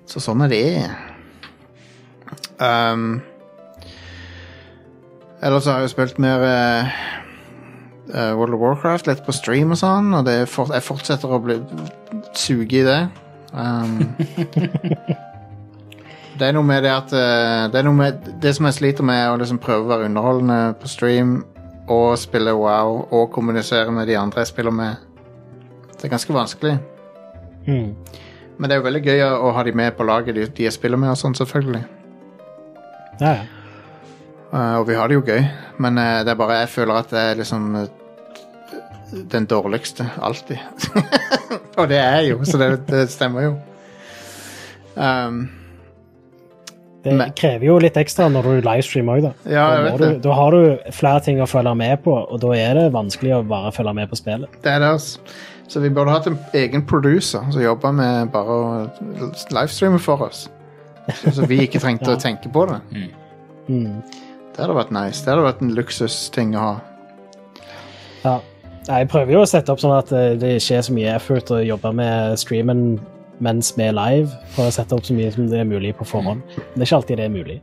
så 0.07 0.21
sånn 0.23 0.45
er 0.45 0.53
det. 0.53 0.63
Um, 2.59 3.21
ellers 5.43 5.67
har 5.67 5.81
jeg 5.81 5.89
jo 5.89 5.93
spilt 5.93 6.19
mer 6.23 6.45
eh, 6.47 8.31
World 8.37 8.55
of 8.55 8.61
Warcraft, 8.61 9.07
litt 9.07 9.25
på 9.25 9.35
stream 9.35 9.75
og 9.75 9.81
sånn, 9.81 10.13
og 10.15 10.25
det 10.25 10.37
er 10.39 10.47
jeg 10.47 10.85
fortsetter 10.85 11.35
å 11.35 11.41
bli 11.43 11.59
suge 12.37 12.79
i 12.79 12.85
det. 12.87 13.01
Um, 13.51 14.15
det 16.39 16.47
er 16.47 16.55
noe 16.55 16.67
med 16.67 16.83
det 16.83 16.91
at 16.91 17.13
eh, 17.15 17.65
Det 17.71 17.79
er 17.79 17.85
noe 17.87 17.95
med 17.95 18.29
Det 18.43 18.51
som 18.55 18.67
jeg 18.67 18.77
sliter 18.79 19.07
med, 19.07 19.19
er 19.21 19.33
å 19.33 19.39
liksom 19.39 19.59
prøve 19.63 19.85
å 19.85 19.91
være 19.93 20.09
underholdende 20.09 20.75
på 20.81 20.91
stream 20.91 21.37
og 21.91 22.15
spille 22.17 22.53
wow 22.57 23.03
og 23.13 23.27
kommunisere 23.33 23.91
med 23.93 24.07
de 24.09 24.15
andre 24.17 24.41
jeg 24.41 24.49
spiller 24.49 24.73
med. 24.73 25.03
Det 25.93 26.07
er 26.07 26.13
ganske 26.15 26.33
vanskelig. 26.33 26.79
Mm. 27.67 27.91
Men 28.57 28.69
det 28.69 28.73
er 28.73 28.79
jo 28.79 28.85
veldig 28.87 29.01
gøy 29.05 29.21
å 29.27 29.51
ha 29.53 29.63
de 29.67 29.73
med 29.77 29.93
på 29.93 30.07
laget, 30.07 30.33
de, 30.33 30.47
de 30.49 30.65
jeg 30.65 30.73
spiller 30.73 30.97
med 30.97 31.11
og 31.11 31.19
sånn, 31.19 31.35
selvfølgelig. 31.37 31.83
Ja, 33.21 33.35
ja. 33.35 33.43
Uh, 34.49 34.79
og 34.79 34.87
vi 34.87 34.95
har 34.95 35.11
det 35.11 35.17
jo 35.17 35.23
gøy, 35.25 35.41
men 35.83 35.99
uh, 35.99 36.23
det 36.23 36.31
er 36.31 36.39
bare 36.39 36.61
jeg 36.61 36.71
føler 36.71 37.01
at 37.01 37.09
det 37.11 37.21
er 37.21 37.39
liksom 37.41 37.65
uh, 37.75 37.85
den 39.33 39.45
dårligste 39.51 40.07
alltid. 40.23 40.61
og 41.79 41.89
det 41.91 41.99
er 41.99 42.21
jeg 42.21 42.31
jo, 42.31 42.39
så 42.47 42.61
det, 42.61 42.69
det 42.87 43.05
stemmer 43.11 43.45
jo. 43.45 43.55
Um, 44.95 45.43
Det 47.05 47.13
Men- 47.13 47.31
krever 47.37 47.67
jo 47.69 47.77
litt 47.79 47.97
ekstra 48.01 48.25
når 48.33 48.47
du 48.49 48.61
livestreamer 48.65 49.19
òg, 49.19 49.25
da. 49.27 49.31
Ja, 49.53 49.65
da, 49.85 49.97
du, 50.01 50.19
da 50.23 50.33
har 50.33 50.55
du 50.55 50.91
flere 50.91 51.21
ting 51.21 51.37
å 51.43 51.45
følge 51.47 51.75
med 51.77 52.01
på, 52.03 52.15
og 52.17 52.39
da 52.41 52.51
er 52.57 52.73
det 52.79 52.85
vanskelig 52.95 53.35
å 53.37 53.43
bare 53.47 53.69
følge 53.75 53.93
med 53.93 54.09
på 54.09 54.17
spillet. 54.17 54.49
det 54.65 54.71
er 54.73 54.79
det, 54.81 54.89
altså. 54.97 55.19
Så 55.67 55.81
vi 55.81 55.89
burde 55.89 56.11
hatt 56.13 56.27
en 56.29 56.37
egen 56.53 56.83
producer 56.85 57.41
som 57.51 57.61
jobber 57.61 57.91
med 57.97 58.31
bare 58.33 58.57
å 58.57 58.89
livestreame 59.53 59.99
for 60.01 60.21
oss. 60.27 60.47
Så, 61.21 61.31
så 61.39 61.47
vi 61.49 61.59
ikke 61.67 61.79
trengte 61.81 62.09
Ja. 62.11 62.17
å 62.17 62.21
tenke 62.21 62.49
på 62.53 62.65
det. 62.69 62.81
Mm. 63.69 64.01
Det 64.55 64.61
hadde 64.61 64.75
vært 64.77 64.91
nice. 64.93 65.21
Det 65.25 65.33
hadde 65.33 65.45
vært 65.45 65.61
en 65.65 65.73
luksusting 65.77 66.53
å 66.57 66.59
ha. 66.67 66.75
Ja. 68.25 68.35
Jeg 68.87 69.07
prøver 69.09 69.33
jo 69.33 69.41
å 69.41 69.49
sette 69.49 69.73
opp 69.73 69.79
sånn 69.81 69.95
at 69.97 70.11
eh, 70.13 70.35
det 70.37 70.55
ikke 70.59 70.77
er 70.77 70.85
så 70.85 70.93
mye 70.93 71.13
effort 71.17 71.49
å 71.53 71.61
jobbe 71.65 71.91
med 71.97 72.37
streamen 72.37 72.83
mens 73.43 73.73
vi 73.77 73.87
er 73.87 73.95
live. 73.95 74.31
For 74.55 74.69
å 74.69 74.73
sette 74.73 74.95
opp 74.95 75.05
så 75.07 75.15
mye 75.17 75.31
som 75.33 75.49
det 75.51 75.61
er 75.61 75.69
mulig 75.69 75.95
på 75.97 76.07
forhånd. 76.07 76.41
Men 76.55 76.73
det 76.75 76.85
er 76.85 76.89
ikke 76.89 76.99
alltid 77.01 77.21
det 77.21 77.27
er 77.27 77.33
mulig. 77.33 77.59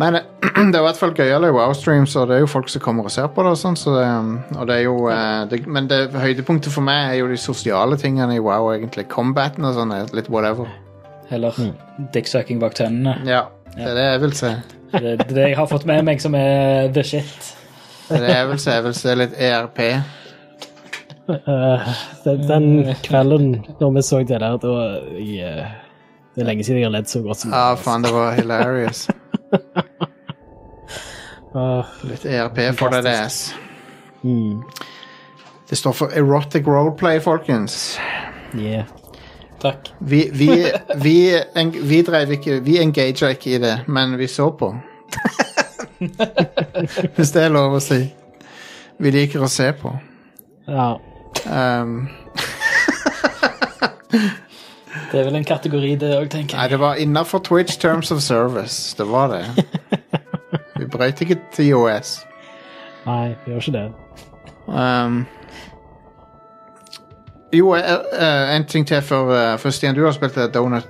Men 0.00 0.16
det 0.72 0.78
er 0.78 0.80
i 0.80 0.84
hvert 0.86 1.00
fall 1.00 1.14
gøyere 1.16 1.50
i 1.50 1.54
Wow-streams, 1.54 2.14
og 2.16 2.30
det 2.30 2.38
er 2.38 2.44
jo 2.44 2.50
folk 2.50 2.70
som 2.72 2.82
kommer 2.84 3.08
og 3.08 3.14
ser 3.14 3.28
på 3.34 3.44
det. 3.44 3.54
Og 3.54 3.60
sånn, 3.60 3.78
så 3.78 3.94
det, 3.96 4.08
og 4.56 4.68
det 4.70 4.78
er 4.78 4.84
jo, 4.86 4.96
eh, 5.12 5.42
det, 5.50 5.62
men 5.68 5.90
det, 5.90 6.02
høydepunktet 6.16 6.72
for 6.74 6.86
meg 6.86 7.10
er 7.10 7.20
jo 7.20 7.30
de 7.30 7.38
sosiale 7.40 7.98
tingene 8.00 8.38
i 8.38 8.42
Wow, 8.42 8.70
egentlig. 8.74 9.08
Combaten 9.12 9.66
og 9.68 9.76
sånn 9.76 9.94
er 9.96 10.12
litt 10.16 10.30
whatever. 10.32 10.70
Eller 11.30 11.56
dicksucking 12.14 12.62
bak 12.62 12.74
tennene. 12.78 13.20
Ja, 13.28 13.46
det 13.76 13.86
er 13.92 13.98
det 13.98 14.06
jeg 14.08 14.22
vil 14.24 14.36
se. 14.38 14.54
Det 14.90 15.00
det 15.02 15.26
er 15.28 15.34
det 15.36 15.48
jeg 15.52 15.58
har 15.60 15.68
fått 15.70 15.86
med 15.86 16.02
meg 16.08 16.22
som 16.22 16.34
er 16.34 16.90
the 16.94 17.04
shit. 17.06 17.52
Det 18.08 18.18
er 18.18 18.24
det 18.24 18.32
jeg 18.34 18.48
vil 18.48 18.58
se. 18.58 18.72
Jeg 18.74 18.86
vil 18.88 18.96
se 18.98 19.14
litt 19.20 19.36
ERP. 19.38 19.84
Eh, 21.30 21.90
den, 22.24 22.42
den 22.48 22.94
kvelden 23.04 23.50
når 23.80 23.94
vi 23.96 24.02
så 24.02 24.18
det 24.22 24.40
der, 24.42 24.56
da 24.62 24.74
jeg, 25.18 25.38
eh, 25.46 25.70
Det 26.34 26.42
er 26.44 26.48
lenge 26.48 26.64
siden 26.64 26.80
jeg 26.80 26.86
har 26.88 26.94
ledd 26.94 27.08
så 27.10 27.22
godt 27.24 27.40
som 27.42 27.52
Ja, 27.54 27.74
faen, 27.78 28.02
det 28.06 28.12
var 28.14 28.34
hilarious. 28.38 29.06
Ah, 31.54 31.82
Litt 32.06 32.22
ERP 32.30 32.60
for 32.78 32.92
deg, 32.94 33.06
ass. 33.10 33.54
mm. 34.22 34.60
Det 35.70 35.78
står 35.78 35.92
for 35.98 36.12
erotic 36.14 36.66
roleplay, 36.66 37.18
folkens. 37.22 37.98
Yeah. 38.54 38.84
Takk. 39.62 39.90
Vi, 39.98 40.30
vi, 40.32 40.46
vi, 41.02 41.16
en, 41.58 41.72
vi 41.90 41.98
drev 42.06 42.30
ikke 42.38 42.60
Vi 42.64 42.78
engaga 42.80 43.32
ikke 43.34 43.50
i 43.56 43.58
det, 43.62 43.74
men 43.90 44.14
vi 44.18 44.26
så 44.30 44.46
på. 44.54 44.70
Hvis 47.16 47.34
det 47.34 47.42
er 47.44 47.52
lov 47.52 47.76
å 47.76 47.82
si. 47.82 48.00
Vi 49.02 49.12
liker 49.14 49.42
å 49.44 49.50
se 49.50 49.68
på. 49.82 49.92
Ja. 50.70 50.92
Um, 51.46 52.08
Det 55.12 55.20
er 55.20 55.24
vel 55.24 55.36
en 55.40 55.44
kategori, 55.44 55.94
det 55.98 56.10
òg, 56.14 56.28
tenker 56.30 56.58
nei, 56.58 56.68
det 56.70 56.78
var 56.78 56.98
innafor 57.02 57.42
Twitch 57.42 57.78
Terms 57.82 58.12
of 58.14 58.20
Service. 58.22 58.94
Det 58.98 59.06
var 59.10 59.32
det. 59.32 59.64
Vi 60.78 60.86
brøyt 60.86 61.20
ikke 61.20 61.36
til 61.52 61.74
OS. 61.74 62.20
Nei, 63.06 63.34
vi 63.44 63.52
gjør 63.52 63.60
ikke 63.60 63.72
det. 63.72 63.84
Um, 64.66 65.26
jo, 67.52 67.74
eh, 67.74 67.90
eh, 68.12 68.54
en 68.56 68.64
ting 68.64 68.86
til 68.86 69.02
for, 69.02 69.32
uh, 69.34 69.58
før 69.58 69.74
Stian. 69.74 69.94
Du 69.96 70.04
har 70.04 70.14
spilt 70.14 70.36
eh, 70.36 70.50
Donut 70.54 70.86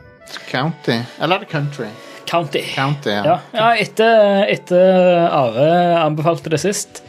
County. 0.51 0.99
Eller 1.21 1.37
er 1.37 1.45
det 1.45 1.49
Country? 1.49 1.89
County. 2.27 2.63
County, 2.75 3.09
ja. 3.09 3.23
Ja, 3.25 3.39
ja 3.55 3.71
etter, 3.81 4.45
etter 4.53 5.29
Are 5.31 5.71
anbefalte 6.05 6.51
det 6.53 6.61
sist, 6.61 7.03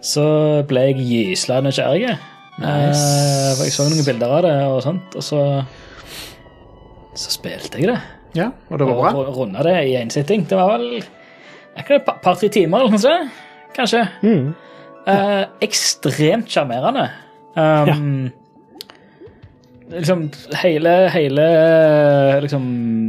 så 0.00 0.26
ble 0.68 0.86
jeg 0.92 1.08
gysla 1.08 1.60
nysgjerrig. 1.64 2.14
Nice. 2.62 3.04
Eh, 3.04 3.62
jeg 3.66 3.72
så 3.74 3.86
noen 3.88 4.06
bilder 4.06 4.34
av 4.38 4.42
det, 4.46 4.54
og 4.70 4.82
sånt, 4.84 5.16
og 5.18 5.24
så 5.26 5.42
så 7.12 7.28
spilte 7.34 7.76
jeg 7.76 7.90
det. 7.90 7.98
ja. 8.38 8.46
Og 8.70 8.78
det 8.80 8.86
var 8.88 8.96
bra? 9.02 9.10
Og 9.20 9.34
runda 9.36 9.62
det 9.66 9.74
i 9.90 9.96
én 10.00 10.08
sitting. 10.10 10.46
Det 10.48 10.56
var 10.56 10.78
vel 10.78 11.02
det 11.02 11.84
et 11.98 12.06
par-tre 12.24 12.48
timer, 12.48 12.80
eller 12.80 12.94
noe 12.94 13.02
sånt? 13.02 13.40
Kanskje. 13.76 14.00
Eh, 15.08 15.42
ekstremt 15.64 16.48
sjarmerende. 16.48 17.08
Um, 17.56 18.30
Liksom 19.92 20.22
hele, 20.62 20.92
hele 21.12 21.42
liksom 22.40 22.62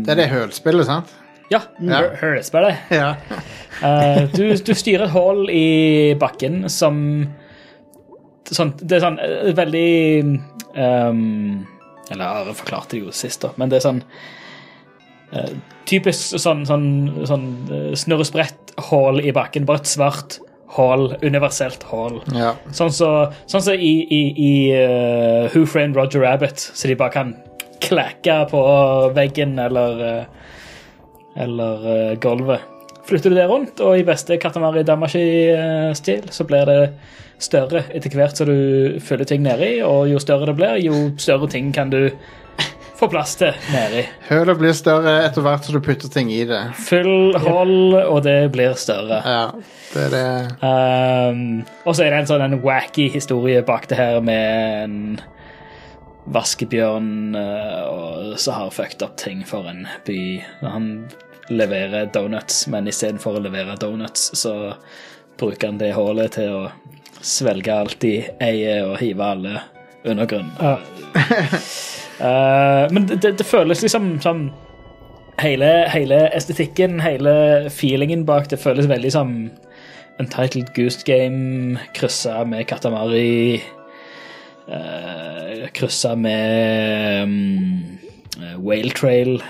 Det 0.03 0.11
er 0.11 0.19
det 0.19 0.25
hølspillet, 0.33 0.85
sant? 0.89 1.13
Ja, 1.51 1.61
Ja. 1.79 2.01
Hølspillet. 2.19 2.75
Ja. 2.91 3.13
Eh, 3.83 4.25
du, 4.33 4.43
du 4.59 4.73
styrer 4.75 5.05
et 5.07 5.13
hull 5.15 5.45
i 5.49 6.13
bakken 6.19 6.65
som 6.71 6.97
sånn, 8.51 8.73
Det 8.79 8.97
er 8.97 9.03
sånn 9.03 9.19
eh, 9.23 9.51
veldig 9.55 9.89
um, 10.75 11.65
Eller 12.11 12.25
Are 12.25 12.55
forklarte 12.57 12.97
det 12.97 13.03
jo 13.05 13.13
sist, 13.15 13.43
da, 13.45 13.53
men 13.57 13.71
det 13.71 13.79
er 13.79 13.85
sånn 13.87 14.01
uh, 15.35 15.53
Typisk 15.89 16.39
sånn, 16.39 16.63
sånn, 16.65 16.87
sånn 17.27 17.47
eh, 17.67 17.89
snurresprett-hull 17.99 19.19
i 19.19 19.33
bakken. 19.35 19.65
Bare 19.67 19.81
et 19.81 19.89
svart 19.91 20.37
hull. 20.77 21.09
Universelt 21.19 21.83
hull. 21.89 22.21
ja. 22.31 22.53
Sånn 22.71 22.93
som 22.95 23.33
sånn 23.51 23.65
så 23.65 23.75
i, 23.75 23.91
i, 24.07 24.21
i 24.31 24.53
uh, 24.71 25.51
Who 25.51 25.65
Framed 25.67 25.99
Roger 25.99 26.23
Rabbit, 26.23 26.63
så 26.63 26.87
de 26.87 26.95
bare 26.95 27.11
kan 27.17 27.35
klekke 27.83 28.37
på 28.53 28.63
veggen 29.17 29.59
eller 29.59 30.05
eller 31.35 31.83
uh, 31.83 32.15
gulvet. 32.23 32.63
Flytter 33.03 33.33
du 33.33 33.35
det 33.35 33.49
rundt, 33.49 33.81
og 33.83 33.99
i 33.99 34.05
beste 34.07 34.37
Katamari 34.39 34.85
Damashi-stil, 34.87 36.29
så 36.31 36.45
blir 36.47 36.69
det 36.69 36.79
større 37.43 37.83
etter 37.91 38.13
hvert 38.15 38.39
som 38.39 38.47
du 38.47 38.99
fyller 39.03 39.27
ting 39.27 39.43
nedi, 39.43 39.75
og 39.83 40.07
jo 40.11 40.21
større 40.23 40.47
det 40.47 40.55
blir, 40.59 40.79
jo 40.85 41.09
større 41.19 41.49
ting 41.51 41.73
kan 41.75 41.91
du 41.91 42.07
få 42.99 43.09
plass 43.11 43.35
til 43.39 43.51
nedi. 43.73 44.05
Hølet 44.29 44.59
blir 44.61 44.75
større 44.77 45.17
etter 45.25 45.43
hvert 45.43 45.67
som 45.67 45.75
du 45.75 45.83
putter 45.83 46.11
ting 46.13 46.31
i 46.31 46.43
det. 46.47 46.61
Fyll 46.79 47.35
hold, 47.43 47.97
og 47.99 48.23
det 48.23 48.37
blir 48.53 48.77
større. 48.79 49.19
Ja, 49.27 49.45
det 49.91 50.07
er 50.07 50.15
det. 50.15 50.23
Um, 50.63 51.43
og 51.83 51.97
så 51.97 52.05
er 52.05 52.13
det 52.13 52.23
en 52.23 52.31
sånn 52.31 52.45
en 52.45 52.59
wacky 52.63 53.09
historie 53.11 53.63
bak 53.67 53.89
det 53.91 53.99
her 53.99 54.21
med 54.23 54.87
en 54.87 54.97
vaskebjørn 56.33 57.35
uh, 57.35 57.81
og 57.89 58.39
så 58.39 58.55
har 58.55 58.71
fucked 58.71 59.03
up 59.03 59.17
ting 59.19 59.43
for 59.47 59.67
en 59.67 59.83
by. 60.07 60.21
Han 60.63 60.89
leverer 61.49 62.09
donuts, 62.13 62.67
men 62.71 62.87
istedenfor 62.87 63.37
å 63.37 63.43
levere 63.43 63.75
donuts, 63.79 64.31
så 64.39 64.73
bruker 65.39 65.71
han 65.71 65.79
det 65.81 65.93
hullet 65.97 66.37
til 66.37 66.53
å 66.53 66.63
svelge 67.23 67.73
alt 67.73 67.99
de 68.03 68.17
eier, 68.43 68.83
og 68.87 68.99
hive 69.01 69.29
alle 69.35 69.59
under 70.03 70.27
grunnen. 70.29 70.53
Ja. 70.59 70.77
Uh, 72.19 72.85
men 72.93 73.07
det, 73.09 73.37
det, 73.39 73.47
føles 73.47 73.83
liksom 73.83 74.17
som 74.23 74.47
hele, 75.41 75.69
hele 75.93 76.25
estetikken, 76.35 76.99
hele 77.03 77.69
feelingen 77.73 78.25
bak 78.27 78.49
det 78.51 78.61
føles 78.61 78.89
veldig 78.91 79.13
som 79.13 79.37
Untitled 80.21 80.69
Goose 80.75 81.01
Game 81.07 81.79
kryssa 81.97 82.43
med 82.45 82.67
Katamari. 82.69 83.63
Uh, 84.67 85.65
kryssa 85.75 86.13
med 86.15 87.23
um, 87.23 87.99
eh, 88.39 88.55
Whale 88.59 88.93
Trail. 88.95 89.41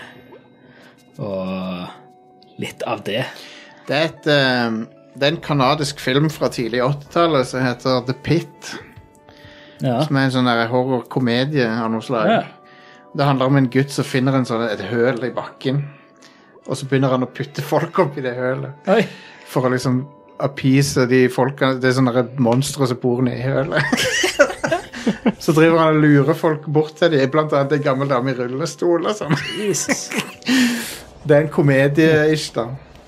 Og 1.21 2.61
litt 2.61 2.83
av 2.89 3.03
det. 3.05 3.25
Det 3.87 3.95
er, 3.97 4.09
et, 4.09 4.27
eh, 4.31 4.77
det 5.13 5.27
er 5.27 5.35
en 5.35 5.43
kanadisk 5.43 5.99
film 6.01 6.29
fra 6.33 6.49
tidlig 6.53 6.81
80-tallet 6.85 7.49
som 7.49 7.65
heter 7.65 8.05
The 8.07 8.15
Pit. 8.25 8.73
Ja. 9.83 9.99
Som 10.05 10.17
er 10.17 10.29
en 10.29 10.35
sånn 10.37 10.47
der 10.47 10.69
horrorkomedie 10.71 11.67
av 11.67 11.91
noe 11.91 12.05
slag. 12.05 12.47
Det 13.13 13.27
handler 13.27 13.51
om 13.51 13.59
en 13.59 13.69
gutt 13.69 13.91
som 13.93 14.07
finner 14.07 14.37
en 14.37 14.47
sånn, 14.47 14.63
et 14.69 14.81
høl 14.89 15.19
i 15.27 15.33
bakken. 15.33 15.83
Og 16.63 16.79
så 16.79 16.87
begynner 16.87 17.11
han 17.13 17.25
å 17.25 17.29
putte 17.29 17.65
folk 17.65 17.99
opp 17.99 18.17
i 18.17 18.23
det 18.23 18.33
hølet. 18.37 18.87
Oi. 18.89 19.03
For 19.51 19.67
å 19.67 19.73
liksom 19.73 20.05
appease 20.43 21.05
de 21.07 21.27
folkene 21.31 21.77
Det 21.79 21.91
er 21.91 21.97
sånne 21.99 22.23
monstre 22.41 22.87
som 22.89 22.99
bor 22.99 23.21
nedi 23.25 23.43
hølet. 23.43 23.83
så 25.43 25.53
driver 25.53 25.83
han 25.83 25.99
og 25.99 26.01
lurer 26.07 26.37
folk 26.37 26.65
bort 26.71 26.95
til 26.99 27.13
dem, 27.13 27.27
blant 27.31 27.53
annet 27.53 27.77
en 27.77 27.85
gammel 27.85 28.11
dame 28.11 28.33
i 28.33 28.39
rullestol. 28.39 29.05
og 29.05 29.19
sånn. 29.19 29.37
Jesus. 29.59 30.07
Det 31.27 31.35
er 31.37 31.45
en 31.45 31.51
komedie-ish, 31.53 32.49
da. 32.55 32.65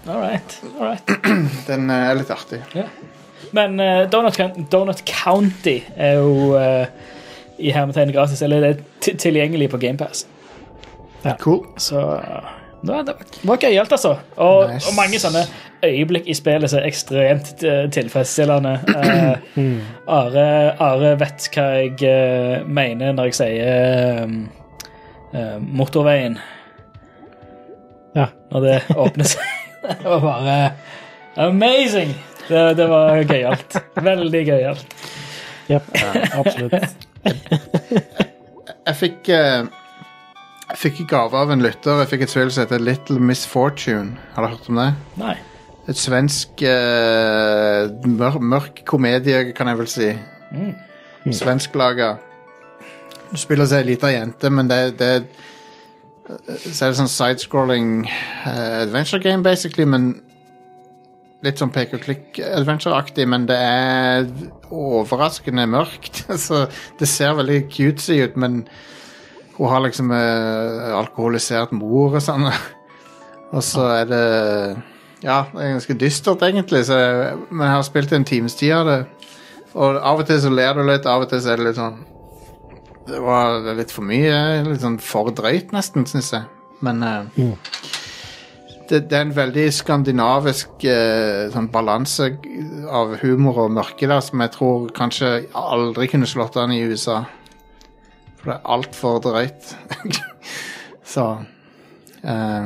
All 0.08 0.22
right. 0.22 0.60
All 0.80 0.88
right. 0.92 1.10
Den 1.68 1.90
eh, 1.90 2.10
er 2.12 2.16
litt 2.20 2.30
artig. 2.32 2.62
Men 3.56 3.80
uh, 3.80 4.06
Donut, 4.12 4.38
Donut 4.72 5.02
County 5.10 5.80
er 5.96 6.18
jo 6.20 6.56
uh, 6.56 6.86
i 7.60 7.72
hermetegn 7.76 8.12
gratis, 8.16 8.42
eller 8.46 8.62
det 8.64 8.70
er 8.76 8.82
ti- 9.04 9.16
tilgjengelig 9.28 9.70
på 9.74 9.80
GamePass. 9.82 10.26
Cool. 11.42 11.64
Så 11.82 11.98
var, 12.86 13.02
det 13.08 13.16
var 13.48 13.58
gøyalt, 13.58 13.92
altså. 13.96 14.12
Og, 14.38 14.68
Nice. 14.70 14.88
og 14.92 14.96
mange 14.98 15.18
sånne 15.20 15.42
øyeblikk 15.86 16.28
i 16.30 16.36
spillet 16.38 16.70
som 16.70 16.80
er 16.84 16.90
ekstremt 16.92 17.64
tilfredsstillende. 17.96 18.76
Eh, 18.94 19.64
Are, 20.08 20.44
Are 20.86 21.16
vet 21.22 21.48
hva 21.56 21.66
jeg 21.82 22.68
mener 22.68 23.16
når 23.18 23.32
jeg 23.32 23.38
sier 23.40 23.72
eh, 23.72 24.36
eh, 25.34 25.58
motorveien. 25.66 26.38
Ja. 28.16 28.30
Når 28.52 28.66
det 28.66 28.76
åpner 28.96 29.30
seg. 29.36 29.54
Det 29.86 30.02
var 30.10 30.22
bare 30.24 30.54
amazing! 31.38 32.16
Det, 32.48 32.62
det 32.78 32.86
var 32.90 33.20
gøyalt. 33.30 33.76
Veldig 34.02 34.40
gøyalt. 34.48 34.96
Ja, 35.70 35.80
absolutt. 36.34 36.96
Jeg 38.86 38.98
fikk 38.98 39.30
eh, 39.34 39.66
Jeg 40.70 40.78
fikk 40.82 41.00
i 41.02 41.08
gave 41.10 41.38
av 41.38 41.54
en 41.54 41.62
lytter. 41.62 42.02
Jeg 42.02 42.12
fikk 42.12 42.26
et 42.26 42.34
spill 42.34 42.52
som 42.54 42.66
heter 42.66 42.82
Little 42.82 43.22
Misfortune. 43.22 44.18
Har 44.36 44.46
du 44.46 44.56
hørt 44.56 44.70
om 44.74 44.82
det? 44.82 44.88
Nei. 45.22 45.36
Et 45.90 45.98
svensk 46.02 46.62
eh, 46.66 47.90
mør 48.10 48.40
mørk 48.42 48.82
komedie, 48.90 49.52
kan 49.58 49.70
jeg 49.70 49.82
vel 49.84 49.90
si. 49.90 50.12
Svensklaga. 51.34 52.16
Du 53.30 53.38
spiller 53.42 53.70
seg 53.70 53.84
ei 53.84 53.92
lita 53.94 54.10
jente, 54.14 54.50
men 54.54 54.70
det, 54.70 54.80
det 54.98 55.12
Så 56.26 56.85
er 56.85 56.89
det 56.89 56.97
sånn 56.97 57.11
sidescrolling 57.11 57.89
uh, 58.07 58.81
adventure 58.81 59.22
game, 59.22 59.45
basically, 59.45 59.85
men 59.89 60.15
Litt 61.45 61.60
sånn 61.61 61.69
pek 61.69 61.91
og 61.93 62.02
klikk-adventure-aktig, 62.02 63.26
men 63.30 63.43
det 63.45 63.57
er 63.61 64.23
overraskende 64.73 65.68
mørkt. 65.69 66.23
Så 66.45 66.64
det 66.97 67.10
ser 67.11 67.35
veldig 67.38 67.60
cutesy 67.69 68.18
ut, 68.23 68.39
men 68.39 68.64
hun 69.60 69.69
har 69.69 69.84
liksom 69.85 70.10
uh, 70.10 70.95
alkoholisert 70.97 71.76
mor 71.76 72.15
og 72.15 72.23
sånn. 72.23 72.47
Og 73.56 73.61
så 73.61 73.85
er 73.99 74.10
det 74.10 74.23
Ja, 75.22 75.43
det 75.52 75.61
er 75.61 75.76
ganske 75.76 75.99
dystert, 76.02 76.41
egentlig. 76.47 76.81
Så, 76.89 76.97
men 77.52 77.68
jeg 77.68 77.76
har 77.76 77.85
spilt 77.85 78.15
en 78.15 78.26
times 78.26 78.57
tid 78.57 78.73
av 78.80 78.89
det. 78.89 78.99
Og 79.76 80.02
av 80.02 80.23
og 80.23 80.26
til 80.26 80.41
så 80.41 80.49
ler 80.49 80.73
du 80.73 80.81
litt, 80.88 81.06
av 81.06 81.27
og 81.27 81.30
til 81.30 81.43
så 81.43 81.53
er 81.53 81.61
det 81.61 81.69
litt 81.69 81.77
sånn 81.77 82.02
Det 83.06 83.22
var 83.22 83.61
litt 83.77 83.94
for 83.94 84.06
mye. 84.06 84.36
Litt 84.65 84.82
sånn 84.82 84.98
for 85.02 85.30
drøyt, 85.36 85.73
nesten, 85.76 86.07
syns 86.10 86.32
jeg. 86.34 86.45
Men 86.86 87.03
eh, 87.06 87.44
det, 88.90 89.06
det 89.10 89.18
er 89.18 89.26
en 89.26 89.36
veldig 89.36 89.65
skandinavisk 89.73 90.86
uh, 90.86 91.48
sånn 91.53 91.69
balanse 91.73 92.32
av 92.90 93.15
humor 93.22 93.64
og 93.65 93.76
mørke 93.77 94.10
der 94.10 94.22
som 94.26 94.41
jeg 94.44 94.53
tror 94.56 94.90
kanskje 94.95 95.32
aldri 95.57 96.10
kunne 96.11 96.30
slått 96.30 96.57
an 96.61 96.73
i 96.76 96.82
USA. 96.86 97.23
For 98.40 98.52
det 98.52 98.57
er 98.57 98.73
altfor 98.77 99.22
drøyt. 99.26 99.76
Så 101.15 101.27
uh, 102.26 102.65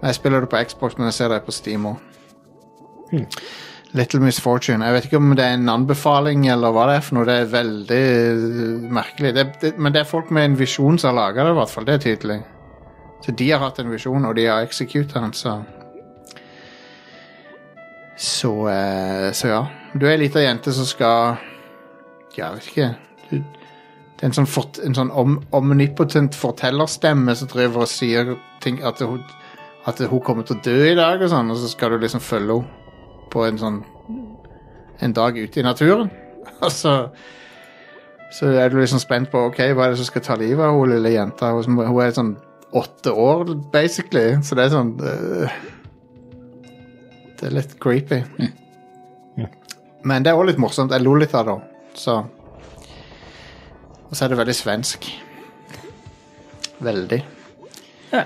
Jeg 0.00 0.16
spiller 0.16 0.44
det 0.44 0.52
på 0.52 0.62
Xbox, 0.68 0.96
men 0.98 1.10
jeg 1.10 1.18
ser 1.18 1.32
det 1.34 1.42
på 1.44 1.56
Steam 1.56 1.88
òg. 1.90 2.06
Little 3.92 4.20
Misfortune. 4.22 4.86
Jeg 4.86 4.94
vet 4.94 5.06
ikke 5.08 5.18
om 5.18 5.32
det 5.34 5.44
er 5.44 5.56
en 5.56 5.70
anbefaling 5.72 6.44
eller 6.52 6.70
hva 6.74 6.86
det 6.90 6.96
er 7.00 7.04
for 7.04 7.18
noe. 7.18 7.26
Det 7.26 7.36
er 7.40 7.50
veldig 7.50 7.98
eh, 8.06 8.86
merkelig. 8.98 9.32
Det, 9.34 9.46
det, 9.62 9.72
men 9.82 9.94
det 9.94 10.04
er 10.04 10.10
folk 10.10 10.30
med 10.34 10.46
en 10.46 10.56
visjon 10.60 10.98
som 11.00 11.10
har 11.10 11.18
laga 11.18 11.46
det, 11.46 11.54
i 11.54 11.58
hvert 11.58 11.72
fall. 11.72 11.88
Det 11.88 11.96
er 11.96 12.04
tydelig. 12.04 12.38
Så 13.24 13.34
de 13.36 13.50
har 13.50 13.62
hatt 13.64 13.80
en 13.82 13.90
visjon, 13.90 14.24
og 14.24 14.36
de 14.38 14.46
har 14.46 14.64
executa 14.64 15.20
den, 15.20 15.34
så 15.34 15.60
Så, 18.16 18.68
eh, 18.68 19.32
så 19.32 19.48
ja. 19.48 19.62
Du 19.94 20.06
er 20.06 20.14
ei 20.14 20.26
lita 20.26 20.42
jente 20.42 20.72
som 20.72 20.86
skal 20.86 21.38
Ja, 22.36 22.52
jeg 22.52 22.54
vet 22.54 22.68
ikke. 22.70 22.88
Du, 23.30 23.36
det 23.40 24.26
er 24.26 24.28
en 24.28 24.36
sånn, 24.36 24.46
fort, 24.46 24.78
en 24.84 24.94
sånn 24.94 25.10
om, 25.10 25.38
omnipotent 25.56 26.36
fortellerstemme 26.36 27.34
som 27.34 27.48
driver 27.48 27.86
og 27.86 27.90
sier 27.90 28.36
ting 28.60 28.82
at 28.84 29.00
hun, 29.00 29.24
at 29.88 29.98
hun 29.98 30.20
kommer 30.22 30.44
til 30.46 30.58
å 30.58 30.62
dø 30.62 30.76
i 30.92 30.94
dag, 30.94 31.24
og 31.24 31.32
sånn, 31.32 31.50
og 31.50 31.58
så 31.58 31.72
skal 31.72 31.96
du 31.96 32.04
liksom 32.04 32.22
følge 32.22 32.60
henne 32.60 32.79
på 33.32 33.44
en 33.46 33.60
sånn 33.60 33.82
en 35.00 35.14
dag 35.16 35.38
ute 35.38 35.60
i 35.60 35.64
naturen. 35.64 36.10
Og 36.64 36.72
så 36.74 36.94
så 38.30 38.46
er 38.54 38.70
du 38.70 38.78
liksom 38.78 39.00
spent 39.02 39.30
på 39.32 39.42
ok, 39.48 39.58
hva 39.74 39.88
er 39.88 39.92
det 39.92 39.98
som 39.98 40.06
skal 40.06 40.22
ta 40.22 40.36
livet 40.38 40.62
av 40.62 40.76
hun 40.78 40.92
lille 40.92 41.10
jenta. 41.10 41.50
Hun, 41.56 41.80
hun 41.82 41.98
er 41.98 42.14
sånn 42.14 42.36
åtte 42.78 43.10
år, 43.10 43.56
basically. 43.72 44.38
Så 44.46 44.54
det 44.54 44.68
er 44.68 44.74
sånn 44.76 44.92
uh, 45.02 45.56
Det 47.40 47.48
er 47.48 47.56
litt 47.56 47.74
creepy. 47.82 48.20
Men 50.06 50.24
det 50.24 50.30
er 50.30 50.38
òg 50.38 50.46
litt 50.48 50.62
morsomt. 50.62 50.94
Jeg 50.94 51.02
lo 51.02 51.16
litt 51.18 51.34
av 51.36 51.48
det. 51.48 51.56
Så 51.98 52.20
Og 54.06 54.14
så 54.14 54.24
er 54.24 54.32
det 54.32 54.38
veldig 54.38 54.56
svensk. 54.56 55.10
Veldig. 56.80 57.20
Ja. 58.14 58.24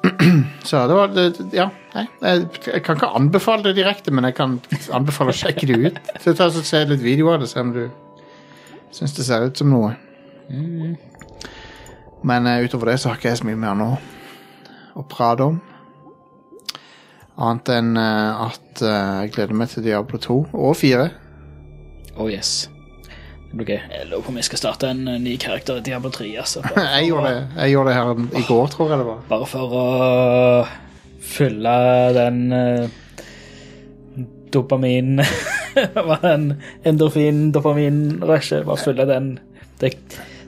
Så 0.64 0.86
det 0.86 0.94
var 0.94 1.08
det, 1.14 1.24
Ja, 1.52 1.68
nei. 1.94 2.06
Jeg, 2.22 2.46
jeg 2.66 2.82
kan 2.84 2.96
ikke 2.96 3.10
anbefale 3.16 3.68
det 3.68 3.76
direkte, 3.80 4.12
men 4.14 4.24
jeg 4.28 4.36
kan 4.38 4.58
anbefale 4.96 5.34
å 5.34 5.36
sjekke 5.36 5.68
det 5.68 5.78
ut. 5.80 6.00
Så 6.22 6.34
ta 6.36 6.48
og 6.48 6.64
Se 6.66 6.84
litt 6.88 7.04
video 7.04 7.32
av 7.32 7.42
det, 7.42 7.50
se 7.50 7.60
om 7.60 7.74
du 7.74 7.84
syns 8.94 9.14
det 9.16 9.26
ser 9.26 9.46
ut 9.46 9.60
som 9.60 9.70
noe. 9.70 9.94
Men 12.26 12.46
uh, 12.46 12.58
utover 12.64 12.92
det 12.92 12.98
så 13.00 13.10
har 13.10 13.20
ikke 13.20 13.30
jeg 13.30 13.42
så 13.42 13.48
mye 13.48 13.60
mer 13.60 13.78
nå 13.78 13.90
å 14.98 15.06
prate 15.08 15.46
om. 15.52 15.60
Annet 17.40 17.72
enn 17.72 17.94
uh, 17.96 18.50
at 18.50 18.82
uh, 18.84 19.22
jeg 19.22 19.32
gleder 19.36 19.56
meg 19.56 19.72
til 19.72 19.86
Diablo 19.86 20.20
2 20.20 20.42
og 20.52 20.76
4. 20.80 21.08
Oh 22.20 22.28
yes. 22.28 22.68
Gøy. 23.50 23.80
Jeg 23.90 24.06
lurer 24.06 24.22
på 24.22 24.30
om 24.30 24.36
jeg 24.38 24.46
skal 24.46 24.60
starte 24.60 24.90
en 24.92 25.08
eh, 25.10 25.18
ny 25.18 25.32
karakter 25.42 25.80
i 25.80 25.82
Diablo 25.82 26.10
3. 26.14 26.28
Altså, 26.38 26.62
for, 26.66 26.80
Jeg 26.80 27.08
gjorde 27.08 27.30
det, 27.34 27.48
jeg 27.58 27.70
gjorde 27.74 27.90
det 27.90 27.96
her 27.96 28.10
i 28.38 28.44
går, 28.48 28.66
tror 28.74 28.90
jeg 28.92 28.98
det 29.00 29.06
var. 29.08 29.20
bare 29.28 29.46
for 29.50 29.74
å 29.74 29.84
fylle 31.30 31.72
den 32.16 32.38
uh, 32.54 32.88
dopamin 34.54 35.18
den 36.22 36.46
endorfin-dopamin-rushet? 36.86 38.64
Bare 38.66 38.76
fylle 38.84 39.06
den, 39.10 39.32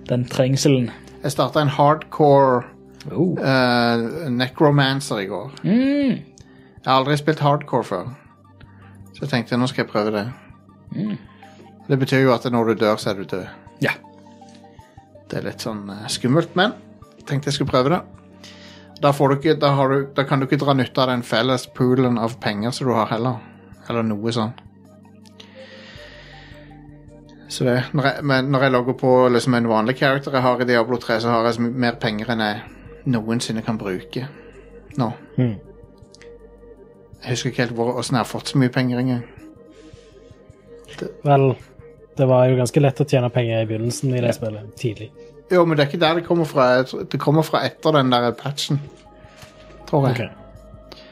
den 0.09 0.25
trengselen. 0.31 0.91
Jeg 1.23 1.35
starta 1.37 1.63
en 1.63 1.75
hardcore 1.79 2.63
Oh. 3.11 3.35
uh, 3.35 4.29
necromancer 4.31 5.19
i 5.19 5.27
går. 5.27 5.49
Mm. 5.67 6.13
Jeg 6.15 6.87
har 6.87 7.01
aldri 7.01 7.17
spilt 7.19 7.41
hardcore 7.43 7.83
før. 7.85 8.13
Så 9.11 9.25
jeg 9.25 9.31
tenkte 9.33 9.59
nå 9.59 9.67
skal 9.67 9.83
jeg 9.83 9.91
prøve 9.91 10.13
det. 10.15 10.27
Det 11.89 11.99
betyr 11.99 12.25
jo 12.25 12.33
at 12.35 12.47
når 12.51 12.73
du 12.73 12.75
dør, 12.85 12.97
så 12.97 13.11
er 13.11 13.21
du 13.21 13.25
død. 13.29 13.47
Ja. 13.83 13.93
Det 15.31 15.41
er 15.41 15.47
litt 15.49 15.65
sånn 15.65 15.87
eh, 15.91 16.09
skummelt, 16.13 16.55
men 16.59 16.75
jeg 17.19 17.27
tenkte 17.29 17.51
jeg 17.51 17.59
skulle 17.59 17.73
prøve 17.73 17.95
det. 17.95 18.03
Da, 19.03 19.11
får 19.11 19.29
du 19.29 19.39
ikke, 19.39 19.57
da, 19.59 19.73
har 19.75 19.91
du, 19.91 20.05
da 20.15 20.25
kan 20.29 20.39
du 20.39 20.47
ikke 20.47 20.61
dra 20.63 20.77
nytte 20.79 21.03
av 21.03 21.11
den 21.11 21.25
felles 21.27 21.67
poolen 21.75 22.21
av 22.23 22.37
penger 22.43 22.75
som 22.77 22.87
du 22.87 22.95
har 22.95 23.11
heller. 23.11 23.41
Eller 23.91 24.07
noe 24.07 24.35
sånn. 24.35 24.53
Så 27.53 27.67
det, 27.67 27.75
når 27.93 28.07
jeg, 28.09 28.25
men 28.31 28.47
når 28.49 28.63
jeg 28.65 28.73
logger 28.73 28.95
på 28.97 29.11
liksom 29.29 29.59
en 29.59 29.67
vanlig 29.69 29.99
character 29.99 30.33
jeg 30.33 30.45
har 30.47 30.63
i 30.63 30.69
Diablo 30.71 30.97
3, 31.03 31.19
så 31.21 31.35
har 31.35 31.49
jeg 31.49 31.59
så 31.59 31.67
mer 31.67 31.99
penger 32.01 32.31
enn 32.33 32.45
jeg 32.47 32.63
noensinne 33.13 33.65
kan 33.67 33.81
bruke 33.81 34.29
nå. 34.97 35.11
Mm. 35.37 35.59
Jeg 37.23 37.35
husker 37.35 37.51
ikke 37.51 37.63
helt 37.67 37.75
hvor, 37.77 37.93
hvordan 37.93 38.17
jeg 38.17 38.23
har 38.23 38.31
fått 38.31 38.55
så 38.55 38.61
mye 38.63 38.73
penger 38.73 39.03
engang. 39.03 39.27
Vel, 41.27 41.47
det 42.17 42.29
var 42.29 42.47
jo 42.51 42.59
ganske 42.59 42.83
lett 42.83 43.01
å 43.01 43.09
tjene 43.09 43.31
penger 43.33 43.63
i 43.63 43.69
begynnelsen 43.71 44.13
i 44.15 44.23
det 44.25 44.35
spillet. 44.37 44.73
Tidlig. 44.81 45.11
Jo, 45.53 45.65
men 45.67 45.77
det 45.77 45.85
er 45.85 45.91
ikke 45.91 46.03
der 46.03 46.21
det 46.21 46.27
kommer 46.27 46.49
fra. 46.49 46.69
Det 46.83 47.21
kommer 47.21 47.47
fra 47.47 47.65
etter 47.67 47.97
den 47.99 48.13
der 48.13 48.31
patchen, 48.37 48.81
tror 49.89 50.09
jeg. 50.09 50.29
Ok. 50.29 51.03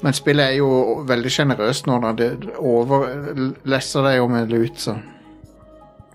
Men 0.00 0.16
spillet 0.16 0.54
er 0.54 0.58
jo 0.58 1.00
veldig 1.08 1.32
sjenerøst 1.34 1.88
nå. 1.90 1.98
Da. 2.02 2.12
Det 2.16 2.54
overlesser 2.56 4.06
deg 4.06 4.20
jo 4.20 4.28
med 4.32 4.52
lut, 4.52 4.80
så 4.80 4.96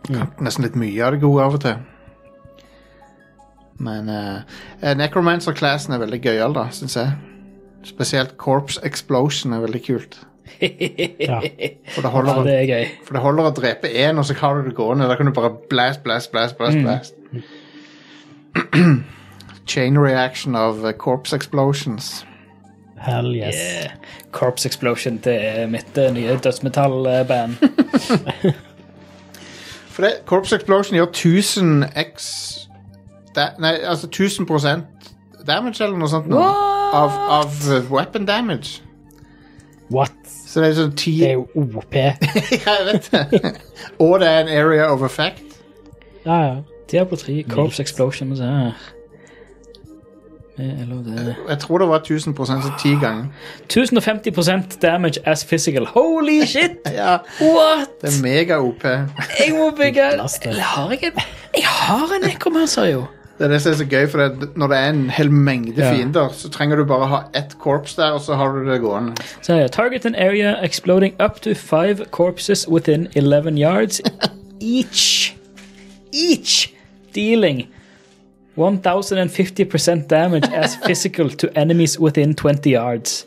mm. 0.10 0.42
Nesten 0.46 0.66
litt 0.66 0.80
mye 0.80 1.06
av 1.06 1.16
det 1.16 1.22
gode 1.24 1.46
av 1.46 1.60
og 1.60 1.66
til. 1.66 1.84
Men 3.86 4.10
uh, 4.10 4.60
Necromancer-classen 4.96 5.94
er 5.94 6.02
veldig 6.02 6.22
gøyal, 6.24 6.56
da, 6.56 6.70
syns 6.74 6.96
jeg. 6.98 7.12
Spesielt 7.86 8.38
Corpse 8.42 8.82
Explosion 8.88 9.54
er 9.54 9.66
veldig 9.66 9.84
kult. 9.86 10.18
Ja. 10.62 11.40
For 11.94 12.02
det 12.02 12.12
holder, 12.12 12.38
ja, 12.38 12.44
det 12.44 12.54
er 12.56 12.66
gøy. 12.70 12.86
for 13.04 13.18
det 13.18 13.22
holder 13.24 13.50
å 13.50 13.54
drepe 13.58 13.90
én, 13.90 14.20
og 14.22 14.26
så 14.28 14.34
har 14.40 14.56
du 14.60 14.70
det 14.70 14.76
gående. 14.78 15.08
Da 15.10 15.16
kan 15.20 15.26
du 15.28 15.34
bare 15.36 15.52
blast, 15.70 16.04
blast, 16.04 16.32
blast, 16.32 16.58
blast, 16.58 16.78
blast. 16.82 17.14
Chain 19.68 19.98
reaction 20.00 20.56
of 20.56 20.86
uh, 20.86 20.92
corpse 20.92 21.34
explosions. 21.36 22.26
Hell 22.98 23.36
yes. 23.36 23.56
Yeah. 23.56 23.92
Corpse 24.32 24.66
Explosion 24.66 25.18
det 25.24 25.36
er 25.46 25.68
mitt 25.68 25.98
eh, 25.98 26.14
nye 26.14 26.38
dødsmetallband. 26.44 27.56
For 29.96 30.02
det, 30.04 30.12
Corpse 30.26 30.56
Explosion 30.56 30.96
gjør 30.96 31.06
1000 31.06 31.84
x 31.96 32.26
da, 33.36 33.50
Nei, 33.60 33.76
altså 33.84 34.08
1000 34.08 34.48
prosent 34.48 35.12
damage 35.48 35.84
eller 35.84 35.98
noe 36.00 36.10
sånt 36.10 36.28
Noe, 36.32 36.48
Av, 36.96 37.12
av 37.42 37.52
uh, 37.70 37.92
weapon 37.92 38.26
damage. 38.26 38.82
What? 39.91 40.12
Så 40.48 40.62
det 40.64 40.70
er 40.70 40.78
sånn 40.80 40.95
ti 40.98 41.18
Det 41.20 41.28
er 41.30 41.34
jo 41.34 41.48
OP. 41.56 41.95
Ja, 42.66 42.76
jeg 42.80 42.86
vet 42.88 43.10
det. 43.12 43.52
Og 43.99 44.20
det 44.24 44.28
er 44.30 44.40
en 44.45 44.52
area 44.57 44.88
of 44.94 45.03
effect. 45.06 45.44
Ja, 46.26 46.40
ja. 46.41 46.56
Diablo 46.91 47.18
3, 47.18 47.44
Corpse 47.49 47.82
Explosion 47.82 48.32
vi 48.32 48.38
se 48.38 48.44
her. 48.49 48.91
Med 50.57 51.36
Jeg 51.49 51.60
tror 51.60 51.78
det 51.78 51.88
var 51.88 51.99
1000% 51.99 52.45
så 52.45 52.72
10 52.80 52.90
ganger. 53.02 53.26
1050% 53.74 54.80
damage 54.82 55.28
as 55.28 55.45
physical. 55.45 55.86
Holy 55.86 56.45
shit! 56.45 56.72
Ja, 56.94 57.18
What? 57.41 57.90
det 58.02 58.10
er 58.10 58.24
mega-OP. 58.24 58.84
Jeg 58.84 59.52
må 59.52 59.72
bygge 59.78 60.02
Eller 60.14 60.62
har 60.62 60.90
jeg 60.90 61.03
en 61.03 61.12
Jeg 61.56 61.66
har 61.66 62.16
en 62.16 62.22
Necromancer, 62.22 62.86
jo. 62.86 63.03
Det 63.38 63.44
er 63.45 63.48
det 63.52 63.62
som 63.62 63.72
er 63.72 63.76
så 63.76 63.86
gøy, 63.86 64.06
for 64.07 64.18
det, 64.24 64.49
når 64.56 64.68
det 64.72 64.78
er 64.78 64.90
en 64.90 65.10
hel 65.10 65.32
mengde 65.32 65.74
Ja. 65.82 65.90
fiender, 65.94 66.30
så 66.32 66.49
trenger 66.49 66.76
du 66.80 66.86
bare 66.88 67.07
ha 67.12 67.18
ett 67.36 67.57
korps 67.60 67.95
der, 67.95 68.12
og 68.16 68.22
så 68.22 68.36
har 68.40 68.48
du 68.56 68.62
det 68.72 68.82
gående. 68.82 69.16
Så 69.41 69.53
her, 69.56 69.68
target 69.68 70.06
an 70.06 70.16
area 70.16 70.53
exploding 70.64 71.14
up 71.20 71.41
to 71.41 71.53
five 71.53 72.06
corpses 72.12 72.68
within 72.70 73.07
11 73.16 73.57
yards 73.57 74.02
each. 74.62 75.36
Each 76.14 76.70
dealing 77.16 77.68
1050% 78.57 80.07
damage 80.07 80.48
as 80.56 80.78
physical 80.86 81.30
to 81.30 81.48
enemies 81.56 81.99
within 81.99 82.34
20 82.36 82.70
yards. 82.72 83.26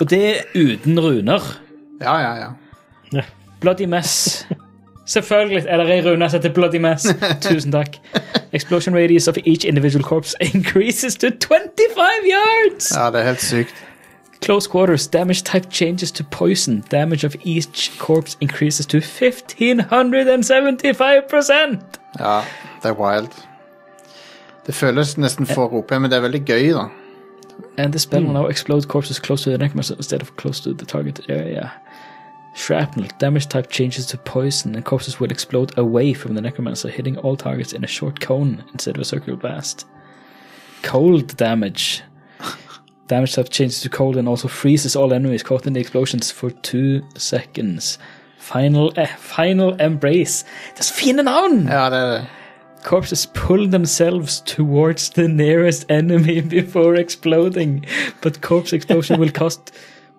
Og 0.00 0.10
det 0.10 0.28
er 0.30 0.34
uten 0.54 1.00
runer. 1.00 1.40
Ja, 2.00 2.16
ja, 2.18 2.34
ja. 3.12 3.20
Bloody 3.60 3.84
mess. 3.84 4.46
Selvfølgelig 5.10 5.64
er 5.68 5.76
det 5.76 5.90
ei 5.90 6.02
rune 6.06 6.30
som 6.30 6.38
heter 6.38 6.52
Bloody 6.54 6.76
mess. 6.78 7.06
Tusen 7.42 7.72
takk. 7.72 7.96
Explosion 8.52 8.94
radius 8.94 9.28
of 9.28 9.36
each 9.46 9.66
individual 9.66 10.04
corpse 10.04 10.36
increases 10.54 11.16
to 11.16 11.26
25 11.26 12.26
yards. 12.36 12.92
Ja, 12.96 13.10
det 13.10 13.20
er 13.20 13.24
helt 13.24 13.42
sykt. 13.42 13.74
Close 14.44 14.70
quarters, 14.70 15.08
damage 15.08 15.42
type 15.44 15.66
changes 15.70 16.12
to 16.12 16.24
poison. 16.30 16.84
Damage 16.90 17.26
of 17.26 17.34
each 17.44 17.98
corpse 17.98 18.36
increases 18.40 18.86
to 18.86 18.98
1575%. 18.98 19.02
Ja, 22.18 22.40
det 22.82 22.88
er 22.88 22.92
wild. 22.92 23.28
Det 24.66 24.74
føles 24.74 25.18
nesten 25.18 25.46
for 25.46 25.72
OP, 25.72 25.90
men 25.90 26.02
det 26.04 26.12
er 26.12 26.20
veldig 26.20 26.42
gøy, 26.46 26.70
da. 26.72 26.84
And 27.78 27.92
the 27.92 27.98
spell 27.98 28.24
will 28.24 28.32
now 28.32 28.48
explode 28.48 28.82
corpses 28.82 29.16
close 29.16 29.44
to 29.44 29.50
the 29.50 29.58
necromancer 29.58 29.94
instead 29.94 30.22
of 30.22 30.30
close 30.36 30.62
to 30.62 30.72
the 30.72 30.86
target 30.86 31.20
area. 31.28 31.68
Shrapnel, 32.54 33.08
damage 33.18 33.48
type 33.48 33.70
changes 33.70 34.06
to 34.06 34.18
poison, 34.18 34.74
and 34.74 34.84
corpses 34.84 35.20
will 35.20 35.30
explode 35.30 35.76
away 35.78 36.12
from 36.12 36.34
the 36.34 36.40
necromancer, 36.40 36.88
hitting 36.88 37.16
all 37.18 37.36
targets 37.36 37.72
in 37.72 37.84
a 37.84 37.86
short 37.88 38.20
cone 38.20 38.64
instead 38.72 38.96
of 38.96 39.02
a 39.02 39.04
circular 39.04 39.36
blast. 39.38 39.86
Cold 40.82 41.36
damage. 41.36 42.02
Damage 43.06 43.34
type 43.34 43.50
changes 43.50 43.80
to 43.82 43.88
cold 43.88 44.16
and 44.16 44.28
also 44.28 44.48
freezes 44.48 44.94
all 44.94 45.12
enemies 45.12 45.42
caught 45.42 45.66
in 45.66 45.72
the 45.72 45.80
explosions 45.80 46.30
for 46.30 46.50
two 46.50 47.02
seconds. 47.16 47.98
Final, 48.38 48.92
eh, 48.96 49.06
final 49.18 49.80
embrace. 49.80 50.44
Er 50.78 50.82
så 50.82 50.94
fine 50.94 51.22
navn! 51.22 51.66
Ja, 51.68 51.90
det 51.90 51.98
er 51.98 52.12
det. 52.12 52.26
Corpses 52.82 53.26
pull 53.26 53.70
themselves 53.70 54.40
towards 54.40 55.10
the 55.10 55.28
nearest 55.28 55.84
enemy 55.90 56.40
before 56.60 56.94
exploding, 56.96 57.84
but 58.22 58.40
corpse 58.40 58.72
explosion 58.72 59.20
will 59.20 59.32
cost 59.32 59.72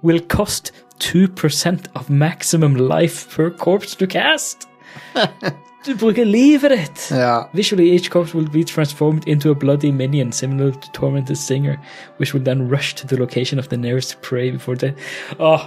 will 0.04 0.20
cost 0.20 0.72
2% 1.04 1.88
of 1.96 2.10
maximum 2.10 2.76
life 2.76 3.36
per 3.36 3.50
corpse 3.50 3.96
to 3.96 4.08
cast. 4.08 4.68
Du 5.86 5.96
bruker 5.98 6.26
livet 6.26 6.72
ditt. 6.72 7.08
Ja. 7.10 7.50
Visually, 7.54 7.90
each 7.90 8.12
corpse 8.12 8.36
will 8.36 8.48
be 8.50 8.64
transformed 8.64 9.28
into 9.28 9.50
a 9.50 9.56
bloody 9.56 9.92
minion, 9.92 10.32
similar 10.32 10.72
to 10.72 10.92
Tormented 10.94 11.38
Singer, 11.38 11.80
which 12.20 12.36
will 12.36 12.44
then 12.44 12.70
rush 12.70 12.94
to 12.96 13.08
the 13.08 13.18
location 13.18 13.58
of 13.58 13.68
the 13.70 13.78
nearest 13.78 14.22
prey 14.22 14.52
before 14.52 14.76
death. 14.76 14.94
Åh, 15.40 15.62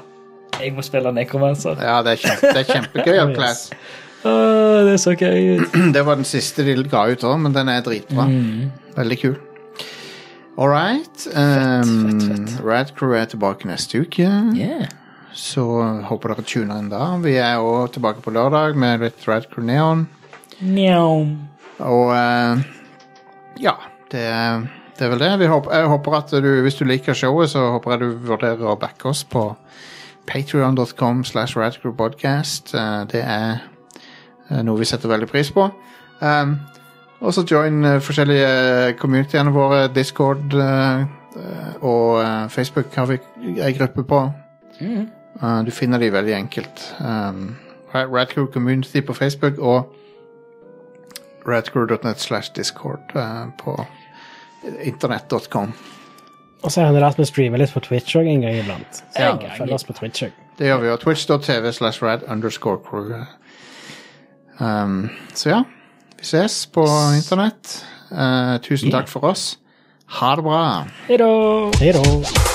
jeg 0.60 0.72
må 0.72 0.82
spille 0.82 1.12
Necromancer. 1.12 1.74
ja, 1.82 2.02
det 2.02 2.12
er, 2.12 2.16
kjempe, 2.16 2.46
det 2.46 2.62
er 2.62 2.72
kjempegøy 2.72 3.18
av 3.18 3.34
Class. 3.34 3.70
Åh, 4.24 4.84
det 4.86 4.92
er 4.92 5.02
så 5.02 5.16
gøy. 5.18 5.58
Det 5.96 6.06
var 6.06 6.14
den 6.14 6.24
siste 6.24 6.62
de 6.62 6.76
ga 6.88 7.08
ut 7.10 7.24
òg, 7.26 7.40
men 7.40 7.52
den 7.54 7.68
er 7.68 7.82
dritbra. 7.82 8.28
Veldig 8.94 9.18
kul. 9.20 9.34
All 10.56 10.70
right. 10.70 11.26
Um, 11.34 12.46
Rad 12.62 12.94
Crew 12.94 13.18
er 13.18 13.24
tilbake 13.24 13.66
neste 13.66 13.98
uke. 14.06 14.30
Yeah. 14.54 14.86
Så 15.34 15.64
håper 16.06 16.30
dere 16.30 16.46
tuner 16.46 16.78
inn 16.78 16.92
da. 16.92 17.08
Vi 17.22 17.34
er 17.42 17.58
òg 17.58 17.90
tilbake 17.96 18.22
på 18.22 18.32
lørdag 18.34 18.76
med 18.78 19.02
litt 19.02 19.26
Red 19.26 19.48
Crew 19.50 19.66
Neon. 19.66 20.06
Njau. 20.62 21.26
Og 21.82 22.12
eh, 22.14 22.62
ja, 23.64 23.74
det, 24.12 24.26
det 24.94 25.06
er 25.06 25.10
vel 25.10 25.24
det. 25.24 25.32
Vi 25.42 25.48
håper, 25.50 25.74
jeg 25.74 25.90
håper 25.90 26.16
at 26.20 26.36
du, 26.44 26.50
Hvis 26.62 26.78
du 26.78 26.84
liker 26.86 27.18
showet, 27.18 27.50
så 27.50 27.64
håper 27.74 27.96
jeg 27.96 28.00
du 28.04 28.28
vurderer 28.28 28.62
å 28.62 28.78
backe 28.78 29.10
oss 29.10 29.24
på 29.26 29.48
patreon.com 30.30 31.24
slash 31.24 31.58
radcrewpodcast. 31.58 32.74
Eh, 32.78 33.00
det 33.10 33.24
er 33.24 33.58
eh, 34.50 34.62
noe 34.62 34.78
vi 34.78 34.88
setter 34.88 35.10
veldig 35.10 35.28
pris 35.32 35.50
på. 35.50 35.66
Um, 36.22 36.54
og 37.24 37.34
så 37.34 37.42
join 37.50 37.82
forskjellige 38.00 38.94
communityene 39.00 39.50
våre. 39.52 39.88
Discord 39.94 40.54
og 41.80 42.50
Facebook 42.52 42.94
har 42.94 43.10
vi 43.10 43.18
ei 43.64 43.72
gruppe 43.74 44.04
på. 44.06 44.22
Eh, 45.42 45.60
du 45.66 45.70
finner 45.70 45.98
de 45.98 46.10
veldig 46.14 46.34
enkelt. 46.36 46.84
Um, 47.00 47.56
Ra- 47.94 48.06
Radcrew 48.06 48.46
Community 48.52 49.00
på 49.00 49.14
Facebook 49.14 49.58
og 49.58 49.94
radcrew.net 51.48 52.20
slash 52.20 52.52
discord 52.56 53.00
uh, 53.14 53.46
på 53.58 53.76
internett.com. 54.84 55.72
Og 56.62 56.72
så 56.72 56.80
hender 56.80 57.00
det 57.00 57.08
at 57.12 57.18
vi 57.20 57.24
streamer 57.28 57.60
litt 57.60 57.74
på 57.74 57.80
Twitch 57.84 58.16
òg 58.16 58.28
en 58.30 58.40
gang 58.46 58.56
iblant. 58.56 59.02
Så 59.12 59.26
ja, 59.26 59.34
følg 59.58 59.74
oss 59.76 59.84
på 59.84 59.92
Twitch 59.98 60.24
òg. 60.24 60.38
Det 60.58 60.70
gjør 60.70 60.80
vi 60.80 60.88
jo. 60.88 60.96
Twitch.tv 61.02 61.72
slash 61.76 62.00
rad 62.02 62.24
underscore 62.30 62.78
crew. 62.86 63.12
Um, 64.60 65.10
så 65.34 65.50
ja, 65.50 65.60
vi 66.16 66.24
ses 66.24 66.56
på 66.72 66.86
internett. 67.18 67.82
Uh, 68.10 68.56
tusen 68.64 68.94
takk 68.94 69.10
for 69.12 69.28
oss. 69.34 69.58
Ha 70.20 70.34
det 70.38 70.46
bra. 70.46 70.64
Hei 71.10 71.20
da. 71.20 72.53